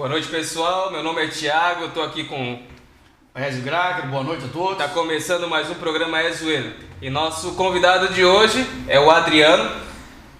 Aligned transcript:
Boa 0.00 0.08
noite, 0.08 0.28
pessoal. 0.28 0.90
Meu 0.90 1.02
nome 1.02 1.22
é 1.22 1.26
Thiago, 1.28 1.82
eu 1.82 1.90
tô 1.90 2.00
aqui 2.00 2.24
com. 2.24 2.58
Ezio 3.36 3.60
Gracker, 3.60 4.06
boa 4.06 4.24
noite 4.24 4.46
a 4.46 4.48
todos. 4.48 4.78
Tá 4.78 4.88
começando 4.88 5.46
mais 5.46 5.68
um 5.68 5.74
programa 5.74 6.18
É 6.18 6.32
Zoeiro. 6.32 6.72
E 7.02 7.10
nosso 7.10 7.52
convidado 7.52 8.08
de 8.14 8.24
hoje 8.24 8.66
é 8.88 8.98
o 8.98 9.10
Adriano. 9.10 9.70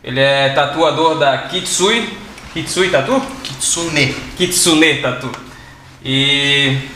Ele 0.03 0.19
é 0.19 0.49
tatuador 0.55 1.19
da 1.19 1.37
Kitsui. 1.37 2.09
Kitsui 2.55 2.89
Tatu? 2.89 3.21
Kitsune. 3.45 4.15
Kitsune 4.39 5.03
Tatu. 5.03 5.31
E. 6.03 6.89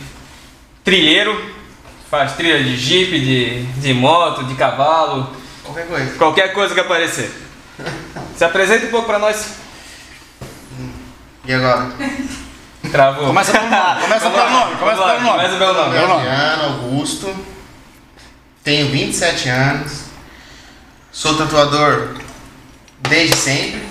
trilheiro. 0.83 1.39
Faz 2.09 2.33
trilha 2.33 2.63
de 2.63 2.75
jeep, 2.75 3.11
de, 3.11 3.63
de 3.79 3.93
moto, 3.93 4.43
de 4.43 4.55
cavalo, 4.55 5.29
Qualquer 5.63 5.87
coisa. 5.87 6.17
qualquer 6.17 6.51
coisa 6.51 6.73
que 6.73 6.79
aparecer. 6.79 7.31
Se 8.35 8.43
apresenta 8.43 8.87
um 8.87 8.89
pouco 8.89 9.05
pra 9.05 9.19
nós. 9.19 9.53
E 11.45 11.53
agora? 11.53 11.93
Travou. 12.95 13.27
Começa 13.27 13.51
pelo 13.51 13.69
nome, 13.69 14.01
começa 14.01 14.29
pelo 14.29 14.49
nome, 14.49 14.75
começa 14.77 15.01
pelo 15.01 15.21
nome. 15.21 15.37
Começa 15.37 15.57
pelo 15.57 15.73
nome. 15.73 15.89
Meu 15.89 16.07
nome. 16.07 16.27
Adriano 16.29 16.63
Augusto. 16.63 17.35
Tenho 18.63 18.89
27 18.89 19.49
anos. 19.49 20.05
Sou 21.11 21.35
tatuador 21.35 22.15
desde 23.01 23.35
sempre. 23.35 23.83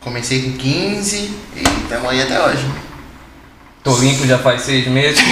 Comecei 0.00 0.42
com 0.42 0.58
15 0.58 1.16
e 1.54 1.62
estamos 1.82 2.10
aí 2.10 2.22
até 2.22 2.44
hoje. 2.44 2.68
Tô 3.84 3.96
limpo 3.98 4.26
já 4.26 4.38
faz 4.38 4.62
seis 4.62 4.88
meses. 4.88 5.22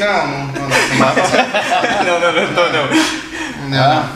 Não, 0.00 0.28
não, 0.28 0.46
não. 0.46 0.68
Não, 2.04 2.20
não, 2.20 2.32
não, 2.32 2.46
não 2.46 2.54
tô 2.54 2.62
não. 2.68 3.68
não, 3.68 3.94
não. 3.94 4.08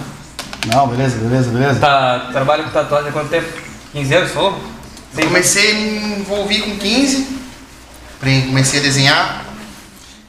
Não, 0.66 0.88
beleza, 0.88 1.19
beleza, 1.19 1.51
beleza. 1.51 1.80
Tá, 1.80 2.30
trabalha 2.33 2.65
com 2.65 2.71
tatuagem 2.71 3.10
há 3.10 3.12
quanto 3.12 3.29
tempo? 3.29 3.46
15 3.93 4.15
anos, 4.15 4.30
falou? 4.33 4.59
Eu 5.16 5.27
comecei 5.27 5.71
a 5.71 5.74
me 5.74 6.21
envolver 6.21 6.60
com 6.62 6.77
15. 6.79 7.46
Comecei 8.20 8.80
a 8.80 8.82
desenhar. 8.82 9.45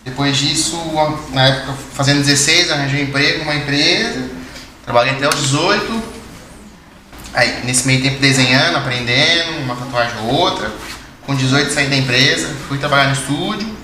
Depois 0.04 0.38
disso, 0.38 0.78
na 1.32 1.48
época, 1.48 1.74
fazendo 1.94 2.20
16, 2.20 2.72
arranjei 2.72 3.04
emprego 3.04 3.40
numa 3.40 3.56
empresa. 3.56 4.30
Trabalhei 4.84 5.14
até 5.14 5.28
os 5.28 5.42
18. 5.42 6.04
Aí, 7.34 7.66
nesse 7.66 7.86
meio 7.86 8.02
tempo, 8.02 8.20
desenhando, 8.20 8.78
aprendendo, 8.78 9.60
uma 9.64 9.76
tatuagem 9.76 10.18
ou 10.24 10.34
outra. 10.34 10.72
Com 11.26 11.36
18, 11.36 11.74
saí 11.74 11.88
da 11.88 11.96
empresa, 11.98 12.56
fui 12.68 12.78
trabalhar 12.78 13.08
no 13.08 13.14
estúdio. 13.14 13.76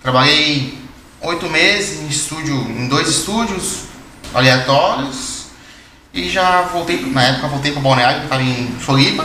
Trabalhei 0.00 0.78
oito 1.20 1.50
meses 1.50 2.00
em 2.00 2.06
estúdio, 2.06 2.54
em 2.54 2.88
dois 2.88 3.08
estúdios 3.08 3.84
aleatórios. 4.32 5.46
E 6.14 6.28
já 6.28 6.62
voltei, 6.62 7.04
na 7.06 7.22
época, 7.22 7.48
voltei 7.48 7.72
para 7.72 7.80
Balneário, 7.80 8.18
que 8.20 8.26
estava 8.26 8.42
em 8.42 8.74
Floripa. 8.78 9.24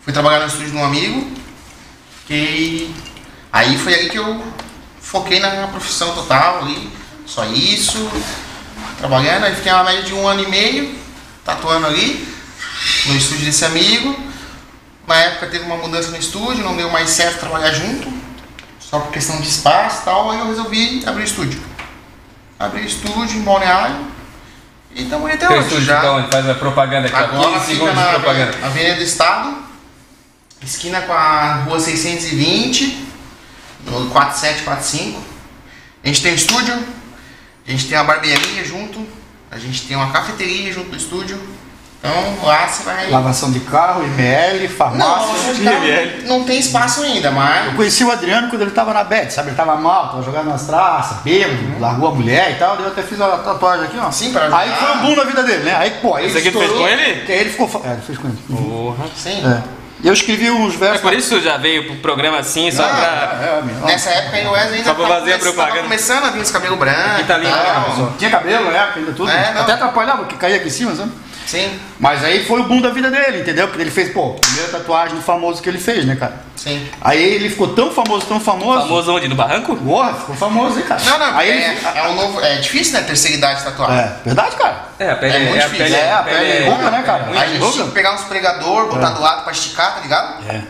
Fui 0.00 0.12
trabalhar 0.12 0.40
no 0.40 0.46
estúdio 0.46 0.70
de 0.70 0.76
um 0.76 0.84
amigo. 0.84 1.30
Que 2.28 2.94
aí 3.52 3.76
foi 3.76 3.94
aí 3.94 4.08
que 4.08 4.18
eu 4.18 4.44
foquei 5.00 5.40
na 5.40 5.66
profissão 5.66 6.14
total 6.14 6.60
ali. 6.60 6.92
Só 7.26 7.44
isso. 7.46 8.08
Trabalhando, 8.98 9.44
aí 9.44 9.54
fiquei 9.54 9.72
uma 9.72 9.84
média 9.84 10.02
de 10.02 10.14
um 10.14 10.26
ano 10.28 10.44
e 10.44 10.48
meio 10.48 10.98
tatuando 11.44 11.86
ali 11.86 12.28
no 13.06 13.16
estúdio 13.16 13.46
desse 13.46 13.64
amigo. 13.64 14.14
Na 15.06 15.16
época 15.16 15.46
teve 15.46 15.64
uma 15.64 15.78
mudança 15.78 16.10
no 16.10 16.18
estúdio, 16.18 16.62
não 16.62 16.76
deu 16.76 16.90
mais 16.90 17.08
certo 17.08 17.40
trabalhar 17.40 17.72
junto, 17.72 18.12
só 18.78 18.98
por 19.00 19.10
questão 19.10 19.40
de 19.40 19.48
espaço 19.48 20.02
e 20.02 20.04
tal, 20.04 20.30
aí 20.30 20.38
eu 20.38 20.48
resolvi 20.48 21.02
abrir 21.06 21.22
o 21.22 21.24
estúdio. 21.24 21.62
Abri 22.58 22.82
o 22.82 22.84
estúdio 22.84 23.38
em 23.38 23.42
Balneário 23.42 24.06
e 24.94 25.04
Teu 25.04 25.18
hoje. 25.24 25.60
estúdio 25.60 25.84
já. 25.84 25.98
então, 25.98 26.16
onde 26.18 26.30
faz 26.30 26.48
a 26.50 26.54
propaganda 26.54 27.06
aqui, 27.06 27.16
Agora 27.16 27.60
15 27.60 27.74
fica 27.74 27.92
na 27.94 28.08
propaganda. 28.10 28.58
Avenida 28.66 28.96
do 28.96 29.02
Estado, 29.02 29.56
esquina 30.62 31.00
com 31.02 31.12
a 31.12 31.62
rua 31.66 31.80
620, 31.80 33.06
no 33.86 34.10
4745. 34.10 35.20
A 36.04 36.08
gente 36.08 36.22
tem 36.22 36.32
um 36.32 36.36
estúdio, 36.36 36.74
a 37.66 37.70
gente 37.70 37.86
tem 37.88 37.98
uma 37.98 38.04
barbearia 38.04 38.64
junto, 38.64 39.04
a 39.50 39.58
gente 39.58 39.82
tem 39.82 39.96
uma 39.96 40.10
cafeteria 40.10 40.72
junto 40.72 40.90
do 40.90 40.96
estúdio. 40.96 41.38
Então 42.00 42.46
lá 42.46 42.68
você 42.68 42.84
vai. 42.84 43.10
Lavação 43.10 43.50
de 43.50 43.58
carro, 43.58 44.04
IML, 44.04 44.60
Não, 44.62 44.68
farmácia. 44.68 45.52
não, 45.58 45.72
tá- 45.72 46.26
não 46.28 46.44
tem 46.44 46.56
espaço 46.60 47.02
ainda, 47.02 47.32
mas. 47.32 47.66
Eu 47.66 47.72
conheci 47.74 48.04
o 48.04 48.12
Adriano 48.12 48.48
quando 48.48 48.62
ele 48.62 48.70
tava 48.70 48.94
na 48.94 49.02
bed, 49.02 49.32
sabe? 49.32 49.48
Ele 49.48 49.56
tava 49.56 49.74
mal, 49.74 50.10
tava 50.10 50.22
jogando 50.22 50.46
nas 50.46 50.62
traças, 50.64 51.18
bêbado, 51.22 51.58
largou 51.80 52.10
a 52.10 52.14
mulher 52.14 52.52
e 52.52 52.54
tal. 52.54 52.76
Eu 52.76 52.86
até 52.86 53.02
fiz 53.02 53.20
a 53.20 53.38
tatuagem 53.38 53.86
aqui, 53.86 53.98
ó. 53.98 54.12
Sim, 54.12 54.30
pra 54.30 54.42
ajudar. 54.42 54.58
Aí 54.58 54.72
foi 54.76 54.92
um 54.92 55.00
boom 55.06 55.16
na 55.16 55.24
vida 55.24 55.42
dele, 55.42 55.64
né? 55.64 55.74
Aí, 55.76 55.90
pô, 56.00 56.14
aí 56.14 56.26
Esse 56.26 56.38
aqui 56.38 56.52
tu 56.52 56.60
fez 56.60 56.70
com 56.70 56.86
ele? 56.86 57.26
Que 57.26 57.32
aí 57.32 57.38
ele 57.40 57.50
ficou. 57.50 57.82
É, 57.84 57.92
ele 57.92 58.02
fez 58.02 58.16
com 58.18 58.28
ele. 58.28 58.38
Porra. 58.48 59.04
Sim. 59.16 59.42
É. 59.44 59.77
E 60.02 60.06
eu 60.06 60.12
escrevi 60.12 60.48
uns 60.50 60.74
É 60.74 60.78
versos. 60.78 61.00
por 61.00 61.12
isso 61.12 61.40
já 61.40 61.56
veio 61.56 61.86
pro 61.86 61.96
programa 61.96 62.38
assim, 62.38 62.70
só 62.70 62.82
Não, 62.82 62.94
pra. 62.94 63.38
É, 63.42 63.62
é. 63.82 63.86
Nessa 63.86 64.10
época 64.10 64.36
aí 64.36 64.46
o 64.46 64.50
Wesley 64.52 64.74
ainda 64.78 64.88
Só 64.90 64.94
pra 64.94 65.04
tava 65.08 65.18
fazer 65.20 65.32
a 65.32 65.38
propaganda. 65.38 65.70
tava 65.70 65.82
começando 65.82 66.24
a 66.24 66.30
vir 66.30 66.40
os 66.42 66.50
cabelos 66.50 66.78
brancos. 66.78 67.26
Tá 67.26 67.36
lindo, 67.36 67.50
né, 67.50 68.12
Tinha 68.18 68.30
cabelo 68.30 68.70
na 68.70 68.78
época, 68.78 69.00
ainda 69.00 69.12
tudo. 69.12 69.30
É. 69.30 69.48
Até 69.58 69.72
atrapalhava, 69.72 70.18
porque 70.18 70.36
caía 70.36 70.56
aqui 70.56 70.68
em 70.68 70.70
cima, 70.70 70.94
sabe? 70.94 71.10
Sim, 71.48 71.80
Mas 71.98 72.22
aí 72.22 72.44
foi 72.44 72.60
o 72.60 72.64
boom 72.64 72.82
da 72.82 72.90
vida 72.90 73.10
dele, 73.10 73.40
entendeu? 73.40 73.68
Porque 73.68 73.80
ele 73.80 73.90
fez, 73.90 74.12
pô, 74.12 74.32
a 74.36 74.40
primeira 74.40 74.68
tatuagem 74.70 75.16
do 75.16 75.22
famoso 75.22 75.62
que 75.62 75.68
ele 75.70 75.78
fez, 75.78 76.04
né, 76.04 76.14
cara? 76.14 76.34
sim. 76.54 76.86
Aí 77.00 77.22
ele 77.22 77.48
ficou 77.48 77.68
tão 77.68 77.90
famoso, 77.90 78.26
tão 78.26 78.38
famoso. 78.38 78.82
Famoso 78.82 79.14
onde? 79.14 79.28
No 79.28 79.34
barranco? 79.34 79.74
Porra, 79.76 80.12
ficou 80.12 80.36
famoso, 80.36 80.78
hein, 80.78 80.84
cara? 80.86 81.00
Não, 81.02 81.18
não, 81.18 81.38
Aí 81.38 81.48
é, 81.48 81.70
ele. 81.70 81.78
é 81.94 82.08
um 82.08 82.14
novo. 82.16 82.40
É 82.44 82.56
difícil, 82.56 82.92
né? 82.94 83.02
Terceira 83.02 83.36
idade 83.38 83.64
tatuar. 83.64 83.90
É, 83.98 84.16
verdade, 84.24 84.56
cara. 84.56 84.88
É, 84.98 85.10
a 85.10 85.16
pele 85.16 85.36
É 85.36 85.38
muito 85.38 85.54
a 85.54 85.68
difícil. 85.68 85.84
pele, 85.86 85.94
É, 85.96 86.12
a 86.12 86.22
pele 86.22 86.68
ruga, 86.68 86.90
né, 86.90 87.02
cara? 87.06 87.24
ruim. 87.24 87.38
A 87.38 87.46
gente 87.46 87.72
tinha 87.72 87.84
que 87.86 87.90
pegar 87.92 88.14
uns 88.14 88.22
pregador, 88.24 88.88
botar 88.88 89.10
do 89.10 89.22
lado 89.22 89.44
pra 89.44 89.52
esticar, 89.52 89.94
tá 89.94 90.00
ligado? 90.00 90.44
É. 90.50 90.60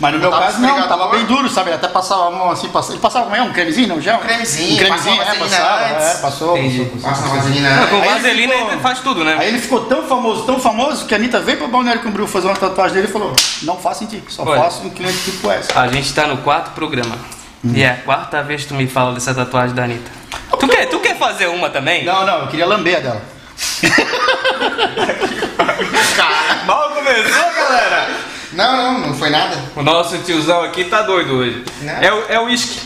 Mas 0.00 0.14
no 0.14 0.18
meu 0.18 0.30
caso 0.30 0.60
não, 0.60 0.88
tava 0.88 1.08
bem 1.08 1.26
duro, 1.26 1.46
sabe? 1.48 1.68
Ele 1.68 1.76
até 1.76 1.86
passava 1.86 2.28
a 2.28 2.30
mão 2.30 2.50
assim, 2.50 2.68
passava. 2.70 2.94
Ele 2.94 3.00
passava 3.02 3.24
como 3.26 3.36
é? 3.36 3.42
Um 3.42 3.52
cremezinho, 3.52 3.86
não? 3.88 4.00
Já? 4.00 4.16
Um 4.16 4.20
cremezinho, 4.20 4.74
Um 4.74 4.78
cremezinho, 4.78 5.16
passava 5.18 5.36
é, 5.36 5.38
passava. 5.38 5.84
antes. 5.84 6.06
É, 6.06 6.14
passou, 6.22 6.56
Entendi. 6.56 6.84
passou, 6.86 7.00
passou, 7.00 7.10
Passa 7.10 7.26
uma 7.26 7.36
vaselina. 7.36 7.70
Não, 7.76 7.86
com 7.88 7.96
ele 7.96 8.08
vaselina 8.08 8.54
ficou- 8.54 8.72
ele 8.72 8.80
faz 8.80 8.98
tudo, 9.00 9.24
né? 9.24 9.36
Aí 9.38 9.48
ele 9.48 9.58
ficou 9.58 9.84
tão 9.84 10.02
famoso, 10.08 10.42
tão 10.44 10.58
famoso, 10.58 11.04
que 11.04 11.14
a 11.14 11.18
Anitta 11.18 11.38
veio 11.40 11.58
pra 11.58 11.66
Balneário 11.68 12.00
Camboriú 12.02 12.26
fazer 12.26 12.46
uma 12.46 12.56
tatuagem 12.56 12.94
dele 12.94 13.08
e 13.08 13.12
falou: 13.12 13.32
Não 13.62 13.76
faço 13.76 14.04
em 14.04 14.06
ti, 14.06 14.22
só 14.28 14.42
Olha. 14.42 14.62
faço 14.62 14.82
um 14.82 14.90
cliente 14.90 15.18
tipo 15.18 15.50
essa. 15.50 15.78
A 15.78 15.86
gente 15.88 16.12
tá 16.14 16.26
no 16.26 16.38
quarto 16.38 16.70
programa. 16.70 17.16
Hum. 17.62 17.72
E 17.74 17.82
é 17.82 17.90
a 17.90 17.96
quarta 17.96 18.42
vez 18.42 18.62
que 18.62 18.68
tu 18.68 18.74
me 18.74 18.86
fala 18.88 19.12
dessa 19.12 19.34
tatuagem 19.34 19.74
da 19.74 19.84
Anitta. 19.84 20.10
Tu 20.58 20.66
quer, 20.66 20.86
tu 20.86 20.98
quer 21.00 21.16
fazer 21.18 21.46
uma 21.48 21.68
também? 21.68 22.04
Não, 22.06 22.24
não, 22.24 22.38
eu 22.40 22.46
queria 22.48 22.64
lamber 22.66 22.96
a 22.96 23.00
dela. 23.00 23.22
Cara. 26.16 26.64
Mal 26.66 26.90
começou, 26.90 27.52
galera! 27.54 28.08
Não, 28.52 28.76
não, 28.76 28.98
não 29.08 29.14
foi 29.14 29.30
nada. 29.30 29.56
O 29.76 29.82
nosso 29.82 30.18
tiozão 30.18 30.62
aqui 30.62 30.84
tá 30.84 31.02
doido 31.02 31.34
hoje. 31.36 31.64
Não. 31.82 31.92
É 31.94 32.12
o, 32.12 32.24
é 32.28 32.40
o 32.40 32.44
uísque. 32.44 32.80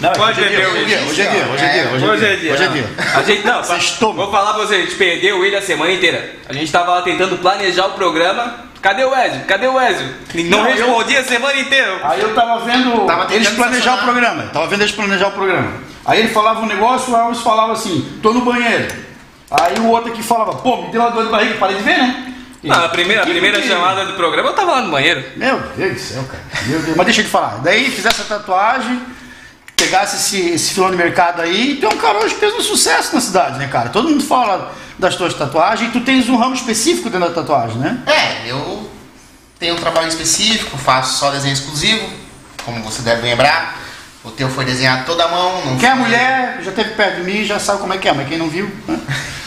Não, 0.00 0.12
Pode 0.12 0.40
hoje 0.40 0.44
é 0.44 0.48
dia, 0.56 0.58
beber 0.66 0.72
hoje 0.72 0.82
é 0.82 0.84
dia, 0.84 0.96
hoje. 0.98 1.10
hoje 1.10 1.22
é 1.22 1.30
dia, 1.30 1.44
hoje 1.52 1.64
é 1.64 1.68
dia, 1.68 1.92
Hoje 1.92 2.24
é 2.24 2.36
dia. 2.36 2.52
Hoje 2.52 2.64
é 2.64 2.68
dia. 2.68 2.90
A 3.14 3.22
gente, 3.22 3.46
não, 3.46 3.62
tomam. 4.00 4.16
vou 4.16 4.30
falar 4.32 4.54
pra 4.54 4.64
vocês, 4.66 4.80
a 4.80 4.84
gente 4.84 4.96
perdeu 4.96 5.44
ele 5.44 5.54
a 5.54 5.62
semana 5.62 5.92
inteira. 5.92 6.34
A 6.48 6.52
gente 6.52 6.72
tava 6.72 6.92
lá 6.92 7.02
tentando 7.02 7.36
planejar 7.38 7.86
o 7.86 7.90
programa. 7.92 8.72
Cadê 8.80 9.04
o 9.04 9.14
Ezio? 9.16 9.42
Cadê 9.46 9.68
o 9.68 9.80
Ezio? 9.80 10.08
Não, 10.34 10.58
Não, 10.64 10.68
eu- 10.68 10.74
respondia 10.74 11.20
a 11.20 11.24
semana 11.24 11.56
inteira. 11.60 12.00
Aí 12.02 12.20
eu 12.20 12.34
tava 12.34 12.58
vendo 12.64 13.06
Tava 13.06 13.22
tentando 13.26 13.34
eles 13.36 13.50
planejar 13.50 13.94
o 13.94 13.98
programa. 13.98 14.42
Tava 14.52 14.66
vendo 14.66 14.80
eles 14.82 14.92
planejar 14.94 15.28
o 15.28 15.32
programa. 15.32 15.72
Aí 16.04 16.18
ele 16.18 16.28
falava 16.30 16.60
um 16.60 16.66
negócio, 16.66 17.12
o 17.12 17.16
Alves 17.16 17.40
falava 17.42 17.72
assim, 17.74 18.18
tô 18.20 18.32
no 18.32 18.40
banheiro. 18.40 18.92
Aí 19.48 19.74
o 19.78 19.86
outro 19.88 20.10
aqui 20.10 20.20
falava, 20.20 20.54
pô, 20.56 20.82
me 20.82 20.90
deu 20.90 21.00
uma 21.00 21.10
dor 21.12 21.26
de 21.26 21.30
barriga, 21.30 21.54
parei 21.60 21.76
de 21.76 21.82
ver, 21.84 21.96
né? 21.98 22.31
Não, 22.62 22.84
a 22.84 22.88
primeira, 22.90 23.22
a 23.22 23.26
primeira 23.26 23.60
que- 23.60 23.66
chamada 23.68 24.04
do 24.06 24.12
programa 24.14 24.50
eu 24.50 24.54
tava 24.54 24.72
lá 24.72 24.82
no 24.82 24.90
banheiro. 24.90 25.24
Meu 25.36 25.58
Deus 25.76 25.94
do 25.94 25.98
céu, 26.00 26.24
cara. 26.24 26.42
Meu 26.66 26.80
Deus. 26.80 26.96
Mas 26.96 27.06
deixa 27.06 27.20
eu 27.22 27.24
te 27.24 27.30
falar. 27.30 27.58
Daí 27.62 27.90
fizesse 27.90 28.20
essa 28.20 28.24
tatuagem, 28.24 29.00
pegasse 29.76 30.16
esse, 30.16 30.50
esse 30.50 30.74
filão 30.74 30.90
de 30.90 30.96
mercado 30.96 31.42
aí, 31.42 31.72
e 31.72 31.76
tem 31.76 31.88
um 31.88 31.96
cara 31.96 32.18
hoje 32.18 32.34
que 32.34 32.40
fez 32.40 32.54
um 32.54 32.60
sucesso 32.60 33.14
na 33.14 33.20
cidade, 33.20 33.58
né, 33.58 33.66
cara? 33.66 33.88
Todo 33.88 34.08
mundo 34.08 34.22
fala 34.22 34.72
das 34.98 35.16
tuas 35.16 35.34
tatuagens 35.34 35.88
e 35.90 35.92
tu 35.92 36.00
tens 36.02 36.28
um 36.28 36.36
ramo 36.36 36.54
específico 36.54 37.10
dentro 37.10 37.28
da 37.28 37.34
tatuagem, 37.34 37.78
né? 37.78 37.98
É, 38.06 38.48
eu 38.50 38.88
tenho 39.58 39.74
um 39.74 39.78
trabalho 39.78 40.06
específico, 40.08 40.78
faço 40.78 41.18
só 41.18 41.30
desenho 41.30 41.54
exclusivo, 41.54 42.08
como 42.64 42.80
você 42.82 43.02
deve 43.02 43.22
lembrar. 43.22 43.80
O 44.22 44.30
teu 44.30 44.48
foi 44.48 44.64
desenhado 44.64 45.04
toda 45.04 45.24
a 45.24 45.28
mão. 45.28 45.66
Não 45.66 45.78
Quem 45.78 45.88
é 45.88 45.92
foi- 45.92 46.00
mulher, 46.00 46.60
já 46.62 46.70
teve 46.70 46.90
perto 46.90 47.16
de 47.16 47.22
mim, 47.24 47.44
já 47.44 47.58
sabe 47.58 47.80
como 47.80 47.92
é 47.92 47.98
que 47.98 48.08
é, 48.08 48.12
mas 48.12 48.28
quem 48.28 48.38
não 48.38 48.48
viu, 48.48 48.70
né? 48.86 49.00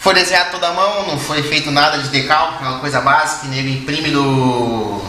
Foi 0.00 0.14
desenhado 0.14 0.50
toda 0.52 0.68
a 0.68 0.72
mão, 0.72 1.06
não 1.06 1.18
foi 1.18 1.42
feito 1.42 1.70
nada 1.70 1.98
de 1.98 2.08
decalque, 2.08 2.64
é 2.64 2.68
uma 2.68 2.78
coisa 2.78 3.00
básica, 3.02 3.42
que 3.42 3.48
nego 3.48 3.68
imprime 3.68 4.10
do. 4.10 5.02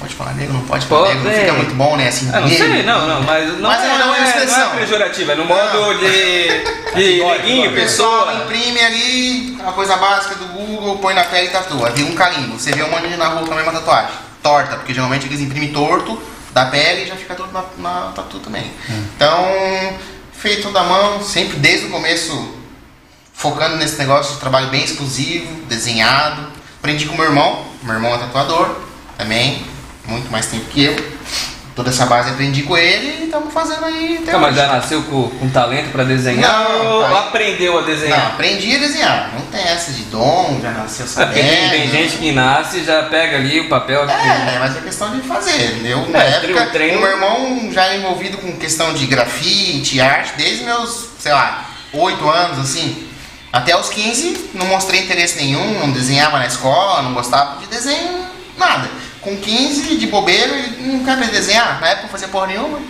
Pode 0.00 0.14
falar 0.16 0.34
nego, 0.34 0.52
não 0.52 0.62
pode 0.62 0.84
falar 0.86 1.02
Pode, 1.06 1.14
nego, 1.18 1.24
não 1.28 1.30
é. 1.36 1.40
fica 1.40 1.52
muito 1.52 1.74
bom, 1.76 1.96
né? 1.96 2.08
Assim, 2.08 2.28
Ah, 2.34 2.40
não 2.40 2.48
sei, 2.48 2.82
não, 2.82 3.06
não, 3.06 3.22
mas 3.22 3.58
não, 3.60 3.68
Mas 3.70 3.80
é, 3.80 3.86
é, 3.86 3.98
não, 3.98 4.06
não 4.08 4.14
é 4.14 4.18
é, 4.18 4.20
não 4.20 4.24
é 4.26 4.28
expressão. 4.28 4.70
pejorativo, 4.70 5.30
é 5.30 5.34
no 5.36 5.44
modo 5.44 5.80
Não. 5.80 5.98
de, 5.98 6.48
de 6.96 7.22
neguinho, 7.24 7.72
pessoa. 7.72 8.34
imprime 8.34 8.80
ali, 8.80 9.56
uma 9.60 9.72
coisa 9.72 9.94
básica 9.94 10.34
do 10.34 10.46
Google, 10.46 10.98
põe 10.98 11.14
na 11.14 11.22
pele 11.22 11.46
e 11.46 11.50
tatua. 11.50 11.90
Vira 11.90 12.08
um 12.10 12.14
carimbo. 12.16 12.58
Você 12.58 12.72
vê 12.72 12.82
um 12.82 12.90
monte 12.90 13.06
na 13.16 13.28
rua 13.28 13.46
com 13.46 13.52
a 13.52 13.56
mesma 13.56 13.70
tatuagem. 13.72 14.10
Torta, 14.42 14.74
porque 14.74 14.92
geralmente 14.92 15.26
eles 15.26 15.40
imprimem 15.40 15.72
torto 15.72 16.20
da 16.52 16.66
pele 16.66 17.04
e 17.04 17.06
já 17.06 17.14
fica 17.14 17.36
tudo 17.36 17.52
na, 17.52 17.62
na 17.78 18.10
tatu 18.10 18.40
também. 18.40 18.72
Então, 19.14 19.96
feito 20.32 20.72
da 20.72 20.82
mão, 20.82 21.22
sempre 21.22 21.58
desde 21.58 21.86
o 21.86 21.90
começo, 21.90 22.56
focando 23.32 23.76
nesse 23.76 23.98
negócio 23.98 24.34
de 24.34 24.40
trabalho 24.40 24.68
bem 24.68 24.84
exclusivo, 24.84 25.62
desenhado. 25.66 26.46
Aprendi 26.78 27.06
com 27.06 27.14
meu 27.16 27.24
irmão, 27.26 27.64
meu 27.82 27.94
irmão 27.94 28.14
é 28.14 28.18
tatuador 28.18 28.76
também. 29.16 29.64
muito 30.06 30.30
mais 30.30 30.46
tempo 30.46 30.64
que 30.66 30.84
eu. 30.84 31.12
Toda 31.74 31.88
essa 31.88 32.04
base 32.04 32.28
aprendi 32.28 32.64
com 32.64 32.76
ele 32.76 33.22
e 33.22 33.24
estamos 33.24 33.50
fazendo 33.54 33.82
aí 33.86 34.18
até 34.22 34.32
Tá, 34.32 34.38
mas 34.38 34.50
hoje. 34.50 34.60
já 34.60 34.66
nasceu 34.74 35.02
com, 35.04 35.30
com 35.30 35.48
talento 35.48 35.90
pra 35.90 36.04
desenhar 36.04 36.52
Não, 36.68 36.86
ou 36.96 37.02
tá. 37.02 37.18
aprendeu 37.20 37.78
a 37.78 37.80
Não, 37.80 37.86
desenhar? 37.86 38.26
aprendi 38.26 38.76
a 38.76 38.78
desenhar. 38.78 39.30
Não 39.32 39.40
tem 39.46 39.62
essa 39.62 39.90
de 39.90 40.02
dom, 40.02 40.58
já 40.62 40.70
nasceu 40.72 41.06
É, 41.06 41.08
sabendo. 41.08 41.32
porque 41.32 41.48
tem, 41.70 41.70
tem 41.70 41.90
gente 41.90 42.18
que 42.18 42.30
nasce 42.32 42.80
e 42.80 42.84
já 42.84 43.04
pega 43.04 43.38
ali 43.38 43.60
o 43.60 43.68
papel. 43.70 44.02
É, 44.06 44.58
mas 44.58 44.76
é 44.76 44.80
questão 44.82 45.16
de 45.18 45.22
fazer, 45.26 45.64
entendeu? 45.76 46.06
Na 46.10 46.22
É, 46.22 46.30
época, 46.44 46.66
treino- 46.66 47.00
meu 47.00 47.08
irmão 47.10 47.70
já 47.72 47.86
é 47.86 47.96
envolvido 47.96 48.36
com 48.36 48.52
questão 48.58 48.92
de 48.92 49.06
grafite, 49.06 49.98
arte, 49.98 50.32
desde 50.36 50.64
meus, 50.64 51.06
sei 51.18 51.32
lá, 51.32 51.70
8 51.94 52.28
anos, 52.28 52.58
assim. 52.58 53.08
Até 53.52 53.76
os 53.78 53.88
15, 53.90 54.50
não 54.54 54.66
mostrei 54.66 55.02
interesse 55.02 55.36
nenhum, 55.36 55.78
não 55.80 55.90
desenhava 55.90 56.38
na 56.38 56.46
escola, 56.46 57.02
não 57.02 57.12
gostava 57.12 57.60
de 57.60 57.66
desenho, 57.66 58.24
nada. 58.56 58.88
Com 59.20 59.36
15, 59.36 59.96
de 59.96 60.06
bobeira, 60.06 60.52
não 60.80 61.04
quero 61.04 61.24
desenhar. 61.30 61.80
Na 61.80 61.88
época 61.88 62.02
não 62.04 62.10
fazia 62.10 62.28
porra 62.28 62.46
nenhuma. 62.48 62.80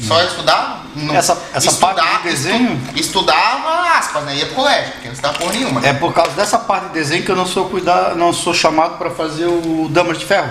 Só 0.00 0.20
estudava. 0.22 0.80
Não, 0.96 1.14
Essa- 1.14 1.40
essa 1.54 1.72
parte 1.74 2.00
de 2.18 2.22
desenho- 2.30 2.80
estu- 2.94 2.98
estudava, 2.98 3.96
aspas, 3.98 4.24
né? 4.24 4.36
Ia 4.36 4.46
pro 4.46 4.56
colégio, 4.56 4.92
porque 4.92 5.06
não 5.08 5.12
estudava 5.14 5.38
porra 5.38 5.52
nenhuma. 5.52 5.86
É 5.86 5.92
por 5.92 6.12
causa 6.12 6.32
dessa 6.32 6.58
parte 6.58 6.86
de 6.88 6.92
desenho 6.92 7.24
que 7.24 7.30
eu 7.30 7.36
não 7.36 7.46
sou 7.46 7.68
cuidar, 7.68 8.14
não 8.16 8.32
sou 8.32 8.52
chamado 8.52 8.98
para 8.98 9.10
fazer 9.10 9.46
o 9.46 9.88
Damas 9.90 10.18
de 10.18 10.26
Ferro. 10.26 10.50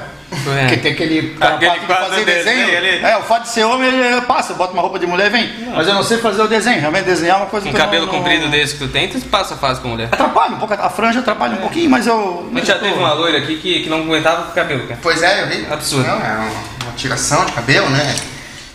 É. 0.50 0.62
Porque 0.62 0.78
tem 0.78 0.92
aquele, 0.94 1.34
aquela 1.36 1.56
Aquele 1.56 1.70
parte 1.70 1.82
de 1.82 1.88
quadro 1.88 2.10
fazer 2.10 2.26
desenho 2.26 2.82
desenho. 2.82 3.06
É, 3.06 3.18
o 3.18 3.24
fato 3.24 3.44
de 3.44 3.50
ser 3.50 3.64
homem, 3.64 3.88
ele 3.88 4.22
passa, 4.22 4.54
bota 4.54 4.74
uma 4.74 4.82
roupa 4.82 5.00
de 5.00 5.06
mulher 5.06 5.28
e 5.28 5.30
vem. 5.30 5.54
Mas 5.76 5.88
eu 5.88 5.94
não 5.94 6.04
sei 6.04 6.18
fazer 6.18 6.42
o 6.42 6.48
desenho. 6.48 6.80
Realmente 6.80 7.06
desenhar 7.06 7.38
é 7.38 7.40
uma 7.40 7.48
coisa 7.48 7.68
Um 7.68 7.72
que 7.72 7.78
eu 7.78 7.82
cabelo 7.82 8.06
não, 8.06 8.14
não... 8.14 8.20
comprido 8.20 8.50
desse 8.50 8.74
que 8.74 8.80
tu 8.80 8.88
tem, 8.88 9.08
tu 9.08 9.20
passa 9.22 9.56
fácil 9.56 9.82
com 9.82 9.90
mulher. 9.90 10.10
Atrapalha 10.12 10.56
um 10.56 10.60
pouco, 10.60 10.74
a 10.74 10.90
franja 10.90 11.20
atrapalha 11.20 11.56
um 11.56 11.62
pouquinho, 11.62 11.90
mas 11.90 12.08
eu. 12.08 12.50
A 12.52 12.58
gente 12.58 12.68
já 12.68 12.80
teve 12.80 12.94
uma 12.94 13.14
loira 13.14 13.38
aqui 13.38 13.58
que, 13.58 13.84
que 13.84 13.90
não 13.90 14.00
aguentava 14.02 14.44
com 14.44 14.52
o 14.52 14.56
cabelo, 14.56 14.88
cara. 14.88 15.00
Pois 15.02 15.22
é, 15.22 15.44
eu 15.44 15.48
vi. 15.48 15.68
Absurdo. 15.72 16.08
Não, 16.08 16.16
é 16.18 16.34
uma, 16.34 16.52
uma 16.84 16.94
tiração 16.96 17.46
de 17.46 17.52
cabelo, 17.54 17.90
né? 17.90 18.16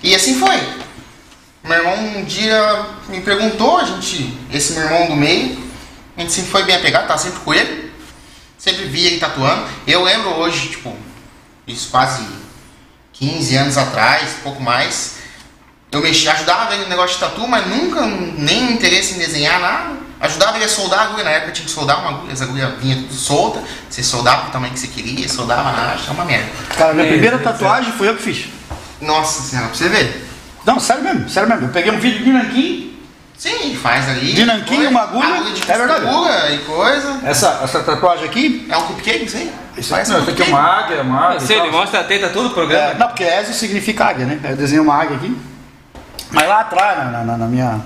E 0.03 0.15
assim 0.15 0.39
foi. 0.39 0.61
Meu 1.65 1.79
irmão 1.79 1.97
um 2.19 2.25
dia 2.25 2.87
me 3.09 3.21
perguntou, 3.21 3.79
a 3.79 3.85
gente, 3.85 4.39
esse 4.53 4.75
meu 4.75 4.85
irmão 4.85 5.07
do 5.09 5.17
meio, 5.17 5.59
a 6.17 6.21
gente 6.21 6.33
sempre 6.33 6.51
foi 6.51 6.63
bem 6.63 6.77
apegado, 6.77 7.09
tava 7.09 7.19
sempre 7.19 7.41
com 7.41 7.53
ele. 7.53 7.87
Sempre 8.57 8.85
via 8.85 9.09
ele 9.09 9.19
tatuando. 9.19 9.65
Eu 9.87 10.03
lembro 10.03 10.31
hoje, 10.31 10.69
tipo, 10.69 10.97
isso 11.67 11.89
quase 11.91 12.27
15 13.13 13.57
anos 13.57 13.77
atrás, 13.79 14.37
pouco 14.43 14.63
mais. 14.63 15.17
Eu 15.91 16.03
mexi, 16.03 16.29
ajudava 16.29 16.75
ele 16.75 16.85
no 16.85 16.91
negócio 16.91 17.15
de 17.15 17.21
tatu, 17.21 17.47
mas 17.49 17.67
nunca 17.67 18.03
nem 18.03 18.73
interesse 18.73 19.15
em 19.15 19.19
desenhar 19.19 19.61
nada. 19.61 19.97
Ajudava 20.21 20.57
ele 20.57 20.65
a 20.65 20.69
soldar 20.69 21.01
a 21.01 21.03
agulha, 21.05 21.25
na 21.25 21.31
época 21.31 21.53
tinha 21.53 21.67
que 21.67 21.71
soldar 21.71 22.01
uma 22.01 22.11
agulha, 22.11 22.33
as 22.33 22.41
agulhas 22.41 22.73
vinham 22.81 23.03
tudo 23.03 23.15
solta, 23.15 23.63
você 23.89 24.03
soldava 24.03 24.43
pro 24.43 24.53
tamanho 24.53 24.73
que 24.73 24.81
você 24.81 24.87
queria, 24.87 25.29
soldava 25.29 25.73
na 25.73 25.93
acha, 25.93 26.09
é 26.09 26.11
uma 26.11 26.25
merda. 26.25 26.51
Cara, 26.77 26.95
minha 26.95 27.05
Meu 27.05 27.13
primeira 27.13 27.37
do 27.37 27.45
tatuagem 27.45 27.93
foi 27.93 28.09
eu 28.09 28.17
que 28.17 28.23
fiz. 28.23 28.47
Nossa 29.01 29.43
senhora, 29.43 29.69
pra 29.69 29.77
você 29.77 29.89
ver. 29.91 30.27
Não, 30.65 30.81
sério 30.81 31.03
mesmo, 31.03 31.29
sério 31.29 31.49
mesmo. 31.49 31.67
Eu 31.67 31.69
peguei 31.69 31.93
um 31.93 32.01
vídeo 32.01 32.25
de 32.25 32.33
nanquim, 32.33 32.99
Sim, 33.37 33.77
faz 33.77 34.09
ali. 34.09 34.33
De 34.33 34.47
nanquim, 34.47 34.87
uma 34.87 35.03
agulha, 35.03 35.53
de 35.53 35.71
é 35.71 35.77
verdade. 35.77 36.07
costura 36.07 36.51
e 36.55 36.59
coisa. 36.61 37.21
essa, 37.23 37.61
essa 37.63 37.81
tatuagem 37.81 38.25
aqui. 38.25 38.67
É 38.71 38.77
um 38.77 38.83
cupcake, 38.87 39.27
isso 39.27 39.37
aí? 39.37 39.53
Isso 39.77 39.91
Faz 39.91 40.09
não, 40.09 40.21
isso 40.21 40.31
aqui 40.31 40.43
é 40.43 40.47
uma 40.47 40.61
águia, 40.61 41.03
uma 41.03 41.21
águia. 41.29 41.41
Se 41.41 41.53
e 41.53 41.57
ele 41.57 41.71
mostra 41.71 42.01
a 42.01 42.05
teta 42.05 42.29
todo 42.31 42.47
o 42.47 42.51
programa. 42.51 42.91
É, 42.93 42.95
não, 42.95 43.09
porque 43.09 43.25
Ezio 43.25 43.53
significa 43.55 44.07
águia, 44.07 44.25
né? 44.25 44.41
Eu 44.43 44.57
desenhei 44.57 44.81
uma 44.83 44.95
águia 44.95 45.17
aqui. 45.17 45.37
Mas 46.31 46.49
lá 46.49 46.61
atrás, 46.61 46.99
na, 47.13 47.25
na- 47.25 47.37
na 47.39 47.47
minha, 47.47 47.81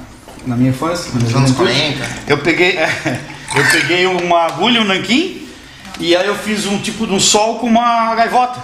na 0.46 0.56
minha 0.56 0.70
infância, 0.70 1.10
Nos 1.12 1.34
anos 1.34 1.50
juventude, 1.50 1.54
40. 1.98 2.06
eu 2.28 2.38
peguei, 2.38 2.76
é, 2.78 3.20
eu 3.56 3.64
peguei 3.72 4.06
uma 4.06 4.42
agulha, 4.46 4.80
um 4.80 4.84
nanquim, 4.84 5.48
e 5.98 6.14
aí 6.16 6.26
eu 6.26 6.34
fiz 6.36 6.64
um 6.66 6.78
tipo 6.78 7.06
de 7.06 7.12
um 7.12 7.20
sol 7.20 7.58
com 7.58 7.66
uma 7.66 8.14
gaivota. 8.14 8.60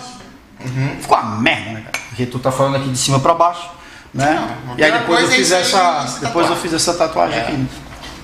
Uhum. 0.64 0.96
Ficou 1.00 1.18
uma 1.18 1.36
merda, 1.40 1.70
né, 1.72 1.80
cara? 1.84 1.98
Porque 2.08 2.26
tu 2.26 2.38
tá 2.38 2.50
falando 2.52 2.76
aqui 2.76 2.88
de 2.88 2.96
cima 2.98 3.18
pra 3.20 3.34
baixo, 3.34 3.68
né? 4.14 4.38
Não, 4.66 4.78
e 4.78 4.82
aí 4.84 4.90
depois 4.92 5.24
eu 5.24 5.28
é 5.28 5.32
fiz 5.32 5.50
essa, 5.52 5.78
essa 6.04 6.20
depois 6.20 6.46
eu 6.48 6.54
tatuagem. 6.54 6.56
fiz 6.62 6.72
essa 6.74 6.94
tatuagem 6.94 7.38
É. 7.38 7.42
aqui. 7.42 7.52
né? 7.52 7.66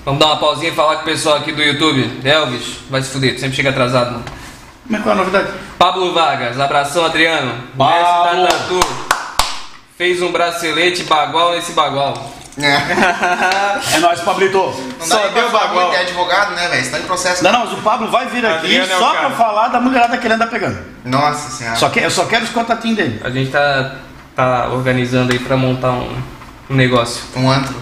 Vamos 0.05 0.19
dar 0.19 0.25
uma 0.27 0.37
pausinha 0.37 0.71
e 0.71 0.75
falar 0.75 0.95
com 0.97 1.01
o 1.03 1.05
pessoal 1.05 1.37
aqui 1.37 1.51
do 1.51 1.61
YouTube. 1.61 2.19
Elvis, 2.25 2.77
vai 2.89 3.01
se 3.01 3.09
fuder, 3.09 3.35
tu 3.35 3.39
sempre 3.41 3.55
chega 3.55 3.69
atrasado, 3.69 4.11
mano. 4.13 4.25
Como 4.85 4.97
é 4.97 5.01
que 5.01 5.09
é 5.09 5.11
a 5.11 5.15
novidade? 5.15 5.47
Pablo 5.77 6.13
Vargas, 6.13 6.59
abração 6.59 7.05
Adriano. 7.05 7.63
Pablo. 7.77 7.95
Mestre 7.95 8.41
da 8.41 8.47
Tatu. 8.47 8.79
Fez 9.97 10.21
um 10.21 10.31
bracelete 10.31 11.03
bagual 11.03 11.51
nesse 11.53 11.71
bagual. 11.73 12.33
É. 12.57 13.95
É 13.95 13.99
nóis, 13.99 14.19
Pablito. 14.19 14.57
Não 14.99 15.05
Só 15.07 15.17
dá 15.17 15.27
deu 15.29 15.49
bagual. 15.49 15.93
é 15.93 16.01
advogado, 16.01 16.53
né, 16.53 16.67
velho? 16.67 16.83
Você 16.83 16.91
tá 16.91 16.99
em 16.99 17.03
processo. 17.03 17.43
Não, 17.43 17.51
não, 17.51 17.59
mas 17.61 17.73
o 17.73 17.77
Pablo 17.77 18.11
vai 18.11 18.27
vir 18.27 18.45
aqui 18.45 18.57
Adriano 18.77 18.91
é 18.91 18.97
só 18.97 19.13
cara. 19.13 19.27
pra 19.27 19.37
falar 19.37 19.67
da 19.69 19.79
mulherada 19.79 20.17
que 20.17 20.27
ele 20.27 20.33
anda 20.35 20.45
pegando. 20.47 20.77
Nossa 21.03 21.49
senhora. 21.49 21.75
Só 21.77 21.89
que, 21.89 21.99
eu 21.99 22.11
só 22.11 22.25
quero 22.25 22.43
os 22.43 22.51
contatinhos 22.51 22.97
dele. 22.97 23.21
A 23.23 23.29
gente 23.29 23.49
tá, 23.51 23.95
tá 24.35 24.67
organizando 24.69 25.31
aí 25.31 25.39
pra 25.39 25.57
montar 25.57 25.91
um, 25.91 26.15
um 26.69 26.75
negócio. 26.75 27.23
Um 27.35 27.49
antro. 27.49 27.75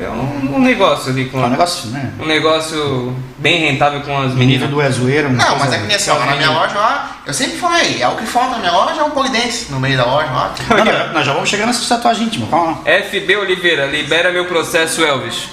É 0.00 0.08
um, 0.08 0.56
um 0.56 0.58
negócio 0.60 1.12
ali 1.12 1.26
com 1.26 1.40
É 1.40 1.46
um 1.46 1.50
negócio, 1.50 1.88
né? 1.90 2.12
um 2.18 2.26
negócio 2.26 3.16
bem 3.38 3.60
rentável 3.70 4.00
com 4.00 4.18
as 4.20 4.34
meninas. 4.34 4.68
do 4.68 4.80
é 4.80 4.90
zoeiro. 4.90 5.28
uma 5.28 5.36
Não, 5.38 5.44
coisa- 5.50 5.64
mas 5.64 5.72
é 5.74 5.78
que 5.78 5.86
nem 5.86 5.96
assim, 5.96 6.10
ó, 6.10 6.18
na 6.18 6.34
minha 6.34 6.50
loja 6.50 6.74
lá, 6.78 7.16
eu 7.24 7.32
sempre 7.32 7.58
falei, 7.58 8.02
é 8.02 8.08
o 8.08 8.16
que 8.16 8.26
falta 8.26 8.52
na 8.56 8.58
minha 8.58 8.72
loja 8.72 9.00
é 9.00 9.04
um 9.04 9.10
polidense 9.10 9.70
no 9.70 9.78
meio 9.78 9.96
da 9.96 10.04
loja 10.04 10.30
lá. 10.32 10.52
Não, 10.70 10.84
não, 10.84 11.12
nós 11.12 11.24
já 11.24 11.32
vamos 11.32 11.48
chegar 11.48 11.66
nessa 11.66 11.94
tatuagem 11.94 12.26
íntima, 12.26 12.48
calma 12.48 12.72
lá. 12.84 12.92
FB 13.02 13.36
Oliveira, 13.36 13.86
libera 13.86 14.32
meu 14.32 14.46
processo 14.46 15.04
Elvis. 15.04 15.44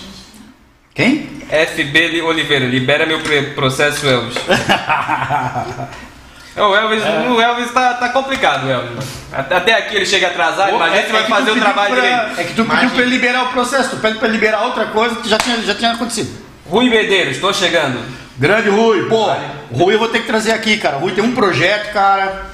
Quem? 0.96 1.30
FB 1.50 2.08
Li- 2.08 2.22
Oliveira, 2.22 2.66
libera 2.66 3.06
meu 3.06 3.20
processo 3.54 4.08
Elvis. 4.08 4.36
É, 6.56 6.62
O 6.62 6.76
Elvis, 6.76 7.02
o 7.04 7.42
Elvis 7.42 7.72
tá, 7.72 7.94
tá 7.94 8.10
complicado, 8.10 8.70
Elvis. 8.70 9.06
Até 9.32 9.74
aqui 9.76 9.96
ele 9.96 10.06
chega 10.06 10.28
atrasado, 10.28 10.76
imagina 10.76 11.06
se 11.06 11.12
vai 11.12 11.22
que 11.22 11.28
tu 11.28 11.34
fazer 11.36 11.52
o 11.52 11.54
pediu 11.54 11.64
trabalho 11.64 11.96
pra- 11.96 12.02
direito. 12.04 12.40
É 12.40 12.44
que 12.44 12.50
tu 12.50 12.56
pediu 12.56 12.66
Imagina. 12.66 12.92
pra 12.92 13.02
ele 13.02 13.10
liberar 13.12 13.44
o 13.44 13.48
processo, 13.50 13.90
tu 13.92 13.98
pede 13.98 14.18
pra 14.20 14.28
ele 14.28 14.38
liberar 14.38 14.64
outra 14.64 14.86
coisa 14.88 15.16
que 15.16 15.30
já 15.30 15.38
tinha, 15.38 15.62
já 15.62 15.74
tinha 15.76 15.92
acontecido. 15.92 16.30
Rui 16.70 16.90
Medeiros, 16.90 17.38
tô 17.40 17.54
chegando. 17.54 18.00
Grande 18.38 18.70
Rui, 18.70 19.08
pô, 19.08 19.30
o 19.72 19.78
Rui 19.78 19.94
eu 19.96 20.00
vou 20.00 20.08
ter 20.10 20.20
que 20.20 20.28
trazer 20.28 20.52
aqui, 20.52 20.78
cara. 20.78 20.98
Rui 20.98 21.12
tem 21.14 21.24
um 21.24 21.34
projeto, 21.34 21.94
cara. 21.94 22.48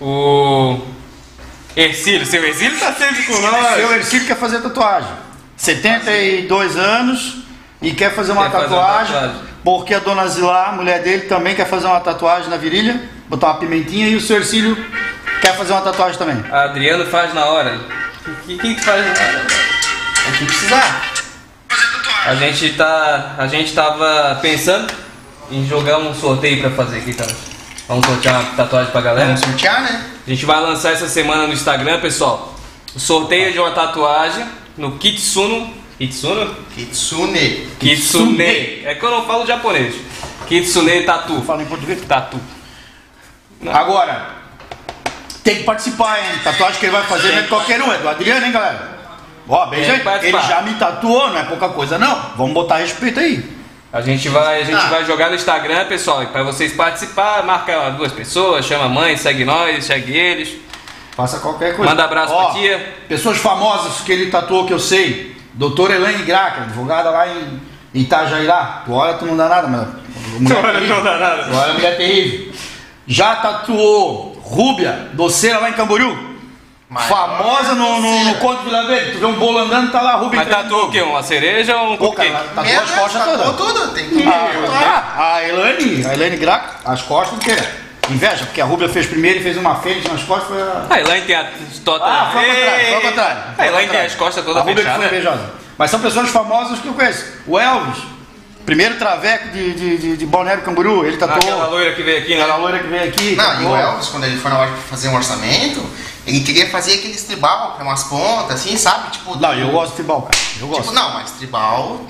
O 0.00 0.78
Ercílio, 1.76 2.24
seu 2.24 2.42
Ercílio 2.44 2.78
tá 2.78 2.92
sempre 2.92 3.22
com 3.24 3.38
nós. 3.40 3.74
Seu 3.76 3.92
Ercílio 3.92 4.26
quer 4.26 4.36
fazer 4.36 4.60
tatuagem. 4.60 5.10
72 5.56 6.76
anos 6.76 7.36
e 7.82 7.92
quer 7.92 8.14
fazer 8.14 8.32
uma, 8.32 8.44
Quer 8.44 8.50
fazer 8.52 8.74
uma 8.74 8.82
tatuagem, 8.82 9.14
tatuagem. 9.14 9.40
Porque 9.64 9.94
a 9.94 9.98
dona 9.98 10.28
Zilá, 10.28 10.68
a 10.68 10.72
mulher 10.72 11.02
dele, 11.02 11.22
também 11.22 11.54
quer 11.54 11.66
fazer 11.66 11.86
uma 11.86 12.00
tatuagem 12.00 12.50
na 12.50 12.56
virilha, 12.58 13.00
botar 13.28 13.46
uma 13.48 13.54
pimentinha 13.54 14.06
e 14.08 14.14
o 14.14 14.20
seu 14.20 14.36
Ercílio 14.36 14.76
quer 15.40 15.56
fazer 15.56 15.72
uma 15.72 15.80
tatuagem 15.80 16.18
também. 16.18 16.36
Adriano 16.52 17.06
faz 17.06 17.32
na 17.32 17.46
hora. 17.46 17.80
O 18.26 18.58
que, 18.58 18.74
faz 18.80 19.06
na 19.06 19.12
hora? 19.12 19.46
O 20.28 20.32
que 20.32 20.44
precisar. 20.44 21.02
A 22.26 22.34
gente 22.34 22.74
tá. 22.74 23.34
A 23.38 23.46
gente 23.46 23.72
tava 23.72 24.38
pensando 24.40 24.92
em 25.50 25.66
jogar 25.66 25.98
um 25.98 26.14
sorteio 26.14 26.60
pra 26.60 26.70
fazer 26.70 26.98
aqui, 26.98 27.14
tá? 27.14 27.26
Vamos 27.88 28.06
sortear 28.06 28.40
uma 28.40 28.50
tatuagem 28.56 28.92
pra 28.92 29.00
galera. 29.00 29.26
Vamos 29.26 29.40
sortear, 29.40 29.82
né? 29.82 30.04
A 30.26 30.30
gente 30.30 30.46
vai 30.46 30.60
lançar 30.60 30.92
essa 30.92 31.08
semana 31.08 31.46
no 31.46 31.52
Instagram, 31.52 32.00
pessoal. 32.00 32.54
O 32.94 33.00
sorteio 33.00 33.52
de 33.52 33.58
uma 33.58 33.72
tatuagem 33.72 34.46
no 34.76 34.92
Kitsuno. 34.98 35.83
Kitsuno? 35.98 36.54
Kitsune. 36.74 37.68
Kitsune. 37.78 38.82
É 38.84 38.94
que 38.98 39.04
eu 39.04 39.10
não 39.10 39.24
falo 39.24 39.46
japonês. 39.46 39.94
Kitsune 40.48 41.02
Tatu. 41.02 41.40
Fala 41.42 41.62
em 41.62 41.66
português. 41.66 42.02
Tatu. 42.02 42.40
Agora, 43.72 44.28
tem 45.42 45.56
que 45.58 45.62
participar, 45.64 46.18
hein? 46.18 46.38
Tatuagem 46.42 46.78
que 46.80 46.86
ele 46.86 46.92
vai 46.92 47.04
fazer 47.04 47.28
não 47.32 47.38
é 47.38 47.42
de 47.42 47.48
qualquer 47.48 47.80
um, 47.82 47.92
é 47.92 47.98
do 47.98 48.08
Adriano, 48.08 48.44
hein, 48.44 48.52
galera? 48.52 48.94
Ó, 49.48 49.66
bem, 49.66 49.84
gente, 49.84 50.06
ele 50.22 50.40
já 50.40 50.62
me 50.62 50.74
tatuou, 50.74 51.28
não 51.30 51.38
é 51.38 51.44
pouca 51.44 51.68
coisa, 51.68 51.98
não. 51.98 52.30
Vamos 52.36 52.54
botar 52.54 52.78
respeito 52.78 53.20
aí. 53.20 53.44
A 53.92 54.00
gente 54.00 54.28
vai, 54.28 54.62
a 54.62 54.64
gente 54.64 54.76
Ah. 54.76 54.88
vai 54.88 55.04
jogar 55.04 55.28
no 55.28 55.36
Instagram, 55.36 55.86
pessoal, 55.86 56.26
para 56.26 56.42
vocês 56.42 56.72
participar, 56.72 57.44
marca 57.44 57.90
duas 57.90 58.10
pessoas, 58.12 58.64
chama 58.64 58.86
a 58.86 58.88
mãe, 58.88 59.16
segue 59.16 59.44
nós, 59.44 59.84
segue 59.84 60.16
eles. 60.16 60.48
Faça 61.14 61.38
qualquer 61.38 61.76
coisa. 61.76 61.90
Manda 61.90 62.04
abraço 62.04 62.32
Ó, 62.32 62.46
pra 62.46 62.54
tia. 62.54 62.94
Pessoas 63.06 63.36
famosas 63.38 64.00
que 64.00 64.10
ele 64.10 64.30
tatuou, 64.30 64.66
que 64.66 64.72
eu 64.72 64.80
sei. 64.80 65.33
Doutora 65.54 65.94
Elaine 65.94 66.22
Graca, 66.24 66.62
advogada 66.62 67.10
lá 67.10 67.28
em 67.28 67.60
Itajairá. 67.94 68.82
Tu 68.84 68.92
olha, 68.92 69.14
tu 69.14 69.24
não 69.26 69.36
dá 69.36 69.48
nada, 69.48 69.68
mas. 69.68 69.88
mulher 70.40 70.72
terrível. 70.72 71.02
dá 71.04 71.18
nada. 71.18 71.44
Tu 71.44 71.56
olha, 71.56 71.72
mulher 71.74 71.96
terrível. 71.96 72.52
Já 73.06 73.36
tatuou 73.36 74.32
Rúbia, 74.42 75.08
doceira 75.12 75.58
lá 75.58 75.70
em 75.70 75.74
Camboriú. 75.74 76.34
Maior 76.88 77.08
Famosa 77.08 77.74
no, 77.74 78.00
no, 78.00 78.24
no. 78.24 78.34
Conto 78.36 78.58
de 78.58 78.64
Vila 78.66 78.86
Verde. 78.86 79.12
Tu 79.12 79.18
vê 79.18 79.26
um 79.26 79.32
bolo 79.34 79.58
andando, 79.58 79.90
tá 79.90 80.00
lá 80.02 80.12
a 80.12 80.16
Rúbia. 80.16 80.38
Mas 80.40 80.48
tatuou 80.48 80.86
o 80.86 80.90
quê? 80.90 81.02
Uma 81.02 81.22
cereja 81.22 81.76
ou 81.78 81.94
um 81.94 81.96
Pô, 81.96 82.08
cupcake? 82.08 82.32
tatuou 82.54 82.80
as 82.80 82.90
costas 82.90 83.24
tatuou 83.24 83.54
todas. 83.54 83.74
tudo. 83.82 83.94
Tem 83.94 84.08
tudo. 84.10 84.22
Ah, 84.28 85.34
a 85.34 85.48
Elaine, 85.48 86.06
a 86.06 86.14
Elaine 86.14 86.36
Graca, 86.36 86.74
as 86.84 87.02
costas, 87.02 87.38
porque 87.38 87.83
inveja, 88.10 88.44
porque 88.46 88.60
a 88.60 88.64
Rúbia 88.64 88.88
fez 88.88 89.06
primeiro 89.06 89.40
e 89.40 89.42
fez 89.42 89.56
uma 89.56 89.76
fênix 89.76 90.04
nas 90.10 90.22
costas, 90.22 90.48
foi 90.48 90.60
a... 90.62 90.86
A 90.90 91.00
Elaine 91.00 91.26
tem 91.26 91.36
a 91.36 91.50
tota. 91.84 92.04
Ah, 92.04 92.30
foi 92.32 92.48
ao 92.50 92.54
contrário, 92.56 92.86
foi 92.86 92.94
ao 92.94 93.00
contrário. 93.02 93.36
A 93.36 93.62
ao 93.62 93.68
Elaine 93.68 93.76
tem 93.76 93.86
contrário. 93.86 94.06
as 94.06 94.14
costas 94.14 94.42
A 94.44 94.46
todas 94.46 94.62
Rúbia 94.64 94.84
que 94.84 94.90
foi 94.90 95.06
invejosa. 95.06 95.50
Mas 95.78 95.90
são 95.90 96.00
pessoas 96.00 96.28
famosas 96.30 96.78
que 96.80 96.86
eu 96.88 96.94
conheço. 96.94 97.24
O 97.46 97.58
Elvis, 97.58 97.98
Primeiro 98.64 98.94
traveco 98.96 99.50
de, 99.50 99.74
de, 99.74 99.98
de, 99.98 100.16
de 100.16 100.24
Balneário 100.26 100.62
Camboriú, 100.62 101.04
ele 101.04 101.18
tatuou. 101.18 101.36
Aquela 101.38 101.66
loira 101.66 101.92
que 101.92 102.02
veio 102.02 102.18
aqui, 102.18 102.34
né? 102.34 102.40
Aquela 102.40 102.56
loira 102.56 102.78
que 102.78 102.86
veio 102.86 103.04
aqui. 103.04 103.36
Não, 103.36 103.44
e 103.44 103.48
o 103.48 103.50
tatuou. 103.58 103.76
Elvis, 103.76 104.08
quando 104.08 104.24
ele 104.24 104.38
foi 104.38 104.50
na 104.50 104.58
hora 104.58 104.70
de 104.70 104.76
fazer 104.84 105.08
um 105.08 105.14
orçamento, 105.14 105.84
ele 106.26 106.40
queria 106.40 106.70
fazer 106.70 106.94
aqueles 106.94 107.22
tribal, 107.24 107.74
com 107.76 107.82
umas 107.82 108.04
pontas, 108.04 108.60
assim, 108.60 108.74
sabe? 108.78 109.10
Tipo, 109.10 109.36
Não, 109.38 109.52
eu 109.52 109.68
gosto 109.70 109.90
de 109.90 109.96
tribal, 109.96 110.22
cara. 110.22 110.38
Eu 110.58 110.66
gosto. 110.68 110.80
Tipo, 110.84 110.94
não, 110.94 111.12
mas 111.12 111.30
tribal 111.32 112.00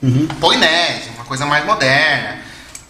Uhum. 0.00 0.26
polinésio, 0.40 1.12
uma 1.16 1.24
coisa 1.24 1.46
mais 1.46 1.64
moderna. 1.64 2.38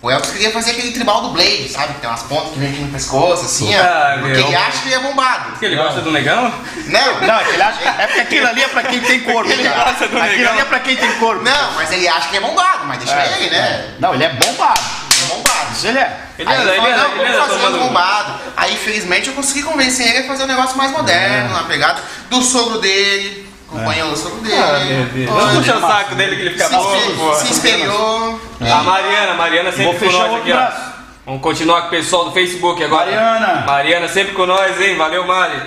O 0.03 0.11
Elvis 0.11 0.31
queria 0.33 0.51
fazer 0.51 0.73
aquele 0.73 0.91
tribal 0.91 1.21
do 1.23 1.29
Blade, 1.29 1.69
sabe? 1.69 1.95
Tem 2.01 2.11
umas 2.11 2.25
pontas 2.25 2.53
que 2.53 2.59
vem 2.59 2.71
aqui 2.71 2.81
no 2.81 2.89
pescoço, 2.91 3.45
assim, 3.45 3.73
Ah, 3.73 4.15
ó. 4.17 4.19
Porque 4.19 4.37
meu. 4.37 4.47
ele 4.49 4.57
acha 4.57 4.83
que 4.83 4.89
ele 4.89 4.95
é 4.97 4.99
bombado. 4.99 5.59
Que 5.61 5.65
ele 5.67 5.77
gosta 5.77 6.01
do 6.01 6.11
negão? 6.11 6.53
Não, 6.87 7.21
Não, 7.21 7.37
é 7.39 7.45
que 7.45 7.51
ele 7.51 7.63
acha, 7.63 7.79
é 7.89 8.07
porque 8.09 8.21
aquilo 8.21 8.47
ali 8.49 8.63
é 8.65 8.69
pra 8.69 8.83
quem 8.83 9.01
tem 9.01 9.21
corpo. 9.21 9.49
Ele 9.49 9.63
cara. 9.63 9.85
gosta 9.85 10.09
do 10.09 10.19
Aquilo 10.19 10.37
negão. 10.39 10.53
ali 10.55 10.61
é 10.61 10.65
pra 10.65 10.81
quem 10.81 10.97
tem 10.97 11.13
corpo. 11.21 11.45
não, 11.45 11.73
mas 11.75 11.93
ele 11.93 12.09
acha 12.09 12.29
que 12.29 12.37
é 12.37 12.41
bombado, 12.41 12.85
mas 12.87 12.99
deixa 12.99 13.15
É, 13.15 13.37
ele, 13.39 13.51
né? 13.51 13.95
Não, 14.01 14.13
ele 14.13 14.25
é 14.25 14.29
bombado. 14.31 14.81
Ele 15.15 15.23
é 15.25 15.35
bombado. 15.37 15.73
Isso 15.73 15.87
ele 15.87 15.99
é. 16.01 16.19
Ele 16.37 16.49
Aí 16.51 16.57
anda, 16.57 16.71
ele 16.75 16.87
ele 16.87 16.95
falou, 16.97 17.15
anda, 17.15 17.29
não, 17.39 17.47
vamos 17.47 17.63
fazer 17.63 17.77
um 17.77 17.87
bombado. 17.87 18.41
Aí, 18.57 18.75
infelizmente, 18.75 19.29
eu 19.29 19.35
consegui 19.35 19.63
convencer 19.63 20.09
ele 20.09 20.19
a 20.25 20.27
fazer 20.27 20.43
um 20.43 20.47
negócio 20.49 20.77
mais 20.77 20.91
moderno, 20.91 21.49
É. 21.51 21.53
uma 21.53 21.65
pegada 21.65 22.03
do 22.29 22.43
sogro 22.43 22.81
dele, 22.81 23.42
acompanhou 23.77 24.13
o 24.13 24.17
sogro 24.17 24.41
dele. 24.41 24.57
Ah, 24.57 24.85
meu 24.85 25.05
Deus. 25.07 25.57
Puxar 25.57 25.77
o 25.77 25.81
saco 25.81 26.15
dele 26.15 26.37
que 26.37 26.43
ele 26.43 26.51
fica 26.51 26.65
se, 26.69 26.75
bom, 26.75 27.35
se 27.35 27.53
espelhou. 27.53 28.41
A 28.61 28.83
Mariana, 28.83 29.35
Mariana 29.35 29.73
sempre 29.73 29.99
Vou 29.99 30.11
com 30.11 30.19
nós 30.19 30.35
aqui, 30.35 30.53
ó. 30.53 30.57
braço. 30.57 30.93
Vamos 31.25 31.41
continuar 31.43 31.83
com 31.83 31.87
o 31.87 31.91
pessoal 31.91 32.25
do 32.27 32.33
Facebook 32.33 32.83
agora. 32.83 33.05
Mariana. 33.11 33.65
Mariana 33.67 34.09
sempre 34.09 34.35
com 34.35 34.45
nós, 34.47 34.81
hein? 34.81 34.97
Valeu, 34.97 35.27
Mari. 35.27 35.61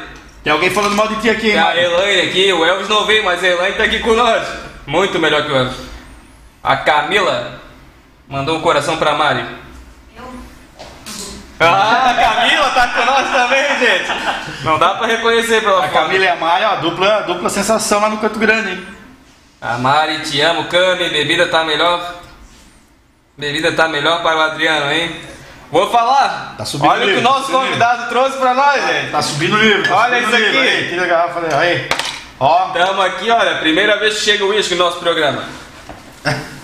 Tem 0.43 0.53
alguém 0.53 0.69
falando 0.69 0.95
mal 0.95 1.07
de 1.07 1.15
ti 1.21 1.29
aqui, 1.29 1.47
hein, 1.47 1.53
Tem 1.53 1.59
a? 1.62 1.75
Elaine 1.75 2.29
aqui, 2.29 2.53
o 2.53 2.63
Elvis 2.63 2.88
não 2.88 3.05
veio, 3.05 3.24
mas 3.24 3.43
a 3.43 3.47
Elaine 3.47 3.75
tá 3.75 3.83
aqui 3.83 4.00
com 4.00 4.13
nós. 4.13 4.47
Muito 4.85 5.17
melhor 5.17 5.43
que 5.43 5.51
o 5.51 5.55
Elvis. 5.55 5.77
A 6.63 6.77
Camila 6.77 7.62
mandou 8.27 8.57
um 8.57 8.62
coração 8.62 8.97
pra 8.97 9.13
Mari. 9.15 9.43
Ah, 11.59 12.09
a 12.09 12.13
Camila 12.13 12.69
tá 12.71 12.88
com 12.88 13.05
nós 13.05 13.31
também, 13.31 13.79
gente. 13.79 14.12
Não 14.63 14.77
dá 14.77 14.95
pra 14.95 15.07
reconhecer 15.07 15.62
pela 15.62 15.79
A 15.79 15.83
foto. 15.83 15.93
Camila 15.93 16.25
e 16.25 16.27
a 16.27 16.35
Maia, 16.35 16.71
ó, 16.71 16.75
dupla, 16.77 17.21
dupla 17.21 17.50
sensação 17.50 18.01
lá 18.01 18.09
no 18.09 18.17
Canto 18.17 18.38
Grande, 18.39 18.71
hein? 18.71 18.88
A 19.62 19.77
Mari, 19.77 20.19
te 20.19 20.41
amo, 20.41 20.65
Cami, 20.65 21.09
bebida 21.09 21.47
tá 21.47 21.63
melhor. 21.63 22.15
Bebida 23.38 23.71
tá 23.71 23.88
melhor 23.88 24.21
para 24.21 24.38
o 24.38 24.41
Adriano, 24.41 24.91
hein? 24.91 25.15
Vou 25.71 25.89
falar. 25.89 26.55
Tá 26.57 26.65
subindo 26.65 26.89
Olha 26.91 27.00
o 27.00 27.03
que 27.03 27.05
o 27.05 27.15
livre, 27.15 27.24
nosso 27.24 27.45
subindo 27.45 27.59
convidado 27.59 28.09
trouxe 28.09 28.38
pra 28.38 28.53
nós, 28.53 28.85
gente. 28.88 29.12
Tá 29.12 29.21
subindo 29.21 29.55
o 29.55 29.59
livro. 29.59 29.88
Tá 29.88 29.95
Olha 29.95 30.19
isso 30.19 30.35
livro. 30.35 30.59
aqui. 30.59 30.67
Aí, 30.69 30.89
tira 30.89 31.03
a 31.03 31.07
garrafa. 31.07 31.57
Aí. 31.57 31.89
Ó. 32.39 32.67
Tamo 32.69 33.01
aqui, 33.01 33.31
olha, 33.31 33.55
primeira 33.59 33.97
vez 33.97 34.15
que 34.15 34.21
chega 34.25 34.43
o 34.45 34.50
uísque 34.50 34.75
no 34.75 34.83
nosso 34.85 35.00
programa. 35.00 35.43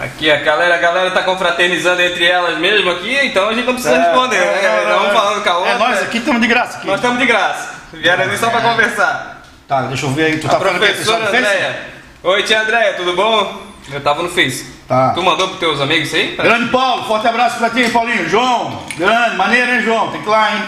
Aqui 0.00 0.30
a 0.30 0.36
galera, 0.36 0.74
a 0.76 0.78
galera 0.78 1.10
tá 1.10 1.22
confraternizando 1.22 2.00
entre 2.00 2.24
elas 2.24 2.56
mesmo 2.58 2.90
aqui, 2.90 3.18
então 3.26 3.48
a 3.48 3.52
gente 3.52 3.66
não 3.66 3.74
precisa 3.74 3.98
responder, 3.98 4.38
né? 4.38 4.84
Nós 4.86 5.00
vamos 5.00 5.12
falando 5.12 5.42
com 5.42 5.50
a 5.50 5.58
outra. 5.58 5.72
É, 5.72 5.78
nós 5.78 6.02
aqui 6.02 6.18
estamos 6.18 6.40
de 6.40 6.46
graça. 6.46 6.78
Aqui. 6.78 6.86
Nós 6.86 6.96
estamos 6.96 7.18
de 7.18 7.26
graça. 7.26 7.74
Vieram 7.92 8.22
ali 8.24 8.38
só 8.38 8.48
pra 8.50 8.60
conversar. 8.60 9.42
Tá, 9.66 9.82
deixa 9.82 10.06
eu 10.06 10.10
ver 10.10 10.24
aí. 10.26 10.38
Tu 10.38 10.46
A 10.46 10.50
tá 10.50 10.58
falando 10.58 10.78
quê? 10.80 10.86
Pessoal 10.86 11.18
professora 11.18 11.20
do 11.20 11.30
Face? 11.30 11.56
Andréia. 11.56 11.80
Oi, 12.22 12.42
tia 12.44 12.60
Andréia, 12.62 12.94
tudo 12.94 13.14
bom? 13.14 13.62
Eu 13.90 14.00
tava 14.00 14.22
no 14.22 14.28
Face. 14.28 14.64
Tá. 14.86 15.10
Tu 15.14 15.22
mandou 15.22 15.48
pros 15.48 15.60
teus 15.60 15.80
amigos 15.80 16.14
aí? 16.14 16.36
Grande 16.36 16.70
Paulo, 16.70 17.04
forte 17.04 17.26
abraço 17.26 17.58
pra 17.58 17.70
ti, 17.70 17.88
Paulinho. 17.90 18.28
João, 18.28 18.84
grande, 18.96 19.36
maneiro, 19.36 19.72
hein, 19.72 19.82
João? 19.82 20.10
Tem 20.12 20.20
que 20.22 20.28
ir 20.28 20.30
lá, 20.30 20.54
hein? 20.54 20.62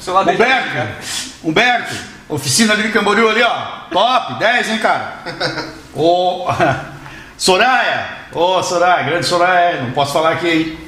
Seu 0.00 0.14
lado 0.14 0.30
Humberto, 0.30 0.68
Humberto, 1.44 1.94
oficina 2.28 2.72
ali 2.72 2.82
de 2.84 2.92
Camboriú 2.92 3.28
ali, 3.28 3.42
ó. 3.42 3.54
Top, 3.90 4.34
10, 4.40 4.70
hein, 4.70 4.78
cara? 4.78 5.14
Ô, 5.94 6.46
Soraya, 7.38 8.17
ô, 8.32 8.62
Soraya, 8.62 9.04
grande 9.04 9.26
Soraya, 9.26 9.82
não 9.82 9.92
posso 9.92 10.12
falar 10.12 10.32
aqui, 10.32 10.48
hein? 10.48 10.78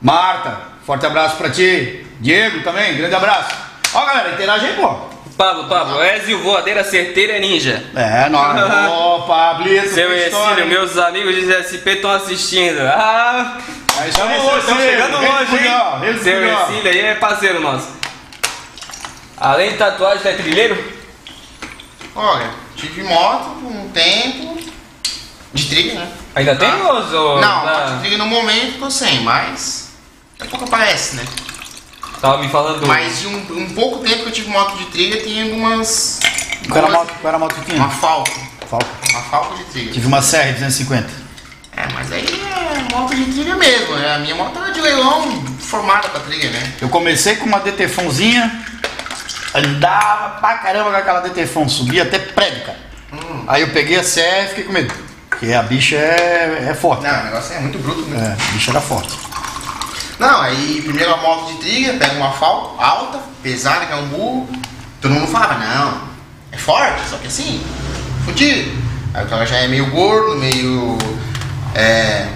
Marta, 0.00 0.58
forte 0.86 1.04
abraço 1.06 1.36
pra 1.36 1.50
ti. 1.50 2.06
Diego 2.20 2.62
também, 2.62 2.96
grande 2.96 3.14
abraço. 3.14 3.54
Ó, 3.94 4.04
galera, 4.04 4.32
interage 4.32 4.66
aí, 4.66 4.74
pô. 4.74 5.08
Pablo, 5.36 5.68
Pablo, 5.68 6.02
Ezio 6.02 6.42
Voadeira 6.42 6.82
Certeira 6.82 7.34
é 7.34 7.38
Ninja. 7.40 7.84
É, 7.94 8.28
nós. 8.28 8.58
Ô, 8.90 9.22
Pablito, 9.22 9.88
Seu 9.88 10.12
Exílio, 10.12 10.66
meus 10.66 10.98
amigos 10.98 11.34
de 11.36 11.52
SP 11.62 11.94
estão 11.94 12.10
assistindo. 12.10 12.80
Ah, 12.80 13.56
É 14.02 14.08
estamos 14.08 14.34
seu 14.34 14.44
longe, 14.44 14.58
estamos 14.58 14.82
Exílio, 14.82 15.00
chegando 15.00 15.16
longe, 15.16 15.56
hein? 15.56 16.18
Seu. 16.22 16.42
Exílio 16.42 16.90
aí 16.90 16.98
é 17.00 17.14
parceiro 17.14 17.60
nosso. 17.60 17.88
Além 19.36 19.70
de 19.70 19.76
tatuagem, 19.76 20.22
tu 20.22 20.28
é 20.28 20.32
trilheiro? 20.32 20.92
Olha, 22.16 22.50
tive 22.74 23.04
moto 23.04 23.50
por 23.60 23.70
um 23.70 23.88
tempo. 23.90 24.58
De 25.54 25.64
trilha, 25.68 26.00
né? 26.00 26.08
Ainda 26.38 26.54
tem 26.56 26.72
ou... 26.72 26.94
ou 26.94 27.40
Não, 27.40 27.62
tá- 27.62 27.80
moto 27.80 27.94
de 27.94 28.00
trilha 28.00 28.18
no 28.18 28.26
momento 28.26 28.78
tô 28.78 28.90
sem, 28.90 29.20
mas. 29.22 29.88
Daqui 30.38 30.54
a 30.54 30.58
pouco 30.58 30.72
aparece, 30.72 31.16
né? 31.16 31.24
Tava 32.20 32.38
me 32.38 32.48
falando... 32.48 32.86
Mas 32.86 33.20
de 33.20 33.26
um, 33.28 33.36
um 33.58 33.70
pouco 33.74 33.98
tempo 34.04 34.22
que 34.22 34.28
eu 34.28 34.32
tive 34.32 34.48
moto 34.50 34.76
de 34.76 34.84
trilha, 34.86 35.20
tem 35.22 35.42
algumas. 35.42 36.20
Qual 36.68 36.78
era 36.78 36.86
a 36.86 36.90
moto, 36.90 37.08
qual 37.20 37.28
era 37.28 37.36
a 37.36 37.40
moto 37.40 37.54
que 37.54 37.72
Uma 37.74 37.86
tinha? 37.88 37.98
falca. 38.00 38.32
Falta. 38.68 38.86
Uma 39.10 39.22
falca 39.22 39.56
de 39.56 39.64
trilha. 39.64 39.92
Tive 39.92 40.06
uma 40.06 40.20
CR 40.20 40.52
250. 40.54 41.08
É, 41.76 41.86
mas 41.94 42.12
aí 42.12 42.24
é 42.24 42.94
moto 42.94 43.14
de 43.14 43.24
trilha 43.26 43.56
mesmo, 43.56 43.96
né? 43.96 44.14
A 44.14 44.18
minha 44.18 44.34
moto 44.34 44.58
era 44.58 44.70
de 44.72 44.80
leilão 44.80 45.44
formada 45.60 46.08
pra 46.08 46.20
trilha, 46.20 46.50
né? 46.50 46.72
Eu 46.80 46.88
comecei 46.88 47.36
com 47.36 47.46
uma 47.46 47.60
DTFãozinha, 47.60 48.64
andava 49.54 50.40
pra 50.40 50.58
caramba 50.58 50.90
com 50.90 50.96
aquela 50.96 51.20
DTFão, 51.20 51.68
subia 51.68 52.02
até 52.02 52.18
prédio, 52.18 52.64
cara. 52.64 52.78
Hum. 53.12 53.44
Aí 53.46 53.62
eu 53.62 53.68
peguei 53.70 53.98
a 53.98 54.02
CR 54.02 54.44
e 54.44 54.48
fiquei 54.48 54.64
com 54.64 54.72
medo. 54.72 54.94
Porque 55.38 55.54
a 55.54 55.62
bicha 55.62 55.94
é, 55.94 56.66
é 56.68 56.74
forte. 56.74 57.04
Não, 57.04 57.20
o 57.20 57.24
negócio 57.24 57.54
é 57.54 57.60
muito 57.60 57.78
bruto 57.78 58.00
mesmo. 58.02 58.26
É, 58.26 58.32
a 58.32 58.52
bicha 58.52 58.72
era 58.72 58.80
forte. 58.80 59.16
Não, 60.18 60.40
aí 60.40 60.82
primeiro 60.82 61.14
a 61.14 61.16
moto 61.18 61.52
de 61.52 61.58
trilha, 61.58 61.94
pega 61.94 62.14
uma 62.14 62.32
falca 62.32 62.84
alta, 62.84 63.20
pesada, 63.40 63.86
que 63.86 63.92
é 63.92 63.96
um 63.96 64.08
burro. 64.08 64.48
Todo 65.00 65.14
mundo 65.14 65.28
falava, 65.28 65.54
não, 65.54 66.02
é 66.50 66.58
forte, 66.58 67.08
só 67.08 67.16
que 67.18 67.28
assim, 67.28 67.64
fudido. 68.24 68.76
Aí 69.14 69.24
o 69.24 69.28
cara 69.28 69.46
já 69.46 69.58
é 69.58 69.68
meio 69.68 69.86
gordo, 69.90 70.34
meio. 70.36 70.98
É. 71.72 72.26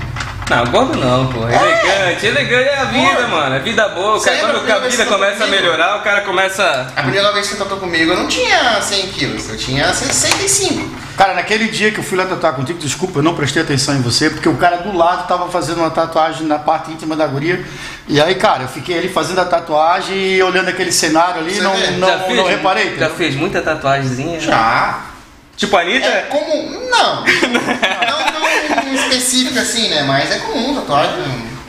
Não, 0.49 0.65
gordo 0.67 0.97
não, 0.97 1.27
pô. 1.27 1.41
Elegante. 1.49 2.27
Elegante 2.27 2.69
é 2.69 2.79
a 2.79 2.85
vida, 2.85 3.27
mano. 3.27 3.57
É 3.57 3.59
vida 3.59 3.89
boa. 3.89 4.23
Cara, 4.23 4.39
quando 4.39 4.71
a 4.71 4.89
vida 4.89 5.07
começa 5.07 5.45
a 5.45 5.47
melhorar, 5.49 5.97
o 5.97 6.03
cara 6.03 6.21
começa... 6.21 6.93
A 6.95 7.03
primeira 7.03 7.33
vez 7.33 7.47
que 7.47 7.53
você 7.53 7.59
tratou 7.59 7.79
comigo 7.79 8.13
eu 8.13 8.17
não 8.17 8.29
tinha 8.29 8.81
100 8.81 9.07
quilos, 9.09 9.49
eu 9.49 9.57
tinha 9.57 9.93
65. 9.93 11.02
Cara, 11.17 11.35
naquele 11.35 11.69
dia 11.69 11.91
que 11.91 11.99
eu 11.99 12.05
fui 12.05 12.17
lá 12.17 12.25
tatuar 12.25 12.55
contigo, 12.55 12.79
desculpa, 12.79 13.19
eu 13.19 13.23
não 13.23 13.35
prestei 13.35 13.63
atenção 13.63 13.95
em 13.95 14.01
você, 14.01 14.31
porque 14.31 14.49
o 14.49 14.57
cara 14.57 14.79
do 14.79 14.97
lado 14.97 15.29
tava 15.29 15.51
fazendo 15.51 15.79
uma 15.79 15.91
tatuagem 15.91 16.47
na 16.47 16.59
parte 16.59 16.91
íntima 16.91 17.15
da 17.15 17.27
guria. 17.27 17.65
E 18.09 18.21
aí, 18.21 18.35
cara, 18.35 18.63
eu 18.65 18.69
fiquei 18.69 18.99
ali 18.99 19.09
fazendo 19.09 19.41
a 19.41 19.45
tatuagem 19.45 20.17
e 20.17 20.43
olhando 20.43 20.69
aquele 20.69 20.91
cenário 20.91 21.41
ali, 21.41 21.61
não, 21.61 21.73
não, 21.99 22.21
fez, 22.21 22.37
não 22.37 22.47
reparei. 22.47 22.85
Já 22.85 22.91
entendeu? 22.91 23.11
fez 23.11 23.35
muita 23.35 23.61
tatuagemzinha? 23.61 24.41
Já. 24.41 25.01
Tipo 25.57 25.77
a 25.77 25.81
Anitta? 25.83 26.07
É 26.07 26.23
comum. 26.23 26.89
Não. 26.91 27.25
não, 27.25 28.85
não 28.85 28.95
específico 28.95 29.59
assim, 29.59 29.89
né? 29.89 30.03
Mas 30.03 30.31
é 30.31 30.39
comum 30.39 30.75
tatuagem. 30.75 31.13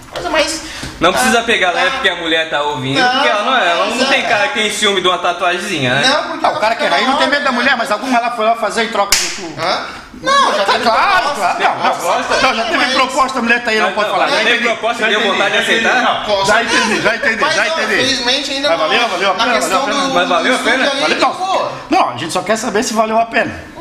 Coisa 0.09 0.29
mais. 0.29 0.61
Não 0.99 1.11
precisa 1.11 1.39
Ah, 1.39 1.43
pegar 1.43 1.71
leve 1.71 1.87
ah, 1.87 1.91
porque 1.91 2.09
a 2.09 2.15
mulher 2.15 2.49
tá 2.49 2.61
ouvindo, 2.61 2.99
Não, 2.99 3.11
porque 3.11 3.27
ela 3.27 3.43
não 3.43 3.57
é. 3.57 3.69
Ela 3.71 3.85
não 3.87 4.05
tem 4.05 4.19
é. 4.19 4.27
cara 4.27 4.47
que 4.49 4.53
tem 4.55 4.69
ciúme 4.71 5.01
de 5.01 5.07
uma 5.07 5.17
tatuagemzinha, 5.17 5.95
né? 5.95 6.07
Não, 6.07 6.23
porque. 6.29 6.45
Ah, 6.45 6.51
o 6.51 6.59
cara 6.59 6.75
que 6.75 6.83
aí 6.83 7.05
não 7.05 7.13
na 7.13 7.17
tem 7.17 7.27
medo 7.27 7.43
da 7.43 7.51
mulher, 7.51 7.75
mas 7.75 7.91
alguma 7.91 8.17
ela 8.17 8.31
foi 8.31 8.45
lá 8.45 8.55
fazer 8.55 8.83
em 8.83 8.87
troca 8.89 9.15
de 9.15 9.27
tu. 9.29 9.53
Hã? 9.59 9.85
Não, 10.23 10.53
já 10.55 10.63
Tá 10.65 10.71
teve 10.71 10.83
claro, 10.85 11.21
proposta. 11.29 11.55
claro. 11.55 11.59
Não, 11.59 11.83
não, 11.83 12.41
não, 12.41 12.55
já 12.55 12.63
teve 12.65 12.77
Mas- 12.77 12.93
proposta, 12.93 13.39
a 13.39 13.41
mulher 13.41 13.63
tá 13.63 13.71
aí, 13.71 13.77
não 13.77 13.85
Mas 13.87 13.95
pode 13.95 14.07
não, 14.07 14.15
falar. 14.15 14.29
mas 14.29 14.39
Já 14.39 14.45
teve 14.45 14.63
proposta, 14.67 15.07
deu 15.07 15.21
vontade 15.21 15.51
de 15.51 15.57
já 15.57 15.63
entendi. 15.63 15.87
aceitar? 15.87 16.25
Não, 16.27 16.45
Já 16.45 16.63
entendi, 16.63 17.01
já 17.01 17.15
entendi, 17.15 17.37
Mas 17.41 17.55
já 17.55 17.63
não, 17.65 17.71
entendi. 17.73 17.93
Infelizmente 17.93 18.51
ainda 18.51 18.69
Mas 18.69 18.79
não- 18.79 18.87
valeu, 18.87 19.07
valeu 19.09 19.29
a 19.29 19.33
na 19.33 19.43
pena, 19.43 19.55
questão 19.55 19.79
valeu 19.81 19.93
a 19.95 19.97
pena. 19.99 20.07
do- 20.07 20.13
Mas 20.13 20.29
valeu 20.29 20.55
a 20.55 20.57
pena? 20.59 20.89
Valeu, 21.01 21.19
não. 21.19 21.71
Não, 21.89 22.09
a 22.09 22.17
gente 22.17 22.33
só 22.33 22.41
quer 22.41 22.55
saber 22.55 22.83
se 22.83 22.93
valeu 22.93 23.19
a 23.19 23.25
pena. 23.25 23.73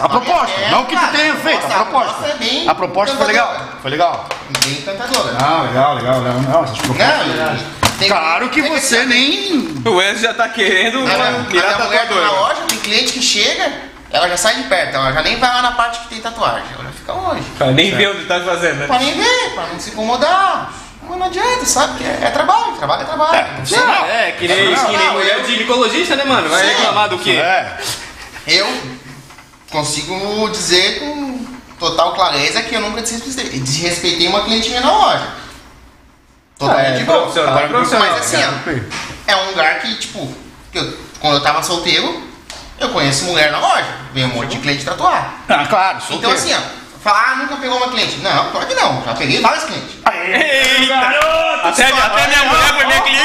A 0.00 0.08
proposta, 0.08 0.60
é, 0.60 0.70
não 0.70 0.82
o 0.82 0.86
que 0.86 0.94
tu 0.94 1.00
cara, 1.00 1.12
tenha 1.12 1.34
feito, 1.34 1.66
a 1.66 1.84
proposta. 1.84 2.26
é 2.28 2.34
bem 2.34 2.68
A 2.68 2.74
proposta 2.74 3.16
foi 3.16 3.26
legal, 3.26 3.56
foi 3.82 3.90
legal. 3.90 4.26
Bem 4.64 4.72
encantadora. 4.74 5.36
Ah, 5.40 5.62
legal, 5.62 5.94
legal, 5.96 6.18
legal. 6.20 6.40
Não, 6.40 6.64
essas 6.64 6.78
propostas. 6.78 7.26
Não, 7.26 7.90
tem- 7.98 8.08
Claro 8.08 8.48
que 8.50 8.62
você 8.62 9.04
nem. 9.04 9.74
O 9.84 9.90
Wesley 9.96 10.22
já 10.22 10.34
tá 10.34 10.48
querendo 10.48 10.98
A 10.98 11.02
uma, 11.02 11.30
mulher 11.40 11.76
tá 11.76 12.14
na 12.14 12.30
loja, 12.32 12.60
tem 12.68 12.78
cliente 12.78 13.12
que 13.12 13.22
chega, 13.22 13.72
ela 14.14 14.28
já 14.28 14.36
sai 14.36 14.54
de 14.62 14.62
perto, 14.68 14.94
ela 14.94 15.12
já 15.12 15.22
nem 15.22 15.38
vai 15.40 15.50
lá 15.52 15.60
na 15.60 15.72
parte 15.72 15.98
que 16.00 16.08
tem 16.08 16.20
tatuagem, 16.20 16.62
ela 16.74 16.84
já 16.84 16.90
fica 16.92 17.12
longe. 17.12 17.42
Pra 17.58 17.72
nem 17.72 17.90
ver 17.94 18.10
onde 18.10 18.24
tá 18.26 18.40
fazendo, 18.40 18.76
né? 18.78 18.86
Pra 18.86 18.98
nem 19.00 19.12
ver, 19.12 19.50
pra 19.54 19.66
não 19.66 19.80
se 19.80 19.90
incomodar. 19.90 20.72
Mas 21.06 21.18
não 21.18 21.26
adianta, 21.26 21.66
sabe? 21.66 21.98
Que 21.98 22.04
é, 22.04 22.20
é 22.22 22.30
trabalho, 22.30 22.72
trabalho 22.76 23.02
é 23.02 23.04
trabalho. 23.04 23.46
Ah, 23.46 24.06
é, 24.06 24.32
que 24.32 24.46
nem, 24.48 24.70
Não, 24.72 24.84
que 24.86 24.96
nem 24.96 25.06
não, 25.06 25.12
mulher 25.14 25.38
eu- 25.38 25.42
de 25.44 25.52
ginecologista, 25.52 26.14
né, 26.16 26.24
mano? 26.24 26.48
Vai 26.48 26.62
Sim. 26.62 26.68
reclamar 26.76 27.08
do 27.08 27.18
quê? 27.18 27.32
É. 27.32 27.76
Eu 28.46 28.66
consigo 29.70 30.48
dizer 30.50 31.00
com 31.00 31.44
total 31.78 32.14
clareza 32.14 32.62
que 32.62 32.74
eu 32.74 32.80
nunca 32.80 33.02
desrespeitei, 33.02 33.58
desrespeitei 33.60 34.28
uma 34.28 34.44
cliente 34.44 34.68
minha 34.68 34.80
na 34.80 34.92
loja. 34.92 35.26
Totalmente 36.58 36.86
É, 36.88 36.96
de 36.98 37.04
boa. 37.04 37.18
é 37.18 37.68
profissional, 37.68 38.08
Mas 38.08 38.18
assim, 38.20 38.36
ó, 38.44 39.30
é 39.32 39.36
um 39.36 39.46
lugar 39.50 39.80
que, 39.80 39.94
tipo, 39.96 40.32
eu- 40.72 40.98
quando 41.20 41.34
eu 41.34 41.42
tava 41.42 41.62
solteiro, 41.64 42.22
eu 42.78 42.88
conheço 42.90 43.24
mulher 43.24 43.50
na 43.52 43.58
loja. 43.58 43.86
Vem 44.12 44.24
um 44.24 44.28
monte 44.34 44.50
de 44.56 44.58
cliente 44.58 44.84
tatuar. 44.84 45.34
Ah, 45.48 45.66
claro, 45.66 45.96
Então 45.96 46.30
solteiro. 46.30 46.34
assim, 46.34 46.54
ó, 46.54 46.84
Falar, 47.04 47.32
ah, 47.32 47.36
nunca 47.36 47.56
pegou 47.56 47.76
uma 47.76 47.88
cliente. 47.90 48.16
Não, 48.20 48.50
claro 48.50 48.66
que 48.66 48.74
não. 48.74 49.02
Já 49.04 49.12
peguei 49.12 49.38
vários 49.42 49.64
clientes. 49.64 49.90
Até, 51.62 51.84
até 51.84 52.26
minha 52.28 52.44
mulher 52.44 52.74
foi 52.74 52.84
minha 52.86 53.00
cliente 53.02 53.24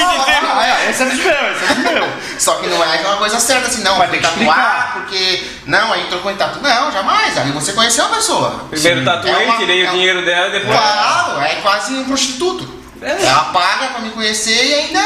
é, 0.60 0.90
esse 0.90 1.02
é 1.02 1.06
meus, 1.06 1.20
esse 1.20 1.88
é 1.88 1.94
meus. 1.94 2.10
Só 2.44 2.56
que 2.56 2.68
não 2.68 2.84
é 2.84 2.96
aquela 2.96 3.16
coisa 3.18 3.40
certa 3.40 3.68
assim, 3.68 3.82
não. 3.82 3.96
Foi 3.98 4.08
tem 4.08 4.20
que 4.20 4.28
tatuar 4.28 4.58
explicar. 4.58 4.94
porque. 4.94 5.48
Não, 5.66 5.94
aí 5.94 6.06
trocou 6.10 6.32
em 6.32 6.36
tatu. 6.36 6.60
Não, 6.62 6.92
jamais. 6.92 7.38
Ali 7.38 7.52
você 7.52 7.74
conheceu 7.74 8.06
a 8.06 8.10
pessoa. 8.10 8.66
Primeiro 8.70 9.04
tatuei, 9.06 9.34
É 9.34 9.46
uma- 9.46 9.58
tirei 9.58 9.86
é 9.86 9.90
o 9.90 9.92
dinheiro 9.92 10.26
dela 10.26 10.50
e 10.50 10.52
depois. 10.60 10.78
Claro, 10.78 11.42
é 11.42 11.56
quase 11.62 11.94
um 11.94 12.04
prostituto. 12.06 12.80
É. 13.02 13.26
Ela 13.26 13.46
paga 13.46 13.88
pra 13.88 14.00
me 14.02 14.10
conhecer 14.10 14.62
e 14.66 14.74
ainda. 14.74 15.00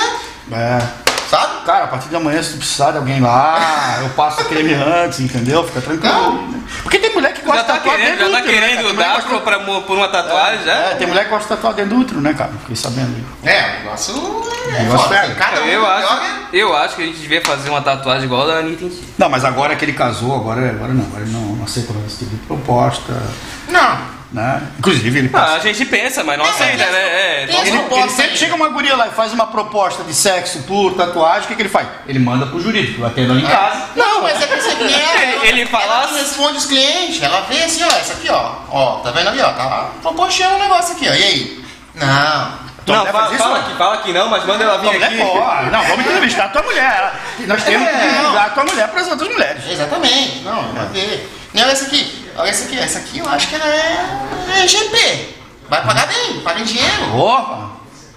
É. 0.51 0.79
Sabe? 1.29 1.65
Cara, 1.65 1.85
a 1.85 1.87
partir 1.87 2.09
de 2.09 2.15
amanhã, 2.15 2.41
se 2.43 2.51
tu 2.53 2.57
precisar 2.57 2.91
de 2.91 2.97
alguém 2.97 3.19
lá, 3.21 3.97
eu 4.01 4.09
passo 4.09 4.43
creme 4.45 4.73
antes, 4.73 5.19
entendeu? 5.19 5.63
Fica 5.65 5.81
tranquilo. 5.81 6.13
Não. 6.13 6.63
Porque 6.83 6.99
tem 6.99 7.13
mulher 7.13 7.33
que 7.33 7.41
gosta 7.41 7.57
Já 7.61 7.63
tá 7.63 7.73
de 7.73 7.79
tatuar 7.79 7.95
querendo, 7.97 8.09
dentro 8.17 8.23
já 8.25 8.27
do 8.27 8.31
tá 8.33 8.39
útero, 8.39 8.53
né, 8.53 8.59
cara? 8.61 8.69
querendo 8.73 8.93
mulher 8.93 9.07
dar 9.07 9.21
gosta- 9.21 9.39
pra, 9.41 9.59
por 9.81 9.97
uma 9.97 10.07
tatuagem 10.07 10.63
já? 10.65 10.73
É, 10.73 10.95
tem 10.95 11.07
mulher 11.07 11.23
que 11.25 11.29
gosta 11.29 11.43
de 11.43 11.49
tatuar 11.55 11.73
dentro 11.73 11.95
do 11.95 12.01
útero, 12.01 12.21
né, 12.21 12.33
cara? 12.33 12.51
Fiquei 12.61 12.75
sabendo. 12.75 13.25
É, 13.43 13.61
o 13.69 13.83
negócio. 13.83 14.43
É 14.69 14.85
foda. 14.85 15.61
um 15.61 15.67
eu, 15.67 15.81
joga- 15.81 15.93
acho, 15.95 16.21
eu 16.53 16.77
acho 16.77 16.95
que 16.95 17.01
a 17.03 17.05
gente 17.05 17.17
devia 17.19 17.41
fazer 17.41 17.69
uma 17.69 17.81
tatuagem 17.81 18.25
igual 18.25 18.43
a 18.43 18.53
da 18.53 18.59
Anitta 18.59 18.85
em 18.85 18.89
si. 18.89 19.03
Não, 19.17 19.29
mas 19.29 19.43
agora 19.45 19.75
que 19.75 19.83
ele 19.85 19.93
casou, 19.93 20.35
agora, 20.35 20.69
agora 20.69 20.93
não, 20.93 21.03
agora 21.05 21.23
ele 21.23 21.31
não, 21.31 21.41
não 21.41 21.65
aceita 21.65 21.91
mais 21.93 22.05
esse 22.07 22.19
tipo 22.19 22.31
de 22.31 22.41
proposta, 22.45 23.13
Não. 23.69 24.22
Né? 24.33 24.61
Inclusive, 24.79 25.19
ele 25.19 25.29
Ah, 25.31 25.37
passa. 25.39 25.53
a 25.55 25.59
gente 25.59 25.85
pensa, 25.85 26.23
mas 26.23 26.37
não 26.37 26.45
É, 26.45 26.49
aceita, 26.49 26.85
né? 26.85 26.99
É, 26.99 27.43
Ele, 27.43 27.77
ele 27.99 28.09
sempre 28.09 28.35
chega 28.37 28.55
uma 28.55 28.67
guria 28.69 28.95
lá 28.95 29.07
e 29.07 29.11
faz 29.11 29.31
uma 29.31 29.45
proposta 29.47 30.03
de 30.03 30.13
sexo 30.13 30.63
por 30.63 30.93
tatuagem, 30.95 31.43
o 31.43 31.47
que, 31.47 31.55
que 31.55 31.61
ele 31.61 31.69
faz? 31.69 31.87
Ele 32.07 32.19
manda 32.19 32.45
pro 32.47 32.59
jurídico, 32.59 33.01
eu 33.01 33.05
atendo 33.07 33.33
ali 33.33 33.43
em 33.43 33.47
casa. 33.47 33.89
Não, 33.95 34.23
mas 34.23 34.41
é 34.41 34.47
que 34.47 34.53
aqui 34.53 34.93
é. 34.93 35.47
Ele- 35.47 35.65
fala 35.67 35.83
Ela 35.83 35.99
assim- 36.05 36.13
que 36.15 36.19
responde 36.21 36.57
os 36.57 36.65
clientes. 36.65 37.21
Ela 37.21 37.41
vê 37.41 37.63
assim, 37.63 37.83
ó, 37.83 37.87
essa 37.87 38.13
aqui, 38.13 38.29
ó. 38.29 38.51
Ó, 38.71 38.91
tá 38.99 39.11
vendo 39.11 39.27
ali, 39.29 39.39
ó? 39.41 39.51
Tá 39.53 39.65
lá. 39.65 39.91
propondo 40.01 40.31
um 40.31 40.59
negócio 40.59 40.95
aqui, 40.95 41.07
ó. 41.07 41.13
E 41.13 41.23
aí? 41.23 41.65
Não. 41.95 42.63
Tua 42.85 42.97
Não, 42.97 43.05
fala, 43.05 43.19
faz 43.19 43.31
isso, 43.35 43.43
fala 43.43 43.59
não? 43.61 43.69
que, 43.69 43.77
fala 43.77 43.97
que 43.97 44.11
não, 44.11 44.29
mas 44.29 44.45
manda 44.45 44.63
ela 44.63 44.77
vir 44.79 45.01
aqui. 45.03 45.17
pode. 45.17 45.69
Não, 45.69 45.83
vamos 45.83 46.05
entrevistar 46.05 46.45
a 46.45 46.49
tua 46.49 46.63
mulher. 46.63 46.97
Ela- 46.97 47.13
Nós 47.47 47.63
temos 47.63 47.87
que 47.87 47.95
É, 47.95 48.05
não. 48.07 48.17
divulgar 48.17 48.45
a 48.47 48.49
tua 48.49 48.63
mulher 48.65 48.87
para 48.89 49.01
as 49.01 49.07
outras 49.07 49.29
mulheres. 49.31 49.63
Exatamente. 49.69 50.41
Não, 50.43 50.73
vai 50.73 50.85
ver. 50.87 51.29
Nem 51.53 51.63
olha 51.63 51.71
essa 51.71 51.85
aqui. 51.85 52.22
Olha 52.37 52.49
essa 52.49 52.65
aqui. 52.65 52.77
Essa 52.79 52.99
aqui 52.99 53.19
eu 53.19 53.29
acho 53.29 53.47
que 53.47 53.55
ela 53.55 53.65
é, 53.67 54.61
é 54.63 54.67
GP. 54.67 55.35
Vai 55.69 55.83
pagar 55.83 56.07
bem, 56.07 56.39
paga 56.41 56.59
em 56.59 56.65
dinheiro. 56.65 57.15
Opa! 57.17 57.71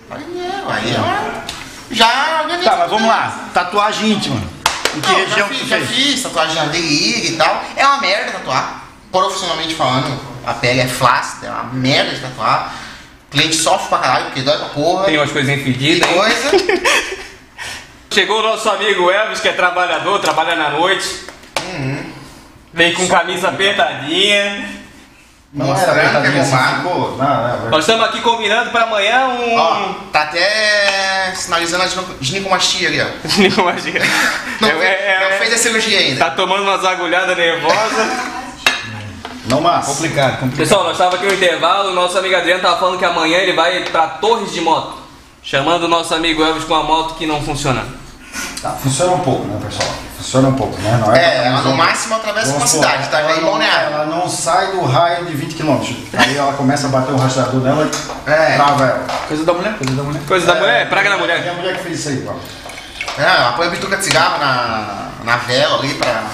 Paga 0.08 0.22
em 0.22 0.32
dinheiro. 0.32 0.64
Aí 0.68 0.94
ela 0.94 1.44
já 1.90 2.40
organiza. 2.42 2.70
Tá, 2.70 2.76
mas 2.76 2.90
vamos 2.90 3.08
lá. 3.08 3.48
Tatuagem 3.54 4.12
íntima. 4.12 4.42
Em 4.96 5.00
que 5.00 5.08
Não, 5.08 5.16
região 5.16 5.38
já, 5.38 5.44
que 5.44 5.54
fiz, 5.54 5.60
tu 5.62 5.68
já 5.68 5.76
fez? 5.78 5.88
fiz 5.90 6.22
tatuagem 6.22 6.54
na 6.56 6.64
delírio 6.66 7.30
e 7.32 7.36
tal. 7.36 7.64
É 7.76 7.86
uma 7.86 7.98
merda 7.98 8.32
tatuar. 8.32 8.82
Profissionalmente 9.12 9.74
falando, 9.74 10.18
a 10.46 10.54
pele 10.54 10.80
é 10.80 10.86
flácida, 10.88 11.46
é 11.46 11.50
uma 11.50 11.64
merda 11.72 12.14
de 12.14 12.20
tatuar. 12.20 12.74
O 13.28 13.30
cliente 13.30 13.56
sofre 13.56 13.88
pra 13.88 13.98
caralho, 13.98 14.24
porque 14.26 14.42
dói 14.42 14.56
pra 14.58 14.68
porra. 14.68 15.04
Tem 15.04 15.16
umas 15.18 15.30
coisinhas 15.30 15.62
Que 15.62 15.72
fedidas, 15.72 16.08
coisa. 16.10 16.50
Chegou 18.12 18.40
o 18.40 18.42
nosso 18.42 18.68
amigo 18.70 19.10
Elvis, 19.10 19.40
que 19.40 19.48
é 19.48 19.52
trabalhador, 19.52 20.18
trabalha 20.20 20.56
na 20.56 20.70
noite. 20.70 21.24
Vem 22.76 22.92
com 22.92 23.08
camisa 23.08 23.48
apertadinha. 23.48 24.68
Não 25.52 25.64
era 25.64 25.74
Mostrando 25.74 25.94
que 25.94 26.00
é 26.00 26.08
apertadinha 26.10 26.42
assim. 26.42 26.82
Não, 26.84 27.66
é, 27.66 27.70
Nós 27.70 27.80
estamos 27.80 28.04
aqui 28.06 28.20
combinando 28.20 28.70
pra 28.70 28.82
amanhã 28.82 29.28
um. 29.28 29.56
Ó, 29.58 29.94
tá 30.12 30.22
até 30.24 31.32
sinalizando 31.34 31.84
a 31.84 31.88
ginecomastia 32.20 32.88
ali, 32.88 33.00
ó. 33.00 33.06
Imagina. 33.62 34.04
Não, 34.60 34.68
É- 34.68 34.72
fez, 34.72 34.82
é- 34.84 35.18
não 35.20 35.26
é- 35.28 35.38
fez 35.38 35.54
a 35.54 35.56
cirurgia 35.58 35.98
ainda. 35.98 36.24
Tá 36.26 36.30
tomando 36.32 36.62
umas 36.64 36.84
agulhadas 36.84 37.34
nervosas. 37.34 38.06
não 39.46 39.62
mas. 39.62 39.86
Complicado, 39.86 40.32
complicado. 40.40 40.56
Pessoal, 40.58 40.82
nós 40.84 40.92
estávamos 40.92 41.18
aqui 41.18 41.26
no 41.28 41.34
intervalo, 41.34 41.90
o 41.92 41.94
nosso 41.94 42.18
amigo 42.18 42.36
Adriano 42.36 42.60
tava 42.60 42.78
falando 42.78 42.98
que 42.98 43.04
amanhã 43.06 43.38
ele 43.38 43.54
vai 43.54 43.80
pra 43.84 44.06
Torres 44.08 44.52
de 44.52 44.60
Moto. 44.60 44.98
Chamando 45.42 45.84
o 45.84 45.88
nosso 45.88 46.14
amigo 46.14 46.42
Elvis 46.44 46.64
com 46.64 46.74
a 46.74 46.82
moto 46.82 47.14
que 47.14 47.24
não 47.24 47.40
funciona. 47.42 47.82
Tá, 48.60 48.72
funciona 48.72 49.12
um 49.12 49.20
pouco, 49.20 49.46
né, 49.46 49.58
pessoal? 49.64 49.88
Funciona 50.26 50.48
um 50.48 50.54
pouco, 50.54 50.76
né? 50.82 50.90
Não 51.00 51.14
É, 51.14 51.18
pra 51.20 51.44
ela 51.46 51.60
no 51.62 51.70
um- 51.70 51.76
máximo 51.76 52.16
atravessa 52.16 52.56
uma 52.56 52.66
cidade, 52.66 53.08
tá? 53.10 53.20
ela 53.20 53.30
Aí 53.30 53.40
não-. 53.40 53.62
Ela 53.62 54.06
não 54.06 54.28
sai 54.28 54.72
do 54.72 54.84
raio 54.84 55.24
de 55.24 55.32
20 55.34 55.54
km. 55.54 55.80
Aí 56.18 56.36
ela 56.36 56.52
começa 56.54 56.88
a 56.88 56.90
bater 56.90 57.12
o 57.12 57.16
rastreador 57.16 57.60
dela 57.60 57.88
e 58.26 58.30
É. 58.30 58.56
trava 58.56 58.84
ela. 58.86 59.04
Coisa 59.28 59.44
da 59.44 59.52
mulher, 59.52 59.74
coisa 59.78 59.94
da 59.94 60.02
mulher. 60.02 60.22
Coisa 60.26 60.46
da 60.46 60.54
mulher, 60.56 60.88
praga 60.88 61.10
da 61.10 61.14
É 61.14 61.18
a 61.18 61.20
mulher. 61.20 61.54
mulher 61.54 61.76
que 61.76 61.82
fez 61.84 62.00
isso 62.00 62.08
aí, 62.08 62.16
Paulo. 62.22 62.40
É, 63.16 63.22
ela 63.22 63.52
põe 63.52 63.68
a 63.68 63.70
bituca 63.70 63.96
de 63.96 64.04
cigarro 64.04 64.38
na, 64.38 65.08
na 65.22 65.36
vela 65.36 65.78
ali 65.78 65.94
pra 65.94 66.24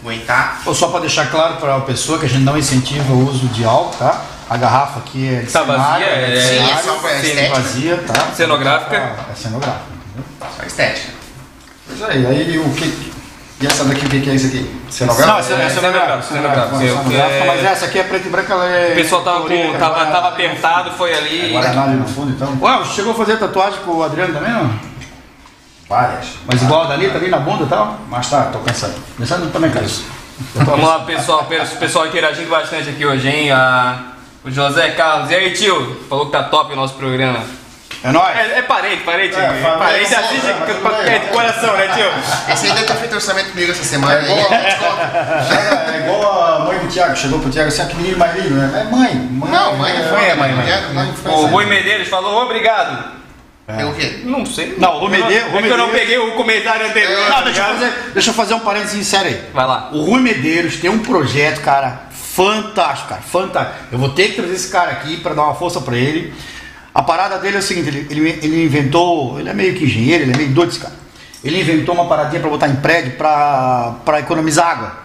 aguentar. 0.00 0.60
Ou 0.64 0.72
só 0.72 0.86
para 0.86 1.00
deixar 1.00 1.28
claro 1.28 1.56
para 1.56 1.74
a 1.74 1.80
pessoa 1.80 2.20
que 2.20 2.26
a 2.26 2.28
gente 2.28 2.44
não 2.44 2.56
incentiva 2.56 3.12
o 3.12 3.28
uso 3.28 3.48
de 3.48 3.64
álcool, 3.64 3.96
tá? 3.98 4.16
A 4.48 4.56
garrafa 4.56 5.00
aqui 5.00 5.28
é 5.34 5.40
de 5.40 5.50
Tá 5.52 5.64
vazia, 5.64 5.84
cenário, 5.84 6.06
é- 6.06 6.30
de 6.30 6.40
Sim, 6.40 6.54
é 6.54 6.58
cenário, 6.66 6.84
só 6.84 6.94
pra 6.94 7.10
sim, 7.10 7.26
estética. 7.26 7.54
vazia, 7.60 8.04
tá? 8.06 8.26
Cenográfica. 8.34 8.96
É 8.96 9.34
cenográfica, 9.34 9.84
entendeu? 10.06 10.24
Só 10.56 10.62
estética. 10.64 11.18
Pois 11.86 12.02
é, 12.10 12.16
e 12.18 12.26
aí 12.26 12.58
o 12.58 12.70
que. 12.74 13.07
E 13.60 13.66
essa 13.66 13.84
daqui, 13.84 14.06
o 14.06 14.08
que 14.08 14.20
que 14.20 14.30
é 14.30 14.34
isso 14.34 14.46
aqui? 14.46 14.60
Não, 14.84 14.90
Cenográfico? 14.92 15.38
essa 15.40 15.52
é 15.54 15.66
É, 15.66 15.68
cenográfica, 15.68 16.34
É- 17.14 17.44
mas 17.46 17.64
essa 17.64 17.86
aqui 17.86 17.98
é 17.98 18.04
preta 18.04 18.28
e 18.28 18.30
branca, 18.30 18.52
ela 18.52 18.66
é... 18.68 18.92
O 18.92 18.94
pessoal 18.94 19.22
tava, 19.22 19.40
com, 19.40 19.48
tava, 19.72 19.84
agora- 19.96 20.10
tava 20.12 20.28
apertado, 20.28 20.90
foi 20.92 21.12
ali. 21.12 21.50
Guaraná 21.50 21.82
ali 21.84 21.96
no 21.96 22.06
fundo, 22.06 22.30
então. 22.30 22.56
Ué, 22.60 22.78
você 22.78 22.94
chegou 22.94 23.12
a 23.12 23.14
fazer 23.16 23.36
tatuagem 23.36 23.80
com 23.84 23.90
o 23.96 24.02
Adriano 24.04 24.32
também, 24.32 24.52
não? 24.52 24.70
Várias. 25.88 26.26
Mas 26.46 26.62
igual 26.62 26.82
a 26.82 26.86
da 26.86 26.94
Anitta 26.94 27.16
ali 27.18 27.28
na 27.28 27.38
bunda 27.38 27.64
e 27.64 27.66
tal? 27.66 27.98
Mas 28.08 28.28
tá, 28.30 28.42
tô 28.44 28.58
cansado. 28.60 28.94
Pensando 29.18 29.50
também, 29.52 29.70
cara. 29.70 29.84
isso. 29.86 30.04
Vamos 30.54 30.86
lá, 30.86 31.00
pessoal. 31.00 31.40
O 31.50 31.76
pessoal 31.78 32.06
interagindo 32.06 32.48
bastante 32.50 32.90
aqui 32.90 33.04
hoje, 33.04 33.26
hein? 33.28 33.50
A- 33.50 33.98
o 34.44 34.50
José 34.50 34.90
Carlos. 34.90 35.30
E 35.30 35.34
aí, 35.34 35.52
tio? 35.52 35.96
Falou 36.08 36.26
que 36.26 36.32
tá 36.32 36.44
top 36.44 36.72
o 36.74 36.76
nosso 36.76 36.94
programa. 36.94 37.40
É 38.02 38.12
nóis. 38.12 38.36
É, 38.36 38.58
é 38.58 38.62
parente, 38.62 39.02
parente. 39.02 39.34
É, 39.34 39.76
parente 39.78 40.14
é, 40.14 40.18
assiste 40.18 40.46
é, 40.46 41.14
é, 41.14 41.18
de 41.18 41.26
coração, 41.26 41.76
né, 41.76 41.88
tio? 41.88 42.52
Esse 42.52 42.66
aí 42.66 42.72
deve 42.72 42.86
ter 42.86 42.94
feito 42.94 43.14
orçamento 43.14 43.50
comigo 43.50 43.72
essa 43.72 43.82
semana. 43.84 44.14
É 44.14 44.22
te 44.22 44.28
conto. 44.28 44.48
Chega, 45.48 45.92
é 45.92 46.00
igual 46.04 46.42
a 46.44 46.58
mãe 46.60 46.78
do 46.78 46.86
Thiago, 46.86 47.16
chegou 47.16 47.40
pro 47.40 47.50
Thiago 47.50 47.68
assim, 47.68 47.82
ah, 47.82 47.86
que 47.86 47.96
menino 47.96 48.18
mais 48.18 48.36
lindo, 48.36 48.54
né? 48.54 48.86
É 48.86 48.90
mãe, 48.90 49.14
mãe. 49.14 49.50
Não, 49.50 49.76
mãe 49.76 49.92
é 49.96 50.02
foda, 50.04 50.22
é, 50.22 50.34
mãe, 50.34 50.52
mãe. 50.52 50.66
mãe 50.94 51.08
O 51.08 51.28
assim. 51.28 51.46
Rui 51.48 51.66
Medeiros 51.66 52.08
falou 52.08 52.44
obrigado. 52.44 53.18
É 53.66 53.84
o 53.84 53.92
quê? 53.92 54.22
Não 54.24 54.46
sei. 54.46 54.76
Não, 54.78 54.96
o 54.96 54.98
Rui 55.00 55.10
Medeiros- 55.10 55.54
É 55.54 55.62
que 55.62 55.68
eu 55.68 55.76
não 55.76 55.90
peguei 55.90 56.18
o 56.18 56.32
comentário 56.32 56.86
anterior. 56.86 57.28
Não, 57.28 57.36
tá 57.36 57.42
deixa 57.42 57.60
eu, 57.60 57.64
fazer, 57.66 57.92
deixa 58.14 58.30
eu 58.30 58.34
fazer 58.34 58.54
um 58.54 58.60
parênteses 58.60 59.06
sério 59.06 59.26
aí. 59.26 59.44
Vai 59.52 59.66
lá. 59.66 59.90
O 59.92 60.04
Rui 60.04 60.22
Medeiros 60.22 60.76
tem 60.76 60.88
um 60.88 61.00
projeto, 61.00 61.60
cara, 61.60 62.02
fantástico, 62.10 63.08
cara, 63.10 63.20
fantástico. 63.20 63.76
Eu 63.92 63.98
vou 63.98 64.08
ter 64.10 64.28
que 64.28 64.36
trazer 64.36 64.54
esse 64.54 64.70
cara 64.70 64.92
aqui 64.92 65.18
para 65.18 65.34
dar 65.34 65.42
uma 65.42 65.54
força 65.54 65.80
para 65.82 65.96
ele. 65.96 66.32
A 66.98 67.02
parada 67.04 67.38
dele 67.38 67.54
é 67.54 67.60
o 67.60 67.62
seguinte, 67.62 67.86
ele, 67.86 68.08
ele, 68.10 68.40
ele 68.42 68.64
inventou, 68.64 69.38
ele 69.38 69.48
é 69.48 69.54
meio 69.54 69.72
que 69.72 69.84
engenheiro, 69.84 70.24
ele 70.24 70.32
é 70.32 70.36
meio 70.36 70.50
doido 70.50 70.70
esse 70.70 70.80
cara. 70.80 70.94
Ele 71.44 71.60
inventou 71.60 71.94
uma 71.94 72.08
paradinha 72.08 72.40
para 72.40 72.50
botar 72.50 72.66
em 72.66 72.74
prédio 72.74 73.12
para 73.12 74.18
economizar 74.18 74.66
água. 74.66 74.96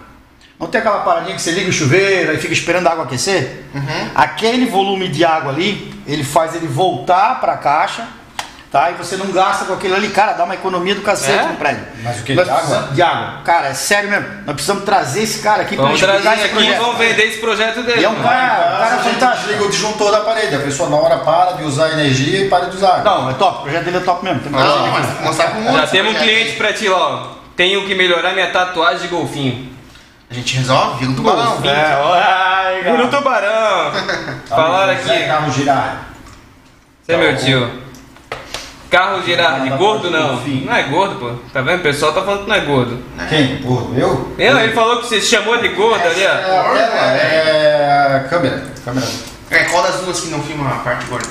Não 0.59 0.65
tem 0.65 0.81
aquela 0.81 1.01
paradinha 1.01 1.35
que 1.35 1.41
você 1.43 1.51
liga 1.51 1.69
o 1.69 1.71
chuveiro 1.71 2.33
e 2.33 2.39
fica 2.39 2.51
esperando 2.51 2.87
a 2.87 2.93
água 2.93 3.03
aquecer? 3.03 3.65
Aquele 4.15 4.65
volume 4.65 5.07
de 5.07 5.23
água 5.23 5.51
ali, 5.51 5.93
ele 6.07 6.23
faz 6.23 6.55
ele 6.55 6.65
voltar 6.65 7.39
para 7.39 7.53
a 7.53 7.57
caixa, 7.57 8.07
tá? 8.73 8.91
E 8.91 8.95
você 8.95 9.15
não 9.15 9.27
gasta 9.31 9.63
com 9.65 9.73
aquilo 9.73 9.95
ali, 9.95 10.09
cara, 10.09 10.33
dá 10.33 10.43
uma 10.43 10.55
economia 10.55 10.93
do 10.95 11.01
cacete 11.01 11.37
É? 11.39 11.43
no 11.47 11.55
prédio. 11.55 11.85
Mas 12.03 12.19
o 12.19 12.23
que, 12.23 12.33
Nós 12.33 12.45
de 12.45 12.51
água? 12.51 12.87
de 12.91 13.01
água. 13.01 13.41
Cara, 13.45 13.67
é 13.67 13.73
sério 13.73 14.09
mesmo. 14.09 14.27
Nós 14.45 14.55
precisamos 14.55 14.83
trazer 14.83 15.21
esse 15.23 15.39
cara 15.41 15.61
aqui 15.61 15.75
Vamos 15.77 15.99
pra 15.99 16.07
trazer 16.19 16.27
explicar 16.27 16.35
esse 16.37 16.45
aqui 16.45 16.53
e 16.63 16.65
projeto. 16.65 16.81
vamos 16.81 16.97
vender 16.97 17.23
esse 17.23 17.39
projeto 17.39 17.83
dele. 17.83 18.01
E 18.01 18.03
é 18.03 18.09
um 18.09 18.15
cara, 18.15 18.75
um 18.75 18.79
Cara, 18.79 18.97
fantástico. 18.97 19.47
desliga 19.47 19.63
o 19.63 19.69
disjuntor 19.69 20.11
da 20.11 20.19
parede, 20.21 20.55
a 20.55 20.59
pessoa 20.59 20.89
na 20.89 20.95
hora 20.97 21.17
para 21.19 21.51
de 21.53 21.63
usar 21.63 21.91
energia 21.91 22.45
e 22.45 22.49
para 22.49 22.65
de 22.65 22.75
usar. 22.75 23.03
Não, 23.03 23.29
é 23.29 23.33
top. 23.35 23.59
O 23.59 23.61
projeto 23.61 23.83
dele 23.85 23.97
é 23.97 23.99
top 24.01 24.25
mesmo. 24.25 24.39
Tem 24.41 24.51
que 24.51 24.57
Não, 24.59 24.73
trazer 24.73 24.89
mas 24.91 25.21
mostrar 25.21 25.47
pro 25.51 25.61
mundo. 25.61 25.77
Já 25.77 25.87
temos 25.87 26.15
um 26.15 26.17
cliente 26.17 26.53
pra 26.57 26.73
ti 26.73 26.89
lá, 26.89 26.97
ó. 26.97 27.27
Tenho 27.55 27.85
que 27.85 27.93
melhorar 27.95 28.33
minha 28.33 28.49
tatuagem 28.51 29.03
de 29.03 29.07
golfinho. 29.07 29.71
A 30.31 30.33
gente 30.33 30.57
resolve, 30.57 30.97
vira 30.97 31.11
um 31.11 31.15
tubarão. 31.15 31.59
É, 31.63 32.23
ai, 32.25 32.81
vira 32.81 33.05
um 33.05 33.07
tubarão. 33.07 33.91
Falaram 34.49 34.93
aqui. 34.93 35.25
Carlos 35.27 35.53
Girardi. 35.53 35.97
Você 37.03 37.11
é 37.13 37.17
meu 37.17 37.37
tio. 37.37 37.83
Carro 38.95 39.23
Girardi, 39.23 39.69
gordo 39.71 40.11
não. 40.11 40.35
Não 40.39 40.75
é 40.75 40.83
gordo, 40.83 41.15
pô. 41.15 41.31
Tá 41.51 41.61
vendo? 41.61 41.79
O 41.79 41.83
pessoal 41.83 42.13
tá 42.13 42.21
falando 42.21 42.43
que 42.43 42.49
não 42.49 42.55
é 42.55 42.59
gordo. 42.59 42.99
Quem? 43.27 43.57
Gordo? 43.63 43.99
Eu? 43.99 44.35
Eu, 44.37 44.59
ele 44.59 44.73
falou 44.73 44.97
que 45.01 45.07
você 45.07 45.19
chamou 45.19 45.57
de 45.57 45.69
gordo 45.69 46.05
ali, 46.07 46.21
É, 46.21 46.29
ó. 46.29 46.73
tela, 46.73 47.11
é 47.17 48.15
a 48.17 48.29
câmera. 48.29 48.63
câmera. 48.85 49.07
É, 49.49 49.63
qual 49.63 49.81
das 49.81 49.95
duas 50.01 50.19
que 50.21 50.27
não 50.29 50.43
filma 50.43 50.69
a 50.69 50.75
parte 50.79 51.05
gorda? 51.07 51.27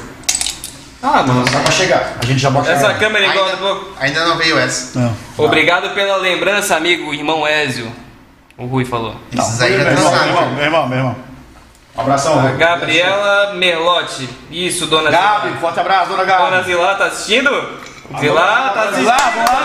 Ah, 1.01 1.23
mano. 1.23 1.45
Dá 1.45 1.61
pra 1.61 1.71
chegar. 1.73 2.15
A 2.21 2.27
gente 2.27 2.41
já 2.41 2.51
bota. 2.51 2.69
Essa 2.71 2.95
câmera 2.95 3.27
um 3.27 3.31
Ainda, 3.31 3.57
pouco. 3.59 3.91
ainda 4.01 4.25
não 4.25 4.37
veio 4.37 4.59
essa. 4.59 4.99
Não. 4.99 5.15
Obrigado 5.39 5.95
pela 5.95 6.17
lembrança, 6.17 6.77
amigo, 6.77 7.15
irmão 7.15 7.47
Ézio. 7.47 7.91
O 8.59 8.67
Rui 8.67 8.85
falou. 8.85 9.15
Não, 9.33 9.45
Esses 9.45 9.61
aí 9.61 9.77
já 9.79 9.85
meu 9.85 9.95
estão 9.95 10.13
irmão, 10.13 10.25
meu 10.25 10.25
irmão, 10.27 10.43
na. 10.51 10.57
meu 10.57 10.65
irmão, 10.65 10.89
meu 10.89 10.99
irmão. 10.99 11.17
Um 11.97 12.01
abração, 12.01 12.39
A. 12.41 12.53
Gabriela 12.53 13.53
Merlotti. 13.55 14.29
Isso, 14.51 14.87
dona 14.87 15.11
Gabi, 15.11 15.49
Zilá. 15.49 15.61
forte 15.61 15.81
abraço, 15.81 16.11
dona 16.11 16.25
Dona 16.25 16.51
Gabi. 16.51 16.65
Zilá 16.65 16.95
tá 16.95 17.05
assistindo? 17.07 17.51
Zilá 18.19 18.71
tá 18.75 18.81
assistindo. 18.83 19.01
Zilá, 19.03 19.17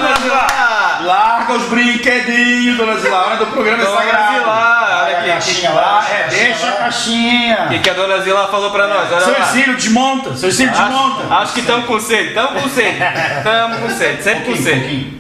dona 0.02 0.16
Zilá. 0.22 1.00
Larga 1.04 1.54
os 1.54 1.64
brinquedinhos, 1.70 2.78
dona 2.78 2.98
Zilá. 3.00 3.26
Hora 3.28 3.38
do 3.38 3.46
programa 3.48 3.82
é 3.82 3.86
Dona 3.86 3.98
sagrado. 4.02 4.34
Zilá, 4.40 5.04
olha 5.06 5.18
aqui, 5.20 5.28
caixinha 5.30 5.70
lá, 5.72 6.06
É, 6.10 6.28
deixa 6.28 6.68
a 6.68 6.74
O 6.74 6.78
caixinha. 6.80 7.68
que, 7.70 7.80
que 7.80 7.90
a 7.90 7.94
dona 7.94 8.20
Zila 8.20 8.48
falou 8.48 8.72
pra 8.72 8.88
nós? 8.88 9.10
Olha 9.12 9.22
Seu. 9.22 9.46
Cílio, 9.46 9.76
desmonta. 9.76 10.36
Seu 10.36 10.52
Cílio, 10.52 10.72
desmonta. 10.72 11.24
Acho, 11.24 11.34
acho 11.44 11.54
que 11.54 11.60
estamos 11.62 11.86
com 11.86 12.00
sede, 12.00 12.28
estamos 12.30 12.62
com 12.62 12.70
sede. 12.70 12.98
Estamos 13.38 13.80
com 13.80 13.90
sede, 13.90 14.24
sempre 14.24 14.44
com 14.46 14.56
sede. 14.58 15.18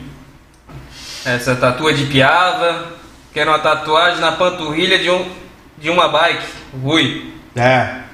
Essa 1.26 1.56
tatua 1.56 1.94
de 1.94 2.06
piava. 2.06 2.98
Quero 3.34 3.52
uma 3.52 3.60
tatuagem 3.60 4.20
na 4.20 4.32
panturrilha 4.34 4.98
de, 5.00 5.10
um, 5.12 5.30
de 5.78 5.90
uma 5.90 6.08
bike. 6.10 6.46
Rui. 6.84 7.34
É. 7.56 8.08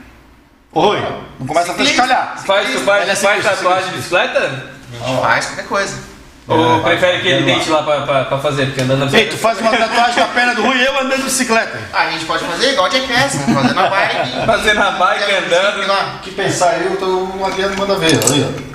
Oi, 0.73 0.99
não 1.39 1.47
começa 1.47 1.71
a 1.71 1.75
frescalhar. 1.75 2.35
Faz, 2.45 2.71
tu 2.71 2.79
faz, 2.79 3.07
é 3.07 3.15
faz 3.15 3.19
ciclista, 3.19 3.49
tatuagem 3.51 3.89
de 3.91 3.95
bicicleta? 3.97 4.73
Faz 5.21 5.45
qualquer 5.45 5.67
coisa. 5.67 6.13
Ou 6.47 6.81
vai, 6.81 6.97
prefere 6.97 7.21
que 7.21 7.27
ele 7.27 7.45
vai, 7.45 7.55
tente 7.55 7.69
lá 7.69 7.83
pra, 7.83 8.01
pra, 8.01 8.25
pra 8.25 8.37
fazer? 8.39 8.65
Porque 8.65 8.81
andando 8.81 9.09
na 9.09 9.17
Ei, 9.17 9.27
tu 9.27 9.37
faz 9.37 9.59
uma 9.59 9.71
tatuagem 9.71 10.15
na 10.15 10.25
perna 10.29 10.55
do 10.55 10.63
Rui 10.63 10.75
e 10.75 10.83
eu 10.83 10.99
andando 10.99 11.17
de 11.17 11.23
bicicleta. 11.23 11.79
A 11.93 12.09
gente 12.09 12.25
pode 12.25 12.43
fazer 12.43 12.73
igual 12.73 12.89
o 12.89 12.91
Jackass, 12.91 13.37
fazer 13.53 13.73
na 13.73 13.89
bike. 13.89 14.45
Fazer 14.45 14.73
na 14.73 14.91
bike, 14.91 15.31
andando. 15.31 16.21
Que 16.21 16.31
pensar 16.31 16.81
eu, 16.81 16.97
tô, 16.97 17.05
o 17.05 17.45
Adriano 17.45 17.77
manda 17.77 17.95
ver. 17.95 18.19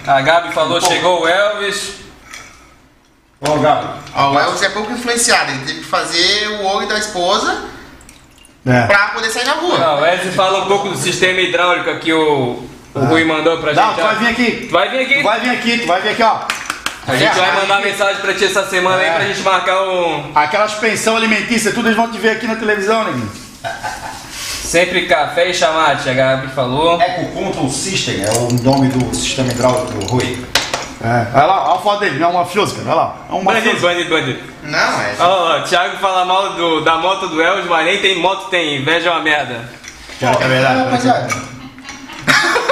A 0.06 0.20
Gabi 0.20 0.52
falou, 0.52 0.80
chegou 0.80 1.22
o 1.22 1.28
Elvis. 1.28 1.94
ó. 3.42 3.50
Ó, 3.50 3.58
Gabi. 3.58 3.88
Ó, 4.14 4.32
o 4.34 4.38
Elvis 4.38 4.62
é 4.62 4.68
pouco 4.70 4.92
influenciado, 4.92 5.50
ele 5.50 5.66
teve 5.66 5.80
que 5.80 5.86
fazer 5.86 6.48
o 6.60 6.64
olho 6.64 6.86
da 6.86 6.98
esposa 6.98 7.76
É. 8.66 8.86
pra 8.86 8.98
poder 9.08 9.30
sair 9.30 9.44
na 9.46 9.52
rua. 9.54 9.78
Não, 9.78 9.98
o 9.98 10.00
Wesley 10.02 10.32
fala 10.32 10.64
um 10.64 10.66
pouco 10.66 10.88
do 10.90 10.96
sistema 10.98 11.40
hidráulico 11.40 11.98
que 12.00 12.12
o, 12.12 12.62
o 12.94 13.00
Rui 13.06 13.24
mandou 13.24 13.58
pra 13.58 13.72
Não, 13.72 13.86
gente. 13.88 13.96
tu 13.96 14.02
vai 14.02 14.16
vir 14.16 14.26
aqui. 14.28 14.66
Tu 14.66 14.72
vai 14.72 14.88
vir 14.90 15.00
aqui. 15.00 15.14
Tu 15.14 15.22
vai 15.22 15.40
vir 15.40 15.50
aqui, 15.50 15.78
tu 15.78 15.86
vai 15.86 16.02
vir 16.02 16.08
aqui, 16.10 16.22
ó. 16.22 16.38
A 17.06 17.16
gente 17.16 17.34
vai 17.38 17.48
É, 17.48 17.52
mandar 17.52 17.76
aí- 17.78 17.84
mensagem 17.84 18.20
pra 18.20 18.34
ti 18.34 18.44
essa 18.44 18.66
semana 18.66 18.98
aí 18.98 19.08
É. 19.08 19.12
pra 19.12 19.24
gente 19.24 19.40
marcar 19.40 19.82
um. 19.82 20.30
Aquelas 20.34 20.74
pensão 20.74 21.16
alimentícia, 21.16 21.72
tudo 21.72 21.88
eles 21.88 21.96
vão 21.96 22.10
te 22.10 22.18
ver 22.18 22.30
aqui 22.32 22.46
na 22.46 22.56
televisão, 22.56 23.04
neguinho. 23.04 23.30
Sempre 24.62 25.06
café 25.06 25.48
e 25.48 25.54
chamate, 25.54 26.10
a 26.10 26.12
Gabi 26.12 26.48
falou. 26.48 27.00
Eco 27.00 27.32
Control 27.32 27.70
System 27.70 28.22
é 28.22 28.30
o 28.30 28.52
nome 28.62 28.88
do 28.88 29.14
sistema 29.16 29.50
hidráulico 29.50 29.92
do 29.92 30.06
Rui. 30.06 30.44
É. 31.00 31.26
Olha 31.36 31.46
lá, 31.46 31.64
olha 31.68 31.74
a 31.78 31.78
foto 31.82 32.00
dele, 32.00 32.18
não 32.18 32.28
é 32.28 32.30
um 32.30 32.34
mafioso, 32.34 32.74
cara. 32.76 32.86
Olha 32.88 32.94
lá. 32.96 33.16
É 33.30 33.32
um 33.34 33.44
Bandido, 33.44 33.66
mafioso. 33.74 33.86
bandido, 33.86 34.10
bandido. 34.10 34.40
Não, 34.64 35.00
é. 35.00 35.14
Ó, 35.20 35.56
ó, 35.56 35.60
Thiago 35.62 35.96
fala 35.98 36.24
mal 36.24 36.54
do, 36.54 36.80
da 36.82 36.96
moto 36.96 37.28
do 37.28 37.40
Elvis, 37.40 37.66
mas 37.66 37.84
nem 37.84 38.00
tem 38.00 38.18
moto, 38.18 38.48
tem. 38.50 38.76
Inveja 38.78 39.08
é 39.08 39.12
uma 39.12 39.20
merda. 39.20 39.60
Cara, 40.20 40.36
que 40.36 40.42
é 40.42 40.48
verdade. 40.48 40.78
Rapaziada, 40.80 41.28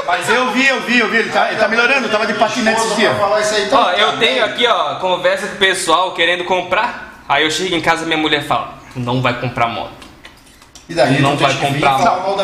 Mas 0.06 0.28
eu 0.28 0.50
vi, 0.50 0.66
eu 0.66 0.80
vi, 0.82 0.98
eu 0.98 1.08
vi. 1.08 1.18
Ele 1.18 1.30
tá, 1.30 1.48
ele 1.50 1.60
tá 1.60 1.68
melhorando, 1.68 2.06
eu 2.06 2.10
tava 2.10 2.26
de 2.26 2.34
patinete 2.34 2.80
esse 2.80 2.94
dia. 2.96 3.10
tá? 3.70 3.78
Ó, 3.78 3.90
eu 3.92 4.18
tenho 4.18 4.44
aqui, 4.44 4.66
ó, 4.66 4.96
conversa 4.96 5.46
com 5.48 5.54
o 5.54 5.58
pessoal 5.58 6.12
querendo 6.12 6.44
comprar. 6.44 7.14
Aí 7.28 7.44
eu 7.44 7.50
chego 7.50 7.74
em 7.74 7.80
casa 7.80 8.02
e 8.04 8.06
minha 8.06 8.18
mulher 8.18 8.44
fala: 8.46 8.74
não 8.94 9.20
vai 9.22 9.34
comprar 9.40 9.68
moto. 9.68 10.05
E 10.88 10.94
daí, 10.94 11.20
não 11.20 11.36
vai 11.36 11.52
vir 11.52 11.60
comprar. 11.72 11.98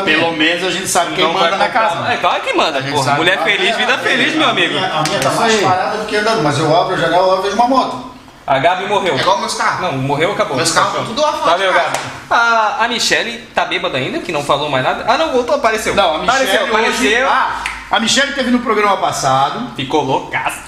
Pelo 0.04 0.32
menos 0.32 0.64
a 0.64 0.70
gente 0.70 0.88
sabe 0.88 1.14
quem 1.14 1.24
não 1.24 1.32
manda 1.32 1.50
vai 1.50 1.58
na 1.58 1.64
comprar. 1.66 1.88
casa. 1.90 2.12
É 2.12 2.16
claro 2.16 2.42
que 2.42 2.52
manda, 2.54 2.82
porra. 2.82 3.14
Mulher 3.14 3.42
feliz, 3.44 3.76
vida 3.76 3.98
feliz, 3.98 4.34
meu 4.34 4.48
amigo. 4.48 4.76
A 4.76 4.80
minha, 4.80 4.92
a 4.94 5.02
minha 5.02 5.20
tá 5.20 5.28
Isso 5.28 5.40
mais 5.40 5.54
aí. 5.54 5.60
parada 5.62 5.98
do 5.98 6.06
que 6.06 6.16
andando, 6.16 6.42
mas 6.42 6.58
eu 6.58 6.76
abro 6.76 6.94
a 6.94 6.98
janela 6.98 7.38
e 7.38 7.42
vejo 7.42 7.54
uma 7.54 7.68
moto. 7.68 8.12
A 8.44 8.58
Gabi 8.58 8.86
morreu. 8.86 9.14
É 9.14 9.20
igual 9.20 9.38
meus 9.38 9.54
carros. 9.54 9.80
Não, 9.82 9.92
morreu, 9.98 10.32
acabou. 10.32 10.56
Meus 10.56 10.72
carros 10.72 10.90
estão 10.90 11.04
tudo 11.06 11.22
lá 11.22 11.32
fora 11.32 11.50
Valeu. 11.52 11.72
Gabi. 11.72 11.98
A, 12.28 12.84
a 12.84 12.88
Michelle 12.88 13.38
tá 13.54 13.64
bêbada 13.64 13.96
ainda, 13.98 14.18
que 14.18 14.32
não 14.32 14.42
falou 14.42 14.68
mais 14.68 14.82
nada. 14.82 15.04
Ah, 15.06 15.16
não, 15.16 15.30
voltou, 15.30 15.54
apareceu. 15.54 15.94
Não, 15.94 16.16
a 16.16 16.18
Michelle 16.18 16.42
apareceu, 16.42 16.62
hoje... 16.62 16.70
apareceu. 16.72 17.28
Ah, 17.28 17.62
a 17.92 18.00
Michelle 18.00 18.32
teve 18.32 18.50
no 18.50 18.58
programa 18.58 18.96
passado, 18.96 19.70
Ficou 19.76 20.02
loucaça. 20.02 20.58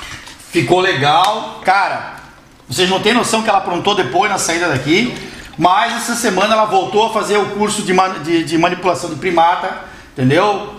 ficou 0.53 0.79
legal. 0.79 1.61
Cara, 1.65 2.13
vocês 2.69 2.89
não 2.89 3.01
têm 3.01 3.13
noção 3.13 3.43
que 3.43 3.49
ela 3.49 3.59
aprontou 3.59 3.97
depois 3.97 4.31
na 4.31 4.39
saída 4.39 4.69
daqui. 4.69 5.13
Mas 5.59 5.95
essa 5.97 6.15
semana 6.15 6.55
ela 6.55 6.65
voltou 6.65 7.07
a 7.07 7.13
fazer 7.13 7.37
o 7.37 7.47
curso 7.51 7.83
de, 7.83 7.93
man- 7.93 8.21
de- 8.23 8.45
de 8.45 8.59
manipulação 8.59 9.09
de 9.11 9.17
primata, 9.17 9.71
entendeu? 10.13 10.75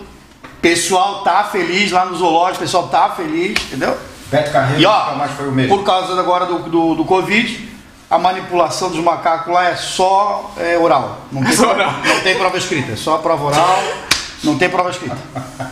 Pessoal 0.60 1.22
tá 1.22 1.44
feliz 1.44 1.92
lá 1.92 2.04
no 2.04 2.16
zoológico, 2.16 2.60
pessoal 2.60 2.88
tá 2.88 3.10
feliz, 3.10 3.52
entendeu? 3.66 3.96
Beto 4.30 4.50
Carreiro 4.50 4.82
E 4.82 4.86
ó, 4.86 5.14
mais 5.14 5.30
foi 5.32 5.48
o 5.48 5.52
mesmo. 5.52 5.76
por 5.76 5.84
causa 5.84 6.18
agora 6.18 6.46
do, 6.46 6.58
do, 6.60 6.94
do 6.96 7.04
Covid, 7.04 7.68
a 8.10 8.18
manipulação 8.18 8.90
dos 8.90 8.98
macacos 9.02 9.52
lá 9.52 9.68
é 9.68 9.76
só 9.76 10.52
é, 10.58 10.76
oral. 10.76 11.20
Não 11.30 11.42
tem, 11.44 11.52
Só 11.54 11.66
prova, 11.74 11.80
oral. 11.82 11.94
não 12.04 12.20
tem 12.20 12.36
prova 12.36 12.56
escrita, 12.58 12.92
é 12.92 12.96
só 12.96 13.18
prova 13.18 13.44
oral, 13.44 13.78
não 14.42 14.58
tem 14.58 14.68
prova 14.68 14.90
escrita. 14.90 15.16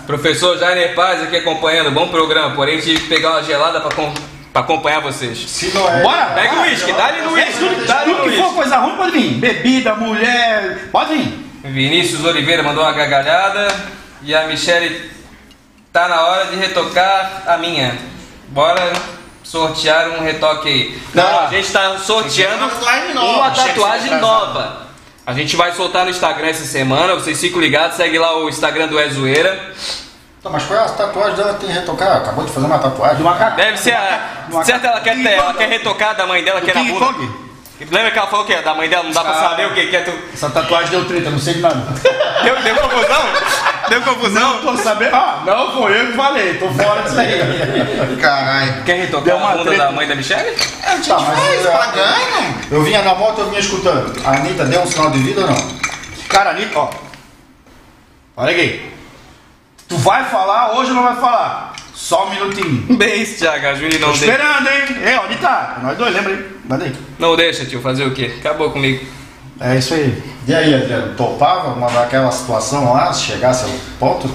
Professor 0.06 0.56
Jainer 0.58 0.94
Paz 0.94 1.22
aqui 1.22 1.36
acompanhando, 1.36 1.90
bom 1.90 2.08
programa. 2.08 2.54
Porém, 2.54 2.78
tive 2.80 3.00
que 3.00 3.08
pegar 3.08 3.32
uma 3.32 3.42
gelada 3.42 3.80
pra, 3.80 3.94
com- 3.94 4.12
pra 4.54 4.62
acompanhar 4.62 5.00
vocês. 5.00 5.36
Se 5.50 5.74
não 5.74 5.86
é. 5.92 6.00
Bora? 6.00 6.26
Pega 6.26 6.54
o 6.54 6.62
uísque, 6.62 6.92
dá-lhe 6.92 7.22
no 7.22 7.32
uísque. 7.32 7.58
Tudo, 8.04 8.22
que 8.22 8.36
for 8.36 8.54
coisa 8.54 8.78
ruim 8.78 8.96
pode 8.96 9.10
vir. 9.10 9.32
Bebida, 9.34 9.96
mulher, 9.96 10.88
pode 10.92 11.14
vir. 11.16 11.50
Vinícius 11.64 12.24
Oliveira 12.24 12.62
mandou 12.62 12.84
uma 12.84 12.92
gargalhada. 12.92 13.66
E 14.22 14.32
a 14.32 14.46
Michele 14.46 15.10
tá 15.92 16.06
na 16.08 16.22
hora 16.22 16.46
de 16.46 16.56
retocar 16.56 17.42
a 17.46 17.56
minha. 17.58 17.98
Bora 18.48 18.92
sortear 19.42 20.10
um 20.10 20.22
retoque 20.22 20.68
aí. 20.68 21.02
Não. 21.12 21.24
Não, 21.24 21.40
a 21.40 21.50
gente 21.50 21.72
tá 21.72 21.98
sorteando 21.98 22.64
Uma 22.64 22.70
tatuagem 22.70 23.14
nova. 23.14 23.36
uma 23.38 23.54
Chega 23.54 23.68
tatuagem 23.68 24.08
sem 24.08 24.18
nova. 24.20 24.84
A 25.26 25.32
gente 25.32 25.56
vai 25.56 25.72
soltar 25.72 26.04
no 26.04 26.10
Instagram 26.10 26.46
essa 26.48 26.64
semana. 26.64 27.14
Vocês 27.14 27.40
ficam 27.40 27.60
ligados, 27.60 27.96
segue 27.96 28.18
lá 28.18 28.38
o 28.38 28.48
Instagram 28.48 28.86
do 28.86 29.00
Ezoeira. 29.00 29.74
Tá, 30.44 30.50
mas 30.50 30.62
qual 30.64 30.78
é 30.78 30.83
a 30.85 30.88
tatuagem 30.90 31.37
dela 31.37 31.54
que 31.54 31.61
tem 31.61 31.68
que 31.70 31.74
retocar? 31.74 32.16
Acabou 32.18 32.44
de 32.44 32.52
fazer 32.52 32.66
uma 32.66 32.78
tatuagem. 32.78 33.16
Do 33.16 33.24
macaco. 33.24 33.57
Deve 33.57 33.78
ser 33.78 33.92
a. 33.94 34.44
Certo, 34.62 34.85
ela 34.87 35.00
quer, 35.00 35.16
ter, 35.16 35.28
ela 35.33 35.54
quer 35.54 35.68
retocar 35.70 36.14
da 36.14 36.26
mãe 36.26 36.44
dela, 36.44 36.61
que 36.61 36.70
é 36.70 36.74
na 36.74 36.80
King 36.80 36.92
bunda. 36.92 37.07
Kong. 37.07 37.44
Lembra 37.90 38.11
que 38.11 38.18
ela 38.18 38.28
falou 38.28 38.44
que 38.44 38.52
é 38.52 38.62
da 38.62 38.74
mãe 38.74 38.88
dela? 38.88 39.02
Não 39.04 39.11
dá 39.11 39.22
pra 39.22 39.33
Ah. 39.33 39.48
saber 39.48 39.66
o 39.66 39.74
que 39.74 39.87
que 39.87 39.96
é 39.96 40.00
tu. 40.02 40.12
Essa 40.35 40.50
tatuagem 40.50 40.90
deu 40.90 41.07
treta, 41.07 41.30
não 41.30 41.38
sei 41.38 41.54
de 41.54 41.61
nada. 41.61 41.76
Deu, 42.44 42.62
deu 42.62 42.76
confusão? 42.76 43.22
Deu 43.88 44.02
confusão? 44.02 44.59
Tô 44.61 44.76
sabendo. 44.76 45.16
Ah, 45.16 45.42
não 45.46 45.72
foi 45.72 45.98
eu 46.00 46.07
que 46.09 46.12
falei, 46.12 46.54
tô 46.59 46.68
fora 46.70 47.02
disso 47.02 47.18
aí. 47.18 48.16
Caralho. 48.20 48.83
Quer 48.85 48.94
retocar 49.00 49.24
Deu 49.24 49.37
uma 49.38 49.48
a 49.48 49.52
bunda 49.57 49.64
treta. 49.70 49.85
da 49.87 49.90
mãe 49.92 50.07
da 50.07 50.14
Michelle? 50.14 50.48
É, 50.83 50.88
a 50.88 50.96
gente 50.96 51.09
Tá, 51.09 51.18
mas 51.20 51.38
faz, 51.38 51.66
é- 51.66 51.70
pagando. 51.70 52.54
Eu 52.70 52.83
vinha 52.83 53.02
na 53.02 53.14
moto, 53.14 53.38
eu 53.40 53.46
vinha 53.48 53.61
escutando. 53.61 54.12
A 54.26 54.30
Anitta 54.37 54.64
deu 54.66 54.83
um 54.83 54.87
sinal 54.87 55.11
de 55.11 55.18
vida 55.20 55.40
ou 55.40 55.46
não? 55.48 55.57
Cara, 56.28 56.50
Anitta, 56.50 56.78
ó. 56.78 56.90
Olha 58.37 58.50
aqui. 58.52 58.93
Tu 59.94 59.98
vai 60.00 60.24
falar 60.24 60.72
hoje 60.76 60.90
ou 60.90 60.96
não 60.96 61.04
vai 61.04 61.14
falar? 61.14 61.72
Só 61.94 62.26
um 62.26 62.30
minutinho. 62.30 62.85
Bem 62.98 63.22
isso, 63.22 63.38
Thiago. 63.38 63.64
A 63.68 63.74
Júlia 63.74 64.00
não 64.00 64.09
deixa. 64.09 64.24
esperando, 64.24 64.66
hein? 64.66 64.96
É, 65.04 65.20
onde 65.20 65.37
tá? 65.37 65.78
Nós 65.83 65.96
dois, 65.96 66.12
lembra 66.12 66.33
aí? 66.33 66.50
Manda 66.68 66.85
aí. 66.85 66.96
Não 67.16 67.37
deixa, 67.37 67.64
tio. 67.64 67.80
Fazer 67.80 68.04
o 68.04 68.12
quê? 68.12 68.35
Acabou 68.40 68.72
comigo. 68.72 69.07
É 69.61 69.76
isso 69.76 69.94
aí. 69.94 70.20
E 70.48 70.52
aí, 70.54 70.74
Adriano, 70.74 71.14
topava 71.14 71.68
uma 71.68 71.88
daquela 71.88 72.28
situação 72.33 72.92
lá, 72.92 73.12
se 73.12 73.22
chegasse 73.22 73.64
ao 73.66 73.70
ponto? 74.00 74.28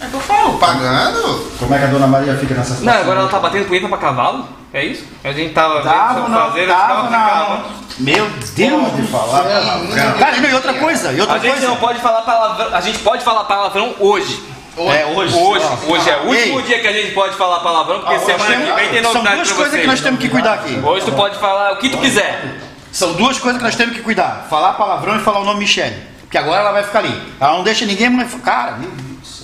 É 0.00 0.06
que 0.06 0.14
eu 0.14 0.20
falo, 0.20 0.56
pagando. 0.58 1.50
Como 1.58 1.74
é 1.74 1.78
que 1.78 1.84
a 1.84 1.88
dona 1.88 2.06
Maria 2.06 2.36
fica 2.36 2.54
nessa 2.54 2.74
situação? 2.74 2.94
Não, 2.94 3.00
agora 3.02 3.20
ela 3.20 3.28
tá 3.28 3.40
batendo 3.40 3.66
punheta 3.66 3.88
pra 3.88 3.98
cavalo? 3.98 4.46
É 4.72 4.84
isso? 4.84 5.04
A 5.24 5.32
gente 5.32 5.52
tava 5.52 5.82
Tava 5.82 6.28
não, 6.28 6.50
fazer 6.50 6.68
tava 6.68 7.08
cavalo. 7.08 7.64
Meu 7.98 8.26
Deus 8.54 8.82
Pode 8.88 9.02
do 9.02 9.08
falar 9.08 9.42
palavrão. 9.42 10.18
Cara, 10.18 10.36
não, 10.40 10.48
e 10.50 10.54
outra 10.54 10.74
coisa, 10.74 11.12
e 11.12 11.20
outra 11.20 11.34
A 11.36 11.38
gente 11.40 11.50
coisa. 11.50 11.66
não 11.68 11.76
pode 11.76 11.98
falar 12.00 12.22
palavrão. 12.22 12.74
A 12.74 12.80
gente 12.80 12.98
pode 13.00 13.24
falar 13.24 13.44
palavrão 13.44 13.94
hoje. 13.98 14.51
É, 14.76 15.04
hoje. 15.06 15.34
Hoje, 15.36 15.64
hoje 15.86 16.10
é 16.10 16.16
o 16.16 16.26
último 16.28 16.60
Ei. 16.60 16.62
dia 16.66 16.80
que 16.80 16.86
a 16.88 16.92
gente 16.92 17.12
pode 17.12 17.36
falar 17.36 17.60
palavrão, 17.60 18.00
porque 18.00 18.14
Ah, 18.14 18.16
hoje 18.16 18.24
semana 18.26 18.56
tem- 18.56 18.64
que 18.66 18.72
vem 18.72 18.88
tem 18.88 19.02
São 19.02 19.12
novidade 19.12 19.36
duas 19.36 19.48
pra 19.48 19.56
coisas 19.56 19.80
que 19.80 19.86
nós 19.86 20.00
temos 20.00 20.20
que 20.20 20.28
cuidar 20.30 20.54
aqui. 20.54 20.80
Hoje 20.82 21.04
tu 21.04 21.12
pode 21.12 21.38
falar 21.38 21.72
o 21.72 21.76
que 21.76 21.90
tu 21.90 21.98
quiser. 21.98 22.42
São 22.90 23.12
duas 23.14 23.38
coisas 23.38 23.58
que 23.58 23.64
nós 23.66 23.74
temos 23.76 23.94
que 23.94 24.02
cuidar. 24.02 24.46
Falar 24.48 24.72
palavrão 24.74 25.16
e 25.16 25.20
falar 25.20 25.40
o 25.40 25.44
nome 25.44 25.60
Michelle. 25.60 25.96
Porque 26.22 26.38
agora 26.38 26.60
ela 26.60 26.72
vai 26.72 26.82
ficar 26.84 27.00
ali. 27.00 27.34
Ela 27.38 27.52
não 27.52 27.62
deixa 27.62 27.84
ninguém 27.84 28.08
mais. 28.08 28.32
Cara, 28.42 28.72
meu 28.72 28.90
Deus. 28.90 29.42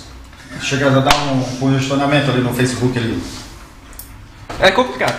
Chega 0.61 0.87
a 0.87 0.99
dar 0.99 1.15
um 1.15 1.43
congestionamento 1.59 2.31
ali 2.31 2.41
no 2.41 2.53
Facebook 2.53 2.97
ali. 2.97 3.21
É 4.59 4.71
complicado. 4.71 5.15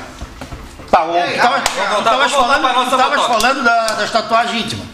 Tá, 0.91 1.05
o, 1.05 1.15
Ei, 1.17 1.35
tu 1.35 1.41
tava, 1.41 1.61
tu 1.61 1.71
voltar, 1.71 1.95
voltar 1.95 2.29
falando, 2.29 3.15
fofoca. 3.15 3.21
falando 3.41 3.63
da, 3.63 3.87
das 3.93 4.11
tatuagens 4.11 4.65
íntimas. 4.65 4.87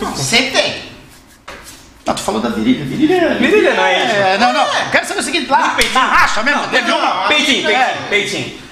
Não, 0.00 0.16
sempre 0.16 0.50
tem. 0.52 0.87
Não, 2.08 2.14
tu 2.14 2.22
falou 2.22 2.40
da 2.40 2.48
virilha. 2.48 2.86
Virilha, 2.86 3.34
Virilha 3.34 3.74
não 3.74 3.84
é 3.84 4.02
íntima. 4.04 4.18
É, 4.18 4.38
não, 4.38 4.50
não. 4.50 4.64
Quero 4.90 5.06
saber 5.06 5.20
o 5.20 5.22
seguinte, 5.22 5.50
lá, 5.50 5.76
na 5.92 6.00
racha 6.06 6.42
mesmo. 6.42 6.66
Teve 6.68 6.90
uma. 6.90 7.28
Peitinho, 7.28 7.68
É. 7.70 7.84
peitinho, 8.08 8.08
peitinho. 8.08 8.67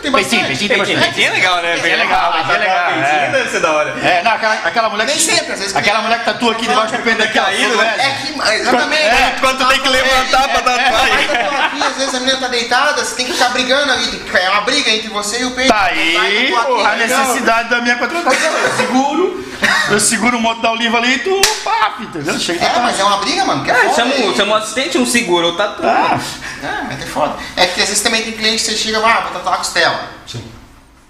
Tem 0.00 0.10
Peitinho, 0.10 0.42
bastante. 0.42 0.46
peitinho, 0.46 0.68
tem 0.68 0.78
Peitinho, 0.78 0.98
bastante. 0.98 1.14
peitinho 1.14 1.28
é 1.28 1.36
legal, 1.36 1.56
né? 1.62 1.72
Peitinho 1.72 1.92
é 1.92 1.96
legal, 1.96 2.32
peitinho 2.32 2.54
é 2.54 2.58
legal, 2.58 2.84
Peitinho 2.86 3.04
é. 3.06 3.30
deve 3.32 3.50
ser 3.50 3.60
da 3.60 3.72
hora. 3.72 3.90
É, 4.02 4.22
não, 4.22 4.32
aquela, 4.32 4.54
aquela 4.54 4.88
mulher 4.88 5.06
que. 5.06 5.12
Nem 5.12 5.20
sempre, 5.20 5.52
às 5.52 5.58
vezes 5.58 5.76
Aquela 5.76 5.98
que- 5.98 6.04
mulher 6.04 6.18
que 6.20 6.24
tatua 6.24 6.52
aqui 6.52 6.66
debaixo 6.66 6.92
do 6.96 7.10
aqui, 7.10 7.38
ó. 7.38 7.44
Caído, 7.44 7.70
tudo, 7.70 7.82
né? 7.82 7.94
É 7.98 8.10
que, 8.10 8.52
exatamente. 8.60 9.02
É, 9.02 9.36
Quando 9.40 9.68
tem 9.68 9.80
que 9.80 9.88
levantar 9.88 10.48
pra 10.48 10.60
dar 10.60 10.78
Aí 10.80 11.24
eu 11.24 11.28
tô 11.50 11.56
aqui, 11.56 11.82
às 11.82 11.96
vezes 11.96 12.14
a 12.14 12.20
menina 12.20 12.38
tá 12.38 12.48
deitada, 12.48 13.04
você 13.04 13.14
tem 13.14 13.26
que 13.26 13.32
ficar 13.32 13.48
brigando 13.50 13.92
ali. 13.92 14.06
tem 14.06 14.20
que- 14.20 14.36
É 14.36 14.50
uma 14.50 14.60
briga 14.62 14.90
entre 14.90 15.08
você 15.08 15.40
e 15.40 15.44
o 15.44 15.50
peito. 15.52 15.68
Tá 15.72 15.84
aí 15.84 16.54
a 16.86 16.96
necessidade 16.96 17.68
da 17.68 17.80
minha 17.80 17.96
contratação. 17.96 18.50
Eu 18.58 18.76
seguro, 18.76 19.44
eu 19.90 20.00
seguro 20.00 20.38
o 20.38 20.40
moto 20.40 20.60
da 20.62 20.70
oliva 20.72 20.96
ali 20.98 21.14
e 21.14 21.18
tu 21.18 21.40
pá, 21.62 21.94
entendeu? 22.00 22.38
Chega 22.38 22.64
É, 22.64 22.78
mas 22.80 22.98
é 22.98 23.04
uma 23.04 23.18
briga, 23.18 23.44
mano. 23.44 23.62
Que 23.64 23.70
é, 23.70 23.74
É, 23.86 23.94
chama, 23.94 24.54
o 24.54 24.54
assistente, 24.56 24.96
um 24.98 25.04
seguro, 25.06 25.48
ou 25.48 25.56
tatu. 25.56 25.82
É, 26.62 26.94
é 26.94 27.06
foda. 27.06 27.34
É 27.56 27.66
que 27.66 27.80
às 27.82 27.88
vezes 27.88 28.02
também 28.02 28.22
tem 28.22 28.32
cliente 28.32 28.56
que 28.64 28.70
você 28.70 28.76
chega 28.76 28.98
e 28.98 29.00
fala, 29.00 29.14
ah, 29.14 29.20
vou 29.22 29.32
tatuar 29.32 29.54
a 29.54 29.58
costela. 29.58 30.00
Sim. 30.26 30.44